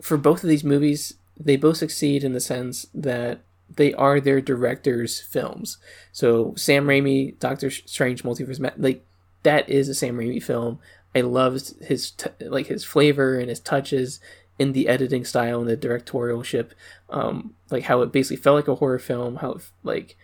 for 0.02 0.18
both 0.18 0.44
of 0.44 0.50
these 0.50 0.64
movies, 0.66 1.14
they 1.40 1.56
both 1.56 1.78
succeed 1.78 2.24
in 2.24 2.34
the 2.34 2.40
sense 2.42 2.88
that 2.94 3.40
they 3.74 3.94
are 3.94 4.20
their 4.20 4.42
director's 4.42 5.22
films. 5.22 5.78
So 6.12 6.54
Sam 6.58 6.88
Raimi, 6.88 7.38
Doctor 7.40 7.70
Strange, 7.70 8.24
Multiverse, 8.24 8.60
like 8.78 9.06
that 9.44 9.70
is 9.70 9.88
a 9.90 9.94
Sam 9.96 10.18
Raimi 10.18 10.42
film. 10.44 10.80
I 11.14 11.22
loved 11.22 11.84
his 11.84 12.12
t- 12.12 12.30
like 12.40 12.68
his 12.68 12.84
flavor 12.84 13.38
and 13.38 13.50
his 13.50 13.60
touches 13.60 14.20
in 14.58 14.74
the 14.74 14.88
editing 14.88 15.26
style 15.26 15.60
and 15.60 15.70
the 15.70 15.76
directorialship, 15.76 16.72
um, 17.10 17.56
like 17.70 17.84
how 17.84 18.02
it 18.02 18.12
basically 18.12 18.38
felt 18.38 18.56
like 18.56 18.68
a 18.68 18.76
horror 18.76 19.00
film. 19.00 19.38
How 19.38 19.54
it, 19.54 19.62
like 19.84 20.18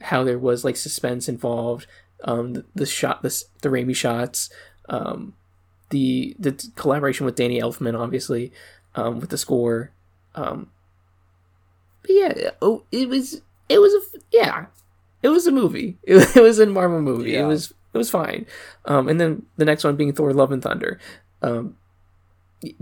how 0.00 0.24
there 0.24 0.38
was 0.38 0.64
like 0.64 0.76
suspense 0.76 1.28
involved. 1.28 1.86
Um, 2.24 2.54
the, 2.54 2.64
the 2.74 2.86
shot, 2.86 3.22
the 3.22 3.44
the 3.62 3.68
Raimi 3.68 3.94
shots, 3.94 4.50
um, 4.88 5.34
the 5.90 6.34
the 6.38 6.70
collaboration 6.74 7.26
with 7.26 7.36
Danny 7.36 7.60
Elfman, 7.60 7.98
obviously, 7.98 8.52
um, 8.94 9.20
with 9.20 9.30
the 9.30 9.38
score. 9.38 9.90
Um, 10.34 10.70
but 12.02 12.10
yeah, 12.10 12.50
oh, 12.60 12.84
it 12.90 13.08
was 13.08 13.42
it 13.68 13.78
was 13.78 13.92
a 13.92 14.18
yeah, 14.32 14.66
it 15.22 15.28
was 15.28 15.46
a 15.46 15.52
movie. 15.52 15.98
It, 16.04 16.34
was 16.36 16.58
a 16.58 16.66
Marvel 16.66 17.00
movie. 17.00 17.36
It 17.36 17.44
was 17.44 17.72
it 17.92 17.98
was 17.98 18.10
fine. 18.10 18.46
Um, 18.84 19.08
and 19.08 19.20
then 19.20 19.46
the 19.56 19.64
next 19.64 19.84
one 19.84 19.96
being 19.96 20.12
Thor: 20.12 20.32
Love 20.32 20.52
and 20.52 20.62
Thunder. 20.62 20.98
Um, 21.42 21.76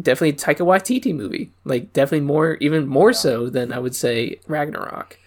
definitely 0.01 0.31
a 0.31 0.33
Taika 0.35 0.67
Waititi 0.67 1.15
movie. 1.15 1.53
Like 1.65 1.93
definitely 1.93 2.27
more, 2.27 2.55
even 2.61 2.87
more 2.87 3.13
so 3.13 3.49
than 3.49 3.73
I 3.73 3.79
would 3.79 3.95
say 3.95 4.41
Ragnarok. 4.47 5.19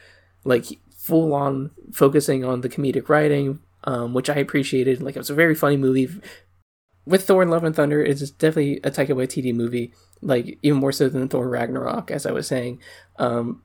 Like 0.44 0.80
full 0.96 1.34
on 1.34 1.72
focusing 1.92 2.46
on 2.46 2.62
the 2.62 2.70
comedic 2.70 3.10
writing, 3.10 3.60
um, 3.84 4.14
which 4.14 4.30
I 4.30 4.36
appreciated. 4.36 5.02
Like 5.02 5.16
it 5.16 5.20
was 5.20 5.30
a 5.30 5.36
very 5.36 5.56
funny 5.56 5.78
movie. 5.78 6.10
With 7.06 7.26
Thor: 7.26 7.42
and 7.42 7.52
Love 7.52 7.66
and 7.66 7.76
Thunder, 7.76 8.02
it's 8.04 8.30
definitely 8.32 8.78
a 8.78 8.92
Taika 8.92 9.10
Waititi 9.10 9.54
movie. 9.54 9.94
Like 10.22 10.58
even 10.62 10.80
more 10.80 10.94
so 10.94 11.10
than 11.10 11.28
Thor: 11.28 11.50
Ragnarok, 11.50 12.10
as 12.12 12.26
I 12.26 12.32
was 12.32 12.48
saying. 12.48 12.80
Um, 13.18 13.62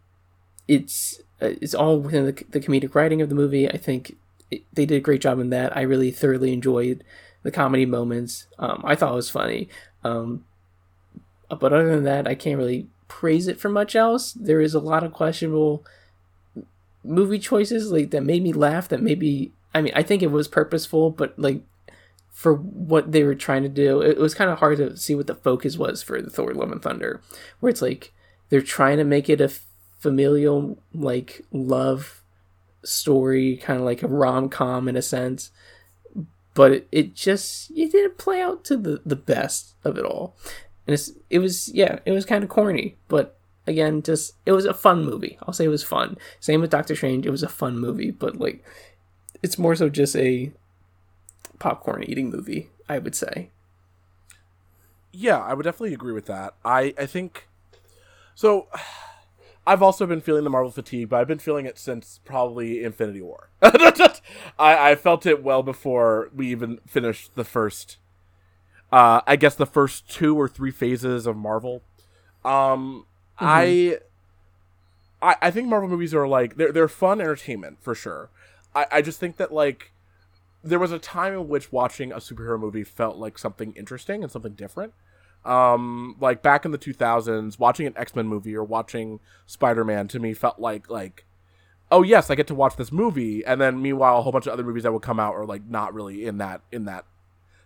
it's 0.67 1.21
uh, 1.41 1.55
it's 1.61 1.75
all 1.75 2.01
within 2.01 2.27
the, 2.27 2.45
the 2.51 2.61
comedic 2.61 2.95
writing 2.95 3.23
of 3.23 3.29
the 3.29 3.35
movie. 3.35 3.69
I 3.69 3.77
think 3.77 4.17
it, 4.51 4.63
they 4.73 4.87
did 4.87 4.97
a 4.97 5.01
great 5.01 5.21
job 5.21 5.39
in 5.39 5.51
that. 5.51 5.77
I 5.77 5.83
really 5.83 6.11
thoroughly 6.11 6.53
enjoyed 6.53 7.05
the 7.43 7.51
comedy 7.51 7.87
moments. 7.87 8.47
Um, 8.59 8.83
I 8.85 8.95
thought 8.95 9.13
it 9.13 9.17
was 9.17 9.31
funny. 9.31 9.69
Um, 10.05 10.45
but 11.49 11.73
other 11.73 11.95
than 11.95 12.05
that, 12.05 12.27
I 12.27 12.35
can't 12.35 12.59
really 12.59 12.89
praise 13.09 13.49
it 13.49 13.59
for 13.59 13.69
much 13.69 13.97
else. 13.97 14.33
There 14.33 14.61
is 14.61 14.75
a 14.75 14.81
lot 14.81 15.03
of 15.03 15.13
questionable 15.13 15.85
movie 17.05 17.39
choices 17.39 17.91
like 17.91 18.11
that 18.11 18.23
made 18.23 18.43
me 18.43 18.53
laugh. 18.53 18.89
That 18.89 19.03
maybe 19.03 19.53
I 19.75 19.81
mean 19.81 19.93
I 19.97 20.03
think 20.03 20.23
it 20.23 20.31
was 20.31 20.49
purposeful, 20.49 21.11
but 21.11 21.39
like 21.39 21.63
for 22.31 22.55
what 22.55 23.13
they 23.13 23.25
were 23.25 23.35
trying 23.35 23.63
to 23.63 23.69
do, 23.69 24.01
it 24.01 24.19
was 24.19 24.35
kind 24.35 24.51
of 24.51 24.59
hard 24.59 24.79
to 24.79 24.97
see 24.97 25.15
what 25.15 25.27
the 25.27 25.35
focus 25.35 25.77
was 25.77 26.03
for 26.03 26.21
the 26.21 26.31
Thor: 26.31 26.53
Love 26.53 26.71
and 26.71 26.83
Thunder, 26.83 27.21
where 27.61 27.71
it's 27.71 27.83
like 27.83 28.13
they're 28.51 28.61
trying 28.61 28.99
to 28.99 29.05
make 29.05 29.29
it 29.29 29.41
a 29.41 29.51
familial 29.99 30.79
like 30.95 31.45
love 31.51 32.18
story, 32.85 33.57
kind 33.57 33.79
of 33.79 33.85
like 33.85 34.03
a 34.03 34.09
rom 34.09 34.49
com 34.49 34.89
in 34.89 34.97
a 34.97 35.03
sense, 35.03 35.51
but 36.55 36.73
it, 36.73 36.89
it 36.91 37.15
just 37.15 37.71
it 37.71 37.93
didn't 37.93 38.19
play 38.19 38.41
out 38.41 38.65
to 38.65 38.77
the 38.77 39.01
the 39.05 39.17
best 39.17 39.75
of 39.85 39.99
it 39.99 40.05
all, 40.05 40.37
and 40.87 40.95
it's 40.95 41.13
it 41.31 41.39
was 41.39 41.69
yeah 41.75 41.99
it 42.05 42.13
was 42.13 42.25
kind 42.25 42.43
of 42.43 42.51
corny, 42.51 42.97
but 43.09 43.39
again 43.67 44.03
just 44.03 44.35
it 44.47 44.53
was 44.53 44.65
a 44.65 44.75
fun 44.75 45.05
movie. 45.05 45.39
I'll 45.43 45.55
say 45.55 45.65
it 45.65 45.69
was 45.69 45.85
fun. 45.85 46.17
Same 46.41 46.61
with 46.61 46.71
Doctor 46.71 46.97
Strange, 46.97 47.27
it 47.27 47.31
was 47.31 47.43
a 47.43 47.49
fun 47.49 47.79
movie, 47.79 48.11
but 48.11 48.39
like 48.39 48.65
it's 49.43 49.59
more 49.59 49.75
so 49.77 49.89
just 49.89 50.17
a 50.17 50.53
popcorn 51.59 52.05
eating 52.05 52.31
movie, 52.31 52.71
I 52.89 52.99
would 52.99 53.15
say. 53.15 53.51
Yeah, 55.13 55.39
I 55.39 55.55
would 55.55 55.65
definitely 55.65 55.95
agree 55.95 56.13
with 56.13 56.27
that. 56.27 56.55
I 56.65 56.95
I 56.99 57.07
think 57.07 57.49
so. 58.35 58.69
I've 59.69 59.83
also 59.83 60.07
been 60.07 60.23
feeling 60.23 60.45
the 60.45 60.51
Marvel 60.51 60.71
fatigue, 60.71 61.11
but 61.11 61.21
I've 61.21 61.29
been 61.29 61.39
feeling 61.39 61.67
it 61.67 61.79
since 61.79 62.21
probably 62.25 62.83
Infinity 62.83 63.21
War. 63.21 63.51
I, 63.63 64.15
I 64.59 64.95
felt 64.95 65.27
it 65.27 65.43
well 65.43 65.63
before 65.63 66.31
we 66.35 66.49
even 66.49 66.81
finished 66.87 67.35
the 67.35 67.45
first. 67.45 67.99
Uh, 68.91 69.21
I 69.27 69.37
guess 69.37 69.55
the 69.55 69.67
first 69.67 70.09
two 70.09 70.35
or 70.41 70.49
three 70.49 70.71
phases 70.71 71.27
of 71.27 71.37
Marvel. 71.37 71.83
Um, 72.47 73.05
I, 73.39 73.99
I 75.21 75.37
I 75.43 75.51
think 75.51 75.69
Marvel 75.69 75.91
movies 75.91 76.15
are 76.15 76.27
like 76.27 76.57
they're 76.57 76.73
they're 76.73 76.89
fun 76.89 77.21
entertainment 77.21 77.77
for 77.83 77.95
sure. 77.95 78.31
I 78.75 78.87
I 78.91 79.03
just 79.03 79.21
think 79.21 79.37
that 79.37 79.53
like 79.53 79.93
there 80.65 80.79
was 80.79 80.93
a 80.93 80.99
time 80.99 81.35
in 81.35 81.47
which 81.47 81.71
watching 81.71 82.11
a 82.11 82.17
superhero 82.17 82.59
movie 82.59 82.85
felt 82.85 83.19
like 83.19 83.37
something 83.37 83.75
interesting 83.77 84.23
and 84.23 84.33
something 84.33 84.55
different. 84.55 84.95
Um, 85.49 86.17
like 86.21 86.43
back 86.43 86.65
in 86.65 86.73
the 86.73 86.79
2000s, 86.79 87.59
watching 87.59 87.87
an 87.87 87.95
X 87.97 88.15
Men 88.15 88.27
movie 88.27 88.55
or 88.55 88.65
watching 88.65 89.21
Spider 89.47 89.85
Man 89.85 90.07
to 90.09 90.19
me 90.19 90.35
felt 90.35 90.59
like 90.59 90.91
like, 90.91 91.25
oh 91.91 92.03
yes, 92.03 92.31
I 92.31 92.35
get 92.35 92.47
to 92.49 92.55
watch 92.55 92.77
this 92.77 92.93
movie, 92.93 93.45
and 93.45 93.61
then 93.61 93.81
meanwhile 93.81 94.19
a 94.19 94.23
whole 94.23 94.33
bunch 94.33 94.47
of 94.47 94.53
other 94.53 94.65
movies 94.65 94.83
that 94.83 94.93
would 94.93 95.03
come 95.03 95.19
out 95.19 95.35
are 95.35 95.47
like 95.47 95.65
not 95.67 95.95
really 95.95 96.27
in 96.27 96.39
that 96.39 96.61
in 96.71 96.85
that 96.85 97.07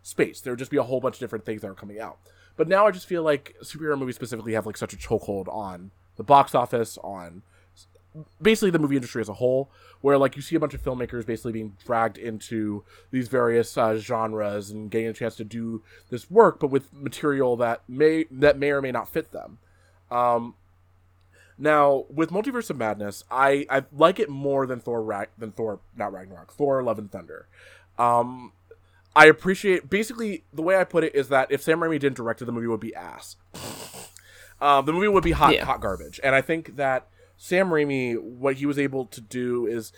space. 0.02 0.40
There 0.40 0.52
would 0.52 0.58
just 0.58 0.70
be 0.70 0.76
a 0.76 0.82
whole 0.82 1.00
bunch 1.00 1.16
of 1.16 1.20
different 1.20 1.44
things 1.44 1.62
that 1.62 1.68
are 1.68 1.74
coming 1.74 2.00
out. 2.00 2.18
But 2.56 2.68
now 2.68 2.86
I 2.86 2.90
just 2.90 3.06
feel 3.06 3.22
like 3.22 3.56
superhero 3.62 3.98
movies 3.98 4.14
specifically 4.14 4.52
have 4.52 4.66
like 4.66 4.76
such 4.76 4.92
a 4.92 4.96
chokehold 4.96 5.48
on 5.48 5.90
the 6.16 6.22
box 6.22 6.54
office, 6.54 6.98
on 6.98 7.42
basically 8.40 8.70
the 8.70 8.78
movie 8.78 8.96
industry 8.96 9.20
as 9.20 9.28
a 9.28 9.34
whole, 9.34 9.70
where 10.00 10.18
like 10.18 10.36
you 10.36 10.42
see 10.42 10.56
a 10.56 10.60
bunch 10.60 10.74
of 10.74 10.82
filmmakers 10.82 11.24
basically 11.24 11.52
being 11.52 11.76
dragged 11.84 12.18
into 12.18 12.84
these 13.10 13.28
various 13.28 13.76
uh, 13.78 13.96
genres 13.96 14.70
and 14.70 14.90
getting 14.90 15.06
a 15.08 15.12
chance 15.12 15.36
to 15.36 15.44
do 15.44 15.82
this 16.10 16.30
work, 16.30 16.60
but 16.60 16.68
with 16.68 16.92
material 16.92 17.56
that 17.56 17.82
may 17.88 18.24
that 18.30 18.58
may 18.58 18.70
or 18.70 18.82
may 18.82 18.92
not 18.92 19.08
fit 19.08 19.32
them. 19.32 19.58
Um, 20.10 20.54
now 21.58 22.04
with 22.10 22.30
Multiverse 22.30 22.70
of 22.70 22.76
Madness, 22.76 23.24
I 23.30 23.66
I 23.70 23.84
like 23.92 24.18
it 24.18 24.28
more 24.28 24.66
than 24.66 24.80
Thor 24.80 25.02
Rag- 25.02 25.30
than 25.38 25.52
Thor 25.52 25.80
not 25.96 26.12
Ragnarok, 26.12 26.52
Thor 26.52 26.82
Love 26.82 26.98
and 26.98 27.10
Thunder. 27.10 27.46
Um, 27.98 28.52
I 29.14 29.26
appreciate 29.26 29.90
basically 29.90 30.44
the 30.52 30.62
way 30.62 30.76
I 30.78 30.84
put 30.84 31.04
it 31.04 31.14
is 31.14 31.28
that 31.28 31.52
if 31.52 31.62
Sam 31.62 31.80
Raimi 31.80 32.00
didn't 32.00 32.16
direct 32.16 32.40
it, 32.42 32.46
the 32.46 32.52
movie 32.52 32.66
would 32.66 32.80
be 32.80 32.94
ass. 32.94 33.36
Um, 34.60 34.86
the 34.86 34.92
movie 34.92 35.08
would 35.08 35.24
be 35.24 35.32
hot, 35.32 35.54
Yeah. 35.54 35.64
hot 35.64 35.80
garbage, 35.80 36.20
and 36.22 36.36
I 36.36 36.40
think 36.40 36.76
that 36.76 37.08
Sam 37.42 37.70
Raimi, 37.70 38.16
what 38.16 38.58
he 38.58 38.66
was 38.66 38.78
able 38.78 39.04
to 39.06 39.20
do 39.20 39.66
is 39.66 39.92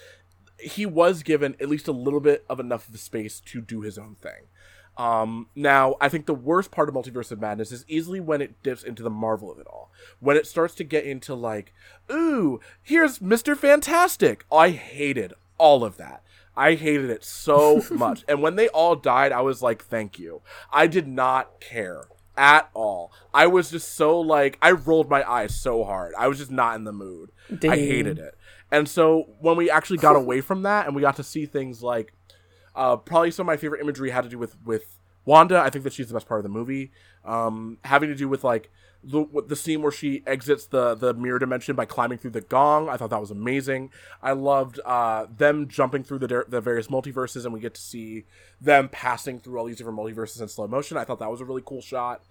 he 0.58 0.86
was 0.86 1.22
given 1.22 1.54
at 1.60 1.68
least 1.68 1.86
a 1.86 1.92
little 1.92 2.18
bit 2.18 2.42
of 2.48 2.58
enough 2.58 2.88
of 2.88 2.98
space 2.98 3.38
to 3.40 3.60
do 3.60 3.82
his 3.82 3.98
own 3.98 4.16
thing. 4.22 4.48
Um, 4.96 5.48
now, 5.54 5.96
I 6.00 6.08
think 6.08 6.24
the 6.24 6.32
worst 6.32 6.70
part 6.70 6.88
of 6.88 6.94
Multiverse 6.94 7.30
of 7.30 7.42
Madness 7.42 7.70
is 7.70 7.84
easily 7.86 8.18
when 8.18 8.40
it 8.40 8.62
dips 8.62 8.82
into 8.82 9.02
the 9.02 9.10
Marvel 9.10 9.52
of 9.52 9.58
it 9.58 9.66
all. 9.66 9.92
When 10.20 10.38
it 10.38 10.46
starts 10.46 10.74
to 10.76 10.84
get 10.84 11.04
into, 11.04 11.34
like, 11.34 11.74
ooh, 12.10 12.60
here's 12.82 13.18
Mr. 13.18 13.54
Fantastic. 13.54 14.46
I 14.50 14.70
hated 14.70 15.34
all 15.58 15.84
of 15.84 15.98
that. 15.98 16.22
I 16.56 16.76
hated 16.76 17.10
it 17.10 17.24
so 17.24 17.82
much. 17.90 18.24
and 18.26 18.40
when 18.40 18.56
they 18.56 18.68
all 18.68 18.96
died, 18.96 19.32
I 19.32 19.42
was 19.42 19.60
like, 19.60 19.84
thank 19.84 20.18
you. 20.18 20.40
I 20.72 20.86
did 20.86 21.06
not 21.06 21.60
care 21.60 22.04
at 22.36 22.68
all. 22.74 23.12
I 23.32 23.46
was 23.46 23.70
just 23.70 23.94
so, 23.94 24.20
like, 24.20 24.58
I 24.60 24.72
rolled 24.72 25.08
my 25.08 25.28
eyes 25.28 25.54
so 25.54 25.84
hard. 25.84 26.14
I 26.18 26.28
was 26.28 26.38
just 26.38 26.50
not 26.50 26.76
in 26.76 26.84
the 26.84 26.92
mood. 26.92 27.30
I 27.62 27.76
hated 27.76 28.18
it. 28.18 28.34
And 28.70 28.88
so 28.88 29.28
when 29.40 29.56
we 29.56 29.70
actually 29.70 29.98
got 29.98 30.16
away 30.16 30.40
from 30.40 30.62
that 30.62 30.86
and 30.86 30.96
we 30.96 31.02
got 31.02 31.16
to 31.16 31.22
see 31.22 31.46
things 31.46 31.82
like 31.82 32.12
uh, 32.74 32.96
probably 32.96 33.30
some 33.30 33.44
of 33.44 33.46
my 33.46 33.56
favorite 33.56 33.80
imagery 33.80 34.10
had 34.10 34.24
to 34.24 34.28
do 34.30 34.38
with 34.38 34.56
with 34.64 34.98
Wanda. 35.24 35.58
I 35.58 35.70
think 35.70 35.84
that 35.84 35.92
she's 35.92 36.08
the 36.08 36.14
best 36.14 36.26
part 36.26 36.40
of 36.40 36.42
the 36.42 36.48
movie. 36.48 36.92
Um, 37.24 37.78
having 37.84 38.08
to 38.08 38.16
do 38.16 38.28
with 38.28 38.44
like 38.44 38.70
the 39.04 39.26
the 39.46 39.56
scene 39.56 39.82
where 39.82 39.92
she 39.92 40.22
exits 40.26 40.66
the 40.66 40.94
the 40.94 41.14
mirror 41.14 41.38
dimension 41.38 41.76
by 41.76 41.84
climbing 41.84 42.18
through 42.18 42.32
the 42.32 42.40
gong. 42.40 42.88
I 42.88 42.96
thought 42.96 43.10
that 43.10 43.20
was 43.20 43.30
amazing. 43.30 43.90
I 44.22 44.32
loved 44.32 44.80
uh, 44.84 45.26
them 45.34 45.68
jumping 45.68 46.04
through 46.04 46.20
the 46.20 46.44
the 46.48 46.60
various 46.60 46.88
multiverses 46.88 47.44
and 47.44 47.52
we 47.52 47.60
get 47.60 47.74
to 47.74 47.80
see 47.80 48.24
them 48.60 48.88
passing 48.88 49.38
through 49.38 49.58
all 49.58 49.66
these 49.66 49.76
different 49.76 49.98
multiverses 49.98 50.40
in 50.40 50.48
slow 50.48 50.66
motion. 50.66 50.96
I 50.96 51.04
thought 51.04 51.18
that 51.18 51.30
was 51.30 51.40
a 51.40 51.44
really 51.44 51.62
cool 51.64 51.80
shot. 51.82 52.22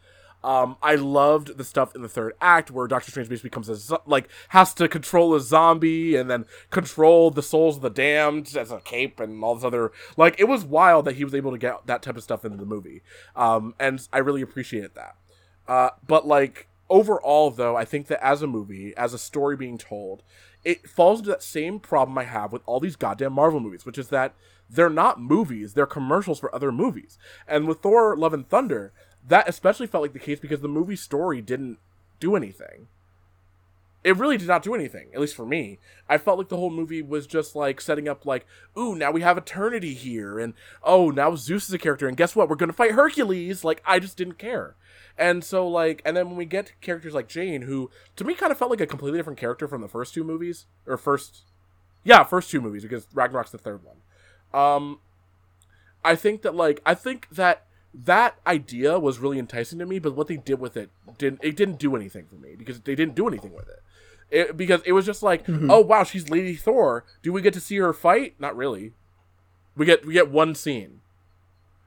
Um, 0.44 0.76
I 0.82 0.96
loved 0.96 1.58
the 1.58 1.64
stuff 1.64 1.96
in 1.96 2.02
the 2.02 2.10
third 2.10 2.34
act 2.42 2.70
where 2.70 2.86
Doctor 2.86 3.12
Strange 3.12 3.30
basically 3.30 3.50
becomes 3.50 3.70
a 3.70 3.76
zo- 3.78 4.04
like 4.06 4.28
has 4.50 4.74
to 4.74 4.90
control 4.90 5.34
a 5.36 5.40
zombie 5.40 6.18
and 6.18 6.30
then 6.30 6.46
control 6.70 7.32
the 7.32 7.42
souls 7.42 7.78
of 7.78 7.82
the 7.82 7.90
damned 7.90 8.54
as 8.58 8.70
a 8.70 8.82
cape 8.82 9.22
and 9.22 9.42
all 9.42 9.56
this 9.56 9.64
other 9.64 9.94
like 10.18 10.38
it 10.40 10.46
was 10.46 10.66
wild 10.66 11.06
that 11.06 11.16
he 11.16 11.24
was 11.24 11.34
able 11.34 11.52
to 11.52 11.58
get 11.58 11.88
that 11.88 12.02
type 12.02 12.18
of 12.18 12.24
stuff 12.24 12.44
into 12.44 12.58
the 12.58 12.66
movie. 12.66 13.02
Um, 13.38 13.74
and 13.80 14.06
I 14.12 14.18
really 14.18 14.42
appreciated 14.42 14.96
that. 14.96 15.16
Uh, 15.68 15.92
but 16.06 16.28
like 16.28 16.68
overall, 16.90 17.52
though, 17.52 17.76
I 17.76 17.86
think 17.86 18.08
that 18.08 18.24
as 18.24 18.42
a 18.42 18.48
movie, 18.48 18.94
as 18.98 19.14
a 19.14 19.18
story 19.18 19.56
being 19.56 19.78
told, 19.78 20.24
it 20.64 20.90
falls 20.90 21.20
into 21.20 21.32
that 21.32 21.44
same 21.44 21.80
problem 21.80 22.18
I 22.18 22.24
have 22.24 22.52
with 22.52 22.62
all 22.66 22.80
these 22.80 22.96
goddamn 22.96 23.34
Marvel 23.34 23.60
movies, 23.60 23.86
which 23.86 23.98
is 23.98 24.10
that 24.10 24.34
they're 24.70 24.90
not 24.90 25.22
movies; 25.22 25.74
they're 25.74 25.86
commercials 25.86 26.40
for 26.40 26.54
other 26.54 26.72
movies. 26.72 27.18
And 27.48 27.68
with 27.68 27.82
Thor: 27.82 28.16
Love 28.16 28.34
and 28.34 28.48
Thunder, 28.48 28.94
that 29.28 29.50
especially 29.50 29.88
felt 29.88 30.04
like 30.04 30.14
the 30.14 30.20
case 30.20 30.40
because 30.40 30.62
the 30.62 30.68
movie 30.68 30.96
story 30.96 31.42
didn't 31.42 31.80
do 32.20 32.36
anything 32.36 32.88
it 34.04 34.18
really 34.18 34.38
did 34.38 34.48
not 34.48 34.64
do 34.64 34.76
anything, 34.76 35.10
at 35.14 35.22
least 35.22 35.36
for 35.36 35.46
me. 35.46 35.80
I 36.10 36.18
felt 36.18 36.38
like 36.38 36.50
the 36.50 36.58
whole 36.58 36.70
movie 36.70 37.02
was 37.02 37.26
just 37.26 37.56
like 37.56 37.80
setting 37.80 38.08
up, 38.08 38.26
like, 38.26 38.46
ooh, 38.78 38.96
now 38.96 39.12
we 39.12 39.22
have 39.22 39.38
Eternity 39.38 39.94
here, 39.94 40.40
and 40.40 40.54
oh, 40.84 41.10
now 41.10 41.36
Zeus 41.36 41.68
is 41.68 41.74
a 41.74 41.78
character, 41.78 42.08
and 42.08 42.18
guess 42.18 42.36
what? 42.36 42.50
We're 42.50 42.56
gonna 42.56 42.74
fight 42.74 42.92
Hercules. 42.92 43.64
Like, 43.64 43.82
I 43.86 44.00
just 44.00 44.18
didn't 44.18 44.38
care. 44.38 44.76
And 45.18 45.44
so, 45.44 45.68
like, 45.68 46.02
and 46.06 46.18
then 46.18 46.28
when 46.28 46.38
we 46.38 46.46
get 46.46 46.74
characters 46.82 47.14
like 47.14 47.28
Jane, 47.28 47.64
who 47.64 47.92
to 48.16 48.24
me 48.24 48.34
kind 48.34 48.52
of 48.52 48.58
felt 48.58 48.72
like 48.72 48.82
a 48.82 48.88
completely 48.88 49.20
different 49.20 49.40
character 49.40 49.68
from 49.68 49.82
the 49.82 49.88
first 49.88 50.14
two 50.14 50.24
movies, 50.24 50.66
or 50.86 50.98
first, 50.98 51.44
yeah, 52.04 52.24
first 52.24 52.50
two 52.50 52.62
movies, 52.62 52.84
because 52.84 53.08
Ragnarok's 53.14 53.52
the 53.52 53.58
third 53.58 53.82
one. 53.84 53.98
Um, 54.54 55.00
I 56.04 56.16
think 56.16 56.42
that, 56.42 56.56
like, 56.56 56.82
I 56.86 56.94
think 56.94 57.28
that 57.32 57.66
that 57.94 58.40
idea 58.48 59.00
was 59.00 59.20
really 59.20 59.38
enticing 59.38 59.80
to 59.80 59.86
me, 59.86 60.00
but 60.00 60.16
what 60.16 60.28
they 60.28 60.38
did 60.38 60.60
with 60.60 60.76
it 60.76 60.90
didn't 61.18 61.40
it 61.44 61.56
didn't 61.56 61.78
do 61.78 61.96
anything 61.96 62.26
for 62.26 62.36
me 62.36 62.56
because 62.58 62.82
they 62.82 62.96
didn't 62.96 63.16
do 63.16 63.28
anything 63.28 63.54
with 63.54 63.68
it. 63.70 63.84
It, 64.34 64.58
because 64.58 64.82
it 64.84 64.94
was 64.94 65.06
just 65.06 65.22
like, 65.22 65.46
mm-hmm. 65.46 65.70
oh 65.70 65.80
wow, 65.80 66.04
she's 66.04 66.28
Lady 66.28 66.56
Thor. 66.56 67.06
Do 67.22 67.32
we 67.32 67.44
get 67.44 67.54
to 67.54 67.60
see 67.60 67.78
her 67.78 67.94
fight? 67.94 68.34
Not 68.40 68.58
really. 68.58 68.94
We 69.78 69.86
get 69.86 70.06
we 70.06 70.14
get 70.14 70.32
one 70.32 70.56
scene. 70.56 71.02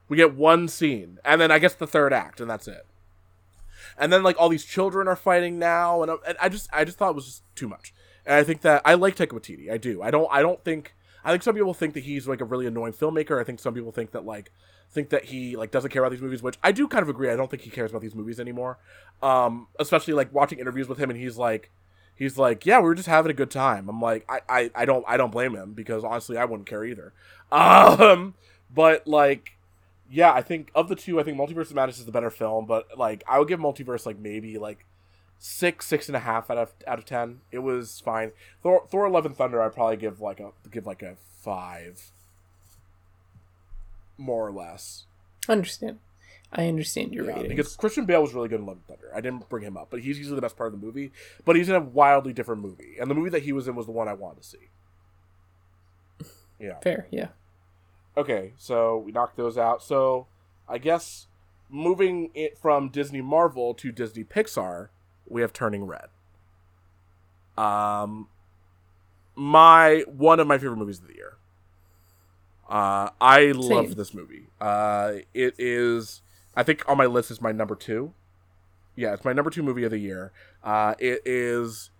We 0.07 0.15
get 0.15 0.33
one 0.33 0.69
scene, 0.69 1.19
and 1.25 1.41
then 1.41 1.51
I 1.51 1.59
guess 1.59 1.73
the 1.73 1.85
third 1.85 2.13
act, 2.13 2.39
and 2.39 2.49
that's 2.49 2.65
it. 2.65 2.85
And 3.97 4.13
then 4.13 4.23
like 4.23 4.39
all 4.39 4.47
these 4.47 4.63
children 4.63 5.09
are 5.09 5.17
fighting 5.17 5.59
now, 5.59 6.01
and, 6.01 6.11
and 6.25 6.37
I 6.41 6.47
just 6.47 6.69
I 6.71 6.85
just 6.85 6.97
thought 6.97 7.09
it 7.09 7.15
was 7.15 7.25
just 7.25 7.43
too 7.55 7.67
much. 7.67 7.93
And 8.25 8.35
I 8.35 8.43
think 8.43 8.61
that 8.61 8.81
I 8.85 8.93
like 8.93 9.17
Taika 9.17 9.33
Waititi. 9.33 9.69
I 9.69 9.77
do. 9.77 10.01
I 10.01 10.09
don't. 10.09 10.29
I 10.31 10.41
don't 10.41 10.63
think. 10.63 10.95
I 11.25 11.31
think 11.31 11.43
some 11.43 11.53
people 11.53 11.73
think 11.73 11.95
that 11.95 12.03
he's 12.03 12.29
like 12.29 12.39
a 12.39 12.45
really 12.45 12.65
annoying 12.65 12.93
filmmaker. 12.93 13.41
I 13.41 13.43
think 13.43 13.59
some 13.59 13.73
people 13.73 13.91
think 13.91 14.11
that 14.11 14.25
like 14.25 14.51
think 14.89 15.09
that 15.09 15.25
he 15.25 15.57
like 15.57 15.71
doesn't 15.71 15.91
care 15.91 16.01
about 16.01 16.11
these 16.11 16.21
movies, 16.21 16.41
which 16.41 16.57
I 16.63 16.71
do 16.71 16.87
kind 16.87 17.03
of 17.03 17.09
agree. 17.09 17.29
I 17.29 17.35
don't 17.35 17.51
think 17.51 17.63
he 17.63 17.69
cares 17.69 17.91
about 17.91 18.01
these 18.01 18.15
movies 18.15 18.39
anymore. 18.39 18.77
Um, 19.21 19.67
especially 19.79 20.13
like 20.13 20.33
watching 20.33 20.59
interviews 20.59 20.87
with 20.87 20.97
him, 20.97 21.09
and 21.09 21.19
he's 21.19 21.37
like, 21.37 21.71
he's 22.17 22.37
like, 22.37 22.65
"Yeah, 22.65 22.79
we 22.79 22.85
were 22.85 22.95
just 22.95 23.07
having 23.07 23.29
a 23.29 23.33
good 23.33 23.51
time." 23.51 23.87
I'm 23.87 24.01
like, 24.01 24.25
I, 24.27 24.41
I, 24.49 24.71
I 24.75 24.85
don't 24.85 25.05
I 25.07 25.17
don't 25.17 25.31
blame 25.31 25.55
him 25.55 25.73
because 25.73 26.03
honestly, 26.03 26.37
I 26.37 26.45
wouldn't 26.45 26.67
care 26.67 26.83
either. 26.83 27.13
Um, 27.49 28.33
but 28.75 29.07
like, 29.07 29.57
yeah, 30.11 30.33
I 30.33 30.41
think 30.41 30.69
of 30.75 30.89
the 30.89 30.95
two, 30.95 31.17
I 31.17 31.23
think 31.23 31.37
Multiverse 31.37 31.69
of 31.69 31.75
Madness 31.75 31.97
is 31.97 32.05
the 32.05 32.11
better 32.11 32.29
film, 32.29 32.65
but 32.65 32.97
like, 32.97 33.23
I 33.25 33.39
would 33.39 33.47
give 33.47 33.61
Multiverse 33.61 34.05
like 34.05 34.19
maybe 34.19 34.57
like 34.57 34.83
six 35.39 35.85
six 35.85 36.07
and 36.07 36.15
a 36.15 36.19
half 36.19 36.49
out 36.49 36.57
of 36.57 36.73
out 36.85 36.99
of 36.99 37.05
ten. 37.05 37.39
It 37.51 37.59
was 37.59 38.01
fine. 38.01 38.31
Thor, 38.63 38.85
Thor: 38.89 39.09
Love 39.09 39.25
and 39.25 39.35
Thunder, 39.35 39.61
I'd 39.61 39.73
probably 39.73 39.97
give 39.97 40.19
like 40.19 40.41
a 40.41 40.51
give 40.69 40.85
like 40.85 41.01
a 41.01 41.15
five, 41.41 42.11
more 44.17 44.47
or 44.47 44.51
less. 44.51 45.05
Understand. 45.47 45.99
I 46.51 46.67
understand 46.67 47.13
your 47.13 47.25
yeah, 47.25 47.33
ratings. 47.33 47.49
Because 47.49 47.75
Christian 47.75 48.05
Bale 48.05 48.21
was 48.21 48.33
really 48.33 48.47
good 48.47 48.59
in 48.59 48.65
Love 48.65 48.77
and 48.77 48.85
Thunder. 48.87 49.11
I 49.13 49.21
didn't 49.21 49.49
bring 49.49 49.63
him 49.63 49.75
up, 49.75 49.89
but 49.89 49.99
he's 49.99 50.17
usually 50.17 50.35
the 50.35 50.41
best 50.41 50.55
part 50.55 50.73
of 50.73 50.79
the 50.79 50.85
movie. 50.85 51.11
But 51.43 51.55
he's 51.55 51.69
in 51.69 51.75
a 51.75 51.81
wildly 51.81 52.33
different 52.33 52.61
movie, 52.61 52.95
and 52.99 53.11
the 53.11 53.15
movie 53.15 53.29
that 53.31 53.43
he 53.43 53.51
was 53.51 53.67
in 53.67 53.75
was 53.75 53.85
the 53.85 53.91
one 53.91 54.07
I 54.07 54.13
wanted 54.13 54.41
to 54.41 54.47
see. 54.47 54.69
Yeah. 56.59 56.79
Fair. 56.79 57.07
Yeah. 57.11 57.29
Okay, 58.15 58.53
so 58.57 58.97
we 58.97 59.11
knocked 59.11 59.37
those 59.37 59.57
out. 59.57 59.83
So 59.83 60.27
I 60.67 60.77
guess 60.79 61.27
moving 61.69 62.31
it 62.33 62.57
from 62.57 62.89
Disney 62.89 63.21
Marvel 63.21 63.73
to 63.75 63.91
Disney 63.91 64.23
Pixar, 64.23 64.89
we 65.27 65.41
have 65.41 65.53
Turning 65.53 65.85
Red. 65.85 66.07
Um, 67.57 68.27
my 69.35 70.03
one 70.07 70.39
of 70.39 70.47
my 70.47 70.57
favorite 70.57 70.77
movies 70.77 70.99
of 70.99 71.07
the 71.07 71.15
year. 71.15 71.37
Uh, 72.69 73.09
I 73.21 73.51
Same. 73.51 73.59
love 73.61 73.95
this 73.95 74.13
movie. 74.13 74.47
Uh, 74.59 75.13
it 75.33 75.55
is 75.57 76.21
I 76.57 76.63
think 76.63 76.83
on 76.89 76.97
my 76.97 77.05
list 77.05 77.29
is 77.29 77.39
my 77.39 77.51
number 77.51 77.75
two. 77.75 78.13
Yeah, 78.95 79.13
it's 79.13 79.23
my 79.23 79.31
number 79.31 79.51
two 79.51 79.61
movie 79.61 79.83
of 79.83 79.91
the 79.91 79.99
year. 79.99 80.31
Uh, 80.63 80.95
it 80.97 81.21
is. 81.23 81.91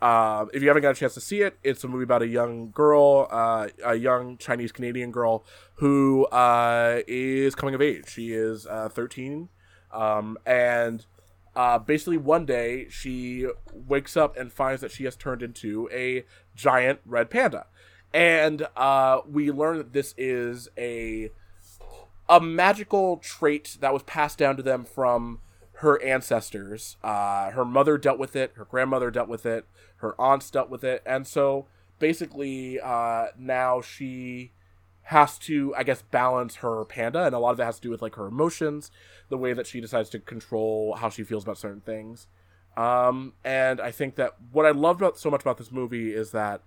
Uh, 0.00 0.46
if 0.54 0.62
you 0.62 0.68
haven't 0.68 0.82
got 0.82 0.92
a 0.92 0.94
chance 0.94 1.12
to 1.14 1.20
see 1.20 1.42
it, 1.42 1.58
it's 1.62 1.84
a 1.84 1.88
movie 1.88 2.04
about 2.04 2.22
a 2.22 2.26
young 2.26 2.70
girl, 2.70 3.28
uh, 3.30 3.68
a 3.84 3.94
young 3.94 4.38
Chinese 4.38 4.72
Canadian 4.72 5.10
girl 5.10 5.44
who 5.74 6.24
uh, 6.26 7.00
is 7.06 7.54
coming 7.54 7.74
of 7.74 7.82
age. 7.82 8.08
She 8.08 8.32
is 8.32 8.66
uh, 8.66 8.88
13. 8.88 9.50
Um, 9.92 10.38
and 10.46 11.04
uh, 11.54 11.78
basically, 11.78 12.16
one 12.16 12.46
day 12.46 12.88
she 12.88 13.46
wakes 13.74 14.16
up 14.16 14.34
and 14.38 14.50
finds 14.50 14.80
that 14.80 14.90
she 14.90 15.04
has 15.04 15.14
turned 15.14 15.42
into 15.42 15.90
a 15.92 16.24
giant 16.54 17.00
red 17.04 17.28
panda. 17.28 17.66
And 18.14 18.66
uh, 18.76 19.20
we 19.28 19.50
learn 19.50 19.76
that 19.76 19.92
this 19.92 20.14
is 20.16 20.70
a 20.78 21.30
a 22.28 22.40
magical 22.40 23.18
trait 23.18 23.76
that 23.80 23.92
was 23.92 24.02
passed 24.02 24.38
down 24.38 24.56
to 24.56 24.62
them 24.62 24.84
from 24.84 25.40
her 25.80 26.02
ancestors. 26.02 26.96
Uh, 27.02 27.50
her 27.50 27.64
mother 27.64 27.98
dealt 27.98 28.18
with 28.18 28.34
it, 28.34 28.52
her 28.56 28.64
grandmother 28.64 29.10
dealt 29.10 29.28
with 29.28 29.44
it, 29.46 29.66
her 29.96 30.18
aunts 30.20 30.50
dealt 30.50 30.70
with 30.70 30.84
it, 30.84 31.02
and 31.04 31.26
so 31.26 31.66
basically 31.98 32.80
uh, 32.80 33.26
now 33.38 33.80
she 33.80 34.52
has 35.02 35.38
to, 35.38 35.72
I 35.76 35.84
guess, 35.84 36.02
balance 36.02 36.56
her 36.56 36.84
panda, 36.84 37.26
and 37.26 37.34
a 37.34 37.38
lot 37.38 37.52
of 37.52 37.60
it 37.60 37.64
has 37.64 37.76
to 37.76 37.82
do 37.82 37.90
with 37.90 38.02
like 38.02 38.16
her 38.16 38.26
emotions, 38.26 38.90
the 39.28 39.38
way 39.38 39.52
that 39.52 39.66
she 39.66 39.80
decides 39.80 40.10
to 40.10 40.18
control 40.18 40.96
how 40.96 41.10
she 41.10 41.22
feels 41.22 41.44
about 41.44 41.58
certain 41.58 41.80
things. 41.80 42.26
Um, 42.76 43.34
and 43.44 43.80
I 43.80 43.90
think 43.90 44.16
that 44.16 44.34
what 44.52 44.66
I 44.66 44.70
loved 44.70 45.00
about 45.00 45.18
so 45.18 45.30
much 45.30 45.42
about 45.42 45.58
this 45.58 45.70
movie 45.70 46.12
is 46.12 46.32
that 46.32 46.62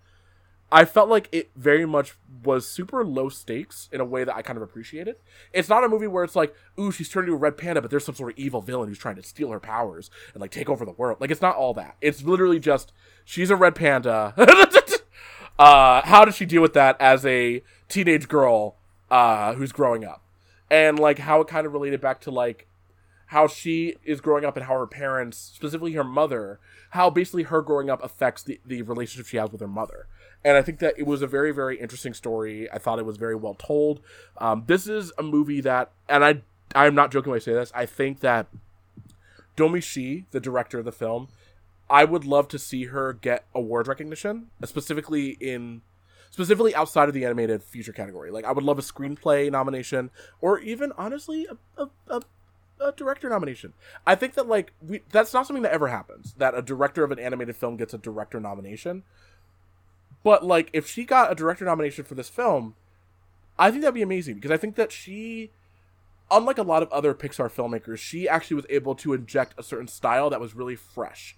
I 0.72 0.86
felt 0.86 1.10
like 1.10 1.30
it 1.32 1.50
very 1.56 1.86
much 1.86 2.16
was 2.44 2.68
super 2.68 3.04
low 3.04 3.30
stakes 3.30 3.90
in 3.92 4.00
a 4.00 4.06
way 4.06 4.24
that 4.24 4.36
I 4.36 4.42
kind 4.42 4.58
of 4.58 4.64
appreciated. 4.64 5.16
It's 5.52 5.70
not 5.70 5.84
a 5.84 5.90
movie 5.90 6.08
where 6.08 6.24
it's 6.24 6.36
like, 6.36 6.56
ooh, 6.80 6.92
she's 6.92 7.10
turned 7.10 7.28
into 7.28 7.36
a 7.36 7.40
red 7.40 7.58
panda, 7.58 7.82
but 7.82 7.90
there's 7.90 8.06
some 8.06 8.16
sort 8.16 8.34
of 8.34 8.38
evil 8.38 8.62
villain 8.62 8.88
who's 8.88 9.00
trying 9.00 9.16
to 9.16 9.24
steal 9.24 9.50
her 9.50 9.60
powers 9.60 10.12
and 10.34 10.42
like 10.42 10.52
take 10.52 10.70
over 10.70 10.86
the 10.86 10.92
world. 10.92 11.20
Like 11.20 11.32
it's 11.32 11.42
not 11.42 11.56
all 11.56 11.74
that. 11.74 11.96
It's 12.02 12.24
literally 12.24 12.60
just 12.60 12.94
she's 13.26 13.50
a 13.50 13.56
red 13.56 13.76
panda. 13.76 14.34
uh, 15.60 16.02
how 16.06 16.24
does 16.24 16.36
she 16.36 16.46
deal 16.46 16.62
with 16.62 16.74
that 16.74 16.98
as 17.00 17.26
a 17.26 17.64
teenage 17.88 18.28
girl 18.28 18.76
uh, 19.10 19.54
who's 19.56 19.72
growing 19.72 20.06
up? 20.06 20.24
And 20.70 21.00
like 21.00 21.20
how 21.20 21.42
it 21.42 21.48
kind 21.48 21.66
of 21.66 21.74
related 21.74 22.00
back 22.00 22.22
to 22.22 22.32
like 22.32 22.68
how 23.28 23.48
she 23.48 23.96
is 24.04 24.22
growing 24.22 24.46
up 24.46 24.56
and 24.56 24.68
how 24.68 24.74
her 24.74 24.88
parents, 24.88 25.38
specifically 25.38 25.94
her 25.94 26.04
mother, 26.04 26.60
how 26.92 27.10
basically 27.10 27.44
her 27.44 27.62
growing 27.62 27.90
up 27.90 28.04
affects 28.04 28.44
the, 28.44 28.60
the 28.66 28.84
relationship 28.84 29.28
she 29.28 29.38
has 29.38 29.52
with 29.52 29.62
her 29.62 29.68
mother 29.68 30.08
and 30.44 30.58
I 30.58 30.62
think 30.62 30.80
that 30.80 30.96
it 30.98 31.06
was 31.06 31.22
a 31.22 31.28
very 31.28 31.52
very 31.52 31.80
interesting 31.80 32.14
story. 32.14 32.70
I 32.72 32.78
thought 32.78 33.00
it 33.00 33.06
was 33.06 33.18
very 33.18 33.36
well 33.36 33.56
told. 33.56 34.02
Um, 34.38 34.64
this 34.68 34.88
is 34.88 35.12
a 35.18 35.24
movie 35.24 35.62
that, 35.62 35.92
and 36.08 36.24
I 36.24 36.42
I 36.76 36.88
am 36.88 36.96
not 36.96 37.12
joking 37.12 37.32
when 37.32 37.38
I 37.38 37.44
say 37.44 37.54
this. 37.54 37.72
I 37.76 37.86
think 37.86 38.20
that 38.22 38.48
Domee 39.56 39.82
Shi, 39.82 40.26
the 40.32 40.40
director 40.40 40.80
of 40.80 40.86
the 40.86 40.92
film, 40.92 41.28
I 41.90 42.06
would 42.06 42.26
love 42.26 42.48
to 42.50 42.60
see 42.60 42.86
her 42.86 43.14
get 43.14 43.46
award 43.54 43.88
recognition, 43.88 44.48
uh, 44.62 44.66
specifically 44.66 45.32
in 45.40 45.82
specifically 46.32 46.76
outside 46.76 47.08
of 47.08 47.14
the 47.14 47.26
animated 47.26 47.64
feature 47.64 47.92
category. 47.92 48.32
Like 48.32 48.46
I 48.46 48.52
would 48.52 48.64
love 48.64 48.80
a 48.80 48.84
screenplay 48.84 49.52
nomination, 49.52 50.12
or 50.42 50.60
even 50.60 50.92
honestly 50.98 51.48
a, 51.78 51.84
a, 51.84 51.90
a 52.08 52.22
a 52.82 52.92
director 52.94 53.30
nomination. 53.30 53.74
I 54.08 54.16
think 54.16 54.36
that 54.36 54.48
like 54.48 54.74
we 54.82 55.02
that's 55.12 55.34
not 55.34 55.46
something 55.48 55.64
that 55.64 55.74
ever 55.74 55.88
happens 55.88 56.34
that 56.38 56.56
a 56.56 56.62
director 56.62 57.04
of 57.04 57.12
an 57.12 57.20
animated 57.20 57.56
film 57.56 57.78
gets 57.78 57.94
a 57.94 57.98
director 57.98 58.40
nomination. 58.40 59.04
But 60.24 60.46
like, 60.46 60.70
if 60.74 60.88
she 60.88 61.06
got 61.06 61.32
a 61.32 61.36
director 61.36 61.66
nomination 61.66 62.04
for 62.04 62.16
this 62.16 62.30
film, 62.30 62.76
I 63.58 63.72
think 63.72 63.82
that'd 63.82 63.94
be 63.94 64.02
amazing 64.02 64.36
because 64.36 64.52
I 64.52 64.58
think 64.58 64.76
that 64.76 64.92
she, 64.92 65.52
unlike 66.30 66.58
a 66.58 66.64
lot 66.64 66.84
of 66.84 66.92
other 66.92 67.14
Pixar 67.14 67.50
filmmakers, 67.50 67.98
she 67.98 68.28
actually 68.28 68.56
was 68.56 68.66
able 68.70 68.96
to 68.96 69.14
inject 69.14 69.54
a 69.58 69.64
certain 69.64 69.88
style 69.88 70.30
that 70.30 70.42
was 70.42 70.56
really 70.56 70.76
fresh, 70.76 71.38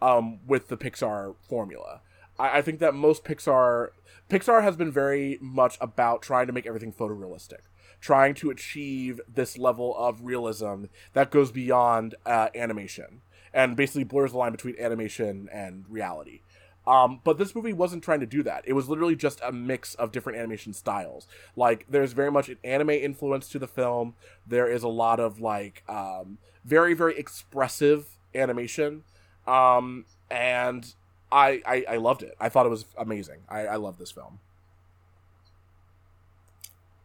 um, 0.00 0.40
with 0.46 0.68
the 0.68 0.76
Pixar 0.76 1.34
formula. 1.48 2.00
I, 2.38 2.58
I 2.58 2.62
think 2.62 2.78
that 2.80 2.94
most 2.94 3.24
Pixar 3.24 3.88
Pixar 4.30 4.62
has 4.62 4.76
been 4.76 4.90
very 4.90 5.38
much 5.40 5.76
about 5.80 6.22
trying 6.22 6.46
to 6.46 6.52
make 6.52 6.66
everything 6.66 6.92
photorealistic 6.92 7.60
trying 8.02 8.34
to 8.34 8.50
achieve 8.50 9.20
this 9.32 9.56
level 9.56 9.96
of 9.96 10.24
realism 10.24 10.84
that 11.14 11.30
goes 11.30 11.50
beyond 11.52 12.16
uh, 12.26 12.48
animation 12.54 13.22
and 13.54 13.76
basically 13.76 14.04
blurs 14.04 14.32
the 14.32 14.38
line 14.38 14.52
between 14.52 14.74
animation 14.78 15.48
and 15.52 15.84
reality. 15.88 16.40
Um, 16.86 17.20
but 17.22 17.38
this 17.38 17.54
movie 17.54 17.72
wasn't 17.72 18.02
trying 18.02 18.20
to 18.20 18.26
do 18.26 18.42
that. 18.42 18.64
It 18.66 18.72
was 18.72 18.88
literally 18.88 19.14
just 19.14 19.40
a 19.42 19.52
mix 19.52 19.94
of 19.94 20.10
different 20.10 20.38
animation 20.38 20.72
styles. 20.72 21.28
Like, 21.54 21.86
there's 21.88 22.12
very 22.12 22.30
much 22.30 22.48
an 22.48 22.58
anime 22.64 22.90
influence 22.90 23.48
to 23.50 23.58
the 23.58 23.68
film. 23.68 24.14
There 24.46 24.66
is 24.66 24.82
a 24.82 24.88
lot 24.88 25.20
of, 25.20 25.40
like, 25.40 25.84
um, 25.88 26.38
very, 26.64 26.94
very 26.94 27.16
expressive 27.16 28.18
animation. 28.34 29.04
Um, 29.46 30.06
and 30.30 30.92
I, 31.30 31.62
I, 31.64 31.84
I, 31.90 31.96
loved 31.96 32.22
it. 32.22 32.36
I 32.40 32.48
thought 32.48 32.66
it 32.66 32.70
was 32.70 32.84
amazing. 32.96 33.40
I, 33.48 33.66
I 33.66 33.76
love 33.76 33.98
this 33.98 34.10
film. 34.10 34.40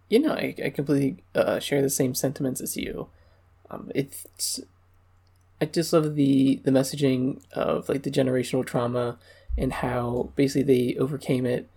You 0.10 0.20
know, 0.20 0.34
I, 0.34 0.56
I 0.64 0.70
completely 0.70 1.24
uh, 1.36 1.60
share 1.60 1.82
the 1.82 1.90
same 1.90 2.16
sentiments 2.16 2.62
as 2.62 2.78
you. 2.78 3.10
Um, 3.70 3.92
it's, 3.94 4.62
I 5.60 5.66
just 5.66 5.92
love 5.92 6.16
the 6.16 6.62
the 6.64 6.72
messaging 6.72 7.42
of 7.52 7.90
like 7.90 8.04
the 8.04 8.12
generational 8.12 8.66
trauma 8.66 9.18
and 9.58 9.74
how 9.74 10.32
basically 10.36 10.64
they 10.94 11.00
overcame 11.00 11.46
it. 11.46 11.70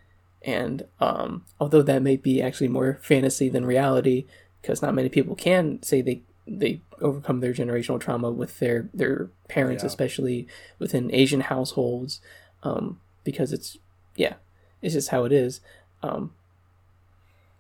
And 0.42 0.86
um, 1.00 1.44
although 1.60 1.82
that 1.82 2.02
may 2.02 2.16
be 2.16 2.40
actually 2.40 2.68
more 2.68 2.98
fantasy 3.02 3.48
than 3.48 3.64
reality, 3.66 4.26
because 4.62 4.82
not 4.82 4.94
many 4.94 5.08
people 5.08 5.34
can 5.34 5.82
say 5.82 6.00
they 6.02 6.22
they 6.46 6.80
overcome 7.00 7.40
their 7.40 7.52
generational 7.52 8.00
trauma 8.00 8.30
with 8.30 8.58
their 8.58 8.88
their 8.92 9.30
parents, 9.48 9.82
Yeah. 9.82 9.88
especially 9.88 10.48
within 10.78 11.14
Asian 11.14 11.42
households, 11.42 12.20
um, 12.62 13.00
because 13.24 13.52
it's 13.52 13.78
yeah, 14.16 14.34
it's 14.82 14.94
just 14.94 15.10
how 15.10 15.24
it 15.24 15.32
is. 15.32 15.60
Um, 16.02 16.32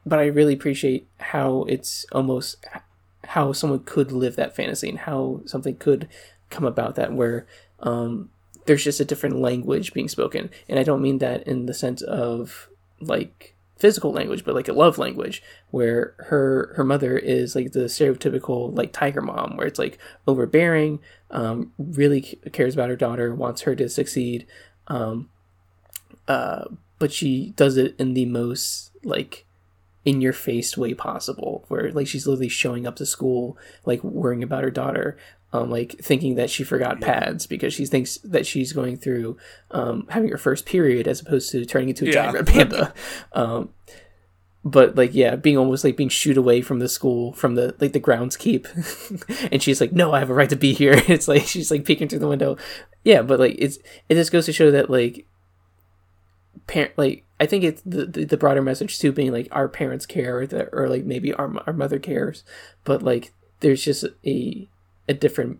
but 0.06 0.18
I 0.18 0.26
really 0.26 0.54
appreciate 0.54 1.06
how 1.18 1.64
it's 1.68 2.06
almost 2.12 2.64
how 3.24 3.52
someone 3.52 3.80
could 3.84 4.10
live 4.12 4.36
that 4.36 4.56
fantasy 4.56 4.88
and 4.88 4.98
how 5.00 5.42
something 5.44 5.76
could 5.76 6.08
come 6.48 6.64
about 6.64 6.94
that 6.96 7.12
where 7.12 7.46
um, 7.80 8.30
there's 8.66 8.84
just 8.84 9.00
a 9.00 9.04
different 9.04 9.36
language 9.36 9.92
being 9.92 10.08
spoken, 10.08 10.50
and 10.68 10.78
I 10.78 10.82
don't 10.82 11.02
mean 11.02 11.18
that 11.18 11.46
in 11.46 11.66
the 11.66 11.74
sense 11.74 12.02
of 12.02 12.68
like 13.00 13.56
physical 13.78 14.12
language, 14.12 14.44
but 14.44 14.54
like 14.54 14.68
a 14.68 14.74
love 14.74 14.98
language 14.98 15.42
where 15.70 16.14
her 16.18 16.74
her 16.76 16.84
mother 16.84 17.16
is 17.16 17.54
like 17.54 17.72
the 17.72 17.80
stereotypical 17.80 18.76
like 18.76 18.92
tiger 18.92 19.22
mom, 19.22 19.56
where 19.56 19.66
it's 19.66 19.78
like 19.78 19.98
overbearing, 20.26 21.00
um, 21.30 21.72
really 21.78 22.38
cares 22.52 22.74
about 22.74 22.90
her 22.90 22.96
daughter, 22.96 23.34
wants 23.34 23.62
her 23.62 23.74
to 23.74 23.88
succeed, 23.88 24.46
um, 24.88 25.30
uh, 26.28 26.64
but 26.98 27.12
she 27.12 27.54
does 27.56 27.76
it 27.76 27.96
in 27.98 28.14
the 28.14 28.26
most 28.26 28.90
like 29.02 29.46
in 30.04 30.20
your 30.20 30.32
face 30.32 30.76
way 30.76 30.94
possible 30.94 31.64
where 31.68 31.90
like 31.92 32.06
she's 32.06 32.26
literally 32.26 32.48
showing 32.48 32.86
up 32.86 32.96
to 32.96 33.04
school 33.04 33.56
like 33.84 34.02
worrying 34.02 34.42
about 34.42 34.64
her 34.64 34.70
daughter 34.70 35.16
um 35.52 35.70
like 35.70 35.96
thinking 36.00 36.36
that 36.36 36.50
she 36.50 36.64
forgot 36.64 37.00
pads 37.00 37.46
because 37.46 37.74
she 37.74 37.86
thinks 37.86 38.18
that 38.18 38.46
she's 38.46 38.72
going 38.72 38.96
through 38.96 39.36
um 39.70 40.06
having 40.10 40.30
her 40.30 40.38
first 40.38 40.66
period 40.66 41.08
as 41.08 41.20
opposed 41.20 41.50
to 41.50 41.64
turning 41.64 41.88
into 41.88 42.08
a 42.08 42.12
giant 42.12 42.34
red 42.34 42.46
panda. 42.46 42.94
Um 43.32 43.70
but 44.62 44.94
like 44.94 45.14
yeah 45.14 45.36
being 45.36 45.56
almost 45.56 45.84
like 45.84 45.96
being 45.96 46.10
shooed 46.10 46.36
away 46.36 46.60
from 46.60 46.80
the 46.80 46.88
school 46.88 47.32
from 47.32 47.54
the 47.54 47.74
like 47.80 47.94
the 47.94 47.98
grounds 47.98 48.36
keep 48.36 48.68
and 49.50 49.62
she's 49.62 49.80
like 49.80 49.90
no 49.90 50.12
i 50.12 50.18
have 50.18 50.28
a 50.28 50.34
right 50.34 50.50
to 50.50 50.56
be 50.56 50.74
here. 50.74 51.02
It's 51.08 51.28
like 51.28 51.44
she's 51.44 51.70
like 51.70 51.84
peeking 51.84 52.08
through 52.08 52.18
the 52.18 52.28
window. 52.28 52.56
Yeah 53.02 53.22
but 53.22 53.40
like 53.40 53.56
it's 53.58 53.78
it 54.08 54.14
just 54.14 54.32
goes 54.32 54.46
to 54.46 54.52
show 54.52 54.70
that 54.70 54.90
like 54.90 55.26
parent 56.66 56.92
like 56.96 57.24
I 57.40 57.46
think 57.46 57.64
it's 57.64 57.82
the, 57.82 58.04
the 58.04 58.24
the 58.24 58.36
broader 58.36 58.62
message 58.62 58.98
too 58.98 59.12
being 59.12 59.32
like 59.32 59.48
our 59.50 59.66
parents 59.66 60.04
care 60.04 60.38
or, 60.40 60.46
the, 60.46 60.68
or 60.74 60.88
like 60.88 61.04
maybe 61.04 61.32
our 61.32 61.50
our 61.66 61.72
mother 61.72 61.98
cares, 61.98 62.44
but 62.84 63.02
like 63.02 63.32
there's 63.60 63.82
just 63.82 64.04
a 64.26 64.68
a 65.10 65.14
different 65.14 65.58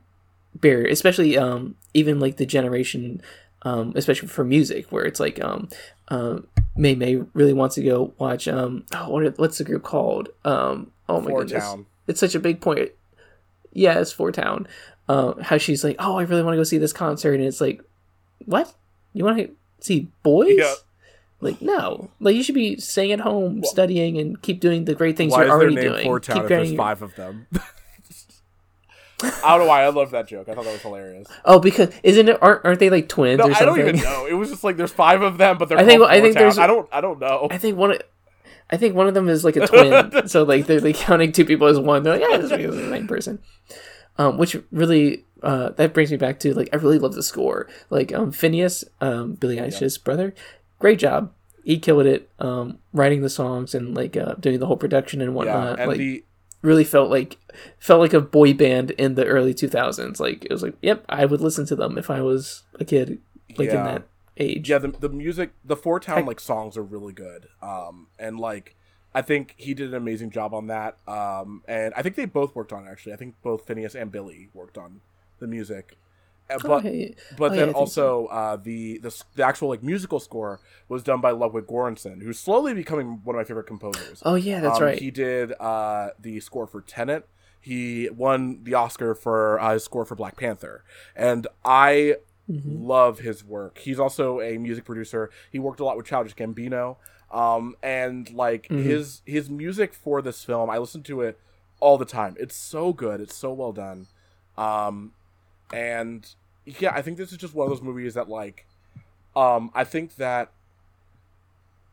barrier, 0.54 0.86
especially 0.90 1.36
um 1.36 1.74
even 1.94 2.18
like 2.20 2.36
the 2.36 2.46
generation 2.46 3.20
um 3.62 3.92
especially 3.94 4.28
for 4.28 4.44
music 4.44 4.90
where 4.90 5.04
it's 5.04 5.20
like 5.20 5.42
um 5.44 5.68
um 6.08 6.46
May 6.76 6.94
May 6.94 7.16
really 7.34 7.52
wants 7.52 7.74
to 7.74 7.82
go 7.82 8.14
watch 8.18 8.48
um 8.48 8.84
oh, 8.94 9.10
what 9.10 9.22
are- 9.24 9.30
what's 9.42 9.58
the 9.58 9.64
group 9.64 9.82
called 9.82 10.28
um 10.44 10.90
oh 11.08 11.20
my 11.20 11.30
Four 11.30 11.40
goodness 11.44 11.64
Town. 11.64 11.86
it's 12.06 12.20
such 12.20 12.34
a 12.34 12.40
big 12.40 12.60
point 12.60 12.90
yeah 13.72 13.98
it's 14.00 14.12
Four 14.12 14.32
Town 14.32 14.66
uh, 15.08 15.34
how 15.42 15.58
she's 15.58 15.82
like 15.84 15.96
oh 15.98 16.16
I 16.16 16.22
really 16.22 16.42
want 16.42 16.54
to 16.54 16.58
go 16.58 16.64
see 16.72 16.78
this 16.78 16.92
concert 16.94 17.34
and 17.34 17.44
it's 17.44 17.60
like 17.60 17.82
what 18.46 18.72
you 19.12 19.24
want 19.24 19.38
to 19.38 19.50
see 19.80 20.08
boys 20.22 20.54
Yeah. 20.56 20.74
like 21.40 21.60
no, 21.60 22.10
like 22.20 22.34
you 22.36 22.42
should 22.42 22.54
be 22.54 22.76
staying 22.78 23.12
at 23.12 23.20
home, 23.20 23.62
studying, 23.64 24.18
and 24.18 24.40
keep 24.40 24.60
doing 24.60 24.84
the 24.84 24.94
great 24.94 25.16
things 25.16 25.32
Why 25.32 25.44
you're 25.44 25.52
already 25.52 25.74
doing. 25.76 26.04
Four 26.04 26.20
Town 26.20 26.36
keep 26.36 26.42
if 26.44 26.48
there's 26.48 26.74
five 26.74 27.02
of 27.02 27.14
them? 27.16 27.46
I 29.22 29.50
don't 29.50 29.60
know 29.60 29.66
why 29.66 29.82
I 29.84 29.88
love 29.88 30.10
that 30.12 30.28
joke. 30.28 30.48
I 30.48 30.54
thought 30.54 30.64
that 30.64 30.72
was 30.72 30.82
hilarious. 30.82 31.28
Oh, 31.44 31.58
because 31.58 31.90
isn't 32.02 32.28
it? 32.28 32.38
Aren't, 32.42 32.64
aren't 32.64 32.80
they 32.80 32.90
like 32.90 33.08
twins 33.08 33.38
No, 33.38 33.48
or 33.48 33.52
I 33.54 33.60
don't 33.64 33.78
even 33.80 33.96
know. 33.96 34.26
It 34.26 34.34
was 34.34 34.50
just 34.50 34.64
like 34.64 34.76
there's 34.76 34.92
five 34.92 35.22
of 35.22 35.38
them, 35.38 35.58
but 35.58 35.68
they're 35.68 35.78
I 35.78 35.84
think- 35.84 36.02
I 36.02 36.20
think 36.20 36.34
there's- 36.34 36.58
I 36.58 36.66
don't. 36.66 36.88
I 36.92 37.00
don't 37.00 37.18
know. 37.20 37.48
I 37.50 37.58
think 37.58 37.76
one. 37.76 37.92
Of, 37.92 38.02
I 38.72 38.76
think 38.76 38.94
one 38.94 39.08
of 39.08 39.14
them 39.14 39.28
is 39.28 39.44
like 39.44 39.56
a 39.56 39.66
twin, 39.66 40.28
so 40.28 40.44
like 40.44 40.66
they're 40.66 40.80
like 40.80 40.94
counting 40.96 41.32
two 41.32 41.44
people 41.44 41.66
as 41.66 41.78
one. 41.78 42.02
They're 42.04 42.18
like, 42.18 42.22
yeah, 42.30 42.36
this 42.36 42.52
is 42.52 42.74
the 42.76 42.88
same 42.90 43.08
person. 43.08 43.40
Um, 44.16 44.38
which 44.38 44.56
really 44.70 45.24
uh, 45.42 45.70
that 45.70 45.92
brings 45.92 46.10
me 46.10 46.16
back 46.16 46.38
to 46.40 46.54
like 46.54 46.68
I 46.72 46.76
really 46.76 46.98
love 47.00 47.14
the 47.14 47.22
score. 47.22 47.66
Like 47.90 48.12
um, 48.14 48.30
Finneas, 48.32 48.84
um, 49.00 49.32
Billie 49.34 49.56
Eilish's 49.56 49.98
brother, 49.98 50.34
great 50.78 50.98
job. 51.00 51.32
He 51.64 51.78
killed 51.78 52.06
it. 52.06 52.30
Um, 52.38 52.78
writing 52.92 53.22
the 53.22 53.28
songs 53.30 53.74
and 53.74 53.94
like 53.96 54.16
uh, 54.16 54.34
doing 54.34 54.60
the 54.60 54.66
whole 54.66 54.76
production 54.76 55.20
and 55.20 55.34
whatnot. 55.34 55.78
Yeah, 55.78 55.82
and 55.82 55.88
like 55.90 55.98
the 55.98 56.24
really 56.62 56.84
felt 56.84 57.10
like 57.10 57.38
felt 57.78 58.00
like 58.00 58.12
a 58.12 58.20
boy 58.20 58.54
band 58.54 58.90
in 58.92 59.14
the 59.14 59.26
early 59.26 59.54
2000s. 59.54 60.20
Like 60.20 60.44
it 60.44 60.50
was 60.50 60.62
like, 60.62 60.74
yep, 60.82 61.04
I 61.08 61.24
would 61.24 61.40
listen 61.40 61.66
to 61.66 61.76
them 61.76 61.98
if 61.98 62.10
I 62.10 62.20
was 62.20 62.62
a 62.78 62.84
kid, 62.84 63.20
like 63.56 63.70
in 63.70 63.84
that 63.84 64.02
age. 64.36 64.70
yeah 64.70 64.78
the, 64.78 64.88
the 64.88 65.08
music 65.08 65.50
the 65.64 65.76
Four 65.76 66.00
Town 66.00 66.26
like 66.26 66.40
songs 66.40 66.76
are 66.76 66.82
really 66.82 67.12
good. 67.12 67.48
Um, 67.62 68.08
and 68.18 68.38
like 68.38 68.76
I 69.14 69.22
think 69.22 69.54
he 69.56 69.74
did 69.74 69.88
an 69.88 69.94
amazing 69.94 70.30
job 70.30 70.54
on 70.54 70.68
that. 70.68 70.96
Um, 71.08 71.62
and 71.66 71.92
I 71.96 72.02
think 72.02 72.14
they 72.14 72.26
both 72.26 72.54
worked 72.54 72.72
on 72.72 72.86
it, 72.86 72.90
actually. 72.90 73.12
I 73.12 73.16
think 73.16 73.34
both 73.42 73.66
Finneas 73.66 74.00
and 74.00 74.12
Billie 74.12 74.50
worked 74.54 74.78
on 74.78 75.00
the 75.40 75.46
music. 75.46 75.96
Uh, 76.50 76.58
But. 76.58 76.84
But 77.30 77.52
Oh, 77.52 77.54
then 77.54 77.66
think 77.66 77.76
also 77.76 78.26
uh, 78.26 78.56
the, 78.56 78.98
the 78.98 79.24
the 79.36 79.44
actual 79.44 79.68
like 79.68 79.82
musical 79.82 80.18
score 80.20 80.60
was 80.88 81.02
done 81.02 81.20
by 81.20 81.30
Ludwig 81.30 81.66
Göransson, 81.66 82.22
who's 82.22 82.38
slowly 82.40 82.74
becoming 82.74 83.20
one 83.24 83.36
of 83.36 83.40
my 83.40 83.44
favorite 83.44 83.66
composers. 83.68 84.20
Oh 84.24 84.34
yeah, 84.34 84.60
that's 84.60 84.78
Um, 84.78 84.86
right. 84.86 84.98
He 84.98 85.10
did 85.10 85.52
uh, 85.60 86.10
the 86.18 86.40
score 86.40 86.66
for 86.66 86.80
Tenet. 86.80 87.28
He 87.60 88.08
won 88.10 88.64
the 88.64 88.74
Oscar 88.74 89.14
for 89.14 89.60
uh, 89.60 89.74
his 89.74 89.84
score 89.84 90.04
for 90.04 90.16
Black 90.16 90.36
Panther, 90.36 90.82
and 91.14 91.46
I 91.64 92.16
Mm-hmm. 92.50 92.84
love 92.84 93.20
his 93.20 93.44
work. 93.44 93.78
He's 93.78 94.00
also 94.00 94.40
a 94.40 94.58
music 94.58 94.84
producer. 94.84 95.30
He 95.52 95.58
worked 95.60 95.78
a 95.80 95.84
lot 95.84 95.96
with 95.96 96.06
Childish 96.06 96.34
Gambino, 96.34 96.96
um, 97.30 97.76
and 97.82 98.28
like 98.32 98.66
Mm-hmm. 98.70 98.88
his 98.88 99.22
his 99.24 99.48
music 99.48 99.94
for 99.94 100.20
this 100.20 100.42
film, 100.42 100.68
I 100.68 100.78
listen 100.78 101.02
to 101.04 101.20
it 101.20 101.38
all 101.78 101.96
the 101.96 102.04
time. 102.04 102.34
It's 102.40 102.56
so 102.56 102.92
good. 102.92 103.20
It's 103.20 103.36
so 103.36 103.52
well 103.52 103.72
done. 103.72 104.08
Um, 104.58 105.12
and 105.72 106.26
yeah, 106.64 106.92
I 106.94 107.02
think 107.02 107.16
this 107.16 107.32
is 107.32 107.38
just 107.38 107.54
one 107.54 107.66
of 107.66 107.70
those 107.70 107.82
movies 107.82 108.14
that 108.14 108.28
like, 108.28 108.66
um, 109.34 109.70
I 109.74 109.84
think 109.84 110.16
that 110.16 110.52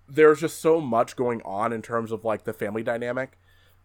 there's 0.09 0.39
just 0.39 0.59
so 0.59 0.79
much 0.79 1.15
going 1.15 1.41
on 1.43 1.73
in 1.73 1.81
terms 1.81 2.11
of 2.11 2.23
like 2.23 2.43
the 2.43 2.53
family 2.53 2.83
dynamic 2.83 3.37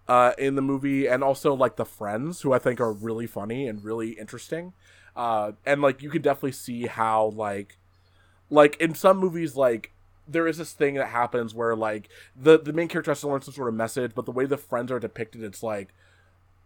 uh, 0.09 0.33
in 0.39 0.55
the 0.55 0.63
movie, 0.63 1.07
and 1.07 1.23
also 1.23 1.55
like 1.55 1.77
the 1.77 1.85
friends 1.85 2.43
who 2.43 2.53
I 2.53 2.59
think 2.59 2.81
are 2.81 2.93
really 2.93 3.27
funny 3.27 3.67
and 3.67 3.83
really 3.85 4.11
interesting. 4.11 4.73
Uh, 5.15 5.53
and 5.67 5.83
like 5.83 6.03
you 6.03 6.11
could 6.11 6.23
definitely 6.23 6.53
see 6.53 6.87
how 6.87 7.27
like 7.27 7.79
like 8.51 8.77
in 8.81 8.95
some 8.95 9.19
movies 9.19 9.57
like 9.57 9.93
there 10.27 10.47
is 10.47 10.59
this 10.59 10.73
thing 10.73 10.95
that 10.95 11.09
happens 11.09 11.55
where 11.55 11.75
like 11.75 12.09
the 12.37 12.59
the 12.59 12.73
main 12.73 12.89
character 12.89 13.11
has 13.11 13.21
to 13.21 13.29
learn 13.29 13.43
some 13.43 13.55
sort 13.55 13.69
of 13.69 13.75
message, 13.75 14.13
but 14.15 14.25
the 14.25 14.33
way 14.33 14.47
the 14.47 14.57
friends 14.57 14.91
are 14.91 15.01
depicted, 15.01 15.43
it's 15.43 15.63
like 15.63 15.93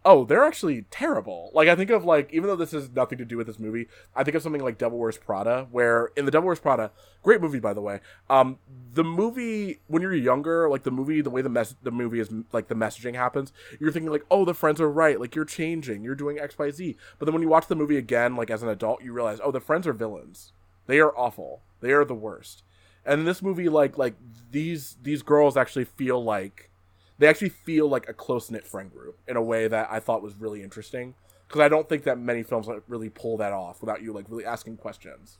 oh, 0.05 0.23
they're 0.23 0.45
actually 0.45 0.83
terrible. 0.89 1.51
Like 1.53 1.67
I 1.67 1.75
think 1.75 1.89
of 1.89 2.05
like 2.05 2.31
even 2.31 2.47
though 2.47 2.55
this 2.55 2.71
has 2.71 2.89
nothing 2.89 3.17
to 3.17 3.25
do 3.25 3.37
with 3.37 3.47
this 3.47 3.59
movie, 3.59 3.87
I 4.15 4.23
think 4.23 4.35
of 4.35 4.41
something 4.41 4.63
like 4.63 4.77
Devil 4.77 4.97
Wears 4.97 5.17
Prada, 5.17 5.67
where 5.71 6.11
in 6.15 6.25
the 6.25 6.31
Devil 6.31 6.47
Wears 6.47 6.59
Prada, 6.59 6.91
great 7.23 7.41
movie 7.41 7.59
by 7.59 7.73
the 7.73 7.81
way. 7.81 7.99
Um, 8.29 8.59
the 8.93 9.03
movie 9.03 9.79
when 9.87 10.01
you're 10.01 10.15
younger, 10.15 10.69
like 10.69 10.83
the 10.83 10.91
movie, 10.91 11.21
the 11.21 11.29
way 11.29 11.41
the 11.41 11.49
mess 11.49 11.75
the 11.83 11.91
movie 11.91 12.19
is 12.19 12.31
like 12.53 12.67
the 12.67 12.75
messaging 12.75 13.15
happens, 13.15 13.51
you're 13.79 13.91
thinking 13.91 14.11
like, 14.11 14.25
oh, 14.31 14.45
the 14.45 14.53
friends 14.53 14.79
are 14.79 14.89
right, 14.89 15.19
like 15.19 15.35
you're 15.35 15.45
changing, 15.45 16.03
you're 16.03 16.15
doing 16.15 16.39
X 16.39 16.57
Y 16.57 16.71
Z. 16.71 16.95
But 17.19 17.25
then 17.25 17.33
when 17.33 17.43
you 17.43 17.49
watch 17.49 17.67
the 17.67 17.75
movie 17.75 17.97
again, 17.97 18.35
like 18.35 18.49
as 18.49 18.63
an 18.63 18.69
adult, 18.69 19.03
you 19.03 19.13
realize, 19.13 19.39
oh, 19.43 19.51
the 19.51 19.59
friends 19.59 19.87
are 19.87 19.93
villains. 19.93 20.53
They 20.87 20.99
are 20.99 21.15
awful. 21.17 21.61
They 21.81 21.91
are 21.91 22.05
the 22.05 22.15
worst. 22.15 22.63
And 23.05 23.21
in 23.21 23.25
this 23.25 23.41
movie, 23.41 23.69
like 23.69 23.97
like 23.97 24.15
these 24.51 24.97
these 25.01 25.21
girls 25.21 25.57
actually 25.57 25.85
feel 25.85 26.23
like 26.23 26.71
they 27.19 27.27
actually 27.27 27.49
feel 27.49 27.87
like 27.87 28.07
a 28.07 28.13
close 28.13 28.51
knit 28.51 28.67
friend 28.67 28.91
group 28.91 29.17
in 29.27 29.35
a 29.35 29.41
way 29.41 29.67
that 29.67 29.89
I 29.91 29.99
thought 29.99 30.21
was 30.21 30.35
really 30.35 30.63
interesting 30.63 31.15
because 31.47 31.61
I 31.61 31.69
don't 31.69 31.87
think 31.87 32.03
that 32.03 32.19
many 32.19 32.43
films 32.43 32.67
like, 32.67 32.83
really 32.87 33.09
pull 33.09 33.37
that 33.37 33.53
off 33.53 33.81
without 33.81 34.01
you 34.01 34.13
like 34.13 34.25
really 34.29 34.45
asking 34.45 34.77
questions. 34.77 35.37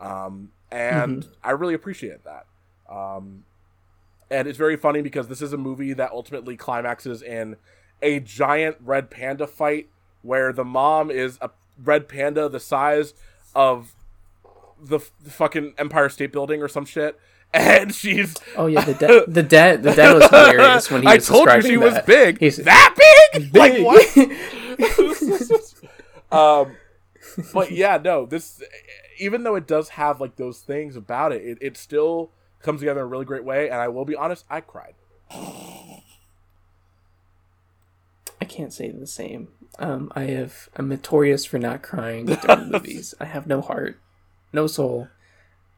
Um, 0.00 0.50
and 0.70 1.26
I 1.44 1.50
really 1.50 1.74
appreciate 1.74 2.24
that. 2.24 2.46
Um, 2.88 3.44
and 4.30 4.48
it's 4.48 4.58
very 4.58 4.76
funny 4.76 5.02
because 5.02 5.28
this 5.28 5.42
is 5.42 5.52
a 5.52 5.58
movie 5.58 5.92
that 5.92 6.10
ultimately 6.10 6.56
climaxes 6.56 7.22
in 7.22 7.56
a 8.00 8.20
giant 8.20 8.76
red 8.80 9.10
panda 9.10 9.46
fight 9.46 9.88
where 10.22 10.52
the 10.52 10.64
mom 10.64 11.10
is 11.10 11.38
a 11.40 11.50
red 11.82 12.08
panda 12.08 12.48
the 12.48 12.60
size 12.60 13.14
of 13.54 13.94
the, 14.80 14.96
f- 14.96 15.12
the 15.22 15.30
fucking 15.30 15.74
Empire 15.78 16.08
State 16.08 16.32
Building 16.32 16.62
or 16.62 16.68
some 16.68 16.84
shit. 16.84 17.18
And 17.54 17.94
she's 17.94 18.34
Oh 18.56 18.66
yeah, 18.66 18.82
the 18.82 18.94
dad, 18.94 19.24
the 19.28 19.42
dad, 19.42 19.82
the 19.82 19.92
dad 19.92 20.14
was 20.14 20.24
hilarious 20.30 20.90
when 20.90 21.02
he 21.02 21.08
I 21.12 21.16
was 21.16 21.26
told 21.26 21.50
you 21.52 21.60
she 21.62 21.76
was 21.76 21.98
big. 22.06 22.38
He's- 22.38 22.56
that 22.56 22.94
big? 22.96 23.54
Like 23.54 23.78
what? 23.82 24.06
um, 26.32 26.76
but 27.52 27.70
yeah, 27.72 27.98
no. 28.02 28.24
This, 28.26 28.62
even 29.18 29.42
though 29.42 29.54
it 29.56 29.66
does 29.66 29.90
have 29.90 30.20
like 30.20 30.36
those 30.36 30.60
things 30.60 30.96
about 30.96 31.32
it, 31.32 31.42
it, 31.42 31.58
it 31.60 31.76
still 31.76 32.30
comes 32.62 32.80
together 32.80 33.00
in 33.00 33.04
a 33.04 33.08
really 33.08 33.24
great 33.26 33.44
way. 33.44 33.68
And 33.68 33.80
I 33.80 33.88
will 33.88 34.04
be 34.04 34.16
honest, 34.16 34.44
I 34.50 34.60
cried. 34.60 34.94
I 38.40 38.44
can't 38.46 38.72
say 38.72 38.90
the 38.90 39.06
same. 39.06 39.48
Um, 39.78 40.10
I 40.14 40.24
have 40.24 40.68
I'm 40.76 40.88
notorious 40.88 41.44
for 41.44 41.58
not 41.58 41.82
crying 41.82 42.26
during 42.26 42.70
movies. 42.70 43.14
I 43.20 43.24
have 43.26 43.46
no 43.46 43.60
heart, 43.60 43.98
no 44.52 44.66
soul. 44.66 45.08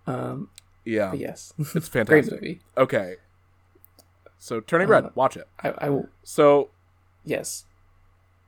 Um, 0.06 0.50
Yeah, 0.84 1.10
but 1.10 1.18
yes, 1.18 1.52
it's 1.58 1.72
great 1.72 2.06
fantastic. 2.06 2.32
movie. 2.42 2.60
Okay, 2.76 3.16
so 4.38 4.60
Turning 4.60 4.88
Red, 4.88 5.04
Uh, 5.06 5.10
watch 5.14 5.36
it. 5.36 5.48
I, 5.62 5.70
I 5.78 5.88
will. 5.90 6.08
So 6.22 6.70
Yes, 7.24 7.64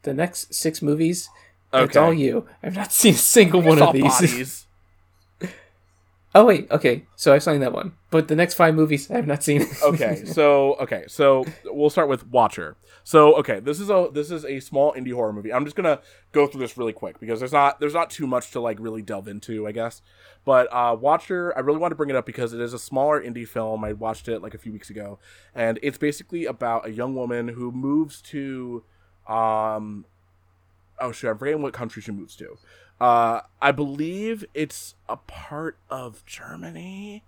the 0.03 0.13
next 0.13 0.53
six 0.55 0.83
movies. 0.83 1.31
It's 1.73 1.97
okay, 1.97 1.99
all 1.99 2.13
you. 2.13 2.47
I've 2.63 2.77
not 2.77 2.93
seen 2.93 3.15
a 3.15 3.19
single 3.19 3.61
one 3.63 3.81
of 3.83 3.93
these. 3.93 4.66
Oh 6.37 6.45
wait, 6.45 6.71
okay. 6.71 7.07
So 7.17 7.33
I've 7.33 7.43
seen 7.43 7.61
that 7.61 7.73
one, 7.73 7.93
but 8.11 8.29
the 8.29 8.37
next 8.37 8.55
five 8.55 8.75
movies 8.75 9.11
I 9.11 9.15
have 9.15 9.27
not 9.27 9.43
seen. 9.43 9.67
okay 9.83 10.23
so 10.27 10.75
okay 10.75 11.05
so 11.09 11.47
we'll 11.65 11.89
start 11.89 12.11
with 12.11 12.27
watcher. 12.27 12.77
So 13.05 13.37
okay 13.37 13.59
this 13.59 13.81
is 13.81 13.89
a 13.89 14.11
this 14.13 14.31
is 14.31 14.45
a 14.45 14.61
small 14.61 14.93
indie 14.93 15.15
horror 15.15 15.33
movie. 15.33 15.51
I'm 15.51 15.65
just 15.65 15.77
gonna 15.77 15.99
go 16.33 16.47
through 16.47 16.61
this 16.61 16.77
really 16.77 16.93
quick 16.93 17.19
because 17.21 17.39
there's 17.39 17.55
not 17.55 17.81
there's 17.81 17.95
not 17.95 18.11
too 18.11 18.27
much 18.27 18.51
to 18.51 18.61
like 18.61 18.77
really 18.79 19.01
delve 19.01 19.29
into 19.29 19.67
i 19.67 19.73
guess. 19.73 20.03
But 20.45 20.71
uh 20.71 20.95
watcher 20.95 21.57
i 21.57 21.61
really 21.61 21.79
want 21.79 21.93
to 21.93 21.97
bring 21.97 22.11
it 22.11 22.17
up 22.17 22.27
because 22.27 22.53
it 22.53 22.61
is 22.61 22.75
a 22.75 22.79
smaller 22.79 23.19
indie 23.19 23.49
film. 23.49 23.83
I 23.83 23.95
watched 23.95 24.29
it 24.29 24.43
like 24.43 24.53
a 24.53 24.59
few 24.59 24.75
weeks 24.75 24.91
ago. 24.91 25.19
And 25.55 25.79
it's 25.83 25.97
basically 25.97 26.45
about 26.45 26.87
a 26.87 26.91
young 26.91 27.15
woman 27.15 27.49
who 27.49 27.73
moves 27.73 28.21
to 28.33 28.85
um 29.27 30.05
oh 31.01 31.13
shit 31.13 31.31
i'm 31.31 31.39
forgetting 31.39 31.63
what 31.63 31.73
country 31.73 32.01
she 32.01 32.11
moves 32.13 32.37
to 32.37 32.59
uh 33.01 33.41
i 33.61 33.71
believe 33.71 34.45
it's 34.55 34.95
a 35.09 35.17
part 35.17 35.77
of 35.91 36.25
germany 36.27 37.23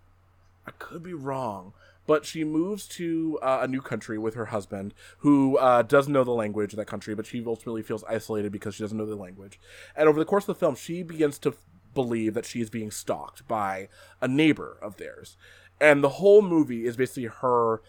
I 0.69 0.73
could 0.79 1.03
be 1.03 1.15
wrong, 1.15 1.73
but 2.07 2.27
she 2.27 2.45
moves 2.45 2.87
to 2.89 3.39
uh, 3.41 3.61
a 3.63 3.69
new 3.69 3.81
country 3.81 4.19
with 4.19 4.35
her 4.35 4.47
husband, 4.47 4.93
who 5.21 5.57
uh, 5.57 5.81
doesn't 5.81 6.13
know 6.13 6.25
the 6.25 6.31
language 6.31 6.75
of 6.75 6.77
that 6.77 6.87
country, 6.87 7.15
but 7.15 7.25
she 7.25 7.43
ultimately 7.47 7.83
feels 7.83 8.05
isolated 8.05 8.53
because 8.53 8.75
she 8.75 8.85
doesn't 8.85 8.99
know 8.99 9.07
the 9.07 9.17
language. 9.17 9.59
And 9.97 10.11
over 10.11 10.19
the 10.19 10.27
course 10.27 10.45
of 10.45 10.49
the 10.49 10.61
film, 10.61 10.75
she 10.75 11.03
begins 11.03 11.39
to 11.39 11.51
f- 11.51 11.63
believe 11.95 12.35
that 12.35 12.45
she 12.45 12.61
is 12.61 12.69
being 12.69 12.91
stalked 12.91 13.49
by 13.49 13.89
a 14.21 14.29
neighbor 14.29 14.77
of 14.83 14.99
theirs, 14.99 15.39
and 15.81 16.05
the 16.05 16.11
whole 16.11 16.43
movie 16.43 16.85
is 16.85 16.99
basically 16.99 17.25
her 17.25 17.81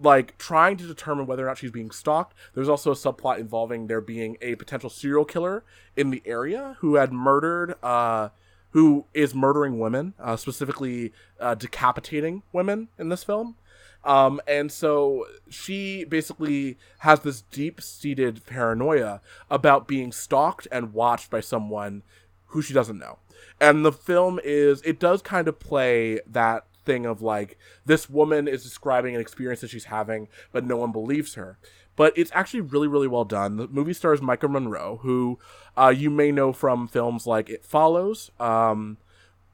like 0.00 0.38
trying 0.38 0.76
to 0.76 0.86
determine 0.86 1.26
whether 1.26 1.44
or 1.44 1.48
not 1.48 1.58
she's 1.58 1.70
being 1.70 1.90
stalked. 1.90 2.34
There's 2.54 2.68
also 2.68 2.92
a 2.92 2.94
subplot 2.94 3.38
involving 3.38 3.86
there 3.86 4.00
being 4.00 4.36
a 4.40 4.54
potential 4.54 4.90
serial 4.90 5.24
killer 5.24 5.64
in 5.96 6.10
the 6.10 6.22
area 6.24 6.76
who 6.80 6.94
had 6.96 7.12
murdered 7.12 7.74
uh 7.82 8.28
who 8.72 9.06
is 9.14 9.34
murdering 9.34 9.78
women, 9.78 10.14
uh, 10.18 10.36
specifically 10.36 11.12
uh, 11.40 11.54
decapitating 11.54 12.42
women 12.52 12.88
in 12.98 13.08
this 13.08 13.24
film. 13.24 13.56
Um, 14.04 14.40
and 14.46 14.70
so 14.70 15.26
she 15.48 16.04
basically 16.04 16.76
has 16.98 17.20
this 17.20 17.42
deep 17.42 17.80
seated 17.80 18.44
paranoia 18.46 19.20
about 19.50 19.88
being 19.88 20.12
stalked 20.12 20.68
and 20.70 20.92
watched 20.92 21.30
by 21.30 21.40
someone 21.40 22.02
who 22.46 22.62
she 22.62 22.72
doesn't 22.72 22.98
know. 22.98 23.18
And 23.60 23.84
the 23.84 23.92
film 23.92 24.38
is, 24.44 24.82
it 24.82 25.00
does 25.00 25.22
kind 25.22 25.48
of 25.48 25.58
play 25.58 26.20
that 26.26 26.64
thing 26.88 27.06
of 27.06 27.22
like, 27.22 27.58
this 27.84 28.10
woman 28.10 28.48
is 28.48 28.64
describing 28.64 29.14
an 29.14 29.20
experience 29.20 29.60
that 29.60 29.70
she's 29.70 29.84
having, 29.84 30.28
but 30.50 30.64
no 30.64 30.76
one 30.76 30.90
believes 30.90 31.34
her. 31.34 31.58
But 31.94 32.16
it's 32.16 32.30
actually 32.34 32.62
really, 32.62 32.88
really 32.88 33.08
well 33.08 33.24
done. 33.24 33.56
The 33.56 33.68
movie 33.68 33.92
stars 33.92 34.20
Maika 34.20 34.50
Monroe, 34.50 34.98
who 35.02 35.38
uh, 35.76 35.92
you 35.96 36.10
may 36.10 36.32
know 36.32 36.52
from 36.52 36.88
films 36.88 37.26
like 37.26 37.50
It 37.50 37.64
Follows. 37.64 38.30
Um, 38.40 38.98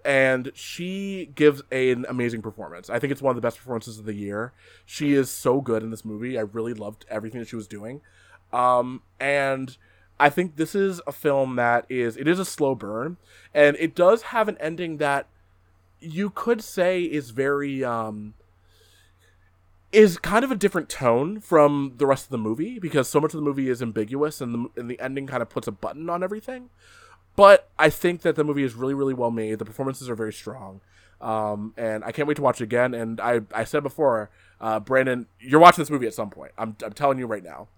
and 0.04 0.52
she 0.54 1.30
gives 1.34 1.62
an 1.72 2.04
amazing 2.08 2.42
performance. 2.42 2.90
I 2.90 2.98
think 2.98 3.10
it's 3.10 3.22
one 3.22 3.30
of 3.30 3.36
the 3.36 3.46
best 3.46 3.56
performances 3.58 3.98
of 3.98 4.04
the 4.04 4.14
year. 4.14 4.52
She 4.84 5.14
is 5.14 5.30
so 5.30 5.60
good 5.60 5.82
in 5.82 5.90
this 5.90 6.04
movie. 6.04 6.38
I 6.38 6.42
really 6.42 6.74
loved 6.74 7.06
everything 7.08 7.40
that 7.40 7.48
she 7.48 7.56
was 7.56 7.66
doing. 7.66 8.02
Um, 8.52 9.02
and 9.18 9.76
I 10.20 10.28
think 10.30 10.56
this 10.56 10.74
is 10.74 11.00
a 11.06 11.12
film 11.12 11.56
that 11.56 11.86
is 11.88 12.16
it 12.16 12.28
is 12.28 12.38
a 12.38 12.44
slow 12.44 12.74
burn, 12.74 13.16
and 13.52 13.76
it 13.80 13.94
does 13.94 14.22
have 14.22 14.48
an 14.48 14.56
ending 14.60 14.98
that 14.98 15.26
you 16.04 16.30
could 16.30 16.62
say 16.62 17.02
is 17.02 17.30
very 17.30 17.84
um 17.84 18.34
is 19.92 20.18
kind 20.18 20.44
of 20.44 20.50
a 20.50 20.56
different 20.56 20.88
tone 20.88 21.40
from 21.40 21.94
the 21.98 22.06
rest 22.06 22.24
of 22.24 22.30
the 22.30 22.38
movie 22.38 22.78
because 22.78 23.08
so 23.08 23.20
much 23.20 23.32
of 23.32 23.38
the 23.38 23.44
movie 23.44 23.68
is 23.68 23.80
ambiguous 23.80 24.40
and 24.40 24.54
the 24.54 24.80
and 24.80 24.90
the 24.90 24.98
ending 25.00 25.26
kind 25.26 25.42
of 25.42 25.48
puts 25.48 25.66
a 25.66 25.72
button 25.72 26.10
on 26.10 26.22
everything. 26.22 26.70
But 27.36 27.68
I 27.78 27.90
think 27.90 28.22
that 28.22 28.36
the 28.36 28.44
movie 28.44 28.64
is 28.64 28.74
really 28.74 28.94
really 28.94 29.14
well 29.14 29.30
made. 29.30 29.58
The 29.58 29.64
performances 29.64 30.08
are 30.08 30.14
very 30.14 30.32
strong. 30.32 30.80
Um, 31.20 31.72
and 31.76 32.04
I 32.04 32.12
can't 32.12 32.28
wait 32.28 32.34
to 32.34 32.42
watch 32.42 32.60
it 32.60 32.64
again. 32.64 32.92
And 32.92 33.18
I, 33.18 33.40
I 33.54 33.64
said 33.64 33.82
before, 33.82 34.28
uh, 34.60 34.78
Brandon, 34.80 35.26
you're 35.40 35.60
watching 35.60 35.80
this 35.80 35.88
movie 35.88 36.06
at 36.06 36.12
some 36.12 36.28
point. 36.28 36.52
I'm, 36.58 36.76
I'm 36.84 36.92
telling 36.92 37.18
you 37.18 37.26
right 37.26 37.42
now. 37.42 37.68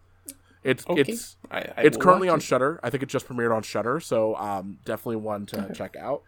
It's 0.65 0.85
Okay. 0.89 1.03
it's 1.03 1.37
I, 1.49 1.59
I 1.59 1.83
it's 1.83 1.97
currently 1.97 2.29
on 2.29 2.39
it. 2.39 2.43
Shudder. 2.43 2.81
I 2.83 2.91
think 2.91 3.05
it 3.05 3.09
just 3.09 3.29
premiered 3.29 3.55
on 3.55 3.63
Shudder, 3.63 4.01
so 4.01 4.35
um, 4.35 4.79
definitely 4.85 5.17
one 5.17 5.47
to 5.47 5.73
check 5.73 5.95
out. 5.95 6.23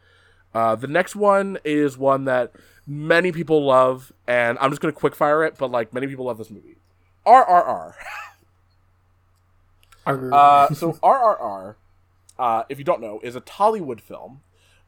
Uh, 0.59 0.75
the 0.75 0.89
next 0.89 1.15
one 1.15 1.57
is 1.65 1.97
one 1.97 2.25
that 2.25 2.53
many 2.85 3.31
people 3.31 3.65
love, 3.65 4.13
and 4.27 4.59
I'm 4.61 4.71
just 4.71 4.83
gonna 4.83 4.93
quick 4.93 5.15
fire 5.15 5.45
it, 5.45 5.57
but 5.57 5.71
like 5.71 5.95
many 5.95 6.09
people 6.09 6.25
love 6.25 6.37
this 6.37 6.51
movie. 6.51 6.79
RRR. 7.25 7.95
Uh, 10.05 10.69
so 10.75 10.95
RRR, 10.95 11.77
uh, 12.41 12.65
if 12.69 12.77
you 12.77 12.85
don't 12.85 13.01
know, 13.01 13.21
is 13.23 13.37
a 13.37 13.41
Tollywood 13.41 14.01
film 14.01 14.41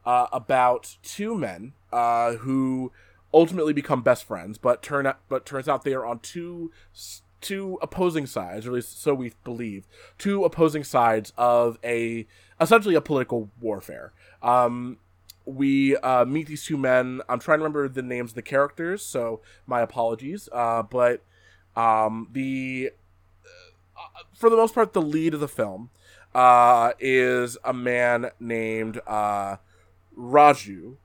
uh, 0.04 0.26
about 0.32 0.96
two 1.04 1.36
men 1.36 1.74
uh, 1.92 2.32
who 2.32 2.90
ultimately 3.32 3.72
become 3.72 4.02
best 4.02 4.24
friends, 4.24 4.58
but 4.58 4.82
turn 4.82 5.06
out, 5.06 5.20
but 5.28 5.46
turns 5.46 5.68
out 5.68 5.84
they 5.84 5.94
are 5.94 6.04
on 6.04 6.18
two 6.18 6.72
two 7.40 7.78
opposing 7.80 8.26
sides, 8.26 8.66
or 8.66 8.70
at 8.70 8.74
least 8.74 9.00
so 9.00 9.14
we 9.14 9.34
believe, 9.44 9.86
two 10.18 10.44
opposing 10.44 10.82
sides 10.82 11.32
of 11.38 11.78
a 11.84 12.26
essentially 12.60 12.96
a 12.96 13.00
political 13.00 13.50
warfare. 13.60 14.12
Um, 14.42 14.98
we 15.44 15.96
uh, 15.96 16.24
meet 16.24 16.46
these 16.46 16.64
two 16.64 16.76
men. 16.76 17.22
I'm 17.28 17.40
trying 17.40 17.58
to 17.58 17.64
remember 17.64 17.88
the 17.88 18.02
names 18.02 18.32
of 18.32 18.34
the 18.34 18.42
characters, 18.42 19.04
so 19.04 19.40
my 19.66 19.80
apologies. 19.80 20.48
Uh, 20.52 20.82
but 20.82 21.22
um, 21.76 22.28
the 22.32 22.90
for 24.34 24.50
the 24.50 24.56
most 24.56 24.74
part, 24.74 24.92
the 24.92 25.02
lead 25.02 25.34
of 25.34 25.40
the 25.40 25.48
film 25.48 25.90
uh, 26.34 26.92
is 26.98 27.58
a 27.64 27.72
man 27.72 28.30
named 28.38 29.00
uh, 29.06 29.56
Raju, 30.16 30.96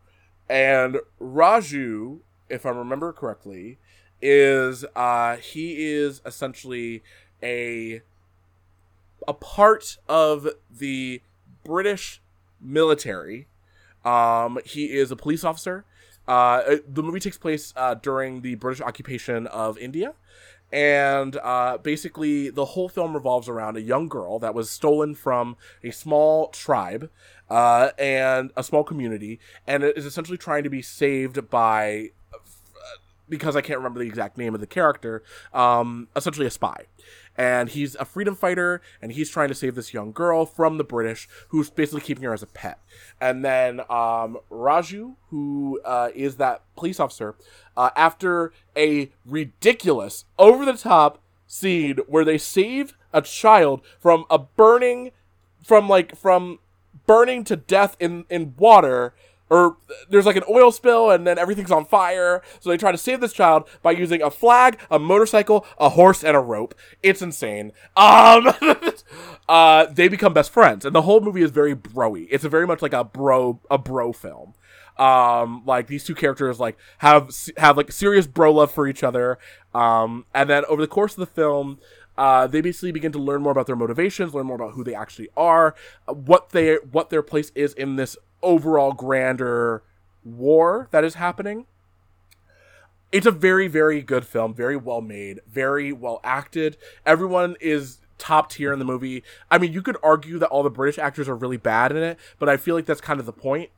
and 0.49 0.97
Raju, 1.19 2.19
if 2.49 2.65
I 2.65 2.69
remember 2.69 3.11
correctly, 3.11 3.77
is 4.21 4.85
uh, 4.95 5.37
he 5.37 5.85
is 5.85 6.21
essentially 6.25 7.03
a 7.41 8.01
a 9.27 9.33
part 9.33 9.97
of 10.07 10.47
the 10.69 11.21
British 11.63 12.21
military. 12.61 13.47
Um, 14.05 14.59
he 14.63 14.85
is 14.85 15.11
a 15.11 15.15
police 15.15 15.43
officer. 15.43 15.85
Uh, 16.27 16.77
the 16.87 17.03
movie 17.03 17.19
takes 17.19 17.37
place 17.37 17.73
uh, 17.75 17.95
during 17.95 18.41
the 18.41 18.55
British 18.55 18.81
occupation 18.81 19.47
of 19.47 19.77
India, 19.77 20.13
and 20.71 21.37
uh, 21.37 21.77
basically 21.77 22.49
the 22.49 22.65
whole 22.65 22.89
film 22.89 23.13
revolves 23.13 23.47
around 23.47 23.77
a 23.77 23.81
young 23.81 24.07
girl 24.07 24.39
that 24.39 24.55
was 24.55 24.69
stolen 24.69 25.13
from 25.13 25.55
a 25.83 25.91
small 25.91 26.47
tribe 26.47 27.09
uh, 27.49 27.89
and 27.99 28.51
a 28.57 28.63
small 28.63 28.83
community, 28.83 29.39
and 29.67 29.83
is 29.83 30.05
essentially 30.05 30.37
trying 30.37 30.63
to 30.63 30.69
be 30.69 30.81
saved 30.81 31.49
by 31.49 32.09
because 33.27 33.55
I 33.55 33.61
can't 33.61 33.79
remember 33.79 33.99
the 33.99 34.07
exact 34.07 34.37
name 34.37 34.53
of 34.53 34.61
the 34.61 34.67
character, 34.67 35.23
um, 35.53 36.07
essentially 36.15 36.45
a 36.45 36.51
spy. 36.51 36.85
And 37.37 37.69
he's 37.69 37.95
a 37.95 38.05
freedom 38.05 38.35
fighter, 38.35 38.81
and 39.01 39.11
he's 39.11 39.29
trying 39.29 39.49
to 39.49 39.55
save 39.55 39.75
this 39.75 39.93
young 39.93 40.11
girl 40.11 40.45
from 40.45 40.77
the 40.77 40.83
British, 40.83 41.27
who's 41.49 41.69
basically 41.69 42.01
keeping 42.01 42.23
her 42.23 42.33
as 42.33 42.43
a 42.43 42.47
pet. 42.47 42.79
And 43.19 43.43
then 43.43 43.81
um, 43.81 44.37
Raju, 44.49 45.15
who 45.29 45.81
uh, 45.83 46.09
is 46.15 46.37
that 46.37 46.61
police 46.77 46.99
officer, 46.99 47.35
uh, 47.75 47.89
after 47.95 48.53
a 48.77 49.11
ridiculous, 49.25 50.25
over 50.39 50.65
the 50.65 50.77
top 50.77 51.21
scene 51.45 51.97
where 52.07 52.23
they 52.25 52.37
save 52.37 52.97
a 53.11 53.21
child 53.21 53.81
from 53.99 54.25
a 54.29 54.39
burning, 54.39 55.11
from 55.61 55.89
like, 55.89 56.15
from 56.15 56.59
burning 57.05 57.43
to 57.43 57.55
death 57.55 57.97
in, 57.99 58.25
in 58.29 58.55
water 58.57 59.13
or 59.55 59.77
there's 60.09 60.25
like 60.25 60.35
an 60.35 60.43
oil 60.49 60.71
spill 60.71 61.11
and 61.11 61.25
then 61.25 61.37
everything's 61.37 61.71
on 61.71 61.85
fire. 61.85 62.41
So 62.59 62.69
they 62.69 62.77
try 62.77 62.91
to 62.91 62.97
save 62.97 63.21
this 63.21 63.33
child 63.33 63.67
by 63.81 63.91
using 63.91 64.21
a 64.21 64.29
flag 64.29 64.79
a 64.91 64.99
motorcycle 64.99 65.65
a 65.77 65.89
horse 65.89 66.23
and 66.23 66.35
a 66.35 66.39
rope. 66.39 66.75
It's 67.01 67.21
insane. 67.21 67.71
Um 67.95 68.53
uh 69.49 69.85
they 69.87 70.07
become 70.07 70.33
best 70.33 70.51
friends 70.51 70.85
and 70.85 70.93
the 70.93 71.03
whole 71.03 71.21
movie 71.21 71.41
is 71.41 71.51
very 71.51 71.75
broy. 71.75 72.27
It's 72.29 72.43
very 72.43 72.67
much 72.67 72.81
like 72.81 72.93
a 72.93 73.03
bro 73.03 73.59
a 73.71 73.77
bro 73.77 74.11
film. 74.13 74.53
Um 74.97 75.63
like 75.65 75.87
these 75.87 76.03
two 76.03 76.15
characters 76.15 76.59
like 76.59 76.77
have 76.99 77.29
have 77.57 77.77
like 77.77 77.91
serious 77.91 78.27
bro 78.27 78.51
love 78.51 78.71
for 78.71 78.87
each 78.87 79.03
other. 79.03 79.37
Um 79.73 80.25
and 80.33 80.49
then 80.49 80.65
over 80.65 80.81
the 80.81 80.87
course 80.87 81.13
of 81.13 81.19
the 81.19 81.25
film 81.25 81.79
uh, 82.17 82.47
they 82.47 82.61
basically 82.61 82.91
begin 82.91 83.11
to 83.11 83.19
learn 83.19 83.41
more 83.41 83.51
about 83.51 83.67
their 83.67 83.75
motivations, 83.75 84.33
learn 84.33 84.45
more 84.45 84.55
about 84.55 84.73
who 84.73 84.83
they 84.83 84.95
actually 84.95 85.27
are, 85.35 85.75
uh, 86.07 86.13
what 86.13 86.51
they 86.51 86.75
what 86.91 87.09
their 87.09 87.21
place 87.21 87.51
is 87.55 87.73
in 87.73 87.97
this 87.97 88.15
overall 88.41 88.93
grander 88.93 89.83
war 90.23 90.87
that 90.91 91.03
is 91.03 91.15
happening. 91.15 91.65
It's 93.11 93.25
a 93.25 93.31
very 93.31 93.67
very 93.67 94.01
good 94.01 94.25
film, 94.25 94.53
very 94.53 94.77
well 94.77 95.01
made, 95.01 95.39
very 95.47 95.91
well 95.91 96.19
acted. 96.23 96.77
Everyone 97.05 97.55
is 97.61 97.99
top 98.17 98.49
tier 98.49 98.71
in 98.73 98.79
the 98.79 98.85
movie. 98.85 99.23
I 99.51 99.57
mean, 99.57 99.73
you 99.73 99.81
could 99.81 99.97
argue 100.03 100.39
that 100.39 100.47
all 100.49 100.63
the 100.63 100.69
British 100.69 100.97
actors 100.97 101.27
are 101.27 101.35
really 101.35 101.57
bad 101.57 101.91
in 101.91 101.97
it, 101.97 102.17
but 102.39 102.49
I 102.49 102.57
feel 102.57 102.75
like 102.75 102.85
that's 102.85 103.01
kind 103.01 103.19
of 103.19 103.25
the 103.25 103.33
point. 103.33 103.69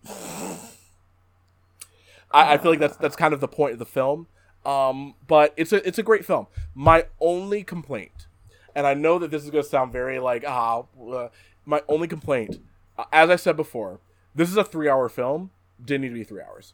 I, 2.31 2.53
I 2.53 2.57
feel 2.57 2.71
like 2.71 2.79
that's 2.79 2.97
that's 2.97 3.15
kind 3.15 3.33
of 3.33 3.39
the 3.39 3.47
point 3.47 3.73
of 3.73 3.79
the 3.79 3.85
film. 3.85 4.27
Um, 4.65 5.15
but 5.25 5.53
it's 5.55 5.71
a 5.71 5.85
it's 5.87 5.97
a 5.97 6.03
great 6.03 6.25
film. 6.25 6.47
My 6.75 7.05
only 7.21 7.63
complaint, 7.63 8.27
and 8.75 8.85
I 8.85 8.93
know 8.93 9.17
that 9.19 9.31
this 9.31 9.43
is 9.43 9.49
going 9.49 9.63
to 9.63 9.69
sound 9.69 9.91
very 9.91 10.19
like 10.19 10.43
ah, 10.45 10.83
uh, 11.11 11.29
my 11.65 11.81
only 11.87 12.07
complaint, 12.07 12.59
uh, 12.97 13.05
as 13.13 13.29
I 13.29 13.37
said 13.37 13.55
before, 13.55 13.99
this 14.37 14.49
is 14.49 14.55
a 14.55 14.63
three 14.63 14.87
hour 14.87 15.09
film. 15.09 15.51
Didn't 15.83 16.03
need 16.03 16.09
to 16.09 16.13
be 16.15 16.23
three 16.23 16.41
hours. 16.41 16.73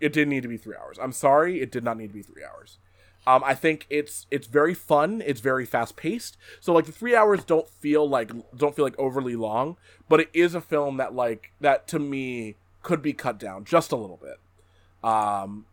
It 0.00 0.12
didn't 0.12 0.30
need 0.30 0.42
to 0.42 0.48
be 0.48 0.58
three 0.58 0.76
hours. 0.76 0.98
I'm 1.00 1.12
sorry, 1.12 1.62
it 1.62 1.72
did 1.72 1.84
not 1.84 1.96
need 1.96 2.08
to 2.08 2.14
be 2.14 2.22
three 2.22 2.44
hours. 2.44 2.78
Um, 3.26 3.42
I 3.44 3.54
think 3.54 3.86
it's 3.88 4.26
it's 4.30 4.46
very 4.46 4.74
fun. 4.74 5.22
It's 5.24 5.40
very 5.40 5.64
fast 5.64 5.96
paced. 5.96 6.36
So 6.60 6.74
like 6.74 6.84
the 6.84 6.92
three 6.92 7.14
hours 7.16 7.42
don't 7.44 7.68
feel 7.68 8.06
like 8.06 8.30
don't 8.54 8.76
feel 8.76 8.84
like 8.84 8.98
overly 8.98 9.36
long, 9.36 9.76
but 10.08 10.20
it 10.20 10.28
is 10.34 10.54
a 10.54 10.60
film 10.60 10.98
that 10.98 11.14
like 11.14 11.52
that 11.60 11.88
to 11.88 11.98
me 11.98 12.56
could 12.82 13.00
be 13.00 13.12
cut 13.14 13.38
down 13.38 13.64
just 13.64 13.92
a 13.92 13.96
little 13.96 14.20
bit. 14.20 14.38
Um, 15.08 15.64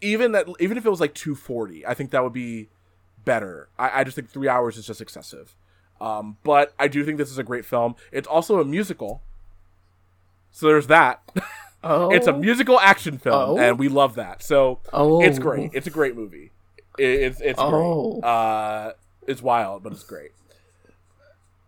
even 0.00 0.32
that 0.32 0.46
even 0.60 0.76
if 0.76 0.86
it 0.86 0.90
was 0.90 1.00
like 1.00 1.14
240, 1.14 1.86
I 1.86 1.94
think 1.94 2.10
that 2.12 2.22
would 2.22 2.32
be 2.32 2.68
better. 3.24 3.68
I, 3.78 4.00
I 4.00 4.04
just 4.04 4.14
think 4.14 4.30
three 4.30 4.48
hours 4.48 4.76
is 4.76 4.86
just 4.86 5.00
excessive. 5.00 5.56
Um, 6.00 6.36
but 6.44 6.74
I 6.78 6.88
do 6.88 7.04
think 7.04 7.18
this 7.18 7.30
is 7.30 7.38
a 7.38 7.44
great 7.44 7.64
film. 7.64 7.96
It's 8.12 8.28
also 8.28 8.60
a 8.60 8.64
musical, 8.64 9.22
so 10.54 10.66
there's 10.68 10.86
that. 10.86 11.20
Oh, 11.82 12.10
it's 12.14 12.28
a 12.28 12.32
musical 12.32 12.78
action 12.80 13.18
film, 13.18 13.34
Oh. 13.34 13.58
and 13.58 13.76
we 13.78 13.88
love 13.88 14.14
that. 14.14 14.42
So 14.42 14.78
oh, 14.92 15.20
it's 15.20 15.38
great. 15.40 15.72
It's 15.74 15.86
a 15.88 15.90
great 15.90 16.14
movie. 16.16 16.52
It, 16.96 17.04
it's 17.04 17.40
it's 17.40 17.58
Oh. 17.60 18.12
great. 18.20 18.24
Uh, 18.24 18.92
it's 19.26 19.42
wild, 19.42 19.82
but 19.82 19.92
it's 19.92 20.04
great. 20.04 20.30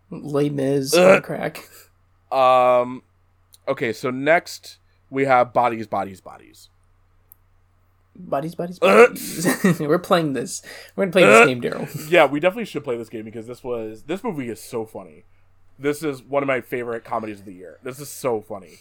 Les 0.09 0.49
Mis 0.49 0.95
crack. 1.21 1.67
Um, 2.31 3.03
okay, 3.67 3.91
so 3.91 4.09
next 4.09 4.77
we 5.09 5.25
have 5.25 5.51
bodies, 5.53 5.85
bodies, 5.85 6.21
bodies. 6.21 6.69
Bodies, 8.15 8.55
bodies, 8.55 8.79
bodies. 8.79 9.45
We're 9.79 9.99
playing 9.99 10.33
this. 10.33 10.63
We're 10.95 11.03
gonna 11.05 11.11
play 11.11 11.25
this 11.25 11.45
game, 11.47 11.61
Daryl. 11.61 12.09
Yeah, 12.09 12.25
we 12.25 12.39
definitely 12.39 12.65
should 12.65 12.83
play 12.83 12.97
this 12.97 13.09
game 13.09 13.25
because 13.25 13.45
this 13.47 13.63
was 13.63 14.03
this 14.03 14.23
movie 14.23 14.49
is 14.49 14.59
so 14.61 14.85
funny. 14.85 15.25
This 15.79 16.03
is 16.03 16.23
one 16.23 16.43
of 16.43 16.47
my 16.47 16.61
favorite 16.61 17.03
comedies 17.03 17.39
of 17.39 17.45
the 17.45 17.53
year. 17.53 17.79
This 17.83 17.99
is 17.99 18.09
so 18.09 18.41
funny. 18.41 18.79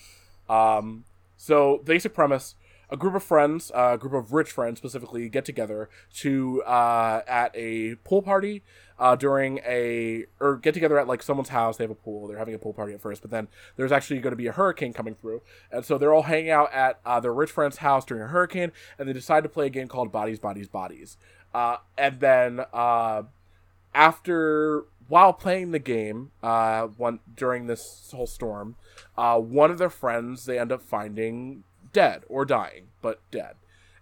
Um, 0.48 1.04
so 1.36 1.82
basic 1.84 2.14
premise: 2.14 2.54
a 2.88 2.96
group 2.96 3.14
of 3.14 3.22
friends, 3.22 3.70
uh, 3.74 3.92
a 3.94 3.98
group 3.98 4.14
of 4.14 4.32
rich 4.32 4.50
friends 4.50 4.78
specifically, 4.78 5.28
get 5.28 5.44
together 5.44 5.88
to 6.14 6.62
uh, 6.62 7.22
at 7.26 7.54
a 7.54 7.96
pool 7.96 8.22
party 8.22 8.62
uh, 8.98 9.16
during 9.16 9.58
a 9.58 10.24
or 10.40 10.56
get 10.56 10.72
together 10.72 10.98
at 10.98 11.06
like 11.06 11.22
someone's 11.22 11.50
house. 11.50 11.76
They 11.76 11.84
have 11.84 11.90
a 11.90 11.94
pool. 11.94 12.26
They're 12.28 12.38
having 12.38 12.54
a 12.54 12.58
pool 12.58 12.72
party 12.72 12.94
at 12.94 13.00
first, 13.00 13.22
but 13.22 13.30
then 13.30 13.48
there's 13.76 13.92
actually 13.92 14.20
going 14.20 14.32
to 14.32 14.36
be 14.36 14.46
a 14.46 14.52
hurricane 14.52 14.92
coming 14.92 15.14
through, 15.14 15.42
and 15.70 15.84
so 15.84 15.98
they're 15.98 16.14
all 16.14 16.22
hanging 16.22 16.50
out 16.50 16.72
at 16.72 17.00
uh, 17.04 17.20
their 17.20 17.34
rich 17.34 17.50
friend's 17.50 17.78
house 17.78 18.04
during 18.04 18.22
a 18.22 18.28
hurricane, 18.28 18.72
and 18.98 19.08
they 19.08 19.12
decide 19.12 19.42
to 19.42 19.48
play 19.48 19.66
a 19.66 19.70
game 19.70 19.88
called 19.88 20.12
Bodies, 20.12 20.38
Bodies, 20.38 20.68
Bodies. 20.68 21.18
Uh, 21.52 21.78
and 21.96 22.20
then 22.20 22.60
uh, 22.72 23.22
after 23.94 24.84
while 25.08 25.32
playing 25.32 25.70
the 25.70 25.78
game, 25.78 26.30
uh, 26.42 26.86
one 26.86 27.20
during 27.36 27.66
this 27.66 28.10
whole 28.14 28.26
storm, 28.26 28.76
uh, 29.16 29.38
one 29.38 29.70
of 29.70 29.78
their 29.78 29.90
friends 29.90 30.44
they 30.46 30.58
end 30.58 30.72
up 30.72 30.82
finding 30.82 31.64
dead 31.92 32.22
or 32.28 32.44
dying, 32.44 32.88
but 33.02 33.20
dead. 33.30 33.54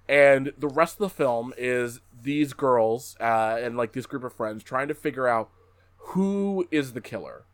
And 0.09 0.53
the 0.59 0.69
rest 0.69 0.95
of 0.97 0.99
the 1.01 1.09
film 1.15 1.55
is 1.57 2.01
these 2.23 2.53
girls 2.53 3.17
uh, 3.21 3.59
and 3.61 3.77
like 3.77 3.93
this 3.93 4.07
group 4.07 4.25
of 4.25 4.33
friends 4.33 4.63
trying 4.63 4.89
to 4.89 4.95
figure 4.95 5.27
out 5.29 5.51
who 5.97 6.67
is 6.71 6.93
the 6.93 7.01
killer. 7.01 7.45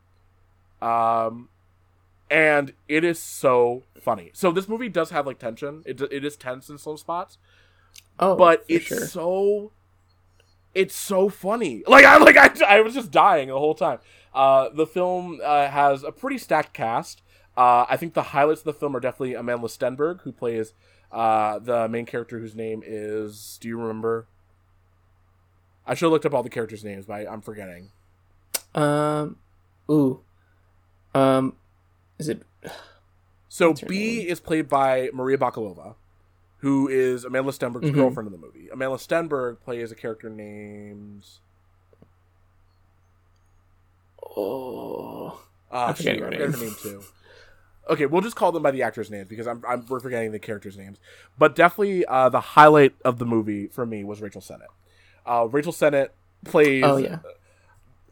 Um, 0.83 1.49
and 2.31 2.73
it 2.89 3.05
is 3.05 3.19
so 3.19 3.85
funny. 4.01 4.31
So 4.35 4.51
this 4.53 4.69
movie 4.69 4.89
does 4.89 5.11
have 5.11 5.27
like 5.27 5.39
tension. 5.39 5.83
It 5.87 6.01
it 6.01 6.25
is 6.25 6.37
tense 6.37 6.69
in 6.69 6.79
some 6.79 6.97
spots, 6.97 7.39
Oh, 8.19 8.37
but 8.37 8.65
it's 8.69 8.87
sure. 8.87 9.07
so 9.07 9.73
it's 10.75 10.95
so 10.95 11.29
funny. 11.29 11.83
Like 11.87 12.05
i 12.05 12.17
like 12.19 12.37
i, 12.37 12.77
I 12.77 12.81
was 12.81 12.95
just 12.95 13.11
dying 13.11 13.49
the 13.49 13.59
whole 13.59 13.75
time. 13.75 13.99
Uh 14.35 14.69
the 14.69 14.87
film 14.87 15.41
uh, 15.43 15.69
has 15.69 16.03
a 16.03 16.13
pretty 16.13 16.39
stacked 16.39 16.73
cast. 16.73 17.23
Uh 17.57 17.85
i 17.89 17.97
think 17.97 18.15
the 18.15 18.23
highlights 18.23 18.61
of 18.61 18.65
the 18.67 18.73
film 18.73 18.95
are 18.97 19.01
definitely 19.01 19.35
amanda 19.35 19.67
stenberg 19.67 20.23
who 20.23 20.33
plays 20.33 20.73
uh 21.11 21.59
the 21.59 21.89
main 21.89 22.07
character 22.07 22.39
whose 22.39 22.55
name 22.55 22.83
is 22.87 23.59
do 23.61 23.69
you 23.69 23.79
remember? 23.79 24.27
I 25.87 25.95
should 25.95 26.07
have 26.07 26.13
looked 26.13 26.27
up 26.27 26.35
all 26.35 26.43
the 26.43 26.51
characters 26.51 26.85
names 26.85 27.07
but 27.07 27.15
I, 27.15 27.33
i'm 27.33 27.41
forgetting. 27.41 27.91
Um, 28.73 29.37
ooh, 29.91 30.21
um, 31.13 31.57
is 32.19 32.29
it? 32.29 32.43
so 33.49 33.75
b 33.75 34.19
name? 34.19 34.29
is 34.29 34.39
played 34.39 34.69
by 34.69 35.11
maria 35.13 35.37
bakalova 35.37 35.97
who 36.61 36.89
is 36.89 37.25
amanda 37.25 37.51
stenberg's 37.53 37.91
Mhm. 37.91 37.95
girlfriend 37.95 38.27
in 38.27 38.33
the 38.33 38.39
movie 38.39 38.69
amanda 38.71 38.97
stenberg 38.97 39.61
plays 39.61 39.91
a 39.93 39.95
character 39.95 40.29
named 40.31 41.27
Oh, 44.37 45.41
Uh, 45.73 45.87
I'm 45.87 45.95
forgetting 45.95 46.21
shoot, 46.21 46.23
her 46.23 46.27
I 46.29 46.31
forget 46.31 46.47
her 46.51 46.57
name. 46.59 46.61
name 46.69 46.77
too. 46.83 47.03
Okay, 47.89 48.07
we'll 48.07 48.21
just 48.23 48.37
call 48.37 48.53
them 48.53 48.63
by 48.63 48.71
the 48.71 48.83
actors' 48.83 49.11
names 49.11 49.27
because 49.29 49.47
I'm, 49.47 49.65
I'm 49.67 49.85
we're 49.89 49.99
forgetting 50.01 50.31
the 50.33 50.39
characters' 50.39 50.77
names. 50.77 50.99
But 51.39 51.55
definitely, 51.57 52.05
uh, 52.07 52.29
the 52.29 52.41
highlight 52.41 52.95
of 53.05 53.19
the 53.19 53.27
movie 53.27 53.67
for 53.67 53.85
me 53.85 54.05
was 54.05 54.21
Rachel 54.21 54.41
Sennott. 54.41 54.69
Uh, 55.27 55.49
Rachel 55.51 55.73
Sennott 55.73 56.11
plays. 56.45 56.85
oh 56.85 56.97
yeah. 56.99 57.19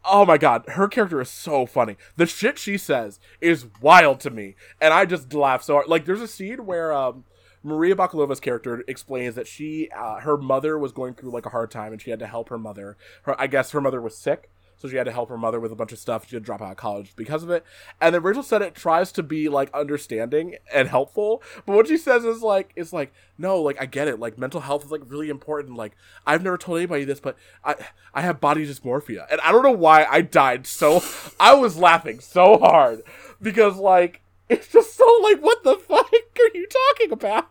Oh 0.05 0.25
my 0.25 0.37
god, 0.37 0.63
her 0.69 0.87
character 0.87 1.19
is 1.21 1.29
so 1.29 1.65
funny. 1.65 1.97
The 2.15 2.25
shit 2.25 2.57
she 2.57 2.77
says 2.77 3.19
is 3.41 3.67
wild 3.81 4.19
to 4.21 4.29
me, 4.29 4.55
and 4.81 4.93
I 4.93 5.05
just 5.05 5.33
laugh 5.33 5.61
so 5.63 5.75
hard. 5.75 5.87
Like, 5.87 6.05
there's 6.05 6.21
a 6.21 6.27
scene 6.27 6.65
where 6.65 6.91
um, 6.93 7.25
Maria 7.63 7.95
Bakalova's 7.95 8.39
character 8.39 8.83
explains 8.87 9.35
that 9.35 9.47
she, 9.47 9.89
uh, 9.95 10.19
her 10.21 10.37
mother 10.37 10.77
was 10.77 10.91
going 10.91 11.13
through 11.13 11.31
like 11.31 11.45
a 11.45 11.49
hard 11.49 11.71
time, 11.71 11.91
and 11.91 12.01
she 12.01 12.09
had 12.09 12.19
to 12.19 12.27
help 12.27 12.49
her 12.49 12.57
mother. 12.57 12.97
Her, 13.23 13.39
I 13.39 13.47
guess 13.47 13.71
her 13.71 13.81
mother 13.81 14.01
was 14.01 14.17
sick, 14.17 14.49
so 14.79 14.87
she 14.87 14.95
had 14.95 15.05
to 15.05 15.11
help 15.11 15.27
her 15.27 15.37
mother 15.37 15.59
with 15.59 15.73
a 15.73 15.75
bunch 15.75 15.91
of 15.91 15.99
stuff. 15.99 16.27
She 16.27 16.35
had 16.37 16.43
to 16.43 16.45
drop 16.45 16.61
out 16.61 16.71
of 16.71 16.77
college 16.77 17.13
because 17.17 17.43
of 17.43 17.49
it. 17.49 17.65
And 17.99 18.15
then 18.15 18.23
Rachel 18.23 18.43
Sennott 18.43 18.75
tries 18.75 19.11
to 19.11 19.23
be 19.23 19.49
like 19.49 19.69
understanding 19.73 20.55
and 20.73 20.87
helpful, 20.87 21.43
but 21.65 21.75
what 21.75 21.87
she 21.87 21.97
says 21.97 22.23
is 22.23 22.41
like, 22.41 22.71
it's 22.77 22.93
like, 22.93 23.11
no, 23.37 23.61
like 23.61 23.79
I 23.81 23.85
get 23.85 24.07
it. 24.07 24.19
Like 24.19 24.37
mental 24.37 24.61
health 24.61 24.85
is 24.85 24.91
like 24.91 25.01
really 25.05 25.29
important. 25.29 25.75
Like 25.75 25.97
I've 26.25 26.43
never 26.43 26.57
told 26.57 26.77
anybody 26.77 27.03
this, 27.03 27.19
but 27.19 27.35
I 27.63 27.75
I 28.13 28.21
have 28.21 28.39
body 28.39 28.65
dysmorphia, 28.65 29.25
and 29.29 29.41
I 29.41 29.51
don't 29.51 29.63
know 29.63 29.71
why 29.71 30.05
I 30.05 30.21
died 30.21 30.65
so. 30.65 31.03
I 31.39 31.55
was 31.55 31.77
laughing 31.77 32.21
so 32.21 32.57
hard 32.57 33.03
because 33.41 33.75
like 33.75 34.21
it's 34.49 34.67
just 34.67 34.95
so 34.95 35.05
like 35.23 35.39
what 35.41 35.63
the 35.63 35.75
fuck 35.75 36.11
are 36.13 36.57
you 36.57 36.67
talking 36.67 37.11
about? 37.11 37.49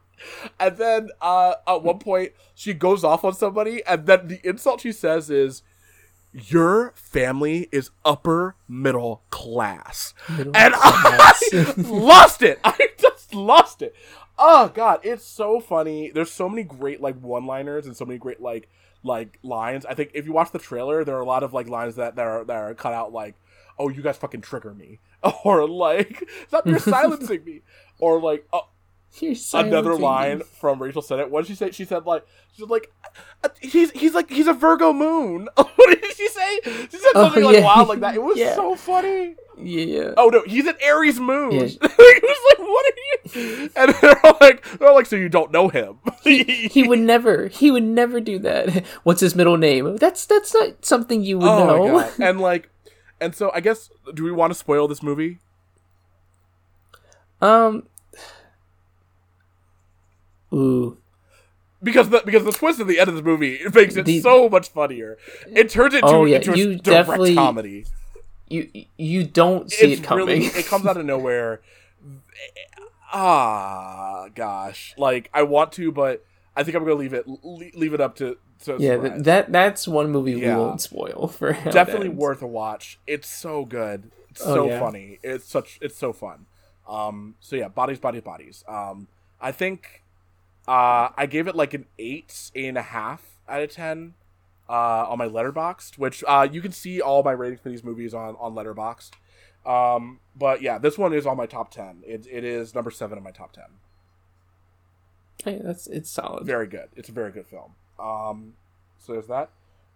And 0.58 0.76
then 0.76 1.08
uh, 1.20 1.54
at 1.66 1.82
one 1.82 1.98
point 1.98 2.32
she 2.54 2.74
goes 2.74 3.04
off 3.04 3.24
on 3.24 3.34
somebody, 3.34 3.84
and 3.84 4.06
then 4.06 4.28
the 4.28 4.40
insult 4.42 4.80
she 4.80 4.90
says 4.92 5.30
is, 5.30 5.62
"Your 6.32 6.92
family 6.96 7.68
is 7.70 7.90
upper 8.04 8.56
middle 8.68 9.22
class," 9.30 10.14
Middle 10.28 10.56
and 10.56 10.74
class. 10.76 11.42
I 11.52 11.74
lost 11.76 12.42
it. 12.42 12.58
I 12.64 12.88
just 12.98 13.32
lost 13.34 13.80
it. 13.82 13.94
Oh 14.38 14.68
god, 14.74 15.00
it's 15.02 15.24
so 15.24 15.60
funny. 15.60 16.10
There's 16.10 16.30
so 16.32 16.48
many 16.48 16.64
great 16.64 17.00
like 17.00 17.16
one-liners 17.20 17.86
and 17.86 17.96
so 17.96 18.04
many 18.04 18.18
great 18.18 18.40
like 18.40 18.68
like 19.04 19.38
lines. 19.42 19.86
I 19.86 19.94
think 19.94 20.10
if 20.14 20.26
you 20.26 20.32
watch 20.32 20.50
the 20.50 20.58
trailer, 20.58 21.04
there 21.04 21.16
are 21.16 21.20
a 21.20 21.26
lot 21.26 21.42
of 21.42 21.52
like 21.52 21.68
lines 21.68 21.94
that 21.96 22.16
that 22.16 22.26
are 22.26 22.44
that 22.44 22.56
are 22.56 22.74
cut 22.74 22.92
out 22.92 23.12
like, 23.12 23.36
"Oh, 23.78 23.88
you 23.88 24.02
guys 24.02 24.16
fucking 24.16 24.40
trigger 24.40 24.74
me," 24.74 24.98
or 25.44 25.68
like, 25.68 26.28
"Stop, 26.48 26.66
you're 26.66 26.78
silencing 26.78 27.44
me," 27.44 27.62
or 27.98 28.20
like, 28.20 28.46
"Oh." 28.52 28.68
You're 29.20 29.34
another 29.54 29.96
line 29.96 30.38
me. 30.38 30.44
from 30.60 30.80
Rachel 30.80 31.02
Sennott. 31.02 31.30
What 31.30 31.40
did 31.40 31.48
she 31.48 31.54
say? 31.56 31.70
She 31.72 31.84
said 31.86 32.04
like 32.06 32.24
she 32.52 32.60
said 32.62 32.70
like 32.70 32.92
"Uh, 33.42 33.48
he's 33.58 33.90
he's 33.92 34.14
like 34.14 34.30
he's 34.30 34.46
a 34.46 34.52
Virgo 34.52 34.92
moon. 34.92 35.48
what 35.56 36.00
did 36.00 36.14
she 36.14 36.28
say? 36.28 36.60
She 36.62 36.98
said 36.98 37.10
Oh, 37.14 37.24
something 37.24 37.42
like 37.42 37.64
wild 37.64 37.88
like 37.88 38.00
that. 38.00 38.14
It 38.14 38.22
was 38.22 38.36
Yeah. 38.38 38.54
so 38.54 38.76
funny. 38.76 39.34
Yeah. 39.60 40.12
Oh 40.18 40.28
no, 40.28 40.42
he's 40.46 40.66
an 40.66 40.76
Aries 40.82 41.18
moon. 41.18 41.52
Yeah. 41.52 41.62
it 41.62 41.80
was 41.82 42.58
like 42.58 42.68
what 42.68 42.84
are 42.86 43.38
you? 43.40 43.70
And 43.74 43.94
they're 43.94 44.26
all 44.26 44.36
like 44.40 44.64
they're 44.78 44.88
all 44.88 44.94
like 44.94 45.06
so 45.06 45.16
you 45.16 45.30
don't 45.30 45.50
know 45.50 45.68
him. 45.68 45.98
He 46.22 46.86
would 46.86 47.00
never. 47.00 47.48
He 47.48 47.70
would 47.70 47.82
never 47.84 48.20
do 48.20 48.38
that. 48.40 48.86
What's 49.02 49.22
his 49.22 49.34
middle 49.34 49.56
name? 49.56 49.96
That's 49.96 50.26
that's 50.26 50.52
not 50.54 50.84
something 50.84 51.22
you 51.24 51.38
would 51.38 51.48
oh 51.48 51.66
know. 51.66 51.92
my 51.94 52.02
god. 52.02 52.12
And 52.20 52.40
like 52.40 52.70
and 53.20 53.34
so 53.34 53.50
I 53.54 53.60
guess 53.60 53.90
do 54.14 54.24
we 54.24 54.32
want 54.32 54.52
to 54.52 54.58
spoil 54.58 54.88
this 54.88 55.02
movie? 55.02 55.38
Um. 57.40 57.84
Ooh. 60.52 60.96
Because 61.82 62.08
the 62.08 62.22
because 62.24 62.44
the 62.44 62.52
twist 62.52 62.80
at 62.80 62.86
the 62.88 62.98
end 62.98 63.08
of 63.08 63.14
the 63.14 63.22
movie 63.22 63.54
it 63.54 63.74
makes 63.74 63.96
it 63.96 64.04
The- 64.04 64.20
so 64.20 64.48
much 64.48 64.68
funnier. 64.70 65.16
It 65.54 65.70
turns 65.70 65.94
it 65.94 65.98
into, 65.98 66.08
Oh, 66.08 66.24
yeah, 66.24 66.36
into 66.36 66.52
a 66.52 66.56
you 66.56 66.76
direct 66.78 67.34
comedy. 67.34 67.84
You 68.48 68.68
you 68.96 69.24
don't 69.24 69.70
see 69.70 69.92
it's 69.92 70.00
it 70.00 70.04
coming. 70.04 70.26
really 70.26 70.46
it 70.46 70.66
comes 70.66 70.86
out 70.86 70.96
of 70.96 71.04
nowhere. 71.14 71.60
Ah, 73.12 74.28
gosh, 74.34 74.94
like 74.98 75.30
I 75.32 75.42
want 75.44 75.72
to, 75.72 75.92
but 75.92 76.24
I 76.56 76.62
think 76.64 76.76
I'm 76.76 76.82
gonna 76.82 76.96
leave 76.96 77.12
it 77.14 77.26
leave 77.44 77.94
it 77.94 78.00
up 78.00 78.16
to. 78.16 78.38
To 78.64 78.76
yeah, 78.78 78.96
th- 78.96 79.22
that 79.24 79.52
that's 79.52 79.86
one 79.88 80.10
movie 80.10 80.32
Yeah. 80.32 80.56
we 80.56 80.62
won't 80.62 80.80
spoil 80.80 81.28
for. 81.38 81.52
definitely 81.52 82.08
worth 82.08 82.42
a 82.42 82.46
watch. 82.46 82.98
It's 83.06 83.28
so 83.28 83.64
good. 83.64 84.10
It's 84.30 84.42
Oh, 84.42 84.54
so 84.54 84.68
yeah. 84.68 84.80
funny. 84.80 85.18
It's 85.22 85.44
such. 85.48 85.78
It's 85.82 85.96
so 85.96 86.12
fun. 86.12 86.46
Um. 86.88 87.34
So 87.40 87.56
yeah, 87.56 87.68
bodies, 87.68 87.98
bodies, 87.98 88.22
bodies. 88.22 88.64
Um. 88.68 89.08
I 89.40 89.52
think. 89.52 90.02
Uh. 90.66 91.10
I 91.16 91.26
gave 91.26 91.46
it 91.48 91.54
like 91.54 91.74
an 91.74 91.86
eight, 91.98 92.50
eight 92.54 92.68
and 92.68 92.78
a 92.78 92.82
half 92.82 93.22
out 93.48 93.62
of 93.62 93.70
ten. 93.70 94.14
Uh. 94.68 95.06
On 95.08 95.18
my 95.18 95.26
Letterboxd, 95.28 95.96
which 95.98 96.22
uh 96.28 96.46
you 96.50 96.60
can 96.60 96.72
see 96.72 97.00
all 97.00 97.22
my 97.22 97.32
ratings 97.32 97.60
for 97.60 97.68
these 97.70 97.84
movies 97.84 98.12
on 98.14 98.36
on 98.38 98.54
Letterboxd. 98.54 99.10
Um. 99.66 100.20
But 100.36 100.62
yeah, 100.62 100.78
this 100.78 100.96
one 100.98 101.12
is 101.12 101.26
on 101.26 101.36
my 101.36 101.46
top 101.46 101.70
ten. 101.70 102.02
It 102.06 102.26
it 102.30 102.44
is 102.44 102.74
number 102.74 102.90
seven 102.90 103.18
in 103.18 103.24
my 103.24 103.30
top 103.32 103.52
ten. 103.52 103.64
Hey, 105.44 105.60
that's 105.62 105.86
it's 105.86 106.10
solid. 106.10 106.44
Very 106.46 106.66
good. 106.66 106.88
It's 106.96 107.08
a 107.08 107.12
very 107.12 107.30
good 107.32 107.46
film. 107.46 107.72
Um, 107.98 108.54
so 108.98 109.12
there's 109.12 109.26
that. 109.26 109.50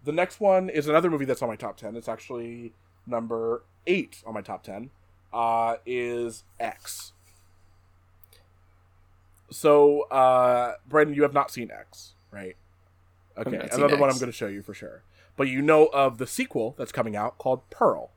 The 0.04 0.12
next 0.12 0.40
one 0.40 0.68
is 0.68 0.88
another 0.88 1.10
movie 1.10 1.24
that's 1.24 1.42
on 1.42 1.48
my 1.48 1.56
top 1.56 1.76
ten. 1.76 1.96
It's 1.96 2.08
actually 2.08 2.72
number 3.06 3.62
eight 3.86 4.22
on 4.26 4.34
my 4.34 4.42
top 4.42 4.62
ten. 4.62 4.90
Uh, 5.32 5.76
is 5.86 6.44
X. 6.60 7.12
So, 9.50 10.02
uh, 10.02 10.74
Brandon, 10.88 11.14
you 11.14 11.22
have 11.22 11.34
not 11.34 11.50
seen 11.50 11.70
X, 11.70 12.14
right? 12.30 12.56
Okay, 13.36 13.68
another 13.72 13.96
one 13.96 14.08
X. 14.08 14.16
I'm 14.16 14.20
going 14.20 14.32
to 14.32 14.36
show 14.36 14.46
you 14.46 14.62
for 14.62 14.74
sure. 14.74 15.02
But 15.36 15.48
you 15.48 15.62
know 15.62 15.86
of 15.86 16.18
the 16.18 16.26
sequel 16.26 16.74
that's 16.76 16.92
coming 16.92 17.16
out 17.16 17.38
called 17.38 17.68
Pearl. 17.70 18.10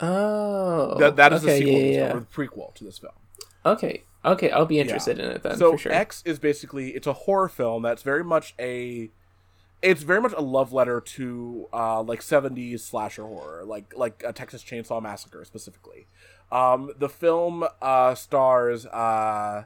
Oh, 0.00 0.98
That, 0.98 1.16
that 1.16 1.32
is 1.32 1.42
okay, 1.42 1.52
the 1.52 1.58
sequel, 1.66 1.80
yeah, 1.80 1.92
yeah. 1.92 2.14
or 2.14 2.20
the 2.20 2.26
prequel 2.26 2.74
to 2.74 2.84
this 2.84 2.98
film. 2.98 3.12
Okay, 3.64 4.04
okay, 4.24 4.50
I'll 4.50 4.66
be 4.66 4.78
interested 4.78 5.18
in 5.18 5.30
it 5.30 5.42
then 5.42 5.56
so 5.56 5.72
for 5.72 5.78
sure. 5.78 5.92
X 5.92 6.22
is 6.24 6.38
basically 6.38 6.90
it's 6.90 7.06
a 7.06 7.12
horror 7.12 7.48
film 7.48 7.82
that's 7.82 8.02
very 8.02 8.24
much 8.24 8.54
a 8.58 9.10
it's 9.82 10.02
very 10.02 10.20
much 10.20 10.32
a 10.36 10.40
love 10.40 10.72
letter 10.72 11.00
to 11.00 11.68
uh 11.72 12.02
like 12.02 12.20
70s 12.20 12.80
slasher 12.80 13.24
horror 13.24 13.64
like 13.64 13.92
like 13.96 14.22
a 14.26 14.32
Texas 14.32 14.62
Chainsaw 14.62 15.02
Massacre 15.02 15.44
specifically. 15.44 16.06
Um 16.50 16.92
the 16.98 17.08
film 17.08 17.64
uh 17.82 18.14
stars 18.14 18.86
uh 18.86 19.64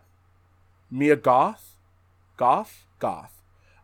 Mia 0.91 1.17
Goth 1.17 1.77
Goth 2.37 2.85
Goth 2.99 3.39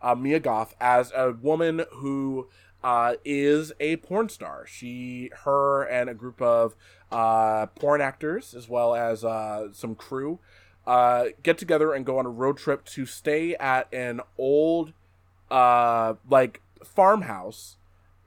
uh, 0.04 0.14
Mia 0.14 0.38
Goth 0.38 0.74
as 0.80 1.10
a 1.16 1.32
woman 1.32 1.86
who 1.90 2.48
uh, 2.84 3.14
is 3.24 3.72
a 3.80 3.96
porn 3.96 4.28
star. 4.28 4.66
She, 4.66 5.30
her, 5.44 5.82
and 5.82 6.10
a 6.10 6.14
group 6.14 6.40
of 6.42 6.76
uh, 7.10 7.66
porn 7.66 8.02
actors, 8.02 8.54
as 8.54 8.68
well 8.68 8.94
as 8.94 9.24
uh, 9.24 9.68
some 9.72 9.94
crew, 9.94 10.38
uh, 10.86 11.26
get 11.42 11.58
together 11.58 11.92
and 11.92 12.04
go 12.04 12.18
on 12.18 12.26
a 12.26 12.30
road 12.30 12.58
trip 12.58 12.84
to 12.86 13.06
stay 13.06 13.54
at 13.56 13.92
an 13.92 14.20
old, 14.38 14.92
uh, 15.50 16.14
like 16.28 16.60
farmhouse, 16.84 17.76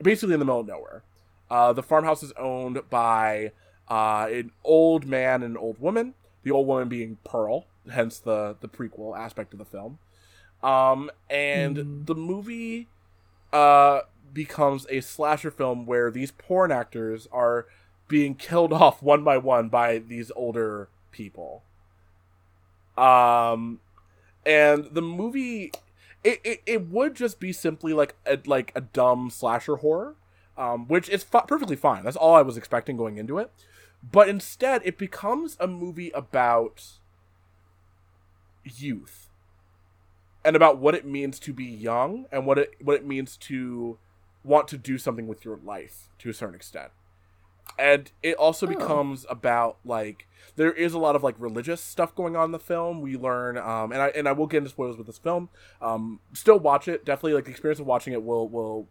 basically 0.01 0.34
in 0.34 0.39
the 0.39 0.45
middle 0.45 0.62
of 0.62 0.68
nowhere. 0.68 1.03
Uh, 1.49 1.74
the 1.74 1.84
farmhouse 1.84 2.24
is 2.24 2.32
owned 2.34 2.82
by 2.89 3.51
uh, 3.89 4.28
an 4.30 4.51
old 4.64 5.05
man 5.05 5.43
and 5.43 5.55
an 5.55 5.58
old 5.58 5.80
woman. 5.80 6.14
The 6.43 6.51
old 6.51 6.68
woman 6.68 6.88
being 6.89 7.18
Pearl, 7.24 7.66
hence 7.91 8.20
the 8.20 8.55
the 8.60 8.68
prequel 8.70 9.18
aspect 9.18 9.53
of 9.53 9.60
the 9.60 9.66
film. 9.66 9.99
Um, 10.64 11.12
and 11.30 11.78
Mhm. 11.78 12.05
the 12.05 12.16
movie 12.16 12.88
uh, 13.53 14.01
becomes 14.34 14.86
a 14.89 15.01
slasher 15.01 15.51
film 15.51 15.86
where 15.86 16.12
these 16.12 16.32
porn 16.32 16.72
actors 16.72 17.28
are 17.32 17.66
being 18.08 18.36
killed 18.36 18.74
off 18.84 19.01
one 19.01 19.24
by 19.24 19.38
one 19.38 19.70
by 19.70 19.99
these 19.99 20.32
older 20.36 20.89
people. 21.12 21.64
Um, 22.98 23.80
and 24.45 24.86
the 24.91 25.02
movie, 25.02 25.72
it, 26.24 26.39
it, 26.43 26.62
it 26.66 26.88
would 26.88 27.16
just 27.16 27.39
be 27.39 27.52
simply 27.52 27.93
like 27.93 28.16
a, 28.26 28.39
like 28.45 28.72
a 28.76 28.82
dumb 28.82 29.30
slasher 29.30 29.78
horror, 29.78 30.16
um, 30.58 30.88
which 30.88 31.10
is 31.10 31.24
fi- 31.24 31.45
perfectly 31.48 31.76
fine. 31.76 32.04
That's 32.04 32.18
all 32.18 32.36
I 32.36 32.41
was 32.41 32.58
expecting 32.58 32.98
going 32.98 33.18
into 33.18 33.38
it. 33.38 33.52
But 34.10 34.30
instead, 34.30 34.82
it 34.86 34.98
becomes 34.98 35.58
a 35.60 35.68
movie 35.68 36.12
about 36.12 36.84
youth 38.64 39.30
and 40.43 40.56
about 40.56 40.78
what 40.78 40.95
it 40.95 41.06
means 41.06 41.39
to 41.39 41.54
be 41.54 41.66
young 41.66 42.26
and 42.32 42.45
what 42.45 42.58
it 42.58 42.76
what 42.80 42.95
it 42.95 43.06
means 43.06 43.38
to 43.38 43.98
want 44.43 44.68
to 44.70 44.78
do 44.78 44.98
something 44.98 45.28
with 45.28 45.43
your 45.43 45.60
life 45.64 46.10
to 46.20 46.30
a 46.30 46.34
certain 46.34 46.56
extent. 46.56 46.91
And 47.80 48.12
it 48.24 48.36
also 48.38 48.66
Oh. 48.66 48.70
becomes 48.70 49.26
about 49.30 49.78
like 49.86 50.28
there 50.56 50.72
is 50.72 50.94
a 50.94 50.98
lot 50.98 51.16
of 51.16 51.24
like 51.24 51.36
religious 51.38 51.82
stuff 51.82 52.16
going 52.16 52.36
on 52.36 52.46
in 52.46 52.52
the 52.52 52.60
film. 52.60 53.02
We 53.02 53.16
learn 53.18 53.58
um 53.58 53.92
and 53.92 54.02
I 54.02 54.08
and 54.10 54.28
I 54.28 54.32
will 54.32 54.48
get 54.48 54.60
into 54.60 54.70
spoilers 54.70 54.98
with 54.98 55.08
this 55.08 55.18
film. 55.20 55.50
Um 55.82 56.20
still 56.34 56.60
watch 56.60 56.88
it. 56.88 57.06
Definitely 57.06 57.34
like 57.34 57.46
the 57.46 57.52
experience 57.52 57.80
of 57.80 57.86
watching 57.86 58.14
it 58.14 58.24
will 58.24 58.48
will 58.48 58.88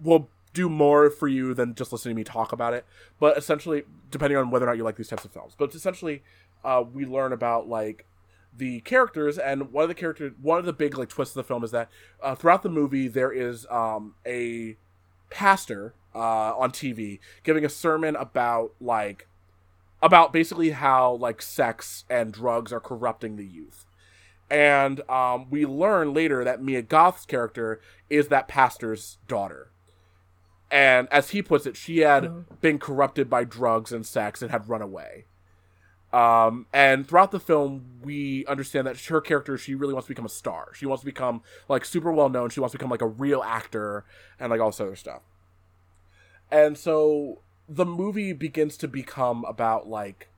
will 0.00 0.28
do 0.52 0.68
more 0.68 1.10
for 1.10 1.28
you 1.28 1.52
than 1.54 1.74
just 1.74 1.92
listening 1.92 2.14
to 2.14 2.16
me 2.18 2.24
talk 2.24 2.52
about 2.52 2.72
it. 2.74 2.84
But 3.20 3.36
essentially 3.36 3.84
depending 4.10 4.36
on 4.38 4.50
whether 4.50 4.64
or 4.64 4.68
not 4.68 4.76
you 4.76 4.84
like 4.84 4.96
these 4.96 5.08
types 5.08 5.24
of 5.24 5.30
films. 5.32 5.54
But 5.56 5.74
essentially 5.74 6.22
uh 6.64 6.82
we 6.92 7.04
learn 7.04 7.32
about 7.32 7.68
like 7.68 8.06
the 8.56 8.80
characters 8.80 9.38
and 9.38 9.70
one 9.70 9.82
of 9.82 9.88
the 9.88 9.94
characters 9.94 10.32
one 10.40 10.58
of 10.58 10.64
the 10.64 10.72
big 10.72 10.96
like 10.96 11.10
twists 11.10 11.36
of 11.36 11.44
the 11.44 11.46
film 11.46 11.62
is 11.62 11.70
that 11.72 11.90
uh, 12.22 12.34
throughout 12.34 12.62
the 12.62 12.70
movie 12.70 13.06
there 13.06 13.30
is 13.30 13.66
um 13.70 14.14
a 14.26 14.76
pastor 15.28 15.92
uh 16.16 16.54
on 16.56 16.70
TV 16.72 17.18
giving 17.44 17.64
a 17.64 17.68
sermon 17.68 18.16
about 18.16 18.72
like 18.80 19.28
about 20.02 20.32
basically 20.32 20.70
how 20.70 21.12
like 21.14 21.42
sex 21.42 22.04
and 22.08 22.32
drugs 22.32 22.72
are 22.72 22.80
corrupting 22.80 23.36
the 23.36 23.44
youth. 23.46 23.84
And 24.50 25.02
um 25.10 25.50
we 25.50 25.66
learn 25.66 26.14
later 26.14 26.42
that 26.44 26.62
Mia 26.62 26.82
Goth's 26.82 27.26
character 27.26 27.80
is 28.08 28.28
that 28.28 28.48
pastor's 28.48 29.18
daughter. 29.28 29.70
And 30.70 31.06
as 31.12 31.30
he 31.30 31.42
puts 31.42 31.66
it, 31.66 31.76
she 31.76 31.98
had 31.98 32.24
Oh. 32.26 32.44
been 32.60 32.78
corrupted 32.78 33.30
by 33.30 33.44
drugs 33.44 33.92
and 33.92 34.04
sex 34.06 34.42
and 34.42 34.50
had 34.50 34.68
run 34.68 34.82
away. 34.82 35.26
Um, 36.12 36.66
and 36.72 37.06
throughout 37.06 37.30
the 37.30 37.40
film, 37.40 38.00
we 38.02 38.46
understand 38.46 38.86
that 38.86 38.98
her 39.06 39.20
character, 39.20 39.58
she 39.58 39.74
really 39.74 39.92
wants 39.92 40.06
to 40.06 40.12
become 40.12 40.24
a 40.24 40.30
star. 40.30 40.72
She 40.74 40.86
wants 40.86 41.02
to 41.02 41.04
become 41.06 41.42
like 41.68 41.84
super 41.84 42.10
well 42.10 42.28
known. 42.28 42.48
She 42.50 42.60
wants 42.60 42.72
to 42.72 42.78
become 42.78 42.90
like 42.90 43.02
a 43.02 43.06
real 43.06 43.42
actor 43.42 44.04
and 44.40 44.50
like 44.50 44.60
all 44.60 44.70
this 44.70 44.80
other 44.80 44.96
stuff. 44.96 45.22
And 46.50 46.76
so 46.78 47.40
the 47.68 47.84
movie 47.86 48.32
begins 48.32 48.76
to 48.78 48.88
become 48.88 49.44
about 49.44 49.88
like 49.88 50.28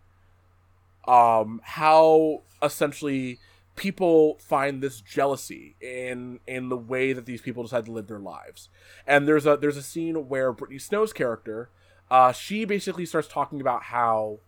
um 1.06 1.60
how 1.64 2.42
essentially 2.62 3.38
people 3.76 4.36
find 4.40 4.82
this 4.82 5.00
jealousy 5.00 5.76
in 5.80 6.40
in 6.46 6.68
the 6.68 6.76
way 6.76 7.12
that 7.12 7.26
these 7.26 7.40
people 7.40 7.62
decide 7.62 7.84
to 7.86 7.92
live 7.92 8.08
their 8.08 8.18
lives. 8.18 8.68
And 9.06 9.26
there's 9.28 9.46
a 9.46 9.56
there's 9.56 9.76
a 9.76 9.82
scene 9.82 10.28
where 10.28 10.52
Brittany 10.52 10.78
Snow's 10.78 11.12
character, 11.12 11.70
uh, 12.10 12.32
she 12.32 12.64
basically 12.64 13.06
starts 13.06 13.28
talking 13.28 13.60
about 13.60 13.84
how 13.84 14.40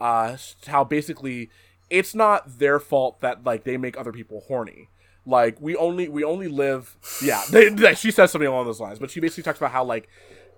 uh 0.00 0.36
how 0.66 0.84
basically 0.84 1.50
it's 1.90 2.14
not 2.14 2.58
their 2.58 2.80
fault 2.80 3.20
that 3.20 3.44
like 3.44 3.64
they 3.64 3.76
make 3.76 3.98
other 3.98 4.12
people 4.12 4.44
horny 4.48 4.88
like 5.26 5.60
we 5.60 5.76
only 5.76 6.08
we 6.08 6.24
only 6.24 6.48
live 6.48 6.96
yeah 7.22 7.42
they, 7.50 7.68
they- 7.68 7.94
she 7.94 8.10
says 8.10 8.30
something 8.32 8.48
along 8.48 8.64
those 8.66 8.80
lines 8.80 8.98
but 8.98 9.10
she 9.10 9.20
basically 9.20 9.42
talks 9.42 9.58
about 9.58 9.72
how 9.72 9.84
like 9.84 10.08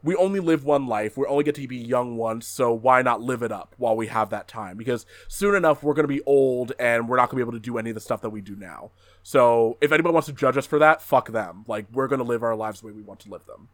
we 0.02 0.16
only 0.16 0.40
live 0.40 0.64
one 0.64 0.86
life. 0.86 1.16
We 1.16 1.26
only 1.26 1.44
get 1.44 1.54
to 1.56 1.68
be 1.68 1.76
young 1.76 2.16
once 2.16 2.46
so 2.46 2.72
why 2.72 3.02
not 3.02 3.20
live 3.20 3.42
it 3.42 3.52
up 3.52 3.74
while 3.78 3.96
we 3.96 4.08
have 4.08 4.30
that 4.30 4.48
time? 4.48 4.76
Because 4.76 5.06
soon 5.28 5.54
enough 5.54 5.82
we're 5.82 5.94
going 5.94 6.04
to 6.04 6.14
be 6.14 6.22
old 6.22 6.72
and 6.78 7.08
we're 7.08 7.16
not 7.16 7.30
going 7.30 7.40
to 7.40 7.44
be 7.44 7.48
able 7.48 7.58
to 7.58 7.64
do 7.64 7.78
any 7.78 7.90
of 7.90 7.94
the 7.94 8.00
stuff 8.00 8.20
that 8.22 8.30
we 8.30 8.40
do 8.40 8.56
now. 8.56 8.90
So 9.22 9.78
if 9.80 9.92
anybody 9.92 10.12
wants 10.12 10.26
to 10.26 10.32
judge 10.32 10.56
us 10.56 10.66
for 10.66 10.78
that 10.80 11.00
fuck 11.00 11.30
them. 11.30 11.64
Like 11.68 11.86
we're 11.92 12.08
going 12.08 12.18
to 12.18 12.24
live 12.24 12.42
our 12.42 12.56
lives 12.56 12.80
the 12.80 12.88
way 12.88 12.92
we 12.92 13.02
want 13.02 13.20
to 13.20 13.30
live 13.30 13.46
them. 13.46 13.68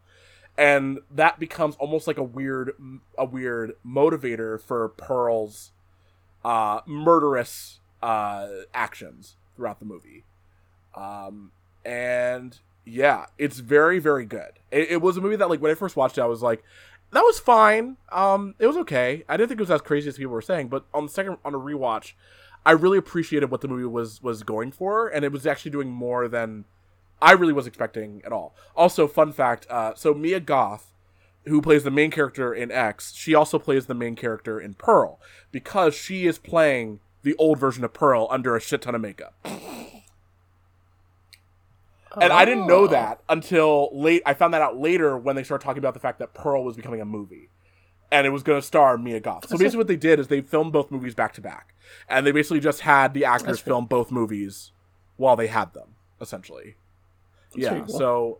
And 0.57 0.98
that 1.11 1.39
becomes 1.39 1.77
almost 1.77 2.07
like 2.07 2.19
a 2.19 2.23
weird 2.23 2.73
a 3.16 3.24
weird 3.24 3.77
motivator 3.86 4.61
for 4.61 4.89
Pearl's 4.89 5.70
uh 6.44 6.81
murderous 6.86 7.81
uh 8.02 8.48
actions 8.74 9.36
throughout 9.57 9.78
the 9.78 9.86
movie. 9.86 10.24
Um 10.94 11.52
and 11.85 12.59
yeah 12.89 13.27
it's 13.39 13.59
very 13.59 13.98
very 13.98 14.24
good 14.24 14.52
it, 14.70 14.90
it 14.90 15.02
was 15.02 15.16
a 15.16 15.20
movie 15.20 15.36
that 15.36 15.51
like 15.51 15.60
when 15.60 15.70
i 15.70 15.74
first 15.74 15.97
watched 15.97 16.19
it 16.19 16.23
i 16.23 16.27
was 16.27 16.43
like 16.43 16.62
that 17.12 17.20
was 17.23 17.39
fine 17.39 17.97
um 18.12 18.55
it 18.59 18.66
was 18.66 18.77
okay 18.77 19.24
i 19.28 19.36
didn't 19.36 19.48
think 19.48 19.60
it 19.60 19.62
was 19.62 19.70
as 19.70 19.81
crazy 19.81 20.09
as 20.09 20.16
people 20.16 20.32
were 20.32 20.43
saying 20.43 20.69
but 20.69 20.85
on 20.93 21.06
the 21.06 21.12
second 21.12 21.36
on 21.44 21.55
a 21.55 21.59
rewatch 21.59 22.12
i 22.66 22.70
really 22.70 22.98
appreciated 22.98 23.51
what 23.51 23.60
the 23.60 23.69
movie 23.69 23.85
was 23.85 24.23
was 24.23 24.43
going 24.43 24.73
for 24.73 25.09
and 25.09 25.24
it 25.24 25.32
was 25.32 25.47
actually 25.47 25.70
doing 25.70 25.90
more 25.90 26.28
than 26.28 26.65
I 27.20 27.32
really 27.32 27.52
was 27.52 27.66
expecting 27.66 28.23
at 28.24 28.32
all. 28.32 28.55
Also, 28.77 29.09
fun 29.09 29.32
fact: 29.32 29.66
uh, 29.69 29.94
so 29.94 30.15
Mia 30.15 30.40
Goth, 30.40 30.93
who 31.47 31.60
plays 31.60 31.85
the 31.85 31.90
main 31.90 32.10
character 32.10 32.55
in 32.55 32.70
X, 32.70 33.15
she 33.15 33.35
also 33.35 33.59
plays 33.59 33.86
the 33.86 33.94
main 33.94 34.16
character 34.16 34.60
in 34.60 34.74
Pearl 34.74 35.20
because 35.51 35.94
she 35.94 36.27
is 36.27 36.39
playing 36.39 37.01
the 37.23 37.35
old 37.36 37.59
version 37.59 37.85
of 37.85 37.93
Pearl 37.93 38.28
under 38.31 38.56
a 38.56 38.60
shit 38.60 38.82
ton 38.82 38.94
of 38.94 39.01
makeup. 39.01 39.35
And 42.20 42.32
I 42.32 42.44
didn't 42.44 42.66
know 42.66 42.85
Oh. 42.85 42.86
that 42.89 43.20
until 43.28 43.90
late. 43.93 44.22
I 44.24 44.35
found 44.35 44.55
that 44.55 44.62
out 44.62 44.78
later 44.78 45.16
when 45.18 45.36
they 45.36 45.43
started 45.43 45.64
talking 45.64 45.78
about 45.78 45.94
the 45.94 46.01
fact 46.01 46.18
that 46.20 46.35
Pearl 46.35 46.64
was 46.64 46.76
becoming 46.76 47.01
a 47.01 47.05
movie. 47.05 47.51
and 48.10 48.26
it 48.26 48.30
was 48.30 48.43
going 48.43 48.59
to 48.59 48.66
star 48.66 48.97
Mia 48.97 49.20
Goth. 49.20 49.47
So 49.51 49.59
basically, 49.59 49.76
what 49.78 49.86
they 49.89 49.97
did 49.97 50.18
is 50.18 50.28
they 50.28 50.40
filmed 50.40 50.72
both 50.72 50.90
movies 50.90 51.14
back 51.14 51.35
to 51.35 51.43
back, 51.43 51.74
and 52.09 52.26
they 52.26 52.32
basically 52.32 52.59
just 52.60 52.80
had 52.80 53.12
the 53.12 53.26
actors 53.26 53.47
That's 53.48 53.60
film 53.60 53.85
both 53.85 54.10
movies 54.10 54.72
while 55.18 55.36
they 55.36 55.47
had 55.48 55.74
them, 55.74 55.94
essentially. 56.18 56.76
yeah. 57.55 57.80
cool. 57.80 57.89
So 57.89 58.39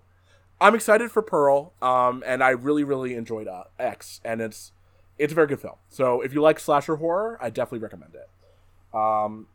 I'm 0.59 0.75
excited 0.75 1.11
for 1.11 1.21
Pearl, 1.21 1.75
um, 1.83 2.23
and 2.27 2.43
I 2.43 2.49
really, 2.49 2.83
really 2.83 3.15
enjoyed 3.15 3.47
uh, 3.47 3.65
X, 3.79 4.23
and 4.25 4.41
it's 4.41 4.73
it's 5.19 5.33
a 5.33 5.35
very 5.35 5.47
good 5.49 5.61
film. 5.61 5.77
So 5.91 6.23
if 6.23 6.33
you 6.33 6.41
like 6.41 6.59
slasher 6.59 6.97
horror, 6.97 7.37
I 7.39 7.51
definitely 7.51 7.81
recommend 7.81 8.15
it. 8.15 8.97
Um, 8.97 9.49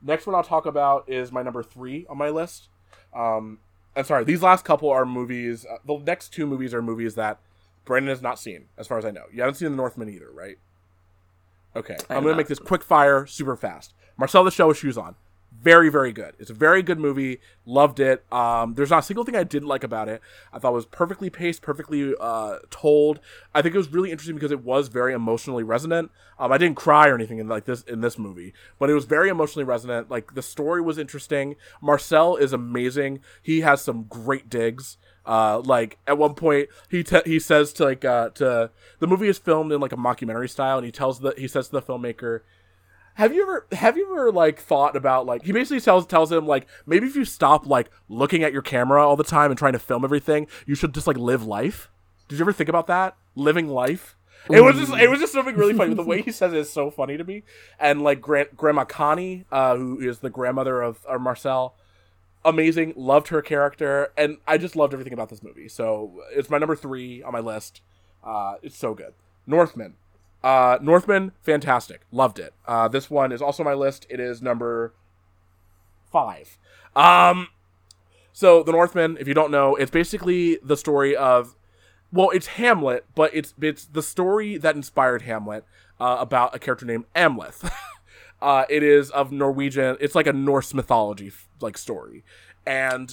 next 0.00 0.26
one 0.26 0.34
I'll 0.34 0.42
talk 0.42 0.64
about 0.64 1.04
is 1.10 1.30
my 1.30 1.42
number 1.42 1.62
three 1.62 2.06
on 2.08 2.16
my 2.16 2.30
list. 2.30 2.68
Um, 3.14 3.58
I'm 3.96 4.04
sorry, 4.04 4.24
these 4.24 4.42
last 4.42 4.64
couple 4.64 4.90
are 4.90 5.04
movies. 5.04 5.66
Uh, 5.66 5.78
the 5.84 5.98
next 5.98 6.28
two 6.32 6.46
movies 6.46 6.72
are 6.74 6.82
movies 6.82 7.14
that 7.16 7.40
Brandon 7.84 8.10
has 8.10 8.22
not 8.22 8.38
seen, 8.38 8.66
as 8.76 8.86
far 8.86 8.98
as 8.98 9.04
I 9.04 9.10
know. 9.10 9.24
You 9.32 9.40
haven't 9.42 9.54
seen 9.56 9.70
The 9.70 9.76
Northman 9.76 10.08
either, 10.08 10.30
right? 10.32 10.56
Okay, 11.74 11.96
I 12.08 12.14
I'm 12.16 12.22
gonna 12.22 12.30
not. 12.32 12.36
make 12.38 12.46
this 12.48 12.58
quick 12.58 12.82
fire, 12.82 13.26
super 13.26 13.56
fast. 13.56 13.94
Marcel 14.16 14.44
the 14.44 14.50
Show 14.50 14.68
with 14.68 14.76
shoes 14.76 14.98
on. 14.98 15.14
Very, 15.60 15.88
very 15.88 16.12
good. 16.12 16.34
It's 16.38 16.50
a 16.50 16.54
very 16.54 16.82
good 16.82 17.00
movie. 17.00 17.40
Loved 17.66 17.98
it. 17.98 18.24
Um, 18.32 18.74
there's 18.74 18.90
not 18.90 19.00
a 19.00 19.02
single 19.02 19.24
thing 19.24 19.34
I 19.34 19.42
didn't 19.42 19.66
like 19.66 19.82
about 19.82 20.08
it. 20.08 20.20
I 20.52 20.58
thought 20.58 20.70
it 20.70 20.74
was 20.74 20.86
perfectly 20.86 21.30
paced, 21.30 21.62
perfectly 21.62 22.14
uh, 22.20 22.58
told. 22.70 23.18
I 23.54 23.60
think 23.60 23.74
it 23.74 23.78
was 23.78 23.92
really 23.92 24.12
interesting 24.12 24.36
because 24.36 24.52
it 24.52 24.62
was 24.62 24.86
very 24.86 25.12
emotionally 25.12 25.64
resonant. 25.64 26.12
Um, 26.38 26.52
I 26.52 26.58
didn't 26.58 26.76
cry 26.76 27.08
or 27.08 27.16
anything 27.16 27.38
in 27.38 27.48
like 27.48 27.64
this 27.64 27.82
in 27.82 28.02
this 28.02 28.18
movie, 28.18 28.54
but 28.78 28.88
it 28.88 28.94
was 28.94 29.04
very 29.04 29.28
emotionally 29.28 29.64
resonant. 29.64 30.08
Like 30.08 30.34
the 30.34 30.42
story 30.42 30.80
was 30.80 30.96
interesting. 30.96 31.56
Marcel 31.82 32.36
is 32.36 32.52
amazing. 32.52 33.20
He 33.42 33.60
has 33.62 33.82
some 33.82 34.04
great 34.04 34.48
digs. 34.48 34.96
Uh, 35.26 35.60
like 35.62 35.98
at 36.06 36.16
one 36.16 36.34
point 36.34 36.68
he 36.88 37.02
te- 37.02 37.20
he 37.26 37.38
says 37.38 37.72
to 37.74 37.84
like 37.84 38.04
uh, 38.04 38.30
to 38.30 38.70
the 38.98 39.06
movie 39.06 39.28
is 39.28 39.38
filmed 39.38 39.72
in 39.72 39.80
like 39.80 39.92
a 39.92 39.96
mockumentary 39.96 40.48
style, 40.48 40.78
and 40.78 40.86
he 40.86 40.92
tells 40.92 41.18
the 41.20 41.34
he 41.36 41.48
says 41.48 41.66
to 41.66 41.72
the 41.72 41.82
filmmaker, 41.82 42.40
have 43.18 43.34
you 43.34 43.42
ever 43.42 43.66
have 43.72 43.96
you 43.96 44.08
ever 44.12 44.30
like 44.30 44.60
thought 44.60 44.94
about 44.94 45.26
like 45.26 45.42
he 45.42 45.50
basically 45.50 45.80
tells 45.80 46.06
tells 46.06 46.30
him 46.30 46.46
like 46.46 46.68
maybe 46.86 47.08
if 47.08 47.16
you 47.16 47.24
stop 47.24 47.66
like 47.66 47.90
looking 48.08 48.44
at 48.44 48.52
your 48.52 48.62
camera 48.62 49.04
all 49.04 49.16
the 49.16 49.24
time 49.24 49.50
and 49.50 49.58
trying 49.58 49.72
to 49.72 49.78
film 49.80 50.04
everything, 50.04 50.46
you 50.66 50.76
should 50.76 50.94
just 50.94 51.08
like 51.08 51.18
live 51.18 51.44
life. 51.44 51.90
Did 52.28 52.38
you 52.38 52.44
ever 52.44 52.52
think 52.52 52.68
about 52.68 52.86
that? 52.86 53.16
Living 53.34 53.66
life. 53.68 54.14
It 54.48 54.60
was 54.60 54.76
just 54.76 54.92
it 54.92 55.10
was 55.10 55.18
just 55.18 55.32
something 55.32 55.56
really 55.56 55.74
funny. 55.74 55.94
the 55.94 56.04
way 56.04 56.22
he 56.22 56.30
says 56.30 56.52
it 56.52 56.60
is 56.60 56.70
so 56.70 56.92
funny 56.92 57.16
to 57.16 57.24
me. 57.24 57.42
And 57.80 58.02
like 58.02 58.20
Gran- 58.20 58.46
Grandma 58.56 58.84
Connie, 58.84 59.44
uh, 59.50 59.76
who 59.76 59.98
is 59.98 60.20
the 60.20 60.30
grandmother 60.30 60.80
of, 60.80 61.04
of 61.04 61.20
Marcel, 61.20 61.74
amazing. 62.44 62.94
Loved 62.96 63.28
her 63.28 63.42
character, 63.42 64.12
and 64.16 64.38
I 64.46 64.58
just 64.58 64.76
loved 64.76 64.92
everything 64.92 65.12
about 65.12 65.28
this 65.28 65.42
movie. 65.42 65.68
So 65.68 66.22
it's 66.30 66.48
my 66.48 66.58
number 66.58 66.76
three 66.76 67.20
on 67.24 67.32
my 67.32 67.40
list. 67.40 67.82
Uh, 68.22 68.54
it's 68.62 68.76
so 68.76 68.94
good. 68.94 69.14
Northman. 69.44 69.94
Uh, 70.42 70.78
Northman, 70.80 71.32
fantastic. 71.42 72.02
Loved 72.12 72.38
it. 72.38 72.54
Uh, 72.66 72.88
this 72.88 73.10
one 73.10 73.32
is 73.32 73.42
also 73.42 73.62
on 73.62 73.64
my 73.64 73.74
list. 73.74 74.06
It 74.08 74.20
is 74.20 74.40
number 74.40 74.94
five. 76.10 76.56
Um, 76.94 77.48
so 78.32 78.62
the 78.62 78.72
Northman, 78.72 79.16
if 79.20 79.26
you 79.28 79.34
don't 79.34 79.50
know, 79.50 79.74
it's 79.76 79.90
basically 79.90 80.58
the 80.62 80.76
story 80.76 81.16
of, 81.16 81.56
well, 82.12 82.30
it's 82.30 82.46
Hamlet, 82.48 83.04
but 83.14 83.30
it's 83.34 83.52
it's 83.60 83.84
the 83.84 84.02
story 84.02 84.56
that 84.58 84.74
inspired 84.76 85.22
Hamlet 85.22 85.64
uh, 86.00 86.16
about 86.20 86.54
a 86.54 86.58
character 86.58 86.86
named 86.86 87.04
Amleth. 87.14 87.70
uh, 88.42 88.64
it 88.70 88.82
is 88.82 89.10
of 89.10 89.30
Norwegian. 89.32 89.96
It's 90.00 90.14
like 90.14 90.26
a 90.26 90.32
Norse 90.32 90.72
mythology 90.72 91.32
like 91.60 91.76
story, 91.76 92.24
and 92.64 93.10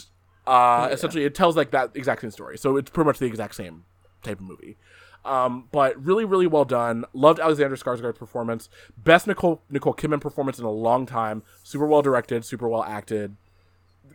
uh, 0.48 0.86
Yeah. 0.88 0.94
essentially 0.94 1.26
it 1.26 1.36
tells 1.36 1.58
like 1.58 1.72
that 1.72 1.92
exact 1.96 2.22
same 2.22 2.32
story. 2.32 2.58
So 2.58 2.78
it's 2.78 2.90
pretty 2.92 3.08
much 3.08 3.20
the 3.20 3.26
exact 3.26 3.56
same 3.56 3.84
type 4.24 4.40
of 4.40 4.46
movie. 4.46 4.78
Um, 5.26 5.68
but 5.72 6.02
really, 6.02 6.24
really 6.24 6.46
well 6.46 6.66
done. 6.66 7.04
Loved 7.14 7.40
Alexander 7.40 7.76
Skarsgård's 7.76 8.20
performance. 8.20 8.70
Best 8.96 9.26
Nicole 9.26 9.62
Nicole 9.70 9.96
Kidman 9.96 10.22
performance 10.22 10.60
in 10.60 10.66
a 10.66 10.72
long 10.72 11.08
time. 11.08 11.42
Super 11.64 11.88
well 11.88 12.04
directed, 12.04 12.46
super 12.46 12.70
well 12.70 12.84
acted. 12.84 13.36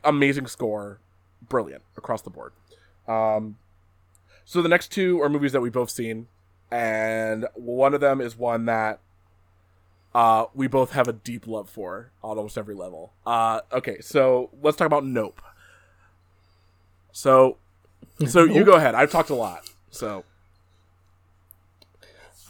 Amazing 0.05 0.47
score, 0.47 1.01
brilliant 1.47 1.83
across 1.97 2.23
the 2.23 2.31
board. 2.31 2.53
Um, 3.09 3.57
so 4.45 4.63
the 4.63 4.69
next 4.69 4.93
two 4.93 5.21
are 5.21 5.29
movies 5.29 5.53
that 5.53 5.61
we've 5.61 5.73
both 5.73 5.91
seen, 5.91 6.29
and 6.71 7.47
one 7.55 7.93
of 7.93 8.01
them 8.01 8.21
is 8.21 8.37
one 8.37 8.67
that 8.67 9.01
uh, 10.15 10.47
we 10.55 10.69
both 10.69 10.93
have 10.93 11.09
a 11.09 11.13
deep 11.13 11.47
love 11.47 11.69
for 11.69 12.13
on 12.23 12.37
almost 12.39 12.57
every 12.57 12.75
level. 12.75 13.13
Uh, 13.27 13.61
okay, 13.73 14.01
so 14.01 14.51
let's 14.63 14.77
talk 14.77 14.87
about 14.87 15.05
Nope. 15.05 15.43
So, 17.13 17.59
so 18.29 18.45
you 18.45 18.65
go 18.65 18.75
ahead. 18.75 18.95
I've 18.95 19.11
talked 19.11 19.31
a 19.31 19.35
lot, 19.35 19.69
so. 19.91 20.25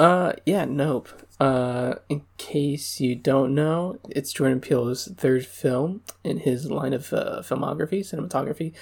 Uh, 0.01 0.33
yeah, 0.47 0.65
nope. 0.65 1.11
Uh, 1.39 1.97
in 2.09 2.23
case 2.39 3.01
you 3.01 3.15
don't 3.15 3.55
know, 3.55 3.99
it's 4.09 4.33
Jordan 4.33 4.59
Peele's 4.59 5.09
third 5.19 5.45
film 5.45 6.01
in 6.25 6.39
his 6.39 6.71
line 6.71 6.95
of 6.95 7.13
uh, 7.13 7.43
filmography, 7.43 8.01
cinematography. 8.01 8.73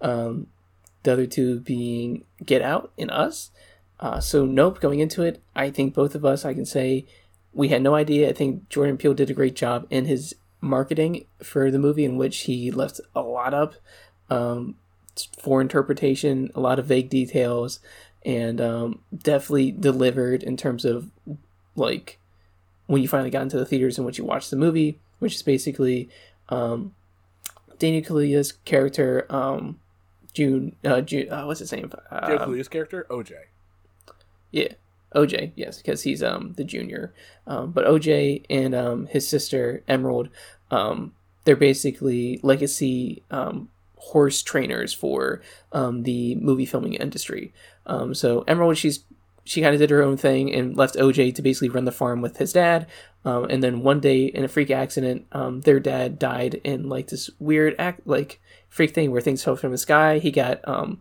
Um, 0.00 0.46
the 1.02 1.12
other 1.12 1.26
two 1.26 1.58
being 1.58 2.24
Get 2.46 2.62
Out 2.62 2.92
and 2.96 3.10
Us. 3.10 3.50
Uh, 3.98 4.20
so 4.20 4.46
nope. 4.46 4.80
Going 4.80 5.00
into 5.00 5.22
it, 5.22 5.42
I 5.56 5.70
think 5.70 5.94
both 5.94 6.14
of 6.14 6.24
us, 6.24 6.44
I 6.44 6.54
can 6.54 6.64
say, 6.64 7.06
we 7.52 7.70
had 7.70 7.82
no 7.82 7.96
idea. 7.96 8.28
I 8.28 8.32
think 8.32 8.68
Jordan 8.68 8.98
Peele 8.98 9.14
did 9.14 9.30
a 9.30 9.34
great 9.34 9.56
job 9.56 9.84
in 9.90 10.04
his 10.04 10.36
marketing 10.60 11.24
for 11.42 11.72
the 11.72 11.80
movie, 11.80 12.04
in 12.04 12.16
which 12.16 12.42
he 12.42 12.70
left 12.70 13.00
a 13.16 13.22
lot 13.22 13.52
up 13.52 13.74
um, 14.30 14.76
for 15.40 15.60
interpretation, 15.60 16.52
a 16.54 16.60
lot 16.60 16.78
of 16.78 16.86
vague 16.86 17.10
details 17.10 17.80
and 18.28 18.60
um, 18.60 19.00
definitely 19.16 19.72
delivered 19.72 20.42
in 20.42 20.56
terms 20.56 20.84
of 20.84 21.10
like 21.74 22.18
when 22.86 23.00
you 23.02 23.08
finally 23.08 23.30
got 23.30 23.42
into 23.42 23.56
the 23.58 23.64
theaters 23.64 23.96
and 23.98 24.04
what 24.04 24.18
you 24.18 24.24
watched 24.24 24.50
the 24.50 24.56
movie, 24.56 25.00
which 25.18 25.34
is 25.34 25.42
basically 25.42 26.08
um, 26.50 26.94
Daniel 27.78 28.02
Kaluuya's 28.04 28.52
character, 28.52 29.24
um, 29.30 29.80
June, 30.34 30.76
uh, 30.84 31.00
June, 31.00 31.32
uh, 31.32 31.44
what's 31.46 31.60
his 31.60 31.72
name? 31.72 31.88
Daniel 32.10 32.38
Uh, 32.38 32.46
Kaluuya's 32.46 32.68
character, 32.68 33.06
OJ. 33.10 33.32
yeah, 34.52 34.68
OJ, 35.14 35.52
yes, 35.56 35.78
because 35.78 36.02
he's 36.02 36.22
um 36.22 36.52
the 36.58 36.64
junior. 36.64 37.14
Um, 37.46 37.72
but 37.72 37.86
OJ 37.86 38.44
and 38.50 38.74
um 38.74 39.06
his 39.06 39.26
sister 39.26 39.82
Emerald, 39.88 40.28
um, 40.70 41.14
they're 41.44 41.56
basically 41.56 42.40
legacy 42.42 43.22
um 43.30 43.70
horse 43.98 44.42
trainers 44.42 44.92
for 44.94 45.42
um 45.72 46.02
the 46.04 46.34
movie 46.36 46.66
filming 46.66 46.94
industry. 46.94 47.52
Um, 47.86 48.14
so 48.14 48.42
Emerald, 48.48 48.76
she's 48.78 49.04
she 49.44 49.62
kind 49.62 49.74
of 49.74 49.80
did 49.80 49.90
her 49.90 50.02
own 50.02 50.16
thing 50.16 50.52
and 50.54 50.76
left 50.76 50.94
OJ 50.96 51.34
to 51.34 51.42
basically 51.42 51.70
run 51.70 51.84
the 51.86 51.92
farm 51.92 52.20
with 52.20 52.36
his 52.36 52.52
dad. 52.52 52.86
Um, 53.24 53.44
and 53.48 53.62
then 53.62 53.80
one 53.82 53.98
day 53.98 54.26
in 54.26 54.44
a 54.44 54.48
freak 54.48 54.70
accident, 54.70 55.26
um, 55.32 55.62
their 55.62 55.80
dad 55.80 56.18
died 56.18 56.60
in 56.64 56.88
like 56.88 57.08
this 57.08 57.30
weird 57.38 57.74
act 57.78 58.06
like 58.06 58.40
freak 58.68 58.92
thing 58.94 59.10
where 59.10 59.20
things 59.22 59.42
fell 59.42 59.56
from 59.56 59.72
the 59.72 59.78
sky. 59.78 60.18
He 60.18 60.30
got 60.30 60.66
um 60.68 61.00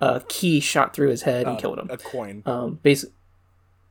a 0.00 0.20
key 0.28 0.60
shot 0.60 0.94
through 0.94 1.10
his 1.10 1.22
head 1.22 1.46
and 1.46 1.56
Uh, 1.56 1.60
killed 1.60 1.78
him. 1.78 1.88
A 1.90 1.96
coin. 1.96 2.42
Um, 2.46 2.78
basically, 2.82 3.14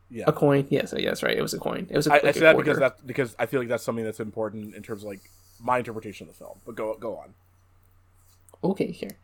Yeah. 0.10 0.26
a 0.28 0.34
coin. 0.34 0.68
Yes, 0.70 0.94
yes, 0.98 1.24
right. 1.24 1.38
It 1.38 1.41
was 1.41 1.53
a 1.53 1.60
coin. 1.60 1.88
It 1.90 1.95
was. 1.95 2.07
A, 2.07 2.11
I, 2.11 2.15
like 2.15 2.26
I 2.26 2.32
say 2.34 2.40
that 2.41 2.57
because 2.57 2.80
that 2.80 3.07
because 3.07 3.36
I 3.40 3.45
feel 3.45 3.60
like 3.61 3.70
that's 3.70 3.84
something 3.84 4.03
that's 4.06 4.20
important 4.20 4.76
in 4.76 4.84
terms 4.84 5.03
of 5.03 5.07
like 5.10 5.22
my 5.60 5.78
interpretation 5.78 6.28
of 6.28 6.34
the 6.34 6.38
film. 6.38 6.57
But 6.65 6.76
go 6.76 6.95
go 6.99 7.15
on. 7.18 7.34
Okay 8.64 8.91
here. 8.91 9.18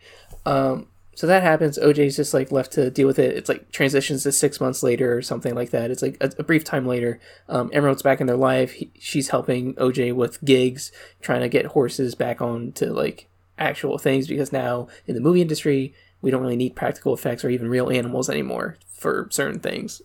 Um, 0.45 0.87
so 1.15 1.27
that 1.27 1.43
happens. 1.43 1.77
OJ's 1.77 2.15
just 2.15 2.33
like 2.33 2.49
left 2.49 2.71
to 2.73 2.89
deal 2.89 3.05
with 3.05 3.19
it. 3.19 3.35
It's 3.35 3.49
like 3.49 3.71
transitions 3.71 4.23
to 4.23 4.31
six 4.31 4.61
months 4.61 4.83
later 4.83 5.17
or 5.17 5.21
something 5.21 5.53
like 5.53 5.71
that. 5.71 5.91
It's 5.91 6.01
like 6.01 6.15
a, 6.21 6.31
a 6.39 6.43
brief 6.43 6.63
time 6.63 6.85
later. 6.85 7.19
Um, 7.49 7.69
Emerald's 7.73 8.01
back 8.01 8.21
in 8.21 8.27
their 8.27 8.37
life. 8.37 8.71
He, 8.71 8.91
she's 8.97 9.27
helping 9.27 9.73
OJ 9.75 10.15
with 10.15 10.43
gigs, 10.45 10.93
trying 11.21 11.41
to 11.41 11.49
get 11.49 11.65
horses 11.65 12.15
back 12.15 12.41
on 12.41 12.71
to 12.73 12.93
like 12.93 13.27
actual 13.57 13.97
things 13.97 14.29
because 14.29 14.53
now 14.53 14.87
in 15.07 15.15
the 15.15 15.19
movie 15.19 15.41
industry 15.41 15.93
we 16.21 16.31
don't 16.31 16.41
really 16.41 16.55
need 16.55 16.75
practical 16.75 17.13
effects 17.13 17.43
or 17.43 17.49
even 17.49 17.67
real 17.67 17.89
animals 17.89 18.29
anymore 18.29 18.77
for 18.87 19.27
certain 19.31 19.59
things, 19.59 20.01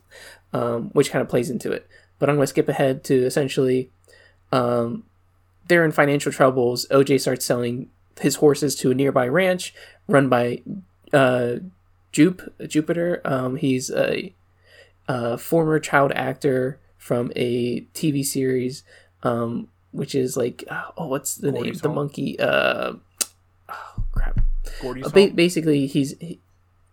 um, 0.53 0.91
which 0.95 1.11
kind 1.11 1.23
of 1.23 1.29
plays 1.29 1.51
into 1.51 1.71
it. 1.71 1.87
But 2.19 2.29
I'm 2.29 2.37
going 2.37 2.45
to 2.45 2.49
skip 2.49 2.69
ahead 2.69 3.05
to 3.05 3.25
essentially 3.25 3.91
um, 4.53 5.05
they're 5.67 5.85
in 5.85 5.93
financial 5.93 6.33
troubles. 6.33 6.87
OJ 6.91 7.21
starts 7.21 7.45
selling 7.45 7.91
his 8.21 8.37
horses 8.37 8.75
to 8.77 8.91
a 8.91 8.95
nearby 8.95 9.27
ranch 9.29 9.75
run 10.09 10.29
by 10.29 10.63
uh, 11.13 11.57
Jupe, 12.13 12.43
Jupiter. 12.69 13.21
Um, 13.25 13.57
he's 13.57 13.91
a, 13.91 14.33
a 15.09 15.37
former 15.39 15.79
child 15.81 16.13
actor 16.15 16.79
from 16.99 17.33
a 17.37 17.83
TV 17.95 18.25
series, 18.25 18.83
um, 19.23 19.69
which 19.93 20.15
is 20.15 20.37
like 20.37 20.65
oh, 20.71 21.07
what's 21.09 21.35
the 21.37 21.51
Gordy's 21.53 21.83
name? 21.83 21.83
The 21.83 21.89
monkey. 21.95 22.39
Uh, 22.41 22.93
oh 23.69 24.05
crap. 24.13 24.41
Gordy's 24.81 25.07
Uh, 25.07 25.11
ba- 25.11 25.21
home? 25.27 25.35
basically, 25.37 25.87
he's 25.87 26.17
he, 26.19 26.41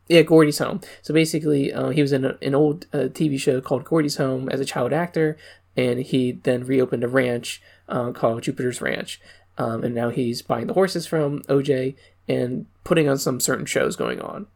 yeah, 0.07 0.23
Gordy's 0.23 0.57
Home. 0.57 0.81
So 1.02 1.14
basically, 1.14 1.72
uh, 1.72 1.89
he 1.89 2.02
was 2.02 2.11
in 2.11 2.26
a, 2.26 2.38
an 2.41 2.53
old 2.53 2.85
uh, 2.93 3.07
TV 3.10 3.39
show 3.39 3.61
called 3.61 3.85
Gordy's 3.85 4.18
Home 4.18 4.49
as 4.49 4.60
a 4.60 4.65
child 4.65 4.91
actor, 4.91 5.38
and 5.77 5.99
he 6.02 6.34
then 6.34 6.65
reopened 6.65 7.03
a 7.03 7.07
ranch 7.07 7.61
uh, 7.88 8.11
called 8.11 8.43
Jupiter's 8.43 8.81
Ranch, 8.81 9.22
um, 9.57 9.84
and 9.84 9.94
now 9.94 10.10
he's 10.10 10.41
buying 10.41 10.68
the 10.68 10.73
horses 10.73 11.06
from 11.06 11.41
OJ 11.44 11.95
and 12.28 12.65
putting 12.84 13.10
on 13.10 13.18
some 13.18 13.40
certain 13.40 13.65
shows 13.65 13.95
going 13.95 14.22
on. 14.22 14.48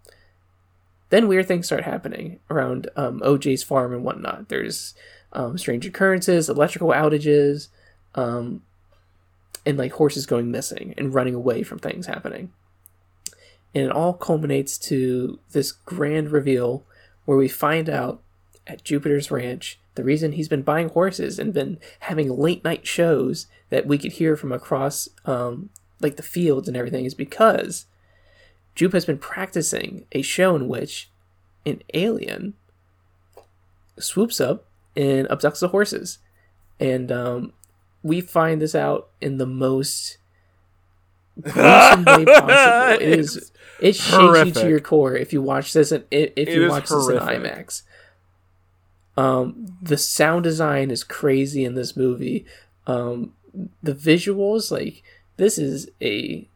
then 1.10 1.28
weird 1.28 1.48
things 1.48 1.68
start 1.68 1.84
happening 1.84 2.40
around 2.50 2.90
um, 2.96 3.20
OJ's 3.20 3.64
farm 3.64 3.94
and 3.94 4.04
whatnot. 4.04 4.50
There's 4.50 4.96
um, 5.34 5.58
strange 5.58 5.86
occurrences, 5.86 6.50
electrical 6.50 6.90
outages, 6.90 7.68
um, 8.16 8.64
and 9.66 9.78
like 9.78 9.94
horses 9.94 10.26
going 10.26 10.50
missing 10.52 10.94
and 10.98 11.14
running 11.14 11.36
away 11.36 11.64
from 11.64 11.80
things 11.80 12.08
happening. 12.08 12.52
And 13.74 13.86
it 13.86 13.92
all 13.92 14.14
culminates 14.14 14.78
to 14.80 15.40
this 15.52 15.72
grand 15.72 16.32
reveal 16.32 16.84
where 17.26 17.38
we 17.38 17.48
find 17.48 17.90
out 17.90 18.22
at 18.66 18.84
Jupiter's 18.84 19.30
Ranch 19.30 19.80
the 19.96 20.04
reason 20.04 20.34
he's 20.34 20.48
been 20.48 20.62
buying 20.62 20.90
horses 20.90 21.40
and 21.40 21.54
been 21.54 21.80
having 22.02 22.30
late 22.30 22.64
night 22.64 22.88
shows 22.88 23.48
that 23.70 23.88
we 23.88 23.98
could 23.98 24.14
hear 24.14 24.36
from 24.36 24.52
across 24.52 25.10
um, 25.26 25.70
like 26.02 26.18
the 26.18 26.24
fields 26.24 26.68
and 26.68 26.78
everything 26.78 27.06
is 27.06 27.14
because 27.14 27.86
Jupe 28.76 28.94
has 28.94 29.06
been 29.06 29.18
practicing 29.18 30.06
a 30.12 30.22
show 30.22 30.56
in 30.56 30.68
which 30.68 31.10
an 31.66 31.82
alien 31.94 32.54
swoops 33.98 34.40
up 34.40 34.66
and 34.96 35.28
abducts 35.30 35.60
the 35.60 35.70
horses. 35.70 36.20
And 36.80 37.12
um, 37.12 37.54
we 38.04 38.22
find 38.22 38.62
this 38.62 38.76
out 38.76 39.10
in 39.22 39.38
the 39.38 39.46
most 39.46 40.18
gruesome 41.40 42.06
way 42.06 42.26
possible. 42.26 43.02
It 43.02 43.20
is 43.20 43.52
it 43.80 43.96
shakes 43.96 44.10
horrific. 44.10 44.56
you 44.56 44.62
to 44.62 44.70
your 44.70 44.80
core 44.80 45.16
if 45.16 45.34
you 45.34 45.42
watch 45.42 45.74
this 45.74 45.92
and 45.92 46.06
if, 46.12 46.32
if 46.36 46.50
you 46.50 46.70
watch 46.70 46.90
horrific. 46.90 47.22
this 47.22 47.36
in 47.36 47.42
IMAX. 47.42 47.82
Um, 49.18 49.78
the 49.82 49.98
sound 49.98 50.44
design 50.44 50.92
is 50.92 51.04
crazy 51.04 51.64
in 51.64 51.76
this 51.76 51.96
movie. 51.96 52.46
Um, 52.86 53.34
the 53.84 53.94
visuals, 53.94 54.72
like 54.72 55.04
this 55.38 55.58
is 55.58 55.90
a 56.02 56.48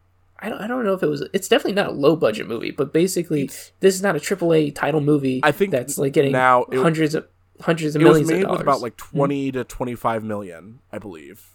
I 0.42 0.48
don't, 0.48 0.60
I 0.60 0.66
don't 0.66 0.84
know 0.84 0.94
if 0.94 1.02
it 1.02 1.06
was 1.06 1.22
it's 1.32 1.48
definitely 1.48 1.74
not 1.74 1.88
a 1.88 1.92
low 1.92 2.16
budget 2.16 2.48
movie, 2.48 2.70
but 2.70 2.92
basically 2.92 3.44
it's, 3.44 3.72
this 3.80 3.94
is 3.94 4.02
not 4.02 4.16
a 4.16 4.20
triple 4.20 4.54
A 4.54 4.70
title 4.70 5.00
movie. 5.00 5.40
I 5.42 5.52
think 5.52 5.70
that's 5.70 5.98
like 5.98 6.12
getting 6.12 6.32
now 6.32 6.64
it, 6.64 6.78
hundreds 6.78 7.14
of 7.14 7.26
hundreds 7.60 7.94
of 7.94 8.02
millions. 8.02 8.30
It 8.30 8.34
was 8.34 8.44
made 8.44 8.50
with 8.50 8.60
about 8.60 8.80
like 8.80 8.98
hmm. 8.98 9.18
20 9.18 9.48
mm-hmm. 9.48 9.58
to 9.58 9.64
twenty 9.64 9.94
five 9.94 10.24
million, 10.24 10.78
I 10.90 10.98
believe, 10.98 11.46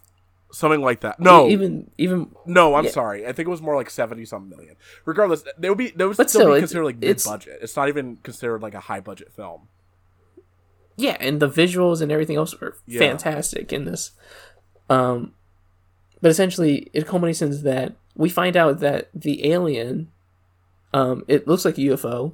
something 0.52 0.82
like 0.82 1.02
that. 1.02 1.20
No, 1.20 1.48
even 1.48 1.90
even 1.98 2.32
no, 2.46 2.76
I'm 2.76 2.86
yeah. 2.86 2.92
sorry. 2.92 3.26
I 3.26 3.34
think 3.34 3.48
it 3.48 3.52
was 3.52 3.62
more 3.62 3.76
like 3.76 3.90
seventy 3.90 4.24
something 4.24 4.56
million. 4.56 4.76
Regardless, 5.06 5.44
they 5.58 5.70
would 5.70 5.78
be 5.78 5.90
they 5.90 6.06
would 6.06 6.18
but 6.18 6.30
still, 6.30 6.42
still 6.42 6.54
be 6.54 6.60
considered 6.60 6.86
like 6.86 6.98
mid 6.98 7.24
budget. 7.26 7.60
It's 7.62 7.76
not 7.76 7.88
even 7.88 8.18
considered 8.18 8.62
like 8.62 8.76
a 8.76 8.82
high 8.82 9.00
budget 9.00 9.34
film. 9.34 9.68
Yeah, 10.98 11.18
and 11.20 11.42
the 11.42 11.50
visuals 11.50 12.02
and 12.02 12.12
everything 12.12 12.38
else 12.38 12.60
were 12.60 12.78
yeah. 12.86 13.00
fantastic 13.00 13.74
in 13.74 13.86
this. 13.86 14.12
Um, 14.90 15.34
but 16.22 16.32
essentially, 16.32 16.90
it 16.94 17.08
culminates 17.08 17.42
in 17.42 17.64
that 17.64 17.94
we 18.16 18.30
find 18.30 18.56
out 18.56 18.80
that 18.80 19.10
the 19.14 19.52
alien, 19.52 20.12
um, 20.94 21.24
it 21.28 21.48
looks 21.48 21.66
like 21.66 21.78
a 21.78 21.82
UFO, 21.82 22.34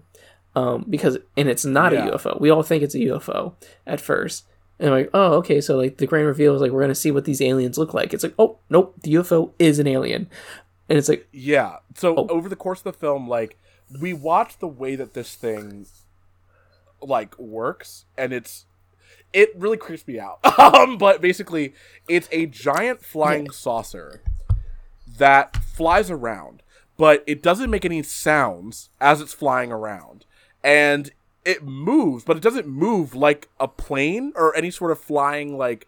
um, 0.55 0.85
because 0.89 1.17
and 1.37 1.49
it's 1.49 1.65
not 1.65 1.91
yeah. 1.91 2.07
a 2.07 2.11
UFO. 2.11 2.39
We 2.39 2.49
all 2.49 2.63
think 2.63 2.83
it's 2.83 2.95
a 2.95 2.99
UFO 2.99 3.53
at 3.87 4.01
first, 4.01 4.45
and 4.79 4.91
like, 4.91 5.09
oh, 5.13 5.33
okay, 5.35 5.61
so 5.61 5.77
like 5.77 5.97
the 5.97 6.07
grand 6.07 6.27
reveal 6.27 6.55
is 6.55 6.61
like 6.61 6.71
we're 6.71 6.81
gonna 6.81 6.95
see 6.95 7.11
what 7.11 7.25
these 7.25 7.41
aliens 7.41 7.77
look 7.77 7.93
like. 7.93 8.13
It's 8.13 8.23
like, 8.23 8.35
oh, 8.37 8.59
nope, 8.69 8.95
the 9.01 9.13
UFO 9.15 9.53
is 9.59 9.79
an 9.79 9.87
alien, 9.87 10.29
and 10.89 10.97
it's 10.97 11.09
like, 11.09 11.27
yeah. 11.31 11.77
So 11.95 12.15
oh. 12.15 12.27
over 12.29 12.49
the 12.49 12.55
course 12.55 12.79
of 12.79 12.83
the 12.85 12.93
film, 12.93 13.27
like 13.27 13.57
we 13.99 14.13
watch 14.13 14.59
the 14.59 14.67
way 14.67 14.95
that 14.95 15.13
this 15.13 15.35
thing 15.35 15.87
like 17.01 17.37
works, 17.39 18.05
and 18.17 18.31
it's 18.31 18.65
it 19.33 19.53
really 19.55 19.77
creeps 19.77 20.07
me 20.07 20.19
out. 20.19 20.39
um, 20.59 20.97
but 20.97 21.21
basically, 21.21 21.73
it's 22.07 22.27
a 22.31 22.45
giant 22.45 23.03
flying 23.03 23.49
saucer 23.51 24.21
that 25.17 25.55
flies 25.57 26.09
around, 26.09 26.63
but 26.97 27.23
it 27.27 27.41
doesn't 27.41 27.69
make 27.69 27.85
any 27.85 28.03
sounds 28.03 28.89
as 28.99 29.21
it's 29.21 29.33
flying 29.33 29.71
around. 29.71 30.25
And 30.63 31.11
it 31.43 31.63
moves, 31.63 32.23
but 32.23 32.37
it 32.37 32.43
doesn't 32.43 32.67
move 32.67 33.15
like 33.15 33.49
a 33.59 33.67
plane 33.67 34.33
or 34.35 34.55
any 34.55 34.71
sort 34.71 34.91
of 34.91 34.99
flying 34.99 35.57
like 35.57 35.87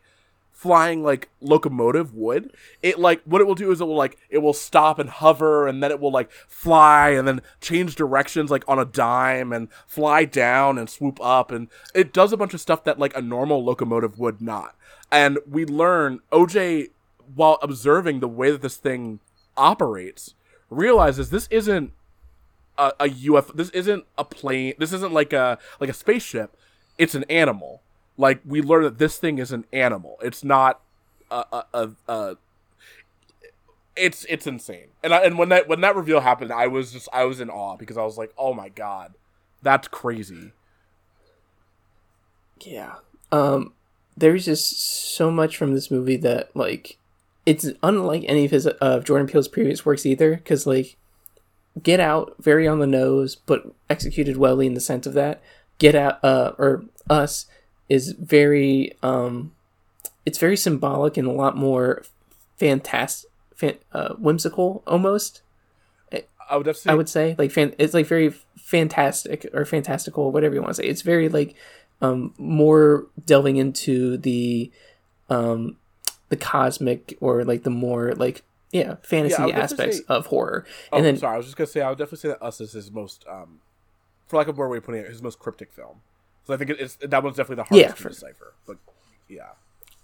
flying 0.54 1.04
like 1.04 1.30
locomotive 1.42 2.14
would. 2.14 2.54
It 2.82 2.98
like 3.00 3.22
what 3.26 3.42
it 3.42 3.46
will 3.46 3.56
do 3.56 3.72
is 3.72 3.82
it 3.82 3.86
will 3.86 3.98
like 3.98 4.18
it 4.30 4.38
will 4.38 4.54
stop 4.54 5.00
and 5.00 5.10
hover 5.10 5.68
and 5.68 5.84
then 5.84 5.92
it 5.92 6.00
will 6.00 6.12
like 6.12 6.32
fly 6.48 7.10
and 7.10 7.28
then 7.28 7.42
change 7.60 7.96
directions 7.96 8.50
like 8.50 8.64
on 8.68 8.80
a 8.80 8.86
dime 8.86 9.52
and 9.52 9.68
fly 9.88 10.24
down 10.24 10.78
and 10.78 10.90
swoop 10.90 11.20
up 11.22 11.52
and 11.52 11.68
it 11.94 12.14
does 12.14 12.32
a 12.32 12.38
bunch 12.38 12.54
of 12.54 12.62
stuff 12.62 12.86
that 12.86 12.98
like 12.98 13.16
a 13.18 13.22
normal 13.22 13.64
locomotive 13.64 14.18
would 14.20 14.42
not. 14.42 14.76
And 15.12 15.38
we 15.50 15.66
learn 15.66 16.22
OJ 16.32 16.92
while 17.36 17.60
observing 17.62 18.22
the 18.22 18.28
way 18.28 18.50
that 18.52 18.62
this 18.62 18.78
thing 18.78 19.20
operates 19.58 20.34
realizes 20.70 21.30
this 21.30 21.48
isn't 21.52 21.92
a, 22.78 22.94
a 23.00 23.10
UFO. 23.10 23.54
This 23.54 23.70
isn't 23.70 24.06
a 24.18 24.24
plane. 24.24 24.74
This 24.80 24.94
isn't 24.94 25.14
like 25.14 25.34
a 25.34 25.60
like 25.80 25.90
a 25.90 25.94
spaceship. 25.94 26.56
It's 26.98 27.16
an 27.16 27.26
animal 27.26 27.83
like 28.18 28.42
we 28.46 28.62
learn 28.62 28.84
that 28.84 28.98
this 28.98 29.18
thing 29.18 29.38
is 29.38 29.52
an 29.52 29.66
animal. 29.74 30.18
It's 30.22 30.44
not 30.44 30.82
a 31.32 31.46
a, 31.52 31.66
a, 31.74 31.90
a 32.08 32.38
it's 33.96 34.26
it's 34.30 34.48
insane. 34.48 34.88
And 35.04 35.14
I, 35.14 35.24
and 35.24 35.38
when 35.38 35.50
that 35.50 35.68
when 35.68 35.82
that 35.82 35.96
reveal 35.96 36.22
happened, 36.22 36.52
I 36.52 36.68
was 36.68 36.92
just 36.92 37.08
I 37.14 37.26
was 37.26 37.40
in 37.40 37.50
awe 37.50 37.76
because 37.76 37.98
I 37.98 38.04
was 38.04 38.18
like, 38.18 38.34
"Oh 38.38 38.54
my 38.54 38.70
god. 38.70 39.14
That's 39.62 39.88
crazy." 39.88 40.52
Yeah. 42.62 42.96
Um 43.32 43.74
there's 44.16 44.46
just 44.46 44.80
so 45.16 45.32
much 45.32 45.58
from 45.58 45.74
this 45.74 45.90
movie 45.90 46.18
that 46.18 46.56
like 46.56 46.98
it's 47.46 47.68
unlike 47.82 48.24
any 48.28 48.46
of 48.46 48.52
his 48.52 48.68
of 48.68 48.78
uh, 48.82 49.00
Jordan 49.00 49.28
Peele's 49.28 49.48
previous 49.48 49.86
works 49.86 50.06
either 50.06 50.38
cuz 50.38 50.66
like 50.66 50.98
Get 51.82 52.00
Out 52.00 52.36
very 52.40 52.68
on 52.68 52.80
the 52.80 52.88
nose 52.88 53.36
but 53.36 53.64
executed 53.90 54.38
well 54.38 54.60
in 54.60 54.76
the 54.76 54.80
sense 54.80 55.06
of 55.08 55.14
that. 55.14 55.42
Get 55.78 55.96
Out 55.96 56.24
uh 56.24 56.54
or 56.58 56.86
Us 57.10 57.48
is 57.94 58.12
very 58.14 58.96
um 59.04 59.52
it's 60.26 60.38
very 60.38 60.58
symbolic 60.58 61.18
and 61.18 61.28
a 61.28 61.32
lot 61.32 61.56
more 61.58 62.04
fantastic 62.58 63.30
fan, 63.56 63.76
uh, 63.92 64.14
whimsical 64.16 64.84
almost 64.88 65.42
I 66.50 66.58
would, 66.58 66.76
say, 66.76 66.90
I 66.90 66.94
would 66.94 67.10
say. 67.10 67.36
Like 67.38 67.52
fan, 67.52 67.74
it's 67.78 67.94
like 67.94 68.06
very 68.06 68.30
fantastic 68.58 69.48
or 69.54 69.66
fantastical 69.66 70.32
whatever 70.32 70.56
you 70.56 70.62
want 70.62 70.76
to 70.76 70.82
say. 70.82 70.88
It's 70.88 71.02
very 71.02 71.30
like 71.30 71.56
um 72.02 72.34
more 72.38 73.08
delving 73.26 73.58
into 73.58 74.18
the 74.18 74.72
um 75.30 75.78
the 76.30 76.36
cosmic 76.36 77.18
or 77.22 77.44
like 77.44 77.64
the 77.64 77.70
more 77.70 78.14
like 78.14 78.44
yeah 78.72 78.96
fantasy 79.04 79.42
yeah, 79.42 79.60
aspects 79.60 79.98
say, 79.98 80.04
of 80.10 80.28
horror. 80.28 80.66
Oh, 80.92 80.98
and 80.98 81.06
then 81.06 81.18
sorry 81.18 81.36
i 81.36 81.38
was 81.38 81.46
just 81.46 81.58
gonna 81.58 81.68
say 81.68 81.82
i 81.82 81.90
would 81.90 81.98
definitely 81.98 82.18
say 82.18 82.28
that 82.30 82.44
us 82.44 82.60
is 82.60 82.74
his 82.74 82.92
most 82.92 83.24
um 83.30 83.60
for 84.28 84.38
lack 84.38 84.48
of 84.48 84.56
a 84.56 84.58
better 84.58 84.70
way 84.70 84.78
of 84.78 84.84
putting 84.84 85.02
it 85.02 85.10
his 85.10 85.22
most 85.22 85.40
cryptic 85.40 85.72
film 85.72 86.02
so 86.46 86.54
I 86.54 86.58
think 86.58 86.72
it's 86.72 86.96
that 86.96 87.24
one's 87.24 87.38
definitely 87.38 87.64
the 87.64 87.70
hardest 87.70 87.90
yeah, 87.90 87.94
for, 87.94 88.10
to 88.10 88.16
decipher. 88.16 88.54
But 88.66 88.78
yeah, 89.30 89.52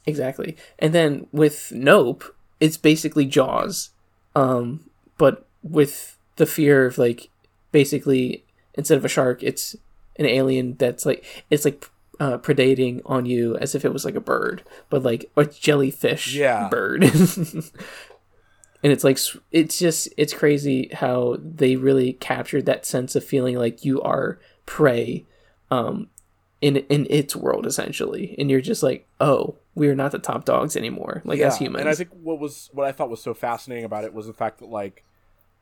exactly. 0.05 0.57
And 0.77 0.93
then 0.93 1.27
with 1.31 1.71
Nope, 1.73 2.35
it's 2.59 2.77
basically 2.77 3.25
Jaws, 3.25 3.89
um, 4.35 4.89
but 5.17 5.45
with 5.63 6.17
the 6.37 6.45
fear 6.45 6.85
of 6.85 6.97
like 6.97 7.29
basically 7.71 8.43
instead 8.73 8.97
of 8.97 9.05
a 9.05 9.09
shark, 9.09 9.43
it's 9.43 9.75
an 10.17 10.25
alien 10.25 10.75
that's 10.75 11.05
like 11.05 11.25
it's 11.49 11.65
like 11.65 11.85
uh, 12.19 12.37
predating 12.37 13.01
on 13.05 13.25
you 13.25 13.57
as 13.57 13.75
if 13.75 13.85
it 13.85 13.93
was 13.93 14.05
like 14.05 14.15
a 14.15 14.21
bird, 14.21 14.63
but 14.89 15.03
like 15.03 15.29
a 15.35 15.45
jellyfish 15.45 16.33
yeah. 16.33 16.67
bird. 16.69 17.03
and 18.83 18.93
it's 18.93 19.03
like 19.03 19.17
it's 19.51 19.79
just 19.79 20.09
it's 20.17 20.33
crazy 20.33 20.89
how 20.93 21.37
they 21.39 21.75
really 21.75 22.13
captured 22.13 22.65
that 22.65 22.85
sense 22.85 23.15
of 23.15 23.23
feeling 23.23 23.57
like 23.57 23.85
you 23.85 24.01
are 24.01 24.39
prey 24.65 25.25
um, 25.71 26.09
in 26.61 26.77
in 26.77 27.07
its 27.09 27.35
world 27.35 27.65
essentially. 27.65 28.35
And 28.37 28.49
you're 28.49 28.61
just 28.61 28.83
like 28.83 29.07
oh 29.19 29.55
we 29.75 29.87
are 29.87 29.95
not 29.95 30.11
the 30.11 30.19
top 30.19 30.43
dogs 30.43 30.75
anymore 30.75 31.21
like 31.23 31.39
yeah, 31.39 31.47
as 31.47 31.57
humans 31.57 31.79
and 31.79 31.87
i 31.87 31.95
think 31.95 32.09
what 32.11 32.37
was 32.37 32.69
what 32.73 32.85
i 32.85 32.91
thought 32.91 33.09
was 33.09 33.21
so 33.21 33.33
fascinating 33.33 33.85
about 33.85 34.03
it 34.03 34.13
was 34.13 34.27
the 34.27 34.33
fact 34.33 34.59
that 34.59 34.67
like 34.67 35.05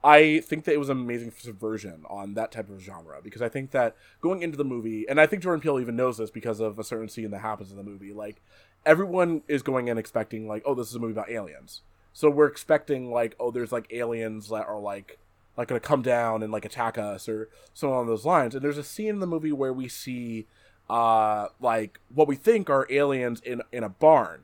i 0.03 0.39
think 0.39 0.63
that 0.63 0.73
it 0.73 0.79
was 0.79 0.89
an 0.89 0.97
amazing 0.97 1.31
subversion 1.37 2.03
on 2.09 2.33
that 2.33 2.51
type 2.51 2.67
of 2.67 2.81
genre 2.81 3.19
because 3.23 3.43
i 3.43 3.49
think 3.49 3.69
that 3.69 3.95
going 4.19 4.41
into 4.41 4.57
the 4.57 4.63
movie 4.63 5.05
and 5.07 5.21
i 5.21 5.27
think 5.27 5.43
jordan 5.43 5.61
peele 5.61 5.79
even 5.79 5.95
knows 5.95 6.17
this 6.17 6.31
because 6.31 6.59
of 6.59 6.79
a 6.79 6.83
certain 6.83 7.07
scene 7.07 7.29
that 7.29 7.41
happens 7.41 7.69
in 7.69 7.77
the 7.77 7.83
movie 7.83 8.11
like 8.11 8.41
everyone 8.87 9.41
is 9.47 9.61
going 9.61 9.89
in 9.89 9.97
expecting 9.97 10.47
like 10.47 10.63
oh 10.65 10.73
this 10.73 10.87
is 10.89 10.95
a 10.95 10.99
movie 10.99 11.11
about 11.11 11.29
aliens. 11.29 11.81
So 12.13 12.29
we're 12.29 12.47
expecting 12.47 13.11
like 13.11 13.35
oh 13.39 13.51
there's 13.51 13.71
like 13.71 13.91
aliens 13.91 14.49
that 14.49 14.65
are 14.65 14.79
like 14.79 15.19
like 15.57 15.67
gonna 15.67 15.79
come 15.79 16.01
down 16.01 16.41
and 16.41 16.51
like 16.51 16.65
attack 16.65 16.97
us 16.97 17.27
or 17.27 17.49
something 17.73 17.93
along 17.93 18.07
those 18.07 18.25
lines. 18.25 18.55
And 18.55 18.63
there's 18.63 18.77
a 18.77 18.83
scene 18.83 19.09
in 19.09 19.19
the 19.19 19.27
movie 19.27 19.51
where 19.51 19.73
we 19.73 19.87
see 19.87 20.47
uh, 20.89 21.47
like 21.59 21.99
what 22.13 22.27
we 22.27 22.35
think 22.35 22.69
are 22.69 22.87
aliens 22.89 23.41
in 23.41 23.61
in 23.71 23.83
a 23.83 23.89
barn, 23.89 24.41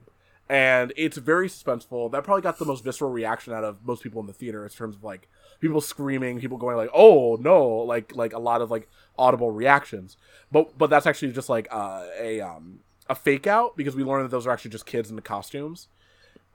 and 0.49 0.93
it's 0.97 1.17
very 1.17 1.47
suspenseful. 1.47 2.11
That 2.11 2.23
probably 2.23 2.41
got 2.41 2.59
the 2.59 2.65
most 2.65 2.83
visceral 2.83 3.11
reaction 3.11 3.53
out 3.53 3.63
of 3.63 3.85
most 3.85 4.03
people 4.03 4.21
in 4.21 4.27
the 4.27 4.33
theater 4.33 4.63
in 4.63 4.69
terms 4.69 4.95
of 4.95 5.03
like 5.03 5.27
people 5.59 5.81
screaming, 5.81 6.39
people 6.39 6.57
going 6.57 6.77
like, 6.77 6.89
"Oh 6.93 7.37
no!" 7.39 7.67
Like 7.67 8.15
like 8.15 8.33
a 8.33 8.39
lot 8.39 8.61
of 8.61 8.69
like 8.69 8.89
audible 9.17 9.51
reactions. 9.51 10.17
But 10.51 10.77
but 10.77 10.89
that's 10.89 11.05
actually 11.05 11.31
just 11.31 11.49
like 11.49 11.67
uh, 11.71 12.05
a 12.19 12.41
um 12.41 12.79
a 13.09 13.15
fake 13.15 13.47
out 13.47 13.75
because 13.75 13.95
we 13.95 14.03
learned 14.03 14.25
that 14.25 14.31
those 14.31 14.47
are 14.47 14.51
actually 14.51 14.71
just 14.71 14.85
kids 14.85 15.09
in 15.09 15.15
the 15.15 15.21
costumes. 15.21 15.87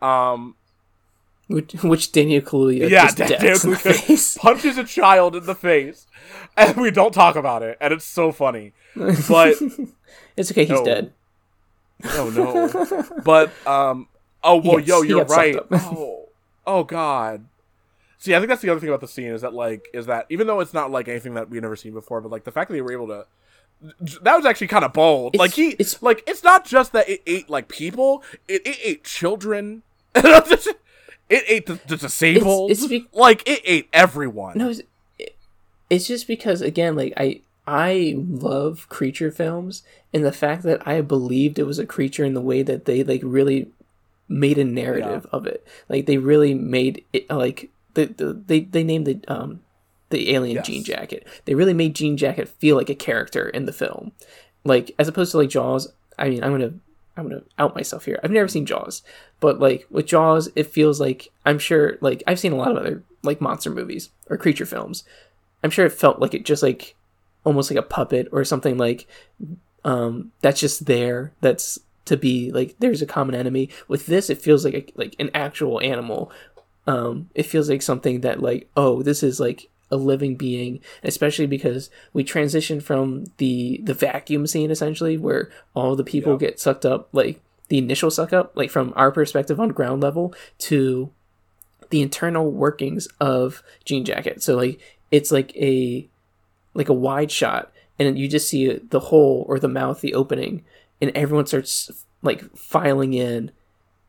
Um, 0.00 0.54
which, 1.48 1.72
which 1.82 2.12
Daniel 2.12 2.40
Kaluuya 2.42 2.88
yeah, 2.88 3.04
just 3.06 3.16
Daniel 3.18 3.38
decks 3.40 3.64
in 3.64 3.70
the 3.70 3.76
Kaluuya 3.76 4.38
punches 4.38 4.78
a 4.78 4.84
child 4.84 5.34
in 5.36 5.44
the 5.46 5.54
face, 5.54 6.06
and 6.56 6.76
we 6.76 6.90
don't 6.90 7.12
talk 7.12 7.36
about 7.36 7.62
it, 7.62 7.76
and 7.80 7.92
it's 7.92 8.04
so 8.04 8.30
funny. 8.32 8.72
But 8.94 9.54
It's 10.36 10.50
okay, 10.52 10.64
he's 10.64 10.70
No. 10.70 10.84
dead. 10.84 11.12
oh 12.04 12.30
no, 12.30 13.22
but 13.24 13.50
um, 13.66 14.06
oh 14.44 14.56
well, 14.56 14.76
gets- 14.76 14.88
yo, 14.88 15.02
you're 15.02 15.24
right. 15.24 15.56
oh, 15.72 16.28
oh 16.66 16.84
god. 16.84 17.44
See, 18.20 18.34
I 18.34 18.38
think 18.38 18.48
that's 18.48 18.62
the 18.62 18.70
other 18.70 18.80
thing 18.80 18.88
about 18.88 19.00
the 19.00 19.08
scene 19.08 19.28
is 19.32 19.42
that 19.42 19.52
like 19.54 19.88
is 19.92 20.06
that 20.06 20.26
even 20.28 20.46
though 20.46 20.60
it's 20.60 20.74
not 20.74 20.90
like 20.90 21.08
anything 21.08 21.34
that 21.34 21.50
we've 21.50 21.62
never 21.62 21.76
seen 21.76 21.92
before, 21.92 22.20
but 22.20 22.30
like 22.30 22.44
the 22.44 22.52
fact 22.52 22.68
that 22.68 22.74
they 22.74 22.82
were 22.82 22.92
able 22.92 23.06
to. 23.08 23.26
That 24.22 24.34
was 24.36 24.44
actually 24.44 24.66
kind 24.66 24.84
of 24.84 24.92
bold. 24.92 25.34
It's- 25.34 25.38
like 25.40 25.52
he, 25.54 25.68
it's- 25.70 26.02
like 26.02 26.24
it's 26.26 26.42
not 26.42 26.64
just 26.64 26.92
that 26.92 27.08
it 27.08 27.22
ate 27.26 27.48
like 27.48 27.68
people; 27.68 28.22
it, 28.48 28.66
it 28.66 28.78
ate 28.82 29.04
children. 29.04 29.82
it 31.28 31.44
ate 31.46 31.66
the, 31.66 31.78
the 31.86 31.96
disabled. 31.96 32.70
it's 32.70 32.86
be- 32.86 33.08
like 33.12 33.42
it 33.48 33.60
ate 33.64 33.88
everyone. 33.92 34.56
No, 34.58 34.70
it's, 34.70 34.82
it's 35.90 36.06
just 36.06 36.26
because 36.26 36.60
again, 36.60 36.96
like 36.96 37.12
I 37.16 37.40
I 37.66 38.14
love 38.16 38.88
creature 38.88 39.30
films, 39.30 39.82
and 40.14 40.24
the 40.24 40.32
fact 40.32 40.62
that 40.62 40.86
I 40.86 41.00
believed 41.02 41.58
it 41.58 41.64
was 41.66 41.78
a 41.78 41.86
creature 41.86 42.24
in 42.24 42.34
the 42.34 42.40
way 42.40 42.62
that 42.62 42.84
they 42.86 43.02
like 43.04 43.20
really 43.24 43.68
made 44.28 44.58
a 44.58 44.64
narrative 44.64 45.26
of 45.32 45.46
it. 45.46 45.66
Like 45.88 46.06
they 46.06 46.18
really 46.18 46.54
made 46.54 47.04
it 47.12 47.30
like 47.30 47.70
the, 47.94 48.06
the 48.06 48.32
they 48.46 48.60
they 48.60 48.84
named 48.84 49.06
the 49.06 49.20
um 49.28 49.60
the 50.10 50.34
alien 50.34 50.56
Yes. 50.56 50.66
Jean 50.66 50.84
Jacket. 50.84 51.26
They 51.44 51.54
really 51.54 51.74
made 51.74 51.94
Jean 51.94 52.16
Jacket 52.16 52.48
feel 52.48 52.76
like 52.76 52.88
a 52.90 52.94
character 52.94 53.48
in 53.48 53.66
the 53.66 53.72
film, 53.72 54.12
like 54.64 54.94
as 54.98 55.08
opposed 55.08 55.32
to 55.32 55.38
like 55.38 55.50
Jaws. 55.50 55.92
I 56.18 56.28
mean, 56.30 56.42
I'm 56.42 56.52
gonna 56.52 56.74
I'm 57.18 57.28
gonna 57.28 57.42
out 57.58 57.74
myself 57.74 58.04
here. 58.04 58.20
I've 58.22 58.30
never 58.30 58.48
seen 58.48 58.66
Jaws, 58.66 59.02
but 59.40 59.58
like 59.58 59.86
with 59.90 60.06
Jaws, 60.06 60.50
it 60.54 60.68
feels 60.68 61.00
like 61.00 61.28
I'm 61.44 61.58
sure 61.58 61.98
like 62.00 62.22
I've 62.26 62.38
seen 62.38 62.52
a 62.52 62.56
lot 62.56 62.70
of 62.70 62.76
other 62.76 63.02
like 63.22 63.40
monster 63.40 63.70
movies 63.70 64.10
or 64.30 64.36
creature 64.36 64.66
films. 64.66 65.04
I'm 65.62 65.70
sure 65.70 65.86
it 65.86 65.92
felt 65.92 66.20
like 66.20 66.34
it 66.34 66.44
just 66.44 66.62
like 66.62 66.94
almost 67.44 67.70
like 67.70 67.78
a 67.78 67.82
puppet 67.82 68.28
or 68.30 68.44
something 68.44 68.76
like 68.78 69.06
um 69.84 70.32
that's 70.40 70.60
just 70.60 70.86
there 70.86 71.32
that's 71.40 71.78
to 72.04 72.16
be 72.16 72.50
like 72.50 72.74
there's 72.78 73.02
a 73.02 73.06
common 73.06 73.34
enemy 73.34 73.68
with 73.86 74.06
this 74.06 74.28
it 74.30 74.40
feels 74.40 74.64
like 74.64 74.74
a, 74.74 74.84
like 74.96 75.14
an 75.18 75.30
actual 75.34 75.80
animal 75.80 76.32
um 76.86 77.28
it 77.34 77.44
feels 77.44 77.68
like 77.68 77.82
something 77.82 78.20
that 78.22 78.42
like 78.42 78.68
oh 78.76 79.02
this 79.02 79.22
is 79.22 79.38
like 79.38 79.68
a 79.90 79.96
living 79.96 80.36
being 80.36 80.80
especially 81.02 81.46
because 81.46 81.88
we 82.12 82.22
transition 82.22 82.80
from 82.80 83.24
the 83.38 83.80
the 83.82 83.94
vacuum 83.94 84.46
scene 84.46 84.70
essentially 84.70 85.16
where 85.16 85.50
all 85.74 85.96
the 85.96 86.04
people 86.04 86.32
Yeah. 86.32 86.38
get 86.48 86.60
sucked 86.60 86.84
up 86.84 87.08
like 87.12 87.40
the 87.68 87.78
initial 87.78 88.10
suck 88.10 88.32
up 88.32 88.52
like 88.56 88.70
from 88.70 88.92
our 88.96 89.10
perspective 89.10 89.58
on 89.60 89.70
ground 89.70 90.02
level 90.02 90.34
to 90.58 91.10
the 91.90 92.02
internal 92.02 92.50
workings 92.50 93.08
of 93.18 93.62
Jean 93.86 94.04
Jacket. 94.04 94.42
So 94.42 94.56
like 94.56 94.78
it's 95.10 95.32
like 95.32 95.56
a 95.56 96.06
like 96.74 96.88
a 96.90 96.94
wide 96.94 97.30
shot 97.30 97.72
and 97.98 98.18
you 98.18 98.28
just 98.28 98.48
see 98.48 98.72
the 98.90 99.00
hole 99.00 99.44
or 99.48 99.58
the 99.58 99.68
mouth, 99.68 100.00
the 100.02 100.14
opening, 100.14 100.64
and 101.00 101.10
everyone 101.14 101.46
starts 101.46 101.90
like 102.22 102.54
filing 102.56 103.14
in 103.14 103.50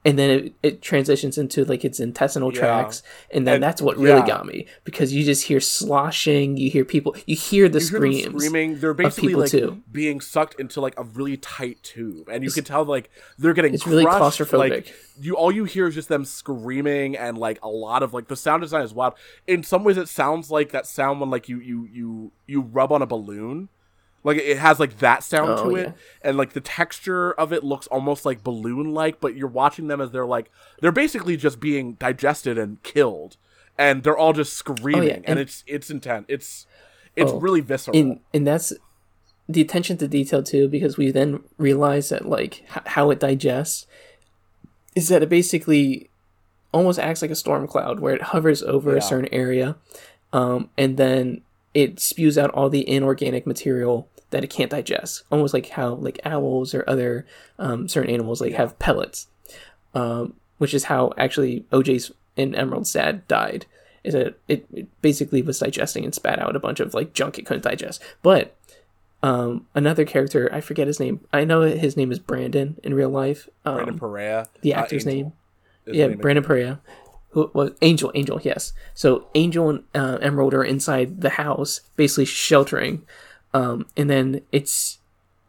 and 0.05 0.17
then 0.17 0.29
it, 0.29 0.53
it 0.63 0.81
transitions 0.81 1.37
into 1.37 1.65
like 1.65 1.83
its 1.83 1.99
intestinal 1.99 2.53
Yeah. 2.53 2.59
tracks 2.61 3.03
and 3.31 3.45
then 3.45 3.55
And- 3.55 3.63
that's 3.63 3.81
what 3.81 3.97
really 3.97 4.19
yeah. 4.19 4.27
got 4.27 4.45
me 4.45 4.65
because 4.85 5.13
you 5.13 5.25
just 5.25 5.43
hear 5.47 5.59
sloshing 5.59 6.55
you 6.55 6.69
hear 6.69 6.85
people 6.85 7.15
you 7.25 7.35
hear 7.35 7.67
the 7.67 7.79
You 7.79 7.85
hear 7.89 7.99
them 8.29 8.39
screaming. 8.39 8.79
They're 8.79 8.93
basically 8.93 9.35
like 9.35 9.51
too. 9.51 9.81
being 9.91 10.21
sucked 10.21 10.59
into 10.59 10.79
like 10.79 10.97
a 10.97 11.03
really 11.03 11.35
tight 11.37 11.83
tube, 11.83 12.29
and 12.29 12.43
you 12.43 12.51
can 12.51 12.63
tell 12.63 12.85
like 12.85 13.09
they're 13.37 13.53
getting. 13.53 13.73
it's 13.73 13.85
really 13.85 14.05
crushed, 14.05 14.39
claustrophobic. 14.39 14.69
Like 14.69 14.93
you, 15.21 15.35
all 15.35 15.51
you 15.51 15.65
hear 15.65 15.87
is 15.87 15.95
just 15.95 16.07
them 16.09 16.23
screaming, 16.25 17.17
and 17.17 17.37
like 17.37 17.59
a 17.63 17.67
lot 17.69 18.03
of 18.03 18.13
like 18.13 18.27
the 18.29 18.35
sound 18.35 18.61
design 18.61 18.83
is 18.83 18.93
wild. 18.93 19.13
In 19.47 19.63
some 19.63 19.83
ways, 19.83 19.97
it 19.97 20.07
sounds 20.07 20.49
like 20.49 20.71
that 20.71 20.85
sound 20.87 21.19
when 21.19 21.29
like 21.29 21.49
you 21.49 21.59
you 21.59 21.87
you 21.91 22.31
you 22.47 22.61
rub 22.61 22.91
on 22.91 23.01
a 23.01 23.05
balloon. 23.05 23.69
Like 24.23 24.37
it 24.37 24.57
has 24.57 24.79
like 24.79 24.99
that 24.99 25.23
sound 25.23 25.51
Oh, 25.51 25.69
to 25.69 25.75
it, 25.77 25.87
yeah. 25.87 25.91
and 26.21 26.37
like 26.37 26.51
the 26.53 26.61
texture 26.61 27.31
of 27.33 27.53
it 27.53 27.63
looks 27.63 27.87
almost 27.87 28.25
like 28.25 28.43
balloon 28.43 28.93
like, 28.93 29.19
but 29.21 29.35
you're 29.35 29.47
watching 29.47 29.87
them 29.87 30.01
as 30.01 30.11
they're 30.11 30.25
like 30.25 30.51
they're 30.81 30.91
basically 30.91 31.37
just 31.37 31.59
being 31.59 31.93
digested 31.93 32.57
and 32.57 32.83
killed, 32.83 33.37
and 33.77 34.03
they're 34.03 34.17
all 34.17 34.33
just 34.33 34.53
screaming, 34.53 35.09
and, 35.09 35.23
Oh, 35.27 35.31
and- 35.31 35.39
it's 35.39 35.63
it's 35.67 35.89
intense. 35.89 36.25
It's 36.27 36.65
it's 37.15 37.31
Oh, 37.31 37.39
really 37.39 37.61
visceral. 37.61 37.95
and 37.97 38.19
and 38.33 38.45
that's 38.45 38.73
the 39.47 39.61
attention 39.61 39.97
to 39.97 40.07
detail 40.07 40.43
too 40.43 40.67
because 40.67 40.95
we 40.97 41.11
then 41.11 41.41
realize 41.57 42.09
that 42.09 42.27
like 42.27 42.61
h- 42.63 42.83
how 42.87 43.09
it 43.11 43.19
digests 43.19 43.87
is 44.95 45.07
that 45.07 45.23
it 45.23 45.29
basically 45.29 46.09
almost 46.71 46.99
acts 46.99 47.21
like 47.21 47.31
a 47.31 47.35
storm 47.35 47.67
cloud 47.67 47.99
where 47.99 48.13
it 48.13 48.21
hovers 48.21 48.61
over 48.61 48.91
Yeah. 48.91 48.97
a 48.97 49.01
certain 49.01 49.33
area 49.33 49.75
um, 50.33 50.69
and 50.77 50.97
then 50.97 51.41
it 51.73 51.99
spews 51.99 52.37
out 52.37 52.51
all 52.51 52.69
the 52.69 52.89
inorganic 52.89 53.45
material 53.45 54.07
that 54.31 54.43
it 54.43 54.49
can't 54.49 54.71
digest. 54.71 55.23
Almost 55.31 55.53
like 55.53 55.69
how 55.69 55.95
like 55.95 56.19
owls 56.25 56.73
or 56.73 56.83
other 56.87 57.25
um, 57.57 57.87
certain 57.87 58.13
animals 58.13 58.41
like 58.41 58.53
have 58.53 58.77
pellets. 58.79 59.27
Um, 59.93 60.35
which 60.59 60.73
is 60.73 60.83
how 60.85 61.13
actually 61.17 61.65
oj's 61.71 62.11
and 62.37 62.55
emerald's 62.55 62.93
dad 62.93 63.27
died 63.27 63.65
is 64.03 64.13
that 64.13 64.37
it, 64.47 64.65
it 64.71 65.01
basically 65.01 65.41
was 65.41 65.57
digesting 65.57 66.05
and 66.05 66.13
spat 66.13 66.39
out 66.39 66.55
a 66.55 66.59
bunch 66.59 66.79
of 66.79 66.93
like 66.93 67.13
junk 67.13 67.39
it 67.39 67.45
couldn't 67.45 67.63
digest. 67.63 68.01
But 68.21 68.55
um, 69.23 69.65
another 69.75 70.05
character 70.05 70.49
i 70.53 70.61
forget 70.61 70.87
his 70.87 70.99
name. 70.99 71.21
I 71.33 71.43
know 71.43 71.61
his 71.61 71.97
name 71.97 72.11
is 72.11 72.19
brandon 72.19 72.77
in 72.83 72.93
real 72.93 73.09
life. 73.09 73.49
Um, 73.65 73.75
Brandon 73.75 73.99
Perea, 73.99 74.47
the 74.61 74.75
uh, 74.75 74.81
actor's 74.81 75.07
Angel? 75.07 75.23
name. 75.23 75.33
Is 75.85 75.95
yeah 75.95 76.07
name. 76.07 76.17
brandon 76.19 76.43
perea 76.43 76.79
who 77.31 77.49
was 77.53 77.71
angel 77.81 78.11
angel 78.15 78.39
yes. 78.43 78.73
So 78.93 79.27
angel 79.35 79.69
and 79.69 79.83
uh, 79.93 80.17
emerald 80.21 80.53
are 80.53 80.63
inside 80.63 81.21
the 81.21 81.31
house 81.31 81.81
basically 81.95 82.25
sheltering 82.25 83.03
um, 83.53 83.85
and 83.97 84.09
then 84.09 84.41
it's 84.51 84.97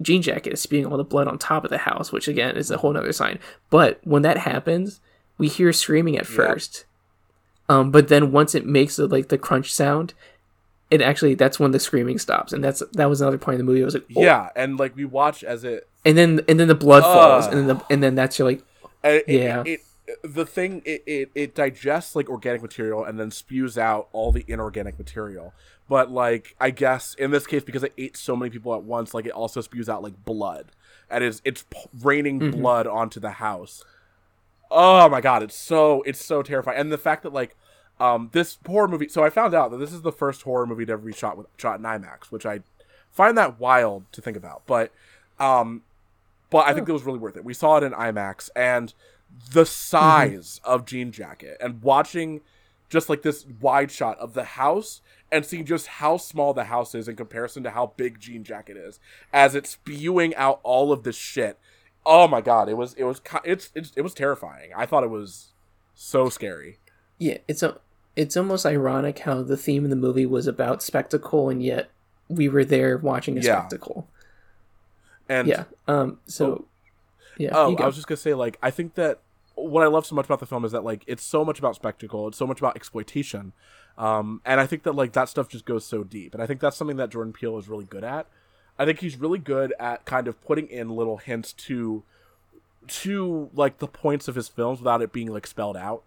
jean 0.02 0.22
jacket 0.22 0.52
is 0.54 0.60
spewing 0.60 0.86
all 0.86 0.96
the 0.96 1.04
blood 1.04 1.28
on 1.28 1.38
top 1.38 1.64
of 1.64 1.70
the 1.70 1.78
house 1.78 2.10
which 2.12 2.28
again 2.28 2.56
is 2.56 2.70
a 2.70 2.78
whole 2.78 2.92
nother 2.92 3.12
sign. 3.12 3.38
But 3.70 4.00
when 4.04 4.22
that 4.22 4.38
happens 4.38 5.00
we 5.38 5.48
hear 5.48 5.72
screaming 5.72 6.18
at 6.18 6.26
first. 6.26 6.84
Um, 7.68 7.90
but 7.90 8.08
then 8.08 8.32
once 8.32 8.54
it 8.54 8.66
makes 8.66 8.96
the, 8.96 9.06
like 9.06 9.28
the 9.28 9.38
crunch 9.38 9.72
sound 9.72 10.12
it 10.90 11.00
actually 11.00 11.34
that's 11.34 11.58
when 11.60 11.70
the 11.70 11.78
screaming 11.78 12.18
stops. 12.18 12.52
And 12.52 12.62
that's 12.62 12.82
that 12.92 13.08
was 13.08 13.20
another 13.20 13.38
point 13.38 13.60
in 13.60 13.64
the 13.64 13.70
movie. 13.70 13.82
I 13.82 13.84
was 13.84 13.94
like 13.94 14.06
oh. 14.16 14.22
Yeah, 14.22 14.50
and 14.56 14.78
like 14.78 14.96
we 14.96 15.04
watch 15.04 15.44
as 15.44 15.62
it, 15.64 15.88
and 16.04 16.18
then 16.18 16.40
and 16.48 16.58
then 16.58 16.68
the 16.68 16.74
blood 16.74 17.02
falls 17.02 17.46
and 17.46 17.56
then 17.56 17.66
the, 17.68 17.84
and 17.88 18.02
then 18.02 18.14
that's 18.16 18.38
your 18.38 18.48
like 18.48 18.62
it, 19.04 19.24
Yeah. 19.28 19.60
it, 19.62 19.68
it 19.68 19.80
the 20.22 20.46
thing 20.46 20.82
it, 20.84 21.02
it 21.06 21.30
it 21.34 21.54
digests 21.54 22.14
like 22.16 22.28
organic 22.28 22.62
material 22.62 23.04
and 23.04 23.18
then 23.18 23.30
spews 23.30 23.76
out 23.78 24.08
all 24.12 24.32
the 24.32 24.44
inorganic 24.48 24.98
material. 24.98 25.52
But 25.88 26.10
like 26.10 26.54
I 26.60 26.70
guess 26.70 27.14
in 27.14 27.30
this 27.30 27.46
case 27.46 27.62
because 27.64 27.82
it 27.82 27.92
ate 27.98 28.16
so 28.16 28.36
many 28.36 28.50
people 28.50 28.74
at 28.74 28.82
once, 28.82 29.14
like 29.14 29.26
it 29.26 29.32
also 29.32 29.60
spews 29.60 29.88
out 29.88 30.02
like 30.02 30.24
blood, 30.24 30.66
and 31.10 31.24
is 31.24 31.42
it's 31.44 31.64
raining 32.02 32.40
Mm-hmm. 32.40 32.60
blood 32.60 32.86
onto 32.86 33.20
the 33.20 33.32
house. 33.32 33.84
Oh 34.70 35.08
my 35.08 35.20
god, 35.20 35.42
it's 35.42 35.56
so 35.56 36.02
it's 36.02 36.24
so 36.24 36.42
terrifying, 36.42 36.78
and 36.78 36.92
the 36.92 36.98
fact 36.98 37.22
that 37.22 37.32
like. 37.32 37.56
Um, 37.98 38.30
this 38.32 38.56
horror 38.66 38.88
movie. 38.88 39.10
So 39.10 39.22
I 39.24 39.28
found 39.28 39.52
out 39.52 39.70
that 39.72 39.76
this 39.76 39.92
is 39.92 40.00
the 40.00 40.10
first 40.10 40.40
horror 40.40 40.66
movie 40.66 40.86
to 40.86 40.92
ever 40.92 41.02
be 41.02 41.12
shot 41.12 41.36
with 41.36 41.46
shot 41.58 41.78
in 41.80 41.84
IMAX, 41.84 42.30
which 42.30 42.46
I 42.46 42.60
find 43.10 43.36
that 43.36 43.60
wild 43.60 44.10
to 44.12 44.22
think 44.22 44.38
about. 44.38 44.62
But, 44.66 44.90
um, 45.38 45.82
but 46.48 46.66
I 46.66 46.72
think 46.72 46.88
it 46.88 46.92
was 46.94 47.02
really 47.02 47.18
worth 47.18 47.36
it. 47.36 47.44
We 47.44 47.52
saw 47.52 47.76
it 47.76 47.82
in 47.82 47.92
IMAX, 47.92 48.48
and 48.56 48.94
the 49.52 49.66
size 49.66 50.60
of 50.64 50.84
Jean 50.86 51.12
Jacket, 51.12 51.56
and 51.60 51.82
watching 51.82 52.40
just 52.88 53.08
like 53.08 53.22
this 53.22 53.46
wide 53.60 53.90
shot 53.90 54.18
of 54.18 54.34
the 54.34 54.44
house, 54.44 55.00
and 55.30 55.46
seeing 55.46 55.64
just 55.64 55.86
how 55.86 56.16
small 56.16 56.52
the 56.52 56.64
house 56.64 56.94
is 56.94 57.06
in 57.08 57.14
comparison 57.16 57.62
to 57.62 57.70
how 57.70 57.92
big 57.96 58.18
Jean 58.20 58.42
Jacket 58.44 58.76
is, 58.76 58.98
as 59.32 59.54
it's 59.54 59.70
spewing 59.70 60.34
out 60.34 60.60
all 60.62 60.92
of 60.92 61.02
this 61.04 61.16
shit. 61.16 61.58
Oh 62.04 62.26
my 62.26 62.40
god, 62.40 62.68
it 62.68 62.76
was 62.76 62.94
it 62.94 63.04
was 63.04 63.20
it's, 63.44 63.70
it's 63.74 63.92
it 63.96 64.02
was 64.02 64.14
terrifying. 64.14 64.70
I 64.76 64.86
thought 64.86 65.04
it 65.04 65.10
was 65.10 65.52
so 65.94 66.28
scary. 66.28 66.78
Yeah, 67.18 67.38
it's 67.46 67.62
a 67.62 67.78
it's 68.16 68.36
almost 68.36 68.66
ironic 68.66 69.20
how 69.20 69.42
the 69.42 69.56
theme 69.56 69.84
of 69.84 69.90
the 69.90 69.96
movie 69.96 70.26
was 70.26 70.46
about 70.46 70.82
spectacle 70.82 71.48
and 71.48 71.62
yet 71.62 71.90
we 72.28 72.48
were 72.48 72.64
there 72.64 72.96
watching 72.98 73.36
a 73.38 73.40
Yeah. 73.40 73.58
spectacle. 73.60 74.08
And 75.28 75.46
Yeah. 75.46 75.64
Um 75.86 76.18
so 76.26 76.66
yeah, 77.40 77.56
Oh. 77.56 77.74
I 77.76 77.86
was 77.86 77.94
just 77.96 78.06
gonna 78.06 78.16
say, 78.16 78.34
like, 78.34 78.58
I 78.62 78.70
think 78.70 78.94
that 78.94 79.20
what 79.54 79.82
I 79.82 79.86
love 79.86 80.06
so 80.06 80.14
much 80.14 80.24
about 80.24 80.40
the 80.40 80.46
film 80.46 80.64
is 80.64 80.72
that 80.72 80.84
like 80.84 81.02
it's 81.06 81.22
so 81.22 81.44
much 81.44 81.58
about 81.58 81.74
spectacle, 81.74 82.28
it's 82.28 82.38
so 82.38 82.46
much 82.46 82.60
about 82.60 82.76
exploitation, 82.76 83.52
um, 83.98 84.40
and 84.44 84.60
I 84.60 84.66
think 84.66 84.84
that 84.84 84.94
like 84.94 85.12
that 85.12 85.28
stuff 85.28 85.48
just 85.48 85.64
goes 85.64 85.84
so 85.84 86.04
deep, 86.04 86.34
and 86.34 86.42
I 86.42 86.46
think 86.46 86.60
that's 86.60 86.76
something 86.76 86.96
that 86.96 87.10
Jordan 87.10 87.32
Peele 87.32 87.58
is 87.58 87.68
really 87.68 87.84
good 87.84 88.04
at. 88.04 88.26
I 88.78 88.84
think 88.86 89.00
he's 89.00 89.16
really 89.18 89.38
good 89.38 89.74
at 89.78 90.04
kind 90.06 90.26
of 90.28 90.40
putting 90.42 90.68
in 90.68 90.88
little 90.90 91.18
hints 91.18 91.52
to 91.52 92.02
to 92.88 93.50
like 93.54 93.78
the 93.78 93.86
points 93.86 94.26
of 94.28 94.34
his 94.34 94.48
films 94.48 94.80
without 94.80 95.02
it 95.02 95.12
being 95.12 95.32
like 95.32 95.46
spelled 95.46 95.76
out 95.76 96.02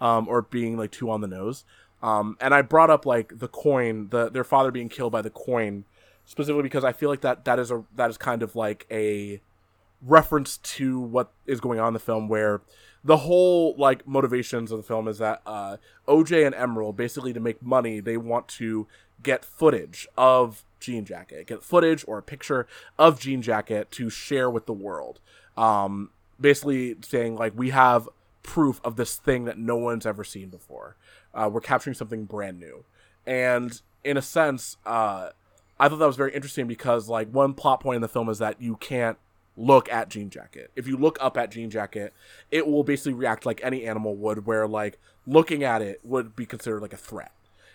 um, 0.00 0.28
or 0.28 0.42
being 0.42 0.76
like 0.76 0.90
too 0.92 1.10
on 1.10 1.20
the 1.20 1.26
nose. 1.26 1.64
Um, 2.02 2.36
and 2.40 2.54
I 2.54 2.62
brought 2.62 2.90
up 2.90 3.06
like 3.06 3.38
the 3.38 3.48
coin, 3.48 4.08
the 4.10 4.28
their 4.30 4.44
father 4.44 4.70
being 4.70 4.88
killed 4.88 5.12
by 5.12 5.22
the 5.22 5.30
coin, 5.30 5.84
specifically 6.24 6.62
because 6.62 6.84
I 6.84 6.92
feel 6.92 7.08
like 7.08 7.20
that 7.22 7.44
that 7.44 7.58
is 7.58 7.70
a 7.70 7.84
that 7.96 8.10
is 8.10 8.18
kind 8.18 8.42
of 8.42 8.54
like 8.56 8.86
a 8.90 9.40
reference 10.06 10.56
to 10.58 10.98
what 10.98 11.30
is 11.46 11.60
going 11.60 11.78
on 11.78 11.88
in 11.88 11.94
the 11.94 12.00
film 12.00 12.28
where 12.28 12.60
the 13.04 13.18
whole 13.18 13.74
like 13.76 14.06
motivations 14.06 14.70
of 14.70 14.78
the 14.78 14.82
film 14.82 15.08
is 15.08 15.18
that 15.18 15.42
uh, 15.46 15.76
OJ 16.06 16.44
and 16.46 16.54
Emerald 16.54 16.96
basically 16.96 17.32
to 17.32 17.40
make 17.40 17.62
money 17.62 18.00
they 18.00 18.16
want 18.16 18.48
to 18.48 18.86
get 19.22 19.44
footage 19.44 20.08
of 20.16 20.64
Jean 20.80 21.04
Jacket, 21.04 21.46
get 21.46 21.62
footage 21.62 22.04
or 22.08 22.18
a 22.18 22.22
picture 22.22 22.66
of 22.98 23.20
Jean 23.20 23.42
Jacket 23.42 23.90
to 23.92 24.10
share 24.10 24.50
with 24.50 24.66
the 24.66 24.72
world. 24.72 25.20
Um, 25.56 26.10
basically 26.40 26.96
saying 27.02 27.36
like 27.36 27.52
we 27.56 27.70
have 27.70 28.08
proof 28.42 28.80
of 28.84 28.96
this 28.96 29.16
thing 29.16 29.44
that 29.44 29.58
no 29.58 29.76
one's 29.76 30.06
ever 30.06 30.24
seen 30.24 30.48
before. 30.48 30.96
Uh, 31.32 31.48
we're 31.50 31.60
capturing 31.60 31.94
something 31.94 32.24
brand 32.24 32.58
new, 32.58 32.84
and 33.26 33.80
in 34.04 34.16
a 34.16 34.22
sense, 34.22 34.76
uh, 34.84 35.30
I 35.78 35.88
thought 35.88 35.98
that 35.98 36.06
was 36.06 36.16
very 36.16 36.34
interesting 36.34 36.66
because 36.66 37.08
like 37.08 37.28
one 37.30 37.54
plot 37.54 37.80
point 37.80 37.96
in 37.96 38.02
the 38.02 38.08
film 38.08 38.28
is 38.28 38.38
that 38.38 38.60
you 38.60 38.76
can't 38.76 39.16
look 39.56 39.90
at 39.90 40.08
Jean 40.08 40.30
Jacket. 40.30 40.70
If 40.76 40.86
you 40.86 40.96
look 40.96 41.18
up 41.20 41.36
at 41.36 41.50
Jean 41.50 41.70
Jacket, 41.70 42.12
it 42.50 42.66
will 42.66 42.84
basically 42.84 43.14
react 43.14 43.46
like 43.46 43.60
any 43.62 43.84
animal 43.84 44.16
would, 44.16 44.46
where 44.46 44.66
like 44.66 44.98
looking 45.26 45.62
at 45.62 45.82
it 45.82 46.00
would 46.02 46.34
be 46.34 46.46
considered 46.46 46.82
like 46.82 46.92
a 46.92 46.98
threat. 46.98 47.32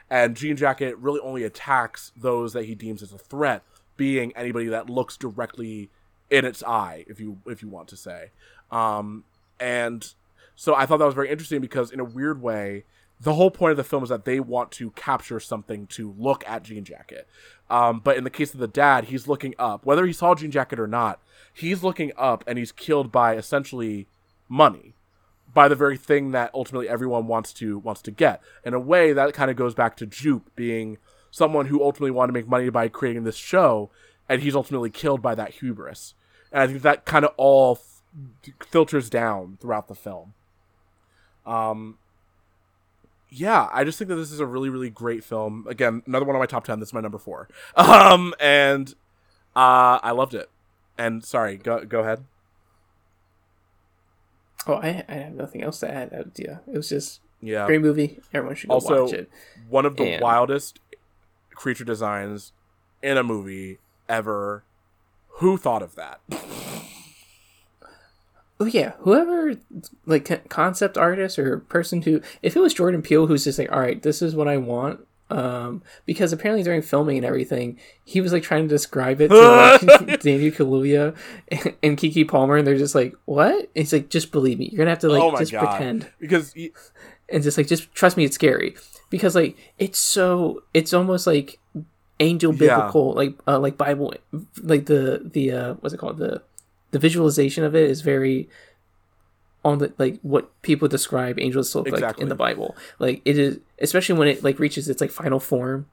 And 0.10 0.36
Jean 0.36 0.56
Jacket 0.56 0.98
really 0.98 1.20
only 1.20 1.44
attacks 1.44 2.12
those 2.16 2.54
that 2.54 2.66
he 2.66 2.76
deems 2.76 3.04
as 3.04 3.12
a 3.12 3.18
threat, 3.18 3.64
being 3.98 4.32
anybody 4.36 4.68
that 4.68 4.90
looks 4.90 5.18
directly 5.18 5.90
in 6.30 6.46
its 6.46 6.64
eye, 6.64 7.06
if 7.08 7.20
you 7.20 7.40
if 7.46 7.62
you 7.62 7.68
want 7.68 7.88
to 7.90 7.98
say. 7.98 8.32
Um, 8.72 9.24
and 9.60 10.14
so 10.56 10.76
I 10.76 10.86
thought 10.86 10.98
that 10.98 11.06
was 11.06 11.16
very 11.16 11.30
interesting 11.30 11.62
because 11.62 11.92
in 11.92 12.00
a 12.00 12.06
weird 12.06 12.42
way, 12.42 12.86
the 13.20 13.34
whole 13.34 13.52
point 13.52 13.72
of 13.72 13.78
the 13.78 13.84
film 13.84 14.04
is 14.04 14.10
that 14.10 14.26
they 14.26 14.40
want 14.40 14.72
to 14.74 14.92
capture 14.92 15.40
something 15.40 15.88
to 15.88 16.14
look 16.18 16.48
at 16.48 16.64
Jean 16.64 16.84
Jacket. 16.84 17.28
Um, 17.70 18.00
but 18.00 18.18
in 18.18 18.24
the 18.24 18.30
case 18.30 18.54
of 18.54 18.60
the 18.60 18.68
dad, 18.68 19.06
he's 19.06 19.28
looking 19.28 19.56
up. 19.58 19.86
Whether 19.86 20.06
he 20.06 20.14
saw 20.14 20.36
Jean 20.36 20.52
Jacket 20.52 20.80
or 20.80 20.88
not, 20.88 21.20
he's 21.54 21.84
looking 21.84 22.12
up 22.18 22.44
and 22.48 22.58
he's 22.58 22.72
killed 22.72 23.12
by 23.12 23.36
essentially 23.36 24.08
money 24.48 24.94
by 25.54 25.68
the 25.68 25.76
very 25.76 25.98
thing 25.98 26.32
that 26.32 26.52
ultimately 26.54 26.88
everyone 26.88 27.28
wants 27.28 27.52
to 27.54 27.80
wants 27.80 28.02
to 28.04 28.12
get. 28.12 28.42
In 28.64 28.74
a 28.74 28.80
way, 28.80 29.14
that 29.14 29.34
kind 29.34 29.50
of 29.50 29.58
goes 29.58 29.74
back 29.74 29.98
to 29.98 30.06
Jupe 30.06 30.56
being 30.56 30.98
someone 31.32 31.68
who 31.68 31.84
ultimately 31.84 32.12
wanted 32.12 32.34
to 32.34 32.40
make 32.40 32.48
money 32.48 32.70
by 32.70 32.88
creating 32.88 33.24
this 33.24 33.36
show, 33.36 33.90
and 34.30 34.42
he's 34.42 34.56
ultimately 34.56 34.90
killed 34.90 35.22
by 35.22 35.36
that 35.36 35.56
hubris. 35.56 36.14
And 36.52 36.62
I 36.62 36.68
think 36.68 36.82
that 36.84 37.06
kind 37.06 37.26
of 37.26 37.34
all 37.38 37.80
f- 37.82 38.54
filters 38.68 39.10
down 39.10 39.58
throughout 39.60 39.88
the 39.88 39.96
film. 39.96 40.34
Um, 41.46 41.98
yeah, 43.30 43.68
I 43.72 43.84
just 43.84 43.98
think 43.98 44.10
that 44.10 44.16
this 44.16 44.32
is 44.32 44.40
a 44.40 44.46
really, 44.46 44.70
really 44.70 44.90
great 44.90 45.24
film. 45.24 45.66
Again, 45.70 46.02
another 46.08 46.26
one 46.26 46.36
on 46.36 46.40
my 46.40 46.46
top 46.46 46.64
ten. 46.64 46.80
This 46.80 46.90
is 46.90 46.94
my 46.94 47.02
number 47.02 47.18
four. 47.18 47.48
Um, 47.76 48.34
and 48.40 48.90
uh, 49.56 50.00
I 50.04 50.12
loved 50.12 50.34
it. 50.34 50.50
And 50.98 51.24
sorry, 51.24 51.58
go 51.58 51.84
go 51.86 52.00
ahead. 52.02 52.24
Oh, 54.66 54.76
I, 54.76 55.04
I 55.08 55.14
have 55.14 55.34
nothing 55.34 55.62
else 55.64 55.80
to 55.82 55.90
add. 55.92 56.32
Yeah, 56.36 56.58
it 56.72 56.76
was 56.76 56.90
just 56.90 57.22
Yeah. 57.42 57.66
great 57.68 57.82
movie. 57.82 58.20
Everyone 58.34 58.56
should 58.56 58.70
go 58.70 58.74
Also, 58.74 59.04
watch 59.04 59.14
it. 59.14 59.30
One 59.70 59.86
of 59.86 59.96
the 59.98 60.04
And- 60.14 60.22
wildest 60.22 60.80
creature 61.52 61.86
designs 61.86 62.52
in 63.02 63.18
a 63.18 63.24
movie 63.24 63.80
ever. 64.10 64.64
Who 65.40 65.58
thought 65.58 65.82
of 65.84 65.96
that? 65.96 66.20
Oh 68.60 68.66
yeah, 68.66 68.94
whoever 69.00 69.56
like 70.06 70.50
concept 70.50 70.98
artist 70.98 71.38
or 71.38 71.60
person 71.60 72.02
who, 72.02 72.22
if 72.42 72.56
it 72.56 72.60
was 72.60 72.74
Jordan 72.74 73.02
Peele 73.04 73.28
who's 73.28 73.44
just 73.44 73.60
like, 73.60 73.72
all 73.72 73.80
right, 73.80 74.02
this 74.02 74.22
is 74.22 74.36
what 74.36 74.48
I 74.48 74.58
want. 74.58 75.02
Um, 75.30 75.84
because 76.06 76.32
apparently 76.32 76.64
during 76.64 76.82
filming 76.82 77.18
and 77.18 77.26
everything, 77.26 77.78
he 78.06 78.22
was 78.22 78.32
like 78.32 78.44
trying 78.44 78.64
to 78.64 78.70
describe 78.70 79.20
it 79.22 79.28
to 79.28 79.36
like, 79.36 79.82
Daniel 80.22 80.52
Kaluuya 80.52 81.16
and, 81.50 81.74
and 81.84 81.98
Keke 81.98 82.28
Palmer, 82.28 82.56
and 82.56 82.66
they're 82.66 82.78
just 82.78 82.96
like, 82.96 83.14
"What?" 83.26 83.54
And 83.54 83.68
he's 83.76 83.92
like, 83.94 84.10
"Just 84.10 84.32
believe 84.32 84.58
me. 84.58 84.70
You're 84.72 84.78
gonna 84.80 84.90
have 84.92 85.00
to 85.00 85.10
like 85.10 85.22
oh 85.22 85.38
just 85.38 85.52
god! 85.52 85.68
pretend 85.68 86.10
Because 86.20 86.54
y- 86.56 86.72
and 87.30 87.44
just 87.44 87.58
like 87.58 87.68
just 87.68 87.94
trust 87.94 88.16
me, 88.18 88.24
it's 88.24 88.36
scary 88.36 88.76
because 89.10 89.36
like 89.36 89.58
it's 89.78 90.00
so 90.00 90.64
it's 90.74 90.94
almost 90.94 91.28
like 91.28 91.60
angel 92.22 92.54
Yeah. 92.54 92.58
biblical, 92.78 93.14
like 93.14 93.34
uh, 93.46 93.60
like 93.60 93.78
Bible, 93.78 94.14
like 94.64 94.86
the 94.86 95.30
the 95.32 95.52
uh, 95.52 95.74
what's 95.82 95.94
it 95.94 95.98
called 95.98 96.18
the 96.20 96.42
the 96.92 97.00
visualization 97.00 97.64
of 97.64 97.76
it 97.76 97.90
is 97.90 98.02
very 98.02 98.50
on 99.64 99.80
the 99.80 99.94
like 99.98 100.20
what 100.22 100.62
people 100.62 100.88
describe 100.88 101.40
angels 101.40 101.72
to 101.72 101.80
look 101.80 102.00
like 102.00 102.20
in 102.20 102.30
the 102.30 102.36
Bible. 102.36 102.76
Like 103.00 103.22
it 103.26 103.38
is, 103.38 103.60
especially 103.80 104.18
when 104.18 104.28
it 104.28 104.44
like 104.44 104.60
reaches 104.60 104.88
its 104.88 105.02
like 105.02 105.12
final 105.12 105.40
form, 105.40 105.88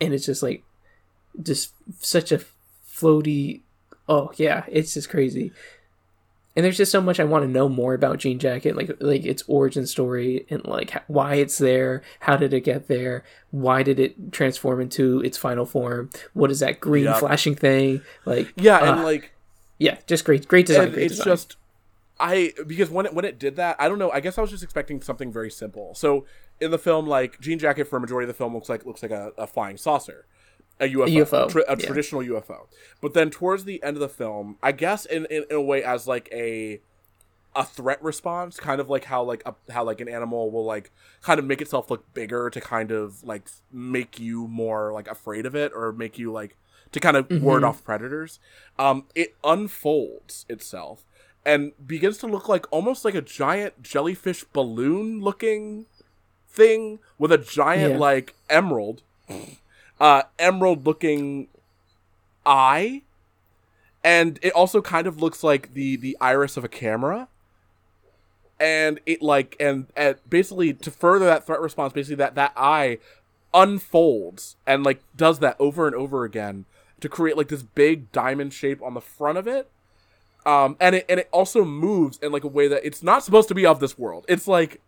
and 0.00 0.14
it's 0.14 0.26
just 0.26 0.42
like 0.42 0.62
just 1.42 1.74
such 1.98 2.32
a 2.32 2.40
floaty. 2.88 3.62
Oh 4.08 4.32
yeah, 4.36 4.64
it's 4.68 4.94
just 4.94 5.10
crazy. 5.10 5.52
And 6.54 6.64
there's 6.64 6.78
just 6.78 6.92
so 6.92 7.02
much 7.02 7.20
I 7.20 7.24
want 7.24 7.44
to 7.44 7.50
know 7.50 7.68
more 7.68 7.92
about 7.92 8.18
Jean 8.18 8.38
Jacket, 8.38 8.76
like 8.76 8.90
like 9.00 9.26
its 9.26 9.42
origin 9.46 9.86
story 9.86 10.46
and 10.48 10.64
like 10.64 10.94
why 11.06 11.34
it's 11.34 11.58
there, 11.58 12.02
how 12.20 12.36
did 12.36 12.54
it 12.54 12.62
get 12.62 12.88
there, 12.88 13.24
why 13.50 13.82
did 13.82 14.00
it 14.00 14.32
transform 14.32 14.80
into 14.80 15.20
its 15.20 15.36
final 15.36 15.66
form, 15.66 16.08
what 16.32 16.50
is 16.50 16.60
that 16.60 16.80
green 16.80 17.12
flashing 17.14 17.54
thing, 17.54 18.00
like 18.24 18.54
yeah, 18.56 18.78
and 18.78 19.00
uh, 19.00 19.02
like 19.02 19.32
yeah, 19.78 19.98
just 20.06 20.24
great, 20.24 20.48
great 20.48 20.66
design, 20.66 20.90
great 20.92 21.06
it's 21.06 21.16
design. 21.16 21.32
just 21.32 21.56
I 22.18 22.52
because 22.66 22.90
when 22.90 23.06
it 23.06 23.14
when 23.14 23.24
it 23.24 23.38
did 23.38 23.56
that, 23.56 23.76
I 23.78 23.88
don't 23.88 23.98
know. 23.98 24.10
I 24.10 24.20
guess 24.20 24.38
I 24.38 24.40
was 24.40 24.50
just 24.50 24.62
expecting 24.62 25.02
something 25.02 25.30
very 25.30 25.50
simple. 25.50 25.94
So 25.94 26.24
in 26.60 26.70
the 26.70 26.78
film, 26.78 27.06
like 27.06 27.40
Jean 27.40 27.58
Jacket 27.58 27.86
for 27.86 27.96
a 27.96 28.00
majority 28.00 28.24
of 28.24 28.28
the 28.28 28.38
film 28.38 28.54
looks 28.54 28.68
like 28.68 28.86
looks 28.86 29.02
like 29.02 29.10
a, 29.10 29.32
a 29.36 29.46
flying 29.46 29.76
saucer, 29.76 30.26
a 30.80 30.86
UFO, 30.86 31.08
UFO, 31.08 31.48
tra- 31.50 31.64
a 31.68 31.76
yeah. 31.78 31.86
traditional 31.86 32.22
UFO. 32.22 32.68
But 33.02 33.12
then 33.12 33.30
towards 33.30 33.64
the 33.64 33.82
end 33.82 33.96
of 33.96 34.00
the 34.00 34.08
film, 34.08 34.56
I 34.62 34.72
guess 34.72 35.04
in, 35.04 35.26
in, 35.26 35.44
in 35.50 35.56
a 35.56 35.62
way 35.62 35.82
as 35.84 36.06
like 36.06 36.28
a 36.32 36.80
a 37.54 37.64
threat 37.64 38.02
response, 38.02 38.58
kind 38.58 38.80
of 38.80 38.88
like 38.88 39.04
how 39.04 39.22
like 39.22 39.42
a, 39.44 39.54
how 39.70 39.84
like 39.84 40.00
an 40.00 40.08
animal 40.08 40.50
will 40.50 40.64
like 40.64 40.92
kind 41.20 41.38
of 41.38 41.44
make 41.44 41.60
itself 41.60 41.90
look 41.90 42.14
bigger 42.14 42.48
to 42.48 42.60
kind 42.62 42.90
of 42.90 43.24
like 43.24 43.48
make 43.70 44.18
you 44.18 44.48
more 44.48 44.92
like 44.92 45.08
afraid 45.08 45.44
of 45.44 45.54
it 45.54 45.72
or 45.74 45.92
make 45.92 46.18
you 46.18 46.32
like 46.32 46.56
to 46.92 47.00
kind 47.00 47.16
of 47.16 47.30
ward 47.42 47.62
Mhm. 47.62 47.68
off 47.68 47.84
predators. 47.84 48.38
Um, 48.78 49.04
it 49.14 49.34
unfolds 49.44 50.46
itself 50.48 51.04
and 51.44 51.72
begins 51.86 52.18
to 52.18 52.26
look 52.26 52.48
like 52.48 52.66
almost 52.72 53.04
like 53.04 53.14
a 53.14 53.22
giant 53.22 53.82
jellyfish 53.82 54.44
balloon 54.52 55.20
looking 55.20 55.86
thing 56.48 56.98
with 57.18 57.30
a 57.30 57.38
giant 57.38 57.92
Yeah. 57.94 57.98
like 57.98 58.34
emerald 58.48 59.02
uh 60.00 60.22
emerald 60.38 60.86
looking 60.86 61.48
eye 62.46 63.02
and 64.02 64.38
it 64.42 64.52
also 64.54 64.80
kind 64.80 65.06
of 65.06 65.20
looks 65.20 65.42
like 65.44 65.74
the 65.74 65.96
the 65.96 66.16
iris 66.20 66.56
of 66.56 66.64
a 66.64 66.68
camera 66.68 67.28
and 68.58 69.00
it 69.04 69.20
like 69.20 69.54
and, 69.60 69.86
and 69.96 70.16
basically 70.28 70.72
to 70.72 70.90
further 70.90 71.26
that 71.26 71.44
threat 71.44 71.60
response 71.60 71.92
basically 71.92 72.16
that 72.16 72.34
that 72.34 72.52
eye 72.56 72.98
unfolds 73.52 74.56
and 74.66 74.82
like 74.84 75.00
does 75.16 75.38
that 75.40 75.56
over 75.58 75.86
and 75.86 75.94
over 75.94 76.24
again 76.24 76.64
to 77.00 77.08
create 77.08 77.36
like 77.36 77.48
this 77.48 77.62
big 77.62 78.10
diamond 78.12 78.52
shape 78.52 78.82
on 78.82 78.94
the 78.94 79.00
front 79.00 79.38
of 79.38 79.46
it. 79.46 79.70
Um 80.44 80.76
and 80.80 80.96
it 80.96 81.06
and 81.08 81.20
it 81.20 81.28
also 81.32 81.64
moves 81.64 82.18
in 82.18 82.32
like 82.32 82.44
a 82.44 82.48
way 82.48 82.68
that 82.68 82.84
it's 82.84 83.02
not 83.02 83.24
supposed 83.24 83.48
to 83.48 83.54
be 83.54 83.66
of 83.66 83.80
this 83.80 83.98
world. 83.98 84.24
It's 84.28 84.46
like 84.48 84.80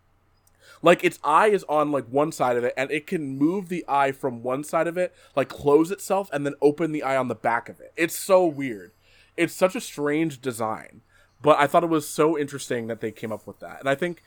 like 0.80 1.02
its 1.02 1.18
eye 1.24 1.48
is 1.48 1.64
on 1.64 1.90
like 1.90 2.06
one 2.06 2.30
side 2.30 2.56
of 2.56 2.64
it 2.64 2.72
and 2.76 2.90
it 2.90 3.06
can 3.06 3.36
move 3.36 3.68
the 3.68 3.84
eye 3.88 4.12
from 4.12 4.42
one 4.42 4.62
side 4.62 4.86
of 4.86 4.96
it 4.96 5.12
like 5.34 5.48
close 5.48 5.90
itself 5.90 6.30
and 6.32 6.46
then 6.46 6.54
open 6.62 6.92
the 6.92 7.02
eye 7.02 7.16
on 7.16 7.28
the 7.28 7.34
back 7.34 7.68
of 7.68 7.80
it. 7.80 7.92
It's 7.96 8.16
so 8.16 8.46
weird. 8.46 8.92
It's 9.36 9.54
such 9.54 9.74
a 9.74 9.80
strange 9.80 10.40
design 10.40 11.02
but 11.42 11.58
i 11.58 11.66
thought 11.66 11.84
it 11.84 11.88
was 11.88 12.08
so 12.08 12.38
interesting 12.38 12.86
that 12.86 13.00
they 13.00 13.10
came 13.10 13.32
up 13.32 13.46
with 13.46 13.60
that. 13.60 13.80
And 13.80 13.88
i 13.88 13.94
think 13.94 14.22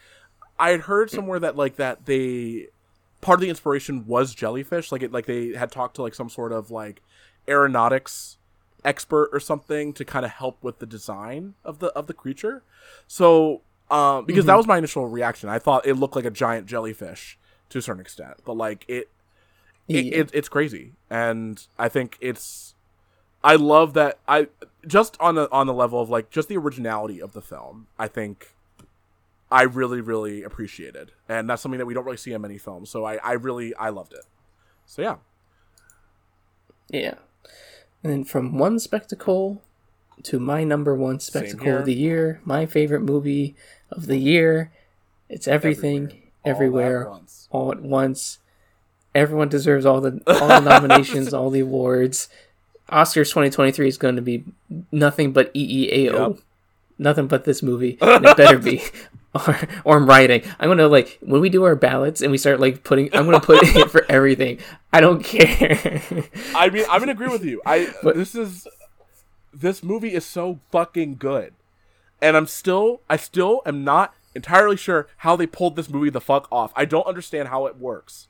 i 0.60 0.70
had 0.70 0.82
heard 0.82 1.10
somewhere 1.10 1.40
that 1.40 1.56
like 1.56 1.76
that 1.78 2.06
they 2.06 2.68
part 3.22 3.38
of 3.38 3.42
the 3.42 3.50
inspiration 3.50 4.06
was 4.08 4.34
jellyfish 4.34 4.92
like 4.92 5.04
it 5.04 5.12
like 5.12 5.26
they 5.26 5.50
had 5.50 5.72
talked 5.72 5.96
to 5.96 6.02
like 6.02 6.16
some 6.16 6.30
sort 6.30 6.52
of 6.52 6.72
like 6.72 7.02
aeronautics 7.48 8.38
expert 8.84 9.30
or 9.32 9.40
something 9.40 9.94
to 9.94 10.04
kind 10.04 10.26
of 10.26 10.32
help 10.32 10.58
with 10.64 10.80
the 10.80 10.86
design 10.86 11.54
of 11.64 11.80
the 11.80 11.88
of 11.88 12.08
the 12.08 12.14
creature. 12.14 12.64
So 13.08 13.62
um 13.90 14.26
because 14.26 14.46
that 14.46 14.56
was 14.56 14.68
my 14.68 14.78
initial 14.78 15.08
reaction. 15.08 15.50
I 15.50 15.60
thought 15.60 15.86
it 15.86 15.96
looked 15.96 16.16
like 16.16 16.26
a 16.26 16.32
giant 16.32 16.66
jellyfish 16.68 17.38
to 17.70 17.78
a 17.78 17.82
certain 17.82 18.02
extent 18.02 18.34
but 18.46 18.58
like 18.58 18.84
it 18.88 19.10
it, 19.88 20.06
Yeah. 20.06 20.18
it, 20.22 20.32
it's 20.34 20.50
crazy. 20.50 20.94
And 21.10 21.66
i 21.80 21.88
think 21.90 22.18
it's 22.22 22.76
i 23.44 23.56
love 23.56 23.94
that 23.94 24.20
i 24.28 24.48
just 24.86 25.16
on 25.20 25.36
the 25.36 25.50
on 25.52 25.68
the 25.68 25.74
level 25.74 26.00
of 26.02 26.10
like 26.10 26.30
just 26.30 26.48
the 26.50 26.58
originality 26.58 27.22
of 27.22 27.32
the 27.34 27.42
film 27.42 27.88
i 27.98 28.08
think 28.08 28.54
i 29.52 29.64
really 29.64 30.00
really 30.02 30.44
appreciated 30.44 31.12
and 31.28 31.50
that's 31.50 31.62
something 31.62 31.80
that 31.80 31.86
we 31.88 31.94
don't 31.94 32.06
really 32.06 32.18
see 32.18 32.34
in 32.34 32.42
many 32.42 32.58
films 32.58 32.90
so 32.90 33.04
i 33.06 33.16
i 33.18 33.32
really 33.34 33.74
i 33.76 33.90
loved 33.90 34.14
it. 34.14 34.26
So 34.86 35.02
yeah. 35.02 35.16
Yeah. 36.90 37.16
And 38.04 38.12
then 38.12 38.24
from 38.24 38.58
one 38.58 38.80
spectacle 38.80 39.62
to 40.24 40.40
my 40.40 40.64
number 40.64 40.96
one 40.96 41.20
spectacle 41.20 41.78
of 41.78 41.86
the 41.86 41.94
year, 41.96 42.42
my 42.46 42.66
favorite 42.66 43.02
movie 43.02 43.56
of 43.92 44.08
the 44.08 44.18
year. 44.18 44.72
It's 45.30 45.48
everything, 45.48 46.08
All 46.10 46.12
at 46.14 46.50
everywhere, 46.56 47.10
once. 47.10 47.48
all 47.52 47.72
at 47.72 47.82
once. 47.82 48.40
Everyone 49.16 49.50
deserves 49.50 49.86
all 49.86 50.02
the 50.02 50.22
all 50.28 50.48
the 50.48 50.60
nominations, 50.62 51.34
all 51.34 51.50
the 51.50 51.60
awards. 51.62 52.28
Oscars 52.92 53.30
2023 53.30 53.88
is 53.88 53.98
going 53.98 54.16
to 54.18 54.22
be 54.22 54.44
nothing 54.92 55.32
but 55.32 55.54
EEAO. 55.54 56.36
Yep. 56.36 56.40
nothing 56.98 57.28
but 57.28 57.46
this 57.46 57.64
movie, 57.64 57.98
and 58.02 58.26
it 58.26 58.36
better 58.38 58.58
be. 58.60 58.82
Or, 59.34 59.58
or 59.86 59.98
I'm 59.98 60.08
writing. 60.08 60.44
I'm 60.60 60.68
gonna 60.68 60.90
like 60.90 61.18
when 61.22 61.40
we 61.40 61.50
do 61.50 61.64
our 61.64 61.76
ballots 61.76 62.22
and 62.22 62.32
we 62.32 62.38
start 62.38 62.60
like 62.60 62.84
putting. 62.84 63.16
I'm 63.16 63.24
gonna 63.24 63.40
put 63.40 63.64
it 63.64 63.90
for 63.90 64.06
everything. 64.10 64.60
I 64.92 65.00
don't 65.00 65.24
care. 65.24 66.02
I 66.54 66.70
mean, 66.70 66.84
I'm 66.90 67.00
gonna 67.00 67.14
agree 67.14 67.30
with 67.30 67.46
you. 67.46 67.62
I 67.66 67.94
but, 68.04 68.18
this 68.18 68.36
is 68.36 68.68
this 69.54 69.84
movie 69.84 70.14
is 70.14 70.26
so 70.26 70.60
fucking 70.70 71.16
good, 71.16 71.54
and 72.22 72.36
I'm 72.36 72.46
still 72.46 73.04
I 73.10 73.16
still 73.16 73.62
am 73.66 73.86
not 73.86 74.14
entirely 74.36 74.76
sure 74.76 75.08
how 75.18 75.38
they 75.38 75.48
pulled 75.48 75.78
this 75.78 75.90
movie 75.90 76.10
the 76.10 76.20
fuck 76.20 76.50
off. 76.52 76.74
I 76.76 76.84
don't 76.84 77.08
understand 77.08 77.48
how 77.48 77.68
it 77.68 77.78
works 77.78 78.28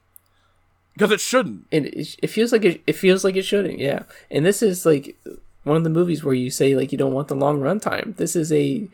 because 0.93 1.11
it 1.11 1.19
shouldn't. 1.19 1.65
And 1.71 1.87
it, 1.87 2.15
it 2.21 2.27
feels 2.27 2.51
like 2.51 2.63
it, 2.63 2.81
it 2.85 2.93
feels 2.93 3.23
like 3.23 3.35
it 3.35 3.45
shouldn't. 3.45 3.79
Yeah, 3.79 4.03
and 4.29 4.45
this 4.45 4.61
is 4.61 4.85
like 4.85 5.17
one 5.63 5.77
of 5.77 5.83
the 5.83 5.89
movies 5.89 6.23
where 6.23 6.33
you 6.33 6.49
say 6.49 6.75
like 6.75 6.91
you 6.91 6.97
don't 6.97 7.13
want 7.13 7.27
the 7.27 7.35
long 7.35 7.59
runtime. 7.59 8.15
This 8.17 8.35
is 8.35 8.51
a 8.51 8.87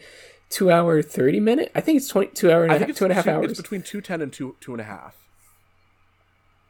two 0.49 0.71
hour 0.71 1.01
thirty 1.01 1.39
minute. 1.39 1.71
I 1.75 1.81
think 1.81 1.97
it's 1.97 2.07
twenty 2.07 2.31
two 2.31 2.51
hour 2.51 2.63
and 2.63 2.71
I 2.71 2.77
think 2.77 2.91
it's 2.91 2.99
two 2.99 3.05
and 3.05 3.11
a 3.11 3.15
half 3.15 3.27
hours. 3.27 3.51
It's 3.51 3.61
between 3.61 3.81
two 3.81 4.01
ten 4.01 4.21
and 4.21 4.31
two 4.31 4.55
two 4.59 4.73
and 4.73 4.81
a 4.81 4.85
half. 4.85 5.15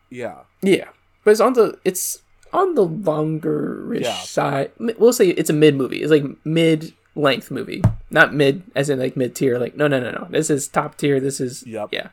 Yeah. 0.10 0.40
Yeah, 0.62 0.90
but 1.24 1.32
it's 1.32 1.42
on 1.42 1.54
the 1.54 1.80
it's 1.84 2.22
on 2.54 2.76
the 2.76 2.88
longerish 2.88 4.04
yeah. 4.04 4.22
side. 4.22 4.72
We'll 4.80 5.14
say 5.14 5.30
it's 5.30 5.50
a 5.50 5.54
mid 5.54 5.76
movie. 5.76 6.02
It's 6.02 6.12
like 6.12 6.24
mid 6.46 6.94
length 7.16 7.52
movie, 7.52 7.84
not 8.10 8.34
mid 8.34 8.64
as 8.76 8.90
in 8.90 9.00
like 9.00 9.18
mid 9.18 9.36
tier. 9.36 9.60
Like 9.60 9.76
no 9.76 9.88
no 9.88 10.00
no 10.00 10.12
no. 10.12 10.28
This 10.30 10.50
is 10.50 10.68
top 10.68 10.98
tier. 10.98 11.20
This 11.20 11.40
is 11.40 11.66
yep. 11.66 11.90
yeah. 11.92 12.10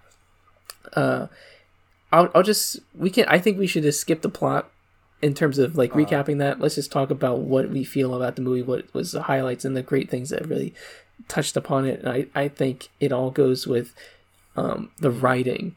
Uh, 0.95 1.29
I'll 2.13 2.31
I'll 2.35 2.43
just 2.43 2.81
we 2.95 3.11
can. 3.11 3.27
I 3.27 3.39
think 3.39 3.59
we 3.59 3.67
should 3.67 3.83
just 3.83 4.01
skip 4.01 4.23
the 4.23 4.29
plot 4.29 4.71
in 5.23 5.35
terms 5.35 5.59
of 5.59 5.77
like 5.77 5.93
uh, 5.93 5.97
recapping 5.97 6.39
that. 6.39 6.61
Let's 6.61 6.75
just 6.75 6.93
talk 6.93 7.11
about 7.11 7.41
what 7.41 7.71
we 7.71 7.85
feel 7.85 8.15
about 8.15 8.37
the 8.37 8.43
movie. 8.43 8.63
What 8.63 8.93
was 8.93 9.13
the 9.13 9.23
highlights 9.23 9.65
and 9.65 9.77
the 9.77 9.83
great 9.83 10.11
things 10.11 10.31
that 10.31 10.47
really 10.47 10.75
touched 11.29 11.57
upon 11.57 11.87
it. 11.87 12.01
And 12.01 12.09
I, 12.09 12.27
I 12.35 12.49
think 12.49 12.89
it 13.01 13.13
all 13.13 13.31
goes 13.31 13.67
with 13.67 13.95
um, 14.57 14.91
the 14.99 15.11
writing 15.11 15.75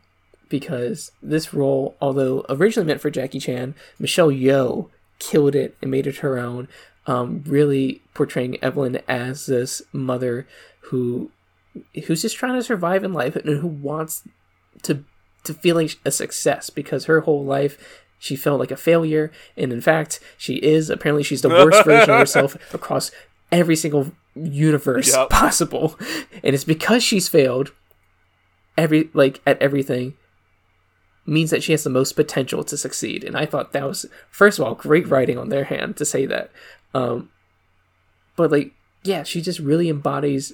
because 0.50 1.12
this 1.22 1.54
role, 1.54 1.96
although 2.02 2.46
originally 2.50 2.88
meant 2.88 3.02
for 3.02 3.10
Jackie 3.10 3.40
Chan, 3.40 3.76
Michelle 4.00 4.32
Yeoh 4.32 4.90
killed 5.20 5.56
it 5.56 5.76
and 5.82 5.92
made 5.92 6.08
it 6.08 6.18
her 6.18 6.38
own. 6.38 6.68
Um, 7.06 7.44
really 7.48 8.02
portraying 8.14 8.62
Evelyn 8.62 9.00
as 9.08 9.46
this 9.46 9.82
mother 9.94 10.46
who 10.82 11.32
who's 12.06 12.22
just 12.22 12.36
trying 12.36 12.56
to 12.56 12.64
survive 12.64 13.04
in 13.04 13.14
life 13.14 13.36
and 13.36 13.46
who 13.46 13.68
wants 13.68 14.24
to 14.84 15.04
to 15.44 15.54
feeling 15.54 15.90
a 16.04 16.12
success 16.12 16.70
because 16.70 17.06
her 17.06 17.22
whole 17.22 17.46
life 17.46 18.04
she 18.20 18.36
felt 18.36 18.60
like 18.60 18.72
a 18.72 18.78
failure 18.78 19.32
and 19.56 19.72
in 19.72 19.80
fact 19.80 20.20
she 20.38 20.56
is 20.56 20.90
apparently 20.90 21.24
she's 21.24 21.42
the 21.42 21.50
worst 21.50 21.86
version 21.86 22.10
of 22.10 22.20
herself 22.20 22.58
across 22.74 23.12
every 23.52 23.76
single 23.76 24.12
universe 24.46 25.14
yep. 25.14 25.30
possible. 25.30 25.98
And 26.44 26.54
it's 26.54 26.64
because 26.64 27.04
she's 27.04 27.28
failed 27.28 27.72
every 28.78 29.10
like 29.14 29.42
at 29.46 29.62
everything 29.62 30.14
means 31.26 31.50
that 31.50 31.64
she 31.64 31.74
has 31.74 31.84
the 31.84 31.90
most 31.90 32.14
potential 32.14 32.64
to 32.64 32.78
succeed. 32.78 33.24
And 33.24 33.36
I 33.36 33.46
thought 33.46 33.74
that 33.74 33.86
was 33.86 34.06
first 34.30 34.60
of 34.60 34.66
all 34.66 34.76
great 34.76 35.08
writing 35.08 35.38
on 35.38 35.50
their 35.50 35.66
hand 35.66 35.98
to 35.98 36.06
say 36.06 36.26
that. 36.28 36.52
Um 36.94 37.30
but 38.36 38.52
like 38.52 38.74
yeah, 39.04 39.24
she 39.24 39.42
just 39.42 39.60
really 39.60 39.90
embodies 39.90 40.54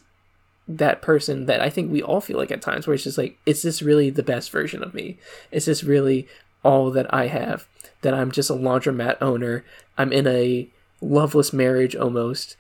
that 0.67 1.01
person 1.01 1.45
that 1.45 1.61
I 1.61 1.69
think 1.69 1.91
we 1.91 2.01
all 2.01 2.21
feel 2.21 2.37
like 2.37 2.51
at 2.51 2.61
times 2.61 2.87
where 2.87 2.93
it's 2.93 3.03
just 3.03 3.17
like, 3.17 3.37
is 3.45 3.61
this 3.61 3.81
really 3.81 4.09
the 4.09 4.23
best 4.23 4.51
version 4.51 4.83
of 4.83 4.93
me? 4.93 5.17
Is 5.51 5.65
this 5.65 5.83
really 5.83 6.27
all 6.63 6.89
that 6.91 7.13
I 7.13 7.27
have? 7.27 7.67
That 8.01 8.13
I'm 8.13 8.31
just 8.31 8.49
a 8.49 8.53
laundromat 8.53 9.17
owner. 9.21 9.65
I'm 9.97 10.13
in 10.13 10.27
a 10.27 10.69
loveless 11.01 11.51
marriage 11.51 11.95
almost. 11.95 12.55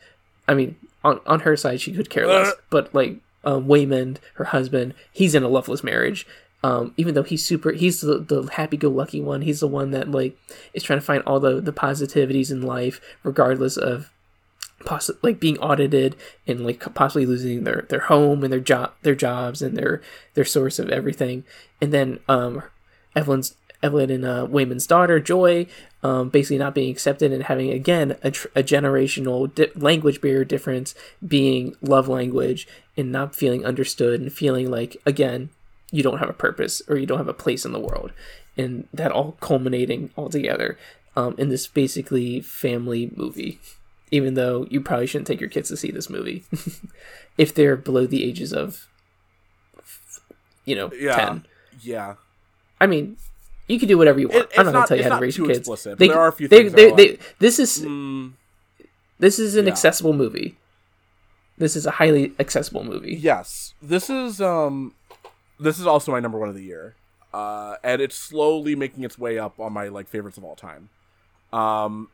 I 0.47 0.53
mean, 0.53 0.75
on 1.03 1.19
on 1.25 1.41
her 1.41 1.55
side, 1.55 1.81
she 1.81 1.93
could 1.93 2.09
care 2.09 2.27
less. 2.27 2.53
But 2.69 2.93
like 2.93 3.17
uh, 3.43 3.57
Waymond, 3.57 4.17
her 4.35 4.45
husband, 4.45 4.93
he's 5.11 5.35
in 5.35 5.43
a 5.43 5.49
loveless 5.49 5.83
marriage. 5.83 6.25
Um, 6.65 6.93
even 6.95 7.13
though 7.13 7.23
he's 7.23 7.45
super, 7.45 7.73
he's 7.73 7.99
the, 7.99 8.19
the 8.19 8.49
happy-go-lucky 8.53 9.19
one. 9.19 9.41
He's 9.41 9.59
the 9.59 9.67
one 9.67 9.91
that 9.91 10.09
like 10.09 10.37
is 10.73 10.81
trying 10.81 10.99
to 10.99 11.05
find 11.05 11.21
all 11.23 11.39
the 11.39 11.59
the 11.59 11.73
positivities 11.73 12.51
in 12.51 12.61
life, 12.61 13.01
regardless 13.23 13.75
of 13.75 14.09
possi- 14.85 15.17
like 15.21 15.39
being 15.39 15.57
audited 15.59 16.15
and 16.47 16.65
like 16.65 16.79
possibly 16.93 17.25
losing 17.25 17.65
their 17.65 17.85
their 17.89 18.01
home 18.01 18.43
and 18.43 18.53
their 18.53 18.61
job, 18.61 18.93
their 19.01 19.15
jobs 19.15 19.61
and 19.61 19.77
their 19.77 20.01
their 20.35 20.45
source 20.45 20.79
of 20.79 20.89
everything. 20.89 21.43
And 21.81 21.91
then 21.93 22.19
um, 22.29 22.63
Evelyn's 23.13 23.55
Evelyn 23.83 24.09
and 24.09 24.25
uh, 24.25 24.47
Waymond's 24.47 24.87
daughter, 24.87 25.19
Joy, 25.19 25.67
um, 26.01 26.29
basically 26.29 26.57
not 26.57 26.73
being 26.73 26.89
accepted 26.89 27.31
and 27.33 27.43
having, 27.43 27.69
again, 27.71 28.15
a, 28.23 28.31
tr- 28.31 28.47
a 28.55 28.63
generational 28.63 29.53
di- 29.53 29.67
language 29.75 30.21
barrier 30.21 30.45
difference 30.45 30.95
being 31.25 31.75
love 31.81 32.07
language 32.07 32.67
and 32.95 33.11
not 33.11 33.35
feeling 33.35 33.65
understood 33.65 34.21
and 34.21 34.31
feeling 34.31 34.71
like, 34.71 34.97
again, 35.05 35.49
you 35.91 36.01
don't 36.01 36.19
have 36.19 36.29
a 36.29 36.33
purpose 36.33 36.81
or 36.87 36.97
you 36.97 37.05
don't 37.05 37.17
have 37.17 37.27
a 37.27 37.33
place 37.33 37.65
in 37.65 37.73
the 37.73 37.79
world. 37.79 38.11
And 38.57 38.87
that 38.93 39.11
all 39.11 39.37
culminating 39.41 40.11
all 40.15 40.29
together 40.29 40.77
um, 41.15 41.35
in 41.37 41.49
this 41.49 41.67
basically 41.67 42.39
family 42.39 43.11
movie. 43.15 43.59
Even 44.11 44.35
though 44.35 44.67
you 44.69 44.79
probably 44.79 45.07
shouldn't 45.07 45.27
take 45.27 45.41
your 45.41 45.49
kids 45.49 45.69
to 45.69 45.77
see 45.77 45.91
this 45.91 46.09
movie 46.09 46.43
if 47.37 47.53
they're 47.53 47.75
below 47.75 48.05
the 48.05 48.23
ages 48.23 48.53
of, 48.53 48.87
you 50.65 50.75
know, 50.75 50.91
yeah, 50.93 51.15
10. 51.15 51.45
Yeah. 51.81 52.15
I 52.79 52.85
mean, 52.85 53.17
you 53.67 53.79
can 53.79 53.87
do 53.87 53.97
whatever 53.97 54.19
you 54.19 54.27
want. 54.27 54.51
It, 54.51 54.59
I'm 54.59 54.65
not, 54.65 54.73
going 54.73 54.83
to 54.83 54.87
tell 54.87 54.97
you 54.97 55.03
how 55.03 55.17
to 55.17 55.21
raise 55.21 55.37
your 55.37 55.47
kids. 55.47 55.59
Explicit, 55.59 55.97
they, 55.97 56.07
there 56.07 56.19
are 56.19 56.27
a 56.27 56.33
few 56.33 56.47
they, 56.47 56.69
things. 56.69 56.73
They, 56.73 56.91
they, 56.91 57.17
this 57.39 57.59
is 57.59 57.81
mm, 57.81 58.33
this 59.19 59.39
is 59.39 59.55
an 59.55 59.65
yeah. 59.65 59.71
accessible 59.71 60.13
movie. 60.13 60.57
This 61.57 61.75
is 61.75 61.85
a 61.85 61.91
highly 61.91 62.33
accessible 62.39 62.83
movie. 62.83 63.15
Yes, 63.15 63.73
this 63.81 64.09
is 64.09 64.41
um, 64.41 64.93
this 65.59 65.79
is 65.79 65.87
also 65.87 66.11
my 66.11 66.19
number 66.19 66.37
one 66.37 66.49
of 66.49 66.55
the 66.55 66.63
year, 66.63 66.95
uh, 67.33 67.75
and 67.83 68.01
it's 68.01 68.15
slowly 68.15 68.75
making 68.75 69.03
its 69.03 69.17
way 69.17 69.39
up 69.39 69.59
on 69.59 69.71
my 69.71 69.87
like 69.87 70.07
favorites 70.07 70.37
of 70.37 70.43
all 70.43 70.55
time. 70.55 70.89
Um, 71.53 72.09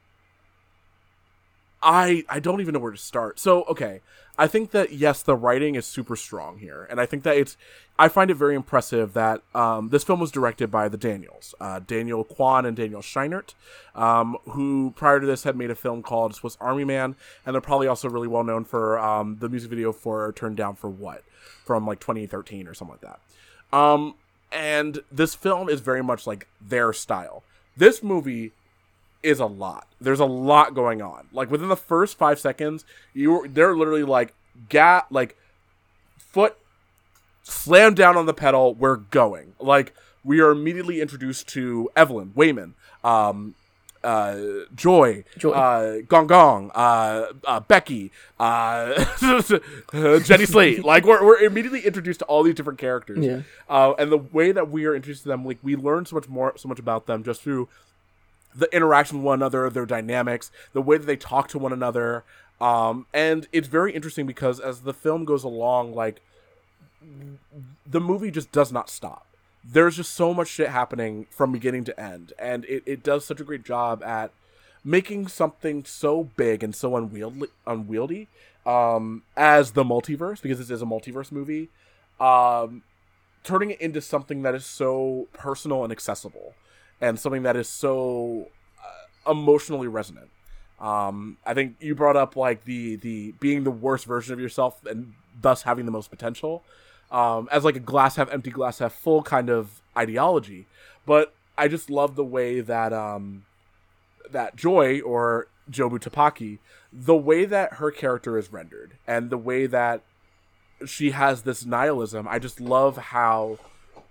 I 1.82 2.26
I 2.30 2.40
don't 2.40 2.62
even 2.62 2.74
know 2.74 2.80
where 2.80 2.92
to 2.92 2.98
start. 2.98 3.40
So 3.40 3.64
okay, 3.64 4.02
I 4.40 4.48
think 4.48 4.72
that 4.72 4.94
yes, 4.94 5.22
the 5.22 5.36
writing 5.36 5.76
is 5.76 5.86
super 5.86 6.16
strong 6.16 6.60
here, 6.60 6.88
and 6.90 7.02
I 7.02 7.06
think 7.06 7.24
that 7.24 7.36
it's. 7.36 7.58
I 8.00 8.08
find 8.08 8.32
it 8.32 8.36
very 8.36 8.56
impressive 8.56 9.12
that 9.12 9.42
um, 9.54 9.90
this 9.90 10.06
film 10.06 10.22
was 10.22 10.32
directed 10.32 10.72
by 10.72 10.88
the 10.88 10.96
Daniels, 10.96 11.54
uh, 11.60 11.82
Daniel 11.86 12.24
Kwan 12.24 12.66
and 12.66 12.78
Daniel 12.78 13.02
Scheinert, 13.02 13.54
um, 13.94 14.38
who 14.52 14.94
prior 14.96 15.20
to 15.20 15.28
this 15.28 15.44
had 15.44 15.58
made 15.58 15.70
a 15.70 15.76
film 15.76 16.02
called 16.02 16.34
Swiss 16.34 16.56
Army 16.62 16.86
Man, 16.86 17.18
and 17.46 17.54
they're 17.54 17.60
probably 17.60 17.88
also 17.88 18.10
really 18.10 18.30
well 18.30 18.46
known 18.46 18.64
for 18.64 18.98
um, 18.98 19.40
the 19.42 19.50
music 19.50 19.70
video 19.70 19.92
for 19.92 20.32
"Turned 20.32 20.56
Down 20.56 20.74
for 20.74 20.90
What" 20.90 21.26
from 21.66 21.86
like 21.86 22.00
2013 22.00 22.66
or 22.66 22.74
something 22.74 22.98
like 23.02 23.20
that. 23.72 23.78
Um, 23.78 24.16
and 24.54 25.00
this 25.12 25.36
film 25.36 25.68
is 25.68 25.82
very 25.82 26.02
much 26.02 26.26
like 26.26 26.48
their 26.62 26.94
style. 26.94 27.44
This 27.76 28.02
movie 28.02 28.54
is 29.24 29.40
a 29.40 29.46
lot. 29.46 29.88
There's 30.00 30.20
a 30.20 30.26
lot 30.26 30.74
going 30.74 31.02
on. 31.02 31.28
Like 31.32 31.52
within 31.52 31.70
the 31.70 31.78
first 31.78 32.18
five 32.18 32.40
seconds, 32.40 32.86
you 33.14 33.48
they're 33.48 33.76
literally 33.76 34.04
like 34.04 34.34
gat 34.70 35.08
like 35.12 35.38
foot 36.18 36.58
slam 37.44 37.94
down 37.94 38.18
on 38.18 38.26
the 38.26 38.34
pedal. 38.34 38.74
We're 38.74 38.98
going. 38.98 39.54
Like 39.60 39.94
we 40.24 40.40
are 40.40 40.52
immediately 40.52 41.02
introduced 41.02 41.48
to 41.50 41.90
Evelyn 41.96 42.34
Waymond, 42.36 42.74
um, 43.04 43.56
uh, 44.04 44.38
Joy, 44.76 45.24
Joy. 45.38 45.52
Uh, 45.52 46.02
Gong 46.08 46.28
Gong, 46.28 46.72
uh, 46.74 47.28
uh, 47.46 47.60
Becky, 47.62 48.12
uh, 48.40 49.04
Jenny 50.20 50.46
Slate. 50.46 50.84
like 50.86 51.06
we're, 51.06 51.24
we're 51.26 51.40
immediately 51.40 51.86
introduced 51.86 52.20
to 52.20 52.26
all 52.26 52.44
these 52.44 52.56
different 52.56 52.80
characters. 52.80 53.20
Yeah. 53.20 53.42
Uh, 53.68 53.94
and 53.98 54.12
the 54.12 54.18
way 54.18 54.52
that 54.52 54.70
we 54.70 54.86
are 54.86 54.96
introduced 54.96 55.24
to 55.24 55.30
them, 55.30 55.46
like 55.46 55.58
we 55.62 55.76
learn 55.76 56.06
so 56.06 56.16
much 56.16 56.30
more, 56.30 56.54
so 56.58 56.70
much 56.70 56.80
about 56.80 57.08
them 57.08 57.24
just 57.24 57.42
through 57.42 57.68
the 58.56 58.74
interaction 58.76 59.18
with 59.18 59.26
one 59.26 59.40
another, 59.40 59.70
their 59.70 59.86
dynamics, 59.86 60.52
the 60.74 60.82
way 60.82 60.98
that 60.98 61.06
they 61.06 61.16
talk 61.16 61.48
to 61.50 61.60
one 61.60 61.74
another. 61.74 62.24
Um, 62.60 63.06
and 63.14 63.48
it's 63.52 63.68
very 63.68 63.94
interesting 63.94 64.26
because 64.26 64.60
as 64.60 64.82
the 64.82 64.94
film 64.94 65.26
goes 65.26 65.44
along, 65.44 65.94
like 65.94 66.22
the 67.86 68.02
movie 68.02 68.32
just 68.32 68.52
does 68.52 68.72
not 68.72 68.90
stop. 68.90 69.26
There's 69.64 69.98
just 69.98 70.14
so 70.14 70.34
much 70.34 70.48
shit 70.48 70.70
happening 70.70 71.28
from 71.30 71.52
beginning 71.52 71.84
to 71.86 72.00
end, 72.00 72.34
and 72.40 72.66
it, 72.66 72.84
it 72.86 73.04
does 73.04 73.26
such 73.26 73.40
a 73.40 73.44
great 73.44 73.64
job 73.64 74.02
at 74.04 74.32
making 74.84 75.28
something 75.28 75.84
so 75.84 76.24
big 76.36 76.64
and 76.64 76.74
so 76.74 76.96
unwieldy, 76.96 77.48
unwieldy 77.68 78.28
um, 78.66 79.24
as 79.36 79.72
the 79.72 79.84
multiverse, 79.84 80.42
because 80.42 80.58
this 80.58 80.70
is 80.70 80.82
a 80.82 80.86
multiverse 80.86 81.32
movie, 81.32 81.70
um, 82.20 82.84
turning 83.44 83.72
it 83.72 83.82
into 83.82 84.02
something 84.02 84.42
that 84.44 84.56
is 84.56 84.66
so 84.66 85.28
personal 85.34 85.84
and 85.84 85.92
accessible 85.92 86.54
and 87.02 87.20
something 87.20 87.44
that 87.44 87.56
is 87.56 87.68
so 87.68 88.48
uh, 88.80 89.32
emotionally 89.32 89.88
resonant. 89.88 90.30
Um, 90.80 91.38
I 91.46 91.54
think 91.54 91.76
you 91.80 91.94
brought 91.96 92.16
up 92.16 92.36
like 92.36 92.64
the 92.66 92.96
the 92.96 93.34
being 93.40 93.64
the 93.64 93.72
worst 93.72 94.06
version 94.06 94.34
of 94.34 94.40
yourself 94.40 94.86
and 94.86 95.14
thus 95.42 95.64
having 95.64 95.86
the 95.86 95.92
most 95.92 96.10
potential 96.10 96.64
um, 97.12 97.50
as 97.52 97.64
like 97.64 97.76
a 97.76 97.82
glass 97.82 98.16
half 98.16 98.32
empty, 98.32 98.52
glass 98.52 98.80
half 98.80 98.94
full 98.94 99.24
kind 99.24 99.50
of 99.50 99.82
ideology. 99.98 100.68
But 101.06 101.34
I 101.58 101.68
just 101.68 101.90
love 101.90 102.16
the 102.16 102.24
way 102.24 102.62
that 102.62 102.94
um, 102.94 103.46
that 104.32 104.56
Joy 104.56 105.02
or 105.02 105.48
Jobu 105.70 106.00
Tupaki, 106.00 106.60
the 106.92 107.16
way 107.16 107.46
that 107.46 107.74
her 107.74 107.92
character 107.92 108.38
is 108.38 108.52
rendered 108.52 108.94
and 109.08 109.30
the 109.30 109.38
way 109.38 109.66
that 109.66 110.02
she 110.86 111.12
has 111.12 111.42
this 111.42 111.66
nihilism, 111.66 112.28
I 112.28 112.40
just 112.40 112.62
love 112.62 112.98
how 112.98 113.58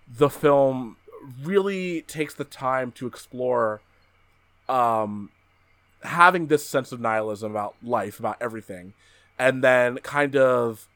the 0.09 0.29
film 0.29 0.97
really 1.43 2.03
takes 2.03 2.35
the 2.35 2.45
time 2.45 2.93
to 2.93 3.07
explore 3.07 3.81
um 4.69 5.31
having 6.03 6.47
this 6.47 6.65
sense 6.65 6.93
of 6.93 7.01
nihilism 7.01 7.51
about 7.51 7.75
life, 7.83 8.19
about 8.19 8.37
everything, 8.41 8.93
and 9.39 9.63
then 9.65 9.99
kind 9.99 10.37
of 10.37 10.89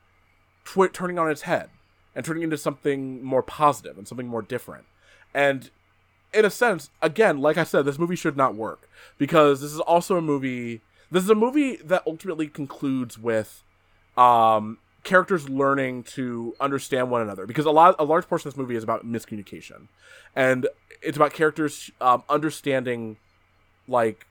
turning 0.93 1.19
on 1.19 1.31
its 1.31 1.43
head 1.43 1.69
and 2.15 2.25
turning 2.25 2.43
into 2.43 2.57
something 2.57 3.23
more 3.25 3.43
positive 3.43 3.99
and 3.99 4.07
something 4.07 4.29
more 4.29 4.43
different. 4.43 4.85
And 5.35 5.71
in 6.33 6.45
a 6.45 6.51
sense, 6.51 6.91
again, 7.01 7.39
like 7.39 7.57
I 7.57 7.65
said, 7.65 7.85
this 7.85 7.99
movie 7.99 8.17
should 8.17 8.37
not 8.37 8.55
work 8.55 8.89
because 9.19 9.61
this 9.61 9.73
is 9.73 9.81
also 9.81 10.17
a 10.17 10.23
movie. 10.23 10.83
This 11.11 11.25
is 11.25 11.31
a 11.31 11.35
movie 11.35 11.77
that 11.77 12.03
ultimately 12.07 12.49
concludes 12.49 13.19
with 13.19 13.63
um, 14.17 14.79
characters 15.05 15.49
learning 15.49 16.05
to 16.05 16.55
understand 16.61 17.11
one 17.11 17.23
another 17.23 17.47
because 17.47 17.67
a 17.67 17.71
lot, 17.71 17.95
a 17.99 18.05
large 18.05 18.27
portion 18.29 18.49
of 18.49 18.55
this 18.55 18.59
movie 18.59 18.77
is 18.77 18.85
about 18.85 19.07
miscommunication, 19.07 19.89
and 20.37 20.69
it's 21.01 21.17
about 21.17 21.33
characters 21.33 21.91
um, 22.01 22.23
understanding 22.29 23.17
like 23.89 24.27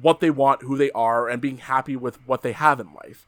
what 0.00 0.20
they 0.20 0.30
want, 0.30 0.62
who 0.62 0.76
they 0.76 0.90
are, 0.92 1.28
and 1.28 1.40
being 1.40 1.58
happy 1.58 1.96
with 1.96 2.16
what 2.26 2.42
they 2.42 2.52
have 2.52 2.80
in 2.80 2.92
life. 2.94 3.26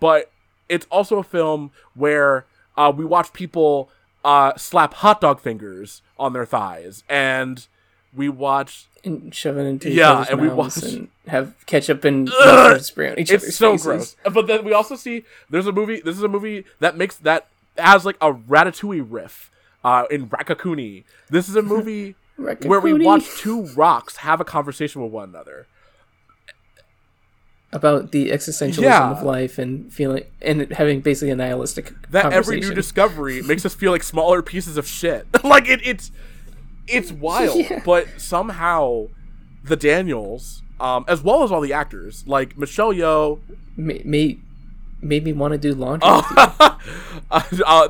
But 0.00 0.30
it's 0.68 0.86
also 0.90 1.18
a 1.18 1.24
film 1.24 1.72
where 1.94 2.46
uh, 2.76 2.92
we 2.94 3.04
watch 3.04 3.32
people 3.32 3.90
uh, 4.24 4.56
slap 4.56 4.94
hot 4.94 5.20
dog 5.20 5.40
fingers 5.40 6.02
on 6.18 6.32
their 6.32 6.46
thighs, 6.46 7.04
and 7.08 7.66
we 8.14 8.28
watch 8.28 8.86
and 9.04 9.34
shove 9.34 9.56
it 9.56 9.62
into 9.62 9.88
each 9.88 9.94
Yeah, 9.94 10.24
and 10.28 10.40
we 10.40 10.48
mouths 10.48 10.82
watch- 10.82 10.92
and 10.92 11.08
have 11.28 11.54
ketchup 11.66 12.04
and 12.04 12.28
mustard 12.28 12.84
spray 12.84 13.10
on 13.12 13.18
each 13.18 13.30
it's 13.30 13.44
other's 13.44 13.56
so 13.56 13.72
faces. 13.72 13.84
gross. 13.86 14.16
But 14.34 14.46
then 14.46 14.64
we 14.64 14.72
also 14.72 14.96
see 14.96 15.24
there's 15.48 15.66
a 15.66 15.72
movie. 15.72 16.00
This 16.00 16.16
is 16.16 16.22
a 16.22 16.28
movie 16.28 16.64
that 16.80 16.96
makes 16.96 17.16
that 17.16 17.46
has 17.78 18.04
like 18.04 18.16
a 18.20 18.32
Ratatouille 18.32 19.06
riff 19.08 19.50
uh, 19.84 20.04
in 20.10 20.28
Raccacoonie. 20.28 21.04
This 21.28 21.48
is 21.48 21.54
a 21.56 21.62
movie 21.74 22.14
where 22.36 22.80
we 22.80 22.92
watch 22.94 23.24
two 23.38 23.66
rocks 23.76 24.16
have 24.16 24.40
a 24.40 24.44
conversation 24.44 25.02
with 25.02 25.12
one 25.12 25.28
another. 25.28 25.66
about 27.72 28.10
the 28.10 28.30
existentialism 28.30 28.82
Yeah. 28.82 29.10
of 29.12 29.22
life 29.22 29.56
and 29.58 29.92
feeling 29.92 30.24
and 30.42 30.72
having 30.72 31.00
basically 31.00 31.30
a 31.30 31.36
nihilistic 31.36 31.92
That 32.10 32.32
every 32.32 32.58
new 32.60 32.74
discovery 32.74 33.42
makes 33.42 33.64
us 33.64 33.74
feel 33.74 33.92
like 33.92 34.02
smaller 34.02 34.42
pieces 34.42 34.76
of 34.76 34.86
shit. 34.88 35.26
like 35.44 35.68
it, 35.68 35.80
it's 35.84 36.10
it's 36.86 37.12
wild, 37.26 37.56
Yeah. 37.58 37.82
but 37.84 38.06
somehow 38.20 39.08
the 39.64 39.76
Daniels, 39.76 40.62
um, 40.80 41.04
as 41.08 41.22
well 41.22 41.42
as 41.42 41.52
all 41.52 41.60
the 41.60 41.72
actors, 41.72 42.24
like 42.26 42.56
Michelle 42.58 42.92
Yeoh, 42.92 43.40
Ma- 43.76 43.94
made 44.04 44.42
made 45.02 45.24
me 45.24 45.32
want 45.32 45.52
to 45.52 45.58
do 45.58 45.74
laundry. 45.74 46.06
Oh. 46.10 46.78
uh, 47.30 47.38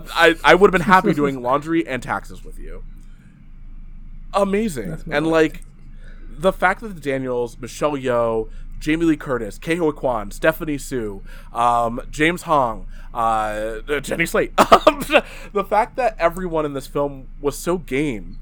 I 0.14 0.34
I 0.44 0.54
would 0.54 0.68
have 0.68 0.72
been 0.72 0.82
happy 0.86 1.12
doing 1.12 1.42
laundry 1.48 1.86
and 1.86 2.02
taxes 2.02 2.44
with 2.44 2.58
you. 2.58 2.84
Amazing, 4.32 4.96
and 5.10 5.26
like 5.26 5.62
the 6.30 6.52
fact 6.52 6.80
that 6.82 6.94
the 6.94 7.00
Daniels, 7.00 7.58
Michelle 7.58 7.92
Yeoh, 7.96 8.48
Jamie 8.78 9.04
Lee 9.06 9.16
Curtis, 9.16 9.58
Ke 9.58 9.76
Huy 9.76 9.92
Quan, 9.92 10.30
Stephanie 10.30 10.78
Hsu, 10.78 11.22
um, 11.52 12.00
James 12.10 12.42
Hong, 12.42 12.86
uh, 13.12 13.80
Jenny 14.00 14.26
Slate. 14.26 14.56
The 14.56 15.64
fact 15.68 15.96
that 15.96 16.14
everyone 16.18 16.64
in 16.64 16.74
this 16.74 16.86
film 16.86 17.26
was 17.40 17.58
so 17.58 17.76
game. 17.78 18.38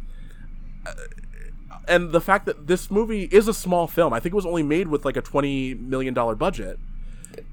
Uh, 0.86 0.92
And 1.86 2.12
the 2.12 2.20
fact 2.20 2.46
that 2.46 2.66
this 2.66 2.90
movie 2.90 3.24
is 3.30 3.48
a 3.48 3.55
small 3.55 3.86
film, 3.86 4.12
I 4.12 4.20
think 4.20 4.32
it 4.32 4.36
was 4.36 4.46
only 4.46 4.62
made 4.62 4.88
with 4.88 5.05
like 5.05 5.16
a 5.16 5.22
twenty 5.22 5.74
million 5.74 6.14
dollar 6.14 6.34
budget. 6.34 6.78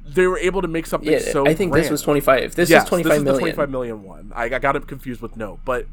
They 0.07 0.27
were 0.27 0.39
able 0.39 0.61
to 0.61 0.67
make 0.67 0.85
something 0.85 1.11
yeah, 1.11 1.19
so. 1.19 1.45
I 1.47 1.53
think 1.53 1.73
this 1.73 1.89
was 1.89 2.01
twenty 2.01 2.21
five. 2.21 2.55
This 2.55 2.69
Yes, 2.69 2.83
is 2.83 2.89
twenty 2.89 3.03
this 3.03 3.11
five 3.11 3.17
is 3.19 3.23
million. 3.23 3.35
the 3.35 3.53
25 3.53 3.69
million 3.69 4.03
one. 4.03 4.31
I, 4.35 4.45
I 4.45 4.59
got 4.59 4.75
it 4.75 4.87
confused 4.87 5.21
with 5.21 5.37
no, 5.37 5.59
but 5.65 5.87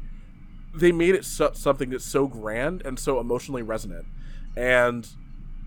they 0.73 0.91
made 0.91 1.15
it 1.15 1.25
so, 1.25 1.51
something 1.53 1.89
that's 1.91 2.05
so 2.05 2.27
grand 2.27 2.81
and 2.85 2.97
so 2.99 3.19
emotionally 3.19 3.61
resonant, 3.61 4.05
and 4.55 5.07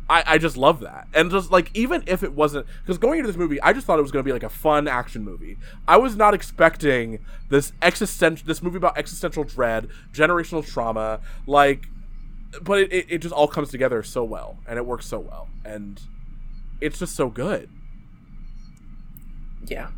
I, 0.09 0.23
I 0.27 0.39
just 0.39 0.57
love 0.57 0.81
that. 0.81 1.09
And 1.15 1.31
just 1.31 1.51
like 1.51 1.71
even 1.75 2.05
if 2.07 2.23
it 2.23 2.33
wasn't, 2.33 2.67
because 2.83 2.99
going 2.99 3.19
into 3.19 3.27
this 3.27 3.37
movie, 3.37 3.61
I 3.61 3.73
just 3.73 3.87
thought 3.87 3.99
it 3.99 4.03
was 4.03 4.13
going 4.13 4.25
to 4.25 4.29
be 4.29 4.33
like 4.33 4.45
a 4.45 4.49
fun 4.49 4.87
action 4.87 5.25
movie. 5.25 5.59
I 5.89 5.97
was 5.97 6.17
not 6.17 6.35
expecting 6.35 7.25
this 7.49 7.73
existential, 7.83 8.47
this 8.47 8.63
movie 8.63 8.77
about 8.77 8.97
existential 8.97 9.45
dread, 9.45 9.89
generational 10.13 10.67
trauma, 10.67 11.21
like. 11.47 11.89
But 12.63 12.79
it, 12.79 12.93
it, 12.93 13.07
it 13.09 13.19
just 13.19 13.35
all 13.35 13.49
comes 13.49 13.71
together 13.71 14.03
so 14.03 14.25
well, 14.25 14.59
and 14.67 14.79
it 14.79 14.87
works 14.87 15.07
so 15.07 15.19
well, 15.19 15.49
and 15.65 16.01
it's 16.81 16.99
just 16.99 17.15
so 17.15 17.29
good. 17.29 17.69
Yeah. 19.67 19.89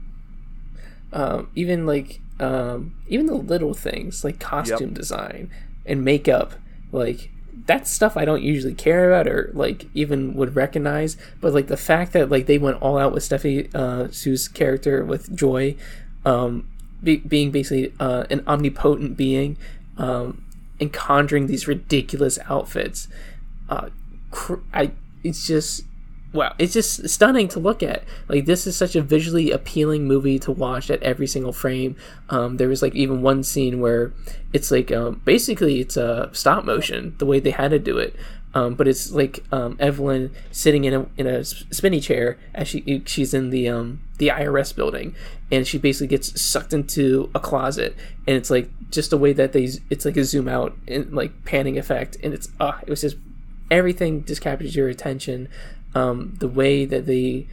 Um, 1.12 1.50
even 1.54 1.86
like 1.86 2.20
um, 2.40 2.96
even 3.06 3.26
the 3.26 3.34
little 3.34 3.74
things 3.74 4.24
like 4.24 4.40
costume 4.40 4.92
design 4.92 5.50
and 5.86 6.04
makeup, 6.04 6.54
like 6.90 7.30
that's 7.66 7.90
stuff 7.90 8.16
I 8.16 8.24
don't 8.24 8.42
usually 8.42 8.74
care 8.74 9.10
about 9.12 9.26
or 9.26 9.50
like 9.52 9.86
even 9.94 10.34
would 10.34 10.56
recognize. 10.56 11.16
But 11.40 11.52
like 11.52 11.66
the 11.66 11.76
fact 11.76 12.12
that 12.12 12.30
like 12.30 12.46
they 12.46 12.58
went 12.58 12.80
all 12.82 12.98
out 12.98 13.12
with 13.12 13.22
Stephanie 13.22 13.68
uh, 13.74 14.08
Hsu's 14.08 14.48
character 14.48 15.04
with 15.04 15.34
Joy, 15.36 15.76
um, 16.24 16.68
be- 17.02 17.16
being 17.16 17.50
basically 17.50 17.92
uh, 18.00 18.24
an 18.30 18.42
omnipotent 18.46 19.16
being, 19.16 19.56
um, 19.96 20.44
and 20.80 20.92
conjuring 20.92 21.46
these 21.46 21.66
ridiculous 21.66 22.38
outfits. 22.48 23.08
Uh, 23.68 23.90
cr- 24.30 24.60
I 24.72 24.92
it's 25.24 25.46
just 25.46 25.84
wow. 26.32 26.54
It's 26.58 26.72
just 26.72 27.08
stunning 27.08 27.48
to 27.48 27.58
look 27.58 27.82
at. 27.82 28.04
Like 28.28 28.46
this 28.46 28.66
is 28.66 28.76
such 28.76 28.96
a 28.96 29.02
visually 29.02 29.50
appealing 29.50 30.06
movie 30.06 30.38
to 30.40 30.52
watch 30.52 30.90
at 30.90 31.02
every 31.02 31.26
single 31.26 31.52
frame. 31.52 31.96
Um, 32.28 32.56
there 32.56 32.68
was 32.68 32.82
like 32.82 32.94
even 32.94 33.22
one 33.22 33.42
scene 33.42 33.80
where 33.80 34.12
it's 34.52 34.70
like 34.70 34.92
um, 34.92 35.20
basically 35.24 35.80
it's 35.80 35.96
a 35.96 36.30
stop 36.32 36.64
motion 36.64 37.14
the 37.18 37.26
way 37.26 37.40
they 37.40 37.50
had 37.50 37.70
to 37.70 37.78
do 37.78 37.98
it. 37.98 38.14
Um, 38.54 38.74
but 38.74 38.88
it's 38.88 39.10
like 39.10 39.44
um, 39.52 39.76
Evelyn 39.78 40.30
sitting 40.50 40.84
in 40.84 40.94
a 40.94 41.06
in 41.16 41.26
a 41.26 41.44
spinny 41.44 42.00
chair 42.00 42.38
as 42.54 42.68
she 42.68 43.02
she's 43.04 43.34
in 43.34 43.50
the 43.50 43.68
um 43.68 44.00
the 44.16 44.28
IRS 44.28 44.74
building, 44.74 45.14
and 45.50 45.66
she 45.66 45.76
basically 45.76 46.06
gets 46.06 46.40
sucked 46.40 46.72
into 46.72 47.30
a 47.34 47.40
closet, 47.40 47.94
and 48.26 48.36
it's 48.36 48.50
like 48.50 48.70
just 48.90 49.10
the 49.10 49.18
way 49.18 49.34
that 49.34 49.52
they 49.52 49.68
it's 49.90 50.06
like 50.06 50.16
a 50.16 50.24
zoom 50.24 50.48
out 50.48 50.74
and 50.88 51.12
like 51.12 51.44
panning 51.44 51.76
effect, 51.76 52.16
and 52.22 52.32
it's 52.32 52.48
uh 52.58 52.78
it 52.82 52.88
was 52.88 53.02
just 53.02 53.16
everything 53.70 54.24
just 54.24 54.40
captures 54.40 54.74
your 54.74 54.88
attention. 54.88 55.48
Um, 55.98 56.34
the 56.38 56.48
way 56.48 56.84
that 56.86 57.06
they 57.06 57.46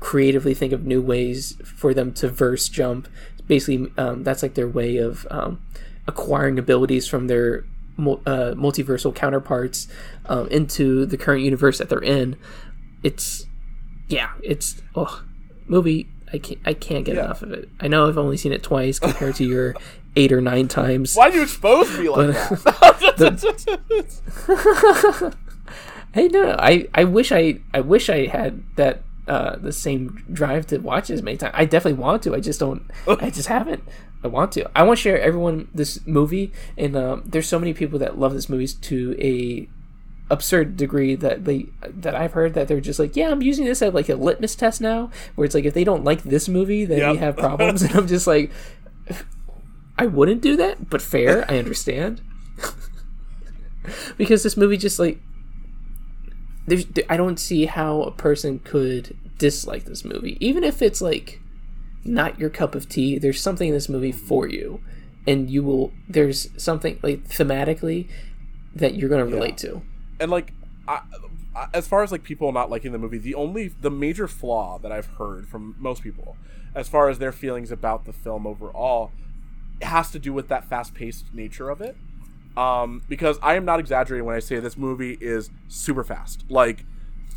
creatively 0.00 0.54
think 0.54 0.72
of 0.72 0.84
new 0.84 1.00
ways 1.02 1.56
for 1.64 1.94
them 1.94 2.12
to 2.14 2.28
verse 2.28 2.68
jump, 2.68 3.08
basically 3.46 3.90
um, 3.96 4.24
that's 4.24 4.42
like 4.42 4.54
their 4.54 4.68
way 4.68 4.96
of 4.96 5.26
um, 5.30 5.60
acquiring 6.06 6.58
abilities 6.58 7.06
from 7.08 7.26
their 7.28 7.64
uh, 7.98 8.54
multiversal 8.54 9.14
counterparts 9.14 9.88
um, 10.26 10.46
into 10.48 11.06
the 11.06 11.16
current 11.16 11.42
universe 11.42 11.78
that 11.78 11.88
they're 11.88 12.02
in. 12.18 12.36
It's 13.02 13.46
yeah, 14.08 14.30
it's 14.42 14.80
oh 14.94 15.22
movie. 15.66 16.08
I 16.32 16.38
can't 16.38 16.60
I 16.66 16.74
can't 16.74 17.04
get 17.04 17.16
Yeah. 17.16 17.24
enough 17.24 17.42
of 17.42 17.52
it. 17.52 17.68
I 17.80 17.88
know 17.88 18.08
I've 18.08 18.18
only 18.18 18.36
seen 18.36 18.52
it 18.52 18.62
twice 18.62 18.98
compared 18.98 19.34
to 19.36 19.44
your 19.44 19.74
eight 20.16 20.32
or 20.32 20.40
nine 20.40 20.68
times. 20.68 21.14
Why 21.16 21.30
do 21.30 21.36
you 21.38 21.42
expose 21.42 21.96
me 21.98 22.08
like 22.08 22.36
But- 22.64 23.16
that? 23.18 25.34
no, 26.14 26.26
no, 26.26 26.56
I, 26.58 26.88
I 26.94 27.04
wish 27.04 27.32
I, 27.32 27.60
I 27.72 27.80
wish 27.80 28.08
I 28.08 28.26
had 28.26 28.62
that, 28.76 29.02
uh, 29.26 29.56
the 29.56 29.72
same 29.72 30.24
drive 30.32 30.66
to 30.68 30.78
watch 30.78 31.10
as 31.10 31.22
many 31.22 31.36
times. 31.36 31.54
I 31.54 31.66
definitely 31.66 32.00
want 32.00 32.22
to. 32.22 32.34
I 32.34 32.40
just 32.40 32.60
don't. 32.60 32.90
I 33.06 33.30
just 33.30 33.48
haven't. 33.48 33.84
I 34.24 34.28
want 34.28 34.52
to. 34.52 34.68
I 34.74 34.82
want 34.82 34.98
to 34.98 35.02
share 35.02 35.20
everyone 35.20 35.68
this 35.74 36.04
movie, 36.06 36.52
and 36.76 36.96
um, 36.96 37.22
there's 37.26 37.46
so 37.46 37.58
many 37.58 37.74
people 37.74 37.98
that 37.98 38.18
love 38.18 38.32
this 38.32 38.48
movie 38.48 38.66
to 38.66 39.16
a 39.20 39.68
absurd 40.30 40.76
degree 40.76 41.14
that 41.14 41.44
they 41.44 41.66
that 41.82 42.14
I've 42.14 42.32
heard 42.32 42.54
that 42.54 42.68
they're 42.68 42.80
just 42.80 42.98
like, 42.98 43.16
yeah, 43.16 43.30
I'm 43.30 43.42
using 43.42 43.64
this 43.64 43.80
as 43.80 43.94
like 43.94 44.08
a 44.08 44.16
litmus 44.16 44.54
test 44.54 44.80
now, 44.80 45.10
where 45.34 45.44
it's 45.44 45.54
like 45.54 45.64
if 45.64 45.74
they 45.74 45.84
don't 45.84 46.04
like 46.04 46.22
this 46.22 46.48
movie, 46.48 46.84
then 46.84 47.12
we 47.12 47.18
have 47.18 47.36
problems, 47.46 47.82
and 47.82 47.94
I'm 47.94 48.06
just 48.08 48.26
like, 48.26 48.50
I 49.96 50.06
wouldn't 50.06 50.40
do 50.40 50.56
that, 50.56 50.90
but 50.90 51.02
fair, 51.02 51.44
I 51.50 51.58
understand. 51.58 52.20
because 54.16 54.42
this 54.42 54.56
movie 54.56 54.76
just 54.76 54.98
like 54.98 55.20
there's 56.68 56.86
I 57.08 57.16
don't 57.16 57.38
see 57.38 57.66
how 57.66 58.02
a 58.02 58.10
person 58.10 58.60
could 58.60 59.16
dislike 59.38 59.84
this 59.84 60.04
movie, 60.04 60.36
even 60.40 60.64
if 60.64 60.82
it's 60.82 61.00
like 61.00 61.40
not 62.04 62.38
your 62.38 62.50
cup 62.50 62.74
of 62.74 62.88
tea. 62.88 63.18
There's 63.18 63.40
something 63.40 63.68
in 63.68 63.74
this 63.74 63.88
movie 63.88 64.12
mm-hmm. 64.12 64.26
for 64.26 64.48
you, 64.48 64.80
and 65.26 65.50
you 65.50 65.62
will. 65.62 65.92
There's 66.08 66.48
something 66.56 66.98
like 67.02 67.28
thematically 67.28 68.08
that 68.74 68.94
you're 68.94 69.08
going 69.08 69.26
to 69.26 69.34
relate 69.34 69.56
to. 69.58 69.82
and 70.20 70.30
like 70.30 70.52
I, 70.86 71.00
as 71.74 71.88
far 71.88 72.02
as 72.02 72.12
like 72.12 72.22
people 72.22 72.52
not 72.52 72.70
liking 72.70 72.92
the 72.92 72.98
movie 72.98 73.18
the 73.18 73.34
only 73.34 73.68
the 73.68 73.90
major 73.90 74.28
flaw 74.28 74.78
that 74.78 74.92
i've 74.92 75.06
heard 75.06 75.48
from 75.48 75.74
most 75.78 76.02
people 76.02 76.36
as 76.74 76.88
far 76.88 77.08
as 77.08 77.18
their 77.18 77.32
feelings 77.32 77.70
about 77.70 78.04
the 78.04 78.12
film 78.12 78.46
overall 78.46 79.10
has 79.82 80.10
to 80.10 80.18
do 80.18 80.32
with 80.32 80.48
that 80.48 80.68
fast-paced 80.68 81.32
nature 81.34 81.70
of 81.70 81.80
it 81.80 81.96
um 82.58 83.02
because 83.08 83.38
i 83.42 83.54
am 83.54 83.64
not 83.64 83.78
exaggerating 83.78 84.24
when 84.26 84.34
i 84.34 84.40
say 84.40 84.58
this 84.58 84.76
movie 84.76 85.16
is 85.20 85.50
super 85.68 86.02
fast 86.02 86.44
like 86.50 86.84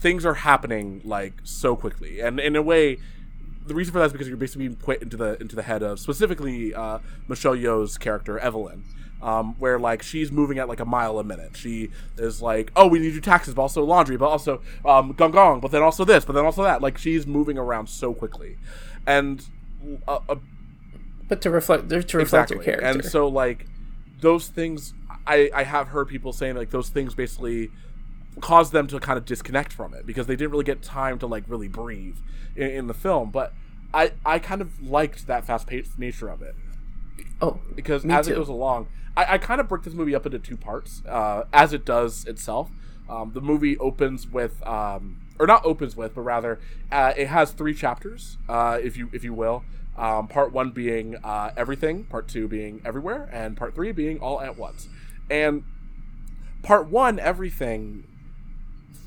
things 0.01 0.25
are 0.25 0.33
happening 0.33 0.99
like 1.05 1.33
so 1.43 1.75
quickly, 1.75 2.19
and 2.19 2.39
in 2.39 2.55
a 2.55 2.61
way, 2.61 2.97
the 3.67 3.75
reason 3.75 3.93
for 3.93 3.99
that 3.99 4.05
is 4.05 4.11
because 4.11 4.27
you're 4.27 4.35
basically 4.35 4.67
being 4.67 4.75
put 4.75 5.01
into 5.01 5.15
the 5.15 5.39
into 5.39 5.55
the 5.55 5.61
head 5.61 5.83
of 5.83 5.99
specifically 5.99 6.73
uh, 6.73 6.99
Michelle 7.27 7.55
Yeoh's 7.55 7.97
character 7.97 8.37
Evelyn. 8.39 8.83
Um, 9.21 9.53
where 9.59 9.77
like 9.77 10.01
she's 10.01 10.31
moving 10.31 10.57
at 10.57 10.67
like 10.67 10.79
a 10.79 10.85
mile 10.85 11.19
a 11.19 11.23
minute. 11.23 11.55
She 11.55 11.91
is 12.17 12.41
like, 12.41 12.71
oh, 12.75 12.87
we 12.87 12.97
need 12.97 13.09
to 13.09 13.13
do 13.13 13.21
taxes, 13.21 13.53
but 13.53 13.61
also 13.61 13.83
laundry, 13.83 14.17
but 14.17 14.25
also 14.25 14.63
um, 14.83 15.13
gong 15.13 15.29
gong, 15.29 15.59
but 15.59 15.69
then 15.69 15.83
also 15.83 16.03
this, 16.03 16.25
but 16.25 16.33
then 16.33 16.43
also 16.43 16.63
that. 16.63 16.81
Like 16.81 16.97
she's 16.97 17.27
moving 17.27 17.55
around 17.55 17.87
so 17.87 18.15
quickly, 18.15 18.57
and 19.05 19.45
uh, 20.07 20.21
uh, 20.27 20.35
but 21.27 21.39
to 21.41 21.51
reflect 21.51 21.89
to 21.89 21.97
reflect 21.97 22.21
exactly. 22.21 22.55
your 22.55 22.63
character. 22.63 22.87
And 22.87 23.05
so 23.05 23.27
like 23.27 23.67
those 24.21 24.47
things, 24.47 24.95
I 25.25 25.49
I 25.53 25.63
have 25.63 25.89
heard 25.89 26.07
people 26.07 26.33
saying 26.33 26.55
like 26.55 26.69
those 26.71 26.89
things 26.89 27.13
basically 27.13 27.71
caused 28.39 28.71
them 28.71 28.87
to 28.87 28.99
kind 28.99 29.17
of 29.17 29.25
disconnect 29.25 29.73
from 29.73 29.93
it 29.93 30.05
because 30.05 30.27
they 30.27 30.35
didn't 30.35 30.51
really 30.51 30.63
get 30.63 30.81
time 30.81 31.19
to 31.19 31.27
like 31.27 31.43
really 31.47 31.67
breathe 31.67 32.17
in, 32.55 32.69
in 32.69 32.87
the 32.87 32.93
film. 32.93 33.31
But 33.31 33.53
I 33.93 34.11
I 34.25 34.39
kind 34.39 34.61
of 34.61 34.81
liked 34.81 35.27
that 35.27 35.45
fast 35.45 35.67
paced 35.67 35.99
nature 35.99 36.29
of 36.29 36.41
it. 36.41 36.55
Oh, 37.41 37.59
because 37.75 38.05
as 38.05 38.27
too. 38.27 38.33
it 38.33 38.35
goes 38.35 38.49
along, 38.49 38.87
I, 39.17 39.33
I 39.33 39.37
kind 39.37 39.59
of 39.59 39.67
break 39.67 39.83
this 39.83 39.93
movie 39.93 40.15
up 40.15 40.25
into 40.25 40.39
two 40.39 40.57
parts, 40.57 41.01
uh, 41.07 41.45
as 41.51 41.73
it 41.73 41.85
does 41.85 42.25
itself. 42.25 42.69
Um, 43.09 43.31
the 43.33 43.41
movie 43.41 43.77
opens 43.77 44.27
with, 44.27 44.65
um, 44.65 45.19
or 45.37 45.45
not 45.47 45.65
opens 45.65 45.95
with, 45.97 46.15
but 46.15 46.21
rather 46.21 46.59
uh, 46.91 47.13
it 47.17 47.27
has 47.27 47.51
three 47.51 47.73
chapters, 47.73 48.37
uh, 48.47 48.79
if 48.81 48.95
you 48.95 49.09
if 49.11 49.23
you 49.23 49.33
will. 49.33 49.63
Um, 49.97 50.27
part 50.27 50.53
one 50.53 50.71
being 50.71 51.17
uh, 51.17 51.51
everything, 51.57 52.05
part 52.05 52.27
two 52.27 52.47
being 52.47 52.81
everywhere, 52.85 53.29
and 53.31 53.57
part 53.57 53.75
three 53.75 53.91
being 53.91 54.19
all 54.19 54.39
at 54.39 54.57
once. 54.57 54.87
And 55.31 55.63
part 56.61 56.87
one, 56.89 57.17
everything, 57.19 58.05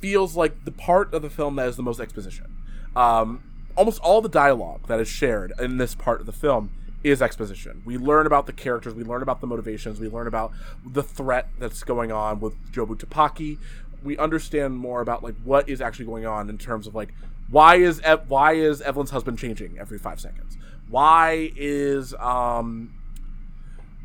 feels 0.01 0.37
like 0.37 0.65
the 0.65 0.73
part 0.73 1.15
of 1.15 1.23
the 1.23 1.31
film 1.31 1.57
that 1.57 1.69
is 1.69 1.77
the 1.77 1.83
most 1.83 2.01
exposition. 2.01 2.57
Um, 2.97 3.43
almost 3.77 4.01
all 4.01 4.21
the 4.21 4.29
dialogue 4.29 4.87
that 4.89 5.01
is 5.01 5.09
shared 5.09 5.53
in 5.59 5.79
this 5.79 5.95
part 5.95 6.21
of 6.21 6.27
the 6.27 6.33
film 6.33 6.71
is 7.03 7.21
exposition. 7.21 7.83
We 7.85 7.99
learn 7.99 8.27
about 8.27 8.47
the 8.47 8.53
characters, 8.53 8.95
we 8.95 9.05
learn 9.05 9.23
about 9.23 9.41
the 9.41 9.47
motivations, 9.47 10.01
we 10.01 10.09
learn 10.09 10.27
about 10.27 10.53
the 10.85 11.03
threat 11.03 11.49
that's 11.59 11.83
going 11.83 12.11
on 12.11 12.41
with 12.41 12.55
Jobu 12.73 12.99
Tupaki. 12.99 13.59
We 14.03 14.17
understand 14.17 14.77
more 14.77 15.01
about 15.01 15.23
like 15.23 15.35
what 15.45 15.69
is 15.69 15.81
actually 15.81 16.07
going 16.07 16.27
on 16.27 16.49
in 16.49 16.59
terms 16.59 16.87
of 16.87 16.95
like 16.95 17.15
why 17.51 17.77
is 17.77 18.01
why 18.29 18.55
is 18.55 18.81
Evelyn's 18.81 19.11
husband 19.11 19.39
changing 19.39 19.79
every 19.79 19.99
five 19.99 20.21
seconds? 20.21 20.57
Why 20.89 21.51
is 21.57 22.15
um 22.15 22.95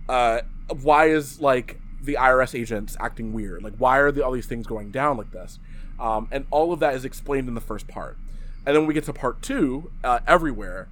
uh 0.10 0.42
why 0.82 1.08
is 1.08 1.40
like 1.40 1.80
the 2.02 2.16
IRS 2.16 2.58
agents 2.60 2.96
acting 3.00 3.34
weird? 3.34 3.64
Like 3.64 3.76
why 3.78 3.98
are 3.98 4.12
the, 4.12 4.24
all 4.26 4.32
these 4.32 4.46
things 4.46 4.68
going 4.68 4.92
down 4.92 5.18
like 5.18 5.32
this? 5.32 5.60
Um, 6.00 6.28
and 6.32 6.46
all 6.50 6.72
of 6.72 6.80
that 6.80 6.96
is 6.96 7.06
explained 7.06 7.48
in 7.48 7.56
the 7.56 7.62
first 7.62 7.88
part. 7.88 8.18
And 8.66 8.76
then 8.76 8.84
when 8.84 8.88
we 8.88 8.94
get 8.94 9.06
to 9.06 9.14
part 9.14 9.42
two, 9.42 9.92
uh, 10.04 10.20
everywhere, 10.28 10.88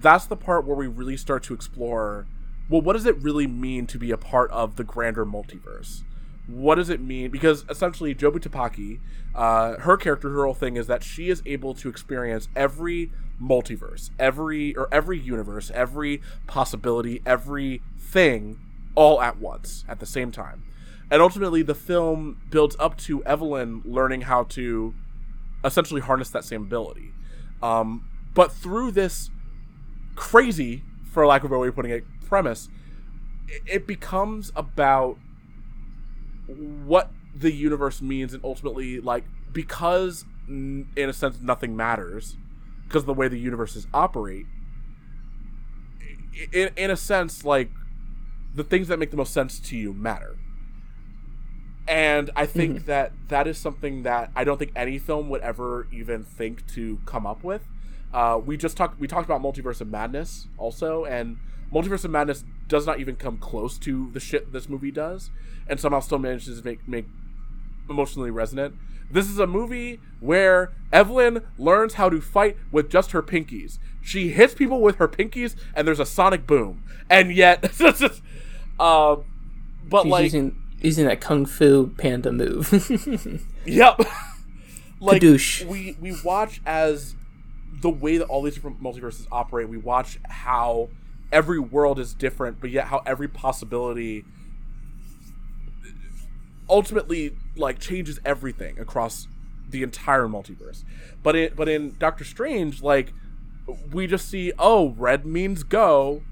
that's 0.00 0.26
the 0.26 0.36
part 0.36 0.66
where 0.66 0.76
we 0.76 0.86
really 0.86 1.16
start 1.16 1.42
to 1.44 1.54
explore 1.54 2.26
well 2.68 2.80
what 2.80 2.94
does 2.94 3.06
it 3.06 3.16
really 3.18 3.46
mean 3.46 3.86
to 3.86 3.98
be 3.98 4.10
a 4.10 4.16
part 4.16 4.50
of 4.50 4.76
the 4.76 4.84
grander 4.84 5.26
multiverse 5.26 6.02
what 6.46 6.76
does 6.76 6.88
it 6.88 7.00
mean 7.00 7.30
because 7.30 7.64
essentially 7.68 8.14
jobu 8.14 8.38
tupaki 8.38 8.98
uh, 9.34 9.78
her 9.80 9.96
character 9.96 10.30
her 10.30 10.44
whole 10.44 10.54
thing 10.54 10.76
is 10.76 10.86
that 10.86 11.02
she 11.02 11.28
is 11.28 11.42
able 11.46 11.74
to 11.74 11.88
experience 11.88 12.48
every 12.56 13.10
multiverse 13.40 14.10
every 14.18 14.74
or 14.76 14.88
every 14.90 15.18
universe 15.18 15.70
every 15.74 16.20
possibility 16.46 17.20
every 17.26 17.82
thing 17.98 18.58
all 18.94 19.20
at 19.20 19.38
once 19.38 19.84
at 19.88 20.00
the 20.00 20.06
same 20.06 20.30
time. 20.30 20.64
And 21.10 21.20
ultimately 21.20 21.62
the 21.62 21.74
film 21.74 22.40
builds 22.50 22.76
up 22.78 22.96
to 22.98 23.22
evelyn 23.24 23.82
learning 23.84 24.22
how 24.22 24.44
to 24.44 24.94
essentially 25.64 26.00
harness 26.00 26.30
that 26.30 26.44
same 26.44 26.62
ability. 26.62 27.12
Um, 27.62 28.08
but 28.34 28.50
through 28.52 28.92
this 28.92 29.30
crazy, 30.16 30.84
for 31.04 31.26
lack 31.26 31.42
of 31.42 31.46
a 31.46 31.48
better 31.50 31.60
way 31.60 31.68
of 31.68 31.74
putting 31.74 31.92
it, 31.92 32.04
premise, 32.26 32.68
it, 33.48 33.62
it 33.66 33.86
becomes 33.86 34.52
about 34.56 35.18
what 36.46 37.10
the 37.34 37.52
universe 37.52 38.02
means 38.02 38.34
and 38.34 38.44
ultimately 38.44 39.00
like 39.00 39.24
because 39.52 40.24
in 40.48 40.86
a 40.96 41.12
sense 41.12 41.40
nothing 41.40 41.76
matters 41.76 42.36
because 42.86 43.02
of 43.02 43.06
the 43.06 43.14
way 43.14 43.28
the 43.28 43.38
universes 43.38 43.86
operate 43.94 44.46
in, 46.52 46.70
in 46.76 46.90
a 46.90 46.96
sense 46.96 47.44
like 47.44 47.70
the 48.54 48.64
things 48.64 48.88
that 48.88 48.98
make 48.98 49.10
the 49.10 49.16
most 49.16 49.32
sense 49.32 49.58
to 49.60 49.76
you 49.76 49.92
matter. 49.92 50.36
And 51.88 52.30
i 52.36 52.46
think 52.46 52.80
Mhm. 52.82 52.84
that 52.86 53.12
that 53.28 53.46
is 53.48 53.58
something 53.58 54.02
that 54.04 54.30
i 54.36 54.44
don't 54.44 54.56
think 54.58 54.70
any 54.76 54.98
film 54.98 55.28
would 55.30 55.40
ever 55.40 55.88
even 55.92 56.22
think 56.24 56.66
to 56.74 57.00
come 57.06 57.26
up 57.26 57.42
with. 57.42 57.62
Uh, 58.14 58.38
we 58.44 58.56
just 58.56 58.76
talked 58.76 59.00
we 59.00 59.08
talked 59.08 59.24
about 59.24 59.40
multiverse 59.42 59.80
of 59.80 59.88
madness 59.88 60.46
also 60.58 61.04
and 61.06 61.38
multiverse 61.72 62.04
of 62.04 62.10
madness 62.10 62.44
does 62.68 62.86
not 62.86 63.00
even 63.00 63.16
come 63.16 63.36
close 63.38 63.78
to 63.78 64.10
the 64.12 64.20
shit 64.20 64.52
this 64.52 64.68
movie 64.68 64.90
does 64.92 65.30
and 65.66 65.80
somehow 65.80 65.98
still 65.98 66.18
manages 66.18 66.60
to 66.60 66.64
make 66.64 66.86
make 66.86 67.06
emotionally 67.90 68.30
resonant 68.30 68.74
this 69.12 69.28
is 69.28 69.38
a 69.38 69.46
movie 69.46 70.00
where 70.20 70.72
evelyn 70.92 71.42
learns 71.58 71.94
how 71.94 72.08
to 72.08 72.20
fight 72.20 72.56
with 72.70 72.90
just 72.90 73.12
her 73.12 73.22
pinkies 73.22 73.78
she 74.00 74.30
hits 74.30 74.54
people 74.54 74.80
with 74.80 74.96
her 74.96 75.08
pinkies 75.08 75.54
and 75.74 75.86
there's 75.86 76.00
a 76.00 76.06
sonic 76.06 76.46
boom 76.46 76.82
and 77.08 77.32
yet 77.32 77.64
uh, 78.80 79.16
but 79.84 80.02
She's 80.04 80.10
like 80.10 80.24
using 80.24 80.56
using 80.80 81.06
that 81.06 81.20
kung 81.20 81.46
fu 81.46 81.88
panda 81.96 82.32
move. 82.32 82.68
Yep. 83.64 84.00
like 85.00 85.22
Kadoosh. 85.22 85.64
we 85.66 85.96
we 86.00 86.16
watch 86.24 86.60
as 86.66 87.14
the 87.80 87.90
way 87.90 88.16
that 88.16 88.24
all 88.24 88.42
these 88.42 88.54
different 88.54 88.82
multiverses 88.82 89.26
operate. 89.30 89.68
We 89.68 89.76
watch 89.76 90.18
how 90.24 90.88
every 91.30 91.60
world 91.60 92.00
is 92.00 92.12
different, 92.12 92.60
but 92.60 92.70
yet 92.70 92.86
how 92.86 93.02
every 93.06 93.28
possibility 93.28 94.24
ultimately 96.68 97.36
like 97.56 97.78
changes 97.78 98.20
everything 98.24 98.78
across 98.78 99.28
the 99.68 99.82
entire 99.82 100.26
multiverse. 100.26 100.84
But 101.22 101.36
it 101.36 101.56
but 101.56 101.68
in 101.68 101.96
Doctor 101.98 102.24
Strange, 102.24 102.82
like 102.82 103.12
we 103.92 104.06
just 104.06 104.28
see 104.28 104.52
oh 104.58 104.90
red 104.90 105.24
means 105.24 105.62
go 105.62 106.22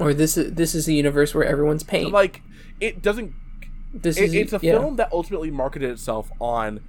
or 0.00 0.14
this 0.14 0.36
is 0.36 0.54
this 0.54 0.74
is 0.74 0.88
a 0.88 0.92
universe 0.92 1.34
where 1.34 1.44
everyone's 1.44 1.82
pain. 1.82 2.10
like 2.10 2.42
it 2.80 3.02
doesn't 3.02 3.32
this 3.92 4.16
it, 4.16 4.24
is 4.24 4.34
it's 4.34 4.52
a 4.52 4.60
yeah. 4.62 4.72
film 4.72 4.96
that 4.96 5.08
ultimately 5.12 5.50
marketed 5.50 5.90
itself 5.90 6.30
on 6.40 6.80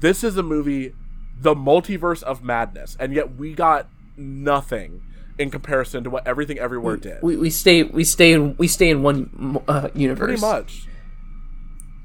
this 0.00 0.24
is 0.24 0.36
a 0.36 0.42
movie 0.42 0.92
the 1.40 1.54
multiverse 1.54 2.22
of 2.22 2.42
madness 2.42 2.96
and 2.98 3.12
yet 3.14 3.36
we 3.36 3.54
got 3.54 3.88
nothing 4.16 5.02
in 5.38 5.50
comparison 5.50 6.04
to 6.04 6.10
what 6.10 6.26
everything 6.26 6.58
everywhere 6.58 6.96
did 6.96 7.22
We, 7.22 7.36
we 7.36 7.50
stay 7.50 7.82
we 7.82 8.04
stay 8.04 8.32
in 8.32 8.56
we 8.56 8.68
stay 8.68 8.88
in 8.90 9.02
one 9.02 9.62
uh, 9.68 9.88
universe. 9.94 10.26
pretty 10.26 10.40
much 10.40 10.86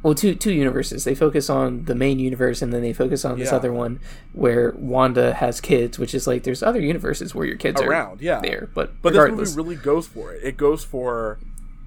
Well, 0.02 0.16
two 0.16 0.34
two 0.34 0.54
universes. 0.54 1.04
They 1.04 1.14
focus 1.14 1.50
on 1.50 1.84
the 1.86 1.94
main 1.96 2.20
universe, 2.20 2.62
and 2.62 2.72
then 2.74 2.82
they 2.82 2.94
focus 2.94 3.26
on 3.26 3.38
this 3.38 3.50
Yeah. 3.52 3.58
other 3.58 3.74
one 3.74 4.00
where 4.34 4.72
Wanda 4.78 5.34
has 5.34 5.60
kids, 5.60 6.00
which 6.00 6.16
is 6.16 6.26
like 6.26 6.44
there's 6.44 6.64
other 6.64 6.80
universes 6.80 7.36
where 7.36 7.46
your 7.46 7.58
kids 7.58 7.82
around 7.82 8.22
are 8.22 8.24
yeah 8.24 8.40
there. 8.40 8.70
But 8.74 9.02
but 9.02 9.12
this 9.14 9.20
regardless, 9.20 9.56
movie 9.56 9.70
really 9.72 9.84
goes 9.84 10.08
for 10.08 10.34
it 10.34 10.42
it 10.44 10.58
goes 10.58 10.84
for 10.86 11.38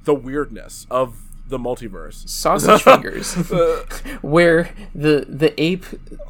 the 0.05 0.15
weirdness 0.15 0.87
of 0.91 1.17
the 1.53 1.59
multiverse 1.59 2.29
sausage 2.29 2.83
fingers, 2.91 3.37
Uh, 3.53 3.85
where 4.23 4.71
the 4.95 5.25
the 5.29 5.51
ape 5.63 5.85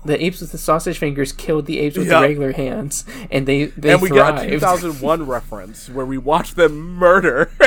the 0.04 0.16
apes 0.24 0.40
with 0.42 0.52
the 0.52 0.58
sausage 0.58 0.98
fingers 0.98 1.30
killed 1.32 1.66
the 1.66 1.78
apes 1.78 1.96
with 1.96 2.08
Yeah. 2.08 2.20
the 2.20 2.26
regular 2.28 2.52
hands, 2.52 3.04
and 3.30 3.46
they 3.46 3.66
they 3.66 3.92
and 3.92 4.02
we 4.02 4.10
got 4.10 4.44
a 4.44 4.50
2001 4.50 5.26
reference 5.36 5.88
where 5.88 6.04
we 6.06 6.18
watched 6.18 6.56
them 6.56 6.72
murder 6.96 7.50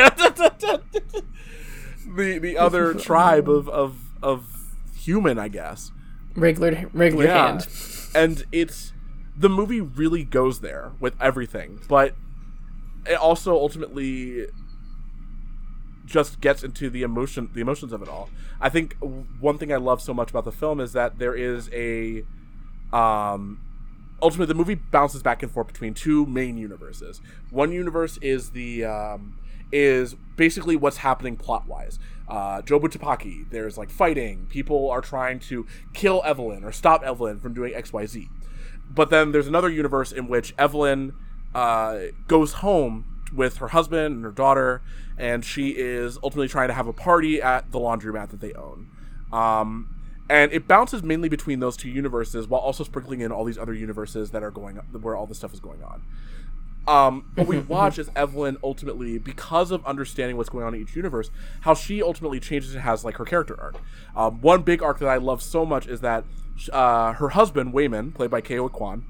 the 2.16 2.40
the 2.42 2.58
other 2.58 2.94
tribe 2.94 3.50
of 3.50 3.68
of 3.70 3.98
of 4.22 4.46
human 4.98 5.38
i 5.38 5.48
guess 5.48 5.92
regular 6.36 6.90
regular 6.94 7.26
Yeah. 7.26 7.48
hand. 7.48 7.68
and 8.16 8.46
it's 8.52 8.94
the 9.38 9.50
movie 9.50 9.82
really 9.82 10.24
goes 10.24 10.60
there 10.62 10.92
with 11.00 11.14
everything 11.22 11.80
but 11.88 12.16
it 13.06 13.16
also 13.16 13.54
ultimately 13.54 14.48
just 16.06 16.40
gets 16.42 16.64
into 16.64 16.90
the 16.90 17.04
emotion 17.04 17.50
the 17.54 17.62
emotions 17.62 17.92
of 17.92 18.02
it 18.02 18.08
all. 18.10 18.30
I 18.62 18.70
think 18.70 18.96
one 19.40 19.58
thing 19.58 19.72
i 19.74 19.78
love 19.78 20.02
so 20.02 20.14
much 20.14 20.30
about 20.30 20.46
the 20.46 20.52
film 20.52 20.80
is 20.80 20.94
that 20.94 21.20
there 21.20 21.36
is 21.36 21.70
a 21.74 22.24
um 22.94 23.60
ultimately 24.22 24.46
the 24.52 24.58
movie 24.58 24.76
bounces 24.76 25.22
back 25.22 25.44
and 25.44 25.52
forth 25.52 25.68
between 25.68 25.94
two 25.94 26.26
main 26.26 26.58
universes. 26.58 27.22
One 27.50 27.72
universe 27.72 28.18
is 28.22 28.52
the 28.52 28.86
um 28.86 29.38
is 29.72 30.16
basically 30.36 30.76
what's 30.76 30.98
happening 30.98 31.36
plot 31.36 31.68
wise 31.68 31.98
uh 32.28 32.62
jobu 32.62 32.88
tupaki 32.88 33.50
there's 33.50 33.78
like 33.78 33.90
fighting. 33.90 34.46
People 34.50 34.90
are 34.90 35.02
trying 35.02 35.40
to 35.40 35.66
kill 35.94 36.22
evelyn 36.24 36.64
or 36.64 36.72
stop 36.72 37.04
evelyn 37.04 37.40
from 37.40 37.54
doing 37.54 37.74
xyz 37.74 38.28
but 38.90 39.10
then 39.10 39.32
there's 39.32 39.48
another 39.48 39.70
universe 39.70 40.12
in 40.12 40.28
which 40.28 40.54
evelyn 40.58 41.14
uh 41.56 41.98
goes 42.28 42.54
home 42.54 43.06
with 43.34 43.58
her 43.58 43.70
husband 43.70 44.16
and 44.16 44.24
her 44.24 44.32
daughter 44.32 44.82
and 45.18 45.46
she 45.46 45.70
is 45.70 46.18
ultimately 46.24 46.48
trying 46.48 46.68
to 46.68 46.74
have 46.74 46.88
a 46.88 46.94
party 46.94 47.42
at 47.42 47.72
the 47.72 47.80
laundromat 47.80 48.30
that 48.30 48.42
they 48.42 48.54
own 48.54 48.90
Um, 49.32 49.90
and 50.30 50.52
it 50.52 50.68
bounces 50.68 51.04
mainly 51.04 51.30
between 51.30 51.60
those 51.60 51.78
two 51.78 51.90
universes 51.90 52.48
while 52.48 52.62
also 52.62 52.84
sprinkling 52.84 53.22
in 53.22 53.32
all 53.32 53.46
these 53.46 53.58
other 53.58 53.74
universes 53.74 54.32
that 54.32 54.44
are 54.44 54.52
going 54.52 54.78
where 54.78 55.16
all 55.16 55.28
this 55.28 55.38
stuff 55.38 55.54
is 55.54 55.60
going 55.60 55.84
on. 55.84 56.02
Um, 56.88 57.32
but 57.36 57.48
we 57.48 57.60
watch 57.74 58.00
is 58.00 58.10
Evelyn 58.16 58.58
ultimately, 58.64 59.18
because 59.18 59.72
of 59.72 59.86
understanding 59.86 60.38
what's 60.38 60.50
going 60.50 60.66
on 60.66 60.74
in 60.74 60.82
each 60.82 60.96
universe, 60.96 61.30
how 61.62 61.74
she 61.74 62.02
ultimately 62.02 62.40
changes 62.40 62.74
and 62.74 62.84
has 62.84 63.06
like 63.06 63.18
her 63.18 63.26
character 63.26 63.60
arc. 63.60 63.76
Um, 64.16 64.42
one 64.42 64.64
big 64.64 64.82
arc 64.82 65.00
that 65.00 65.10
I 65.10 65.18
love 65.18 65.44
so 65.44 65.66
much 65.66 65.88
is 65.88 66.02
that 66.02 66.24
uh, 66.72 67.14
her 67.14 67.30
husband 67.30 67.74
Waymond, 67.74 68.16
played 68.16 68.32
by 68.32 68.42
Ke 68.42 68.58
Huy 68.58 68.70
Quan, 68.70 69.04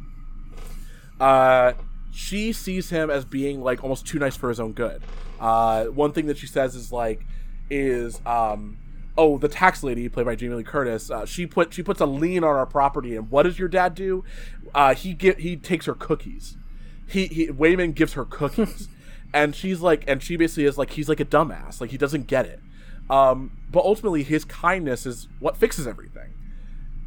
uh, 1.19 1.73
she 2.15 2.53
sees 2.53 2.89
him 2.89 3.09
as 3.09 3.25
being 3.25 3.61
like 3.61 3.83
almost 3.83 4.07
too 4.07 4.17
nice 4.17 4.37
for 4.37 4.47
his 4.47 4.59
own 4.59 4.71
good. 4.71 5.01
Uh, 5.37 5.85
one 5.85 6.13
thing 6.13 6.27
that 6.27 6.37
she 6.37 6.47
says 6.47 6.73
is 6.73 6.89
like, 6.91 7.25
is 7.69 8.21
um, 8.25 8.77
oh 9.17 9.37
the 9.37 9.49
tax 9.49 9.83
lady 9.83 10.07
played 10.07 10.25
by 10.25 10.33
Jamie 10.33 10.55
Lee 10.55 10.63
Curtis. 10.63 11.11
Uh, 11.11 11.25
she 11.25 11.45
put 11.45 11.73
she 11.73 11.83
puts 11.83 11.99
a 11.99 12.05
lien 12.05 12.43
on 12.45 12.55
our 12.55 12.65
property, 12.65 13.17
and 13.17 13.29
what 13.29 13.43
does 13.43 13.59
your 13.59 13.67
dad 13.67 13.95
do? 13.95 14.23
Uh, 14.73 14.95
he 14.95 15.13
get 15.13 15.39
he 15.39 15.57
takes 15.57 15.87
her 15.87 15.93
cookies. 15.93 16.55
He, 17.07 17.27
he 17.27 17.47
Waymond 17.47 17.95
gives 17.95 18.13
her 18.13 18.23
cookies, 18.23 18.87
and 19.33 19.53
she's 19.53 19.81
like, 19.81 20.05
and 20.07 20.23
she 20.23 20.37
basically 20.37 20.65
is 20.65 20.77
like 20.77 20.91
he's 20.91 21.09
like 21.09 21.19
a 21.19 21.25
dumbass, 21.25 21.81
like 21.81 21.89
he 21.89 21.97
doesn't 21.97 22.27
get 22.27 22.45
it. 22.45 22.61
Um, 23.09 23.51
but 23.69 23.83
ultimately, 23.83 24.23
his 24.23 24.45
kindness 24.45 25.05
is 25.05 25.27
what 25.39 25.57
fixes 25.57 25.85
everything 25.85 26.33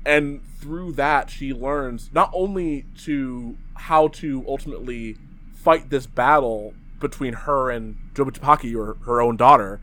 and 0.09 0.41
through 0.59 0.93
that 0.93 1.29
she 1.29 1.53
learns 1.53 2.11
not 2.15 2.31
only 2.33 2.87
to 2.97 3.57
how 3.75 4.09
to 4.09 4.43
ultimately 4.49 5.17
fight 5.55 5.91
this 5.91 6.07
battle 6.07 6.73
between 6.99 7.35
her 7.35 7.71
and 7.71 7.97
Jobu 8.15 8.31
Tupaki 8.31 8.75
or 8.75 8.95
her 9.05 9.21
own 9.21 9.37
daughter, 9.37 9.81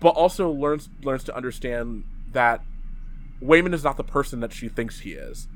but 0.00 0.10
also 0.10 0.50
learns 0.50 0.88
learns 1.02 1.22
to 1.24 1.36
understand 1.36 2.04
that 2.32 2.62
Waymond 3.42 3.74
is 3.74 3.84
not 3.84 3.98
the 3.98 4.04
person 4.04 4.40
that 4.40 4.52
she 4.52 4.68
thinks 4.68 5.00
he 5.00 5.12
is. 5.12 5.46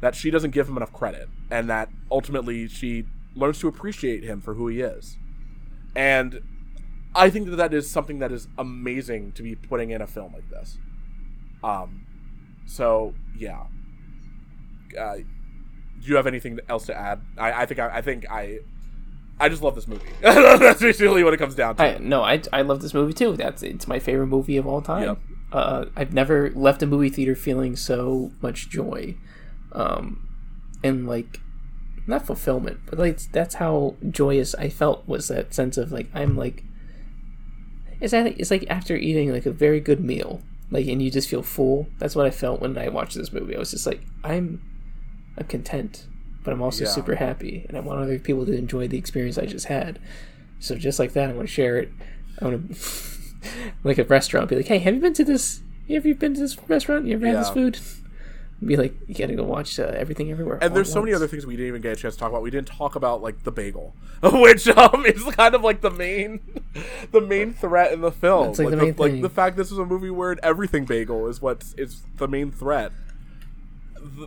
That 0.00 0.16
she 0.16 0.32
doesn't 0.32 0.50
give 0.50 0.68
him 0.68 0.76
enough 0.76 0.92
credit, 0.92 1.28
and 1.48 1.70
that 1.70 1.88
ultimately 2.10 2.66
she 2.66 3.06
learns 3.36 3.60
to 3.60 3.68
appreciate 3.68 4.24
him 4.24 4.40
for 4.40 4.54
who 4.54 4.66
he 4.66 4.80
is. 4.80 5.16
And 5.94 6.42
I 7.14 7.30
think 7.30 7.48
that 7.48 7.56
that 7.56 7.72
is 7.72 7.88
something 7.88 8.18
that 8.18 8.32
is 8.32 8.48
amazing 8.58 9.32
to 9.32 9.42
be 9.44 9.54
putting 9.54 9.90
in 9.90 10.02
a 10.02 10.06
film 10.08 10.32
like 10.32 10.50
this. 10.50 10.78
Um, 11.62 12.06
so 12.66 13.14
yeah. 13.36 13.64
Uh, 14.98 15.16
do 15.16 16.08
you 16.08 16.16
have 16.16 16.26
anything 16.26 16.58
else 16.68 16.86
to 16.86 16.96
add? 16.96 17.20
I, 17.38 17.62
I 17.62 17.66
think 17.66 17.80
I, 17.80 17.96
I 17.96 18.02
think 18.02 18.30
I 18.30 18.60
I 19.40 19.48
just 19.48 19.62
love 19.62 19.74
this 19.74 19.88
movie. 19.88 20.08
That's 20.20 20.80
basically 20.80 21.24
what 21.24 21.34
it 21.34 21.38
comes 21.38 21.54
down 21.54 21.76
to. 21.76 21.82
I, 21.82 21.98
no, 21.98 22.22
I, 22.22 22.42
I 22.52 22.62
love 22.62 22.82
this 22.82 22.94
movie 22.94 23.12
too. 23.12 23.36
That's 23.36 23.62
it's 23.62 23.88
my 23.88 23.98
favorite 23.98 24.28
movie 24.28 24.56
of 24.56 24.66
all 24.66 24.82
time. 24.82 25.02
Yep. 25.08 25.18
Uh, 25.52 25.84
I've 25.96 26.14
never 26.14 26.50
left 26.50 26.82
a 26.82 26.86
movie 26.86 27.10
theater 27.10 27.34
feeling 27.34 27.76
so 27.76 28.32
much 28.40 28.68
joy, 28.70 29.16
um, 29.72 30.28
and 30.82 31.06
like 31.06 31.40
not 32.06 32.26
fulfillment, 32.26 32.80
but 32.86 32.98
like 32.98 33.20
that's 33.32 33.56
how 33.56 33.96
joyous 34.08 34.54
I 34.54 34.68
felt 34.68 35.06
was 35.06 35.28
that 35.28 35.54
sense 35.54 35.76
of 35.76 35.92
like 35.92 36.08
I'm 36.14 36.36
like 36.36 36.64
it's 38.00 38.12
like 38.12 38.38
it's 38.38 38.50
like 38.50 38.66
after 38.68 38.96
eating 38.96 39.32
like 39.32 39.46
a 39.46 39.52
very 39.52 39.80
good 39.80 40.00
meal 40.00 40.40
like 40.72 40.86
and 40.86 41.02
you 41.02 41.10
just 41.10 41.28
feel 41.28 41.42
full. 41.42 41.86
That's 41.98 42.16
what 42.16 42.26
i 42.26 42.30
felt 42.30 42.60
when 42.60 42.76
i 42.76 42.88
watched 42.88 43.16
this 43.16 43.32
movie. 43.32 43.54
I 43.54 43.58
was 43.58 43.70
just 43.70 43.86
like 43.86 44.00
i'm 44.24 44.60
i'm 45.38 45.46
content 45.46 46.06
but 46.42 46.52
i'm 46.52 46.60
also 46.60 46.84
yeah. 46.84 46.90
super 46.90 47.14
happy 47.14 47.64
and 47.68 47.76
i 47.76 47.80
want 47.80 48.00
other 48.00 48.18
people 48.18 48.44
to 48.46 48.52
enjoy 48.52 48.88
the 48.88 48.98
experience 48.98 49.38
i 49.38 49.46
just 49.46 49.66
had. 49.66 50.00
So 50.58 50.76
just 50.76 50.98
like 50.98 51.12
that 51.12 51.30
i 51.30 51.32
want 51.32 51.48
to 51.48 51.54
share 51.54 51.78
it. 51.78 51.90
I 52.40 52.46
want 52.46 52.74
to 52.74 52.88
like 53.84 53.98
a 53.98 54.04
restaurant 54.04 54.48
be 54.48 54.56
like 54.56 54.66
hey 54.66 54.78
have 54.78 54.94
you 54.94 55.00
been 55.00 55.14
to 55.14 55.24
this 55.24 55.60
have 55.88 56.06
you 56.06 56.14
been 56.14 56.34
to 56.34 56.40
this 56.40 56.56
restaurant? 56.68 57.06
You 57.06 57.14
ever 57.14 57.26
yeah. 57.26 57.32
had 57.32 57.40
this 57.40 57.50
food 57.50 57.78
be 58.64 58.76
like, 58.76 58.94
you 59.08 59.14
gotta 59.14 59.34
go 59.34 59.44
watch 59.44 59.78
uh, 59.78 59.92
everything 59.96 60.30
everywhere. 60.30 60.58
And 60.60 60.74
there's 60.74 60.88
so 60.88 61.00
once. 61.00 61.06
many 61.06 61.14
other 61.14 61.26
things 61.26 61.44
we 61.46 61.56
didn't 61.56 61.68
even 61.68 61.82
get 61.82 61.92
a 61.92 61.96
chance 61.96 62.14
to 62.14 62.20
talk 62.20 62.30
about. 62.30 62.42
We 62.42 62.50
didn't 62.50 62.68
talk 62.68 62.94
about 62.94 63.22
like 63.22 63.42
the 63.42 63.52
bagel, 63.52 63.94
which 64.22 64.68
um 64.68 65.04
is 65.06 65.22
kind 65.34 65.54
of 65.54 65.62
like 65.62 65.80
the 65.80 65.90
main, 65.90 66.40
the 67.10 67.20
main 67.20 67.54
threat 67.54 67.92
in 67.92 68.00
the 68.00 68.12
film. 68.12 68.48
Like, 68.48 68.58
like, 68.58 68.70
the, 68.70 68.90
the 68.92 69.02
like 69.02 69.22
the 69.22 69.30
fact 69.30 69.56
this 69.56 69.72
is 69.72 69.78
a 69.78 69.86
movie 69.86 70.10
where 70.10 70.36
everything 70.44 70.84
bagel 70.84 71.28
is 71.28 71.42
what 71.42 71.64
is 71.76 72.02
the 72.16 72.28
main 72.28 72.50
threat. 72.50 72.92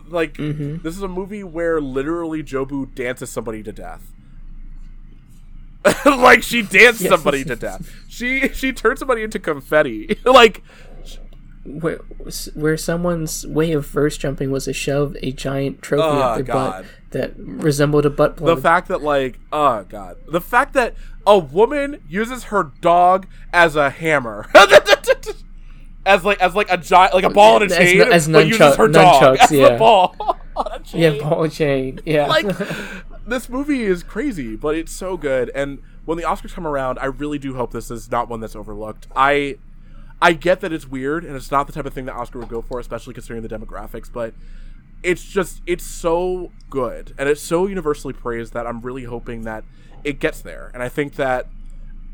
like 0.08 0.34
mm-hmm. 0.34 0.82
this 0.82 0.96
is 0.96 1.02
a 1.02 1.08
movie 1.08 1.44
where 1.44 1.80
literally 1.80 2.42
Jobu 2.42 2.94
dances 2.94 3.30
somebody 3.30 3.62
to 3.62 3.72
death. 3.72 4.12
like 6.04 6.42
she 6.42 6.62
danced 6.62 7.00
yes. 7.00 7.10
somebody 7.10 7.44
to 7.44 7.56
death. 7.56 7.88
She 8.08 8.48
she 8.48 8.72
turned 8.72 8.98
somebody 8.98 9.22
into 9.22 9.38
confetti. 9.38 10.18
like 10.24 10.62
where 11.66 11.98
where 12.54 12.76
someone's 12.76 13.46
way 13.46 13.72
of 13.72 13.86
verse 13.86 14.16
jumping 14.16 14.50
was 14.50 14.64
to 14.64 14.72
shove 14.72 15.16
a 15.22 15.32
giant 15.32 15.82
trophy 15.82 16.02
oh, 16.02 16.18
up 16.18 16.24
ah, 16.24 16.34
their 16.34 16.44
God. 16.44 16.54
butt 16.54 16.86
that 17.10 17.32
resembled 17.36 18.06
a 18.06 18.10
butt 18.10 18.36
plug. 18.36 18.56
The 18.56 18.62
fact 18.62 18.88
that 18.88 19.02
like 19.02 19.38
oh 19.52 19.84
god, 19.84 20.16
the 20.28 20.40
fact 20.40 20.72
that 20.74 20.94
a 21.26 21.38
woman 21.38 22.02
uses 22.08 22.44
her 22.44 22.72
dog 22.80 23.26
as 23.52 23.76
a 23.76 23.90
hammer. 23.90 24.48
as 26.06 26.24
like 26.24 26.40
as 26.40 26.54
like 26.54 26.70
a 26.70 26.76
giant 26.76 27.14
like 27.14 27.24
a 27.24 27.28
oh, 27.28 27.32
ball 27.32 27.62
and 27.62 27.70
a 27.70 27.76
chain 27.76 28.00
as, 28.00 28.08
as 28.08 28.28
nunchuck, 28.28 28.48
uses 28.48 28.76
her 28.76 28.88
dog 28.88 29.36
as 29.38 29.50
yeah. 29.50 29.66
a 29.66 29.78
ball 29.78 30.14
Yeah, 30.92 31.18
ball 31.18 31.42
and 31.44 31.52
chain. 31.52 32.00
Yeah. 32.04 32.26
like 32.26 32.46
this 33.26 33.48
movie 33.48 33.82
is 33.82 34.04
crazy, 34.04 34.54
but 34.54 34.76
it's 34.76 34.92
so 34.92 35.16
good 35.16 35.50
and 35.54 35.82
when 36.04 36.16
the 36.16 36.22
Oscars 36.22 36.54
come 36.54 36.68
around, 36.68 37.00
I 37.00 37.06
really 37.06 37.38
do 37.38 37.56
hope 37.56 37.72
this 37.72 37.90
is 37.90 38.08
not 38.10 38.28
one 38.28 38.38
that's 38.38 38.54
overlooked. 38.54 39.08
I 39.16 39.56
I 40.20 40.32
get 40.32 40.60
that 40.60 40.72
it's 40.72 40.86
weird 40.86 41.24
and 41.24 41.36
it's 41.36 41.50
not 41.50 41.66
the 41.66 41.72
type 41.72 41.86
of 41.86 41.92
thing 41.92 42.06
that 42.06 42.14
Oscar 42.14 42.38
would 42.38 42.48
go 42.48 42.62
for, 42.62 42.80
especially 42.80 43.14
considering 43.14 43.42
the 43.42 43.48
demographics, 43.48 44.10
but 44.10 44.34
it's 45.02 45.24
just 45.24 45.60
it's 45.66 45.84
so 45.84 46.50
good 46.70 47.14
and 47.18 47.28
it's 47.28 47.42
so 47.42 47.66
universally 47.66 48.14
praised 48.14 48.54
that 48.54 48.66
I'm 48.66 48.80
really 48.80 49.04
hoping 49.04 49.42
that 49.42 49.64
it 50.04 50.18
gets 50.18 50.40
there. 50.40 50.70
And 50.72 50.82
I 50.82 50.88
think 50.88 51.14
that 51.16 51.46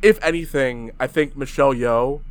if 0.02 0.22
anything, 0.22 0.90
I 0.98 1.06
think 1.06 1.36
Michelle 1.36 1.72
Yeoh, 1.72 2.22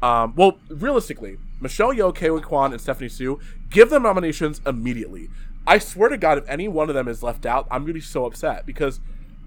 um, 0.00 0.34
well, 0.36 0.58
realistically, 0.68 1.38
Michelle 1.60 1.92
Yeoh, 1.92 2.14
Ke 2.14 2.42
Quan, 2.42 2.72
and 2.72 2.80
Stephanie 2.80 3.08
Hsu, 3.08 3.40
give 3.70 3.90
them 3.90 4.04
nominations 4.04 4.60
immediately. 4.64 5.28
I 5.66 5.78
swear 5.78 6.08
to 6.08 6.16
God, 6.16 6.38
if 6.38 6.48
any 6.48 6.68
one 6.68 6.88
of 6.88 6.94
them 6.94 7.08
is 7.08 7.22
left 7.24 7.44
out, 7.44 7.66
I'm 7.70 7.82
gonna 7.82 7.94
be 7.94 8.00
so 8.00 8.26
upset 8.26 8.64
because 8.64 9.00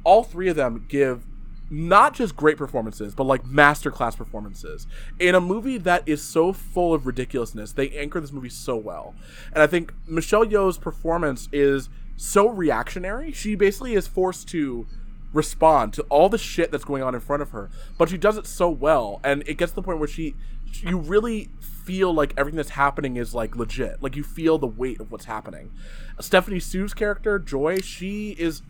all 0.03 0.23
three 0.23 0.49
of 0.49 0.57
them 0.57 0.85
give 0.89 1.25
not 1.69 2.13
just 2.13 2.35
great 2.35 2.57
performances, 2.57 3.13
but 3.13 3.25
like 3.25 3.43
masterclass 3.43 4.17
performances 4.17 4.87
in 5.19 5.35
a 5.35 5.41
movie 5.41 5.77
that 5.77 6.03
is 6.07 6.21
so 6.21 6.51
full 6.51 6.93
of 6.93 7.05
ridiculousness. 7.05 7.73
They 7.73 7.89
anchor 7.91 8.19
this 8.19 8.31
movie 8.31 8.49
so 8.49 8.75
well, 8.75 9.13
and 9.53 9.61
I 9.61 9.67
think 9.67 9.93
Michelle 10.07 10.45
Yeoh's 10.45 10.77
performance 10.77 11.47
is 11.51 11.89
so 12.17 12.47
reactionary. 12.49 13.31
She 13.31 13.55
basically 13.55 13.93
is 13.93 14.07
forced 14.07 14.47
to 14.49 14.87
respond 15.31 15.93
to 15.93 16.01
all 16.03 16.27
the 16.27 16.39
shit 16.39 16.71
that's 16.71 16.83
going 16.83 17.03
on 17.03 17.13
in 17.13 17.21
front 17.21 17.41
of 17.41 17.51
her, 17.51 17.69
but 17.97 18.09
she 18.09 18.17
does 18.17 18.37
it 18.37 18.47
so 18.47 18.69
well, 18.69 19.19
and 19.23 19.43
it 19.47 19.55
gets 19.57 19.71
to 19.73 19.75
the 19.75 19.83
point 19.83 19.99
where 19.99 20.07
she, 20.07 20.35
you 20.81 20.97
really 20.97 21.49
feel 21.61 22.13
like 22.13 22.33
everything 22.35 22.57
that's 22.57 22.71
happening 22.71 23.15
is 23.15 23.35
like 23.35 23.55
legit. 23.55 24.01
Like 24.01 24.15
you 24.15 24.23
feel 24.23 24.57
the 24.57 24.67
weight 24.67 24.99
of 24.99 25.11
what's 25.11 25.25
happening. 25.25 25.71
Stephanie 26.19 26.59
Hsu's 26.59 26.93
character, 26.93 27.37
Joy, 27.37 27.77
she 27.77 28.35
is 28.39 28.63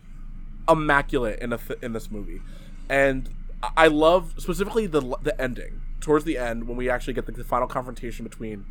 immaculate 0.68 1.40
in 1.40 1.52
a 1.52 1.58
th- 1.58 1.80
in 1.82 1.94
this 1.94 2.12
movie 2.12 2.42
and 2.90 3.30
I 3.78 3.88
love 3.88 4.34
specifically 4.38 4.88
the 4.88 5.02
the 5.22 5.40
ending 5.40 5.82
towards 6.00 6.26
the 6.26 6.38
end 6.38 6.68
when 6.68 6.78
we 6.78 6.90
actually 6.90 7.14
get 7.14 7.26
the, 7.26 7.32
the 7.32 7.44
final 7.44 7.68
confrontation 7.68 8.24
between 8.24 8.66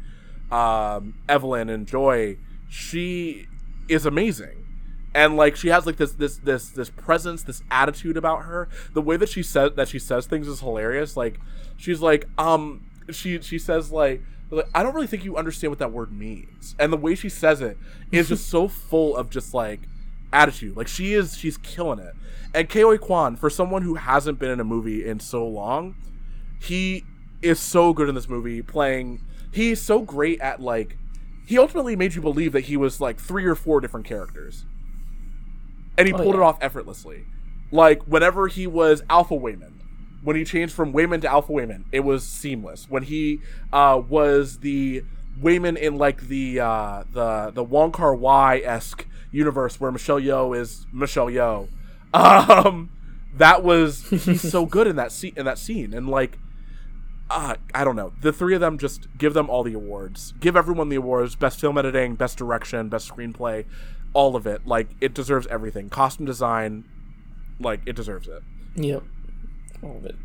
um, 0.51 1.15
Evelyn 1.29 1.69
and 1.69 1.87
Joy. 1.87 2.39
She 2.69 3.47
is 3.89 4.07
amazing, 4.07 4.67
and 5.15 5.37
like 5.37 5.57
she 5.57 5.69
has 5.69 5.87
like 5.87 5.97
this 5.97 6.13
this 6.13 6.39
this 6.39 6.71
this 6.71 6.91
presence, 6.91 7.43
this 7.43 7.63
attitude 7.71 8.17
about 8.17 8.45
her. 8.45 8.69
The 8.95 9.03
way 9.03 9.17
that 9.17 9.29
she 9.29 9.43
says 9.43 9.73
that 9.77 9.89
she 9.89 9.99
says 9.99 10.27
things 10.27 10.49
is 10.49 10.61
hilarious. 10.61 11.17
Like 11.17 11.39
she's 11.77 12.01
like 12.01 12.29
um 12.39 12.87
she 13.11 13.41
she 13.41 13.59
says 13.59 13.93
like. 13.93 14.23
Like, 14.51 14.71
I 14.75 14.83
don't 14.83 14.95
really 14.95 15.07
think 15.07 15.27
you 15.27 15.37
understand 15.37 15.73
what 15.73 15.79
that 15.81 15.93
word 15.93 16.11
means. 16.11 16.75
And 16.79 16.91
the 16.91 16.97
way 16.97 17.15
she 17.15 17.29
says 17.29 17.61
it 17.61 17.77
is 18.11 18.29
just 18.29 18.49
so 18.49 18.67
full 18.67 19.15
of 19.15 19.29
just 19.29 19.53
like 19.53 19.81
attitude. 20.33 20.77
Like 20.77 20.89
she 20.89 21.15
is 21.15 21.37
she's 21.37 21.57
killing 21.59 21.99
it. 21.99 22.15
And 22.55 22.69
Ke 22.69 22.83
Huy 22.83 22.99
Quan, 22.99 23.37
for 23.37 23.51
someone 23.51 23.83
who 23.83 23.95
hasn't 23.95 24.39
been 24.39 24.51
in 24.51 24.61
a 24.61 24.65
movie 24.65 25.07
in 25.07 25.21
so 25.21 25.47
long, 25.47 25.97
he 26.61 27.05
is 27.43 27.61
so 27.61 27.93
good 27.93 28.09
in 28.09 28.15
this 28.15 28.29
movie 28.29 28.63
playing. 28.63 29.23
He's 29.53 29.81
so 29.81 30.01
great 30.01 30.41
at 30.41 30.61
like. 30.61 30.97
He 31.47 31.59
ultimately 31.59 31.97
made 31.97 32.15
you 32.15 32.21
believe 32.21 32.53
that 32.53 32.65
he 32.65 32.77
was 32.77 33.01
like 33.01 33.19
three 33.19 33.47
or 33.47 33.55
four 33.55 33.81
different 33.81 34.05
characters, 34.05 34.65
and 35.97 36.07
he 36.07 36.13
oh, 36.13 36.19
pulled 36.19 36.35
yeah. 36.35 36.43
it 36.43 36.45
off 36.45 36.59
effortlessly. 36.61 37.25
Like 37.71 38.03
whenever 38.03 38.49
he 38.49 38.67
was 38.67 39.03
Alpha 39.09 39.35
Waymond. 39.35 39.81
when 40.23 40.37
he 40.37 40.45
changed 40.45 40.75
from 40.75 40.93
Waymond 40.93 41.23
to 41.23 41.29
Alpha 41.29 41.53
Waymond, 41.53 41.85
it 41.93 42.01
was 42.01 42.25
seamless. 42.25 42.87
When 42.89 43.03
he 43.03 43.41
uh, 43.73 44.03
was 44.09 44.59
the 44.59 45.05
Waymond 45.41 45.79
in 45.79 45.97
like 45.97 46.29
the 46.29 46.61
uh, 46.61 47.05
the 47.13 47.51
the 47.55 47.65
Wong 47.65 47.93
Kar 47.93 48.15
Wai 48.15 48.59
esque 48.59 49.07
universe 49.31 49.81
where 49.81 49.91
Michelle 49.91 50.21
Yeoh 50.21 50.57
is 50.57 50.87
Michelle 50.93 51.27
Yeoh, 51.27 51.69
um, 52.15 52.91
that 53.37 53.63
was 53.63 54.09
he's 54.09 54.51
so 54.51 54.67
good 54.67 54.87
in 54.87 54.97
that 54.97 55.13
scene 55.13 55.35
in 55.37 55.45
that 55.45 55.59
scene, 55.59 55.95
and 55.95 56.09
like 56.09 56.39
uh, 57.31 57.57
I 57.75 57.85
don't 57.85 57.97
know. 57.97 58.13
The 58.21 58.33
three 58.33 58.55
of 58.55 58.61
them 58.61 58.79
just 58.79 59.07
give 59.19 59.35
them 59.35 59.51
all 59.51 59.63
the 59.63 59.75
awards. 59.75 60.33
Give 60.41 60.57
everyone 60.57 60.89
the 60.89 60.97
awards: 60.97 61.37
best 61.37 61.61
film 61.61 61.77
editing, 61.77 62.15
best 62.15 62.39
direction, 62.39 62.89
best 62.89 63.11
screenplay, 63.11 63.67
all 64.15 64.35
of 64.35 64.47
it. 64.47 64.67
Like 64.67 64.89
it 65.01 65.15
deserves 65.15 65.47
everything. 65.49 65.91
Costume 65.91 66.27
design, 66.27 66.85
like 67.61 67.81
it 67.87 67.97
deserves 67.97 68.29
it. 68.29 68.43
Yep. 68.77 69.03
All 69.83 69.97
of 69.99 70.07
it. 70.07 70.17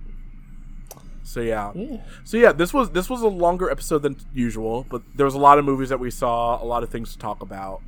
So 1.24 1.42
yeah. 1.42 1.72
Yeah. 1.76 1.98
So 2.24 2.38
yeah, 2.38 2.52
this 2.52 2.74
was 2.74 2.92
this 2.92 3.10
was 3.10 3.22
a 3.22 3.28
longer 3.28 3.70
episode 3.70 4.00
than 4.04 4.18
usual, 4.34 4.86
but 4.90 5.02
there 5.16 5.26
was 5.26 5.36
a 5.36 5.40
lot 5.40 5.60
of 5.60 5.66
movies 5.66 5.90
that 5.90 6.00
we 6.00 6.12
saw, 6.12 6.62
a 6.62 6.66
lot 6.66 6.84
of 6.84 6.90
things 6.90 7.12
to 7.14 7.20
talk 7.20 7.42
about. 7.42 7.82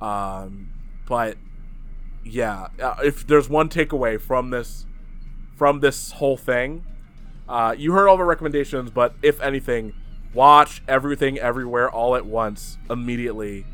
Um, 0.00 0.68
but 1.06 1.36
yeah, 2.24 2.68
uh, 2.82 2.96
if 3.04 3.26
there's 3.26 3.48
one 3.48 3.68
takeaway 3.68 4.20
from 4.20 4.50
this 4.50 4.86
from 5.56 5.80
this 5.80 6.12
whole 6.12 6.36
thing, 6.36 6.84
uh, 7.48 7.74
you 7.76 7.92
heard 7.92 8.08
all 8.08 8.16
the 8.16 8.24
recommendations, 8.24 8.90
but 8.90 9.14
if 9.22 9.40
anything, 9.40 9.92
watch 10.32 10.82
everything 10.88 11.38
everywhere 11.38 11.90
all 11.90 12.16
at 12.16 12.24
once 12.24 12.78
immediately. 12.88 13.66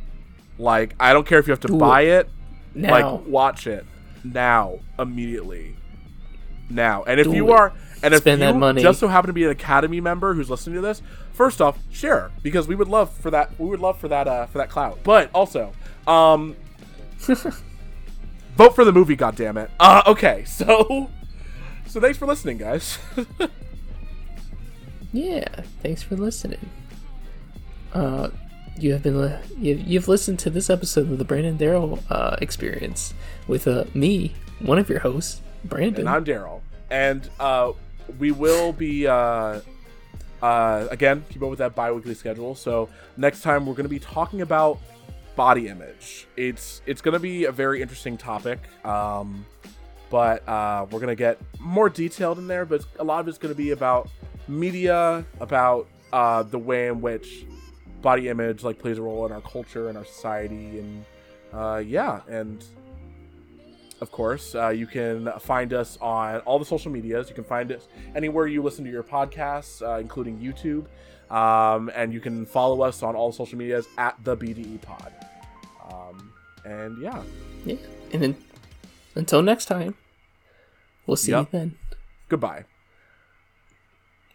Like 0.58 0.94
I 0.98 1.12
don't 1.12 1.26
care 1.26 1.38
if 1.38 1.46
you 1.46 1.52
have 1.52 1.60
to 1.60 1.68
Do 1.68 1.78
buy 1.78 2.02
it, 2.02 2.28
Now. 2.74 2.90
like 2.90 3.26
watch 3.26 3.66
it 3.66 3.84
now 4.24 4.80
immediately 4.98 5.76
now 6.68 7.04
and 7.04 7.20
if 7.20 7.28
Do 7.28 7.32
you 7.34 7.48
it. 7.48 7.52
are 7.52 7.72
and 8.02 8.12
if 8.12 8.22
Spend 8.22 8.40
you 8.40 8.46
that 8.48 8.56
money. 8.56 8.82
just 8.82 8.98
so 8.98 9.06
happen 9.06 9.28
to 9.28 9.32
be 9.32 9.44
an 9.44 9.50
academy 9.50 10.00
member 10.00 10.34
who's 10.34 10.50
listening 10.50 10.74
to 10.74 10.80
this 10.82 11.00
first 11.32 11.60
off 11.62 11.78
share 11.92 12.32
because 12.42 12.66
we 12.66 12.74
would 12.74 12.88
love 12.88 13.12
for 13.12 13.30
that 13.30 13.56
we 13.60 13.66
would 13.68 13.78
love 13.78 14.00
for 14.00 14.08
that 14.08 14.26
uh 14.26 14.46
for 14.46 14.58
that 14.58 14.68
clout 14.68 14.98
but 15.04 15.30
also 15.32 15.72
um 16.06 16.54
vote 18.56 18.74
for 18.74 18.84
the 18.84 18.92
movie 18.92 19.16
God 19.16 19.36
damn 19.36 19.56
it. 19.56 19.70
uh 19.80 20.02
okay 20.06 20.44
so 20.46 21.10
so 21.86 22.00
thanks 22.00 22.18
for 22.18 22.26
listening 22.26 22.58
guys 22.58 22.98
Yeah, 25.12 25.48
thanks 25.82 26.02
for 26.02 26.14
listening. 26.14 26.68
Uh, 27.94 28.28
you 28.78 28.92
have 28.92 29.02
been 29.02 29.18
li- 29.22 29.38
you've, 29.58 29.80
you've 29.80 30.08
listened 30.08 30.38
to 30.40 30.50
this 30.50 30.68
episode 30.68 31.10
of 31.10 31.16
the 31.16 31.24
Brandon 31.24 31.56
Darrell 31.56 32.00
uh, 32.10 32.36
experience 32.42 33.14
with 33.48 33.66
uh, 33.66 33.84
me, 33.94 34.34
one 34.58 34.78
of 34.78 34.90
your 34.90 34.98
hosts, 34.98 35.40
Brandon. 35.64 36.00
and 36.00 36.08
i'm 36.08 36.24
daryl 36.24 36.60
and 36.90 37.28
uh 37.40 37.72
we 38.18 38.30
will 38.30 38.72
be 38.72 39.06
uh 39.06 39.60
uh 40.42 40.86
again 40.90 41.24
keep 41.30 41.42
up 41.42 41.48
with 41.50 41.58
that 41.60 41.74
bi-weekly 41.74 42.14
schedule 42.14 42.54
so 42.54 42.88
next 43.16 43.40
time 43.42 43.64
we're 43.66 43.72
going 43.74 43.84
to 43.84 43.88
be 43.88 43.98
talking 43.98 44.42
about 44.42 44.78
body 45.36 45.68
image 45.68 46.26
it's 46.36 46.80
it's 46.86 47.00
going 47.00 47.12
to 47.12 47.20
be 47.20 47.44
a 47.44 47.52
very 47.52 47.82
interesting 47.82 48.16
topic 48.16 48.58
um 48.84 49.44
but 50.10 50.46
uh 50.48 50.86
we're 50.90 50.98
going 50.98 51.08
to 51.08 51.14
get 51.14 51.38
more 51.60 51.88
detailed 51.88 52.38
in 52.38 52.46
there 52.46 52.64
but 52.64 52.84
a 52.98 53.04
lot 53.04 53.20
of 53.20 53.28
it's 53.28 53.38
going 53.38 53.52
to 53.52 53.56
be 53.56 53.70
about 53.70 54.08
media 54.48 55.24
about 55.40 55.86
uh 56.12 56.42
the 56.42 56.58
way 56.58 56.86
in 56.86 57.00
which 57.00 57.44
body 58.00 58.28
image 58.28 58.64
like 58.64 58.78
plays 58.78 58.98
a 58.98 59.02
role 59.02 59.26
in 59.26 59.32
our 59.32 59.42
culture 59.42 59.88
and 59.88 59.98
our 59.98 60.04
society 60.04 60.78
and 60.78 61.04
uh 61.52 61.82
yeah 61.84 62.20
and 62.28 62.64
of 64.00 64.10
course. 64.12 64.54
Uh, 64.54 64.68
you 64.68 64.86
can 64.86 65.32
find 65.40 65.72
us 65.72 65.96
on 66.00 66.40
all 66.40 66.58
the 66.58 66.64
social 66.64 66.92
medias. 66.92 67.28
You 67.28 67.34
can 67.34 67.44
find 67.44 67.72
us 67.72 67.88
anywhere 68.14 68.46
you 68.46 68.62
listen 68.62 68.84
to 68.84 68.90
your 68.90 69.02
podcasts, 69.02 69.80
uh, 69.80 69.98
including 69.98 70.38
YouTube. 70.38 70.86
Um, 71.34 71.90
and 71.94 72.12
you 72.12 72.20
can 72.20 72.46
follow 72.46 72.82
us 72.82 73.02
on 73.02 73.16
all 73.16 73.32
social 73.32 73.58
medias 73.58 73.88
at 73.98 74.16
the 74.22 74.36
BDE 74.36 74.80
Pod. 74.82 75.12
Um, 75.90 76.32
and 76.64 76.98
yeah, 77.00 77.22
yeah, 77.64 77.76
and 78.12 78.22
then 78.22 78.36
until 79.14 79.42
next 79.42 79.66
time, 79.66 79.94
we'll 81.06 81.16
see 81.16 81.32
Yep. 81.32 81.40
you 81.52 81.58
then. 81.58 81.78
goodbye. 82.28 82.64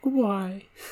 Goodbye. 0.03 0.63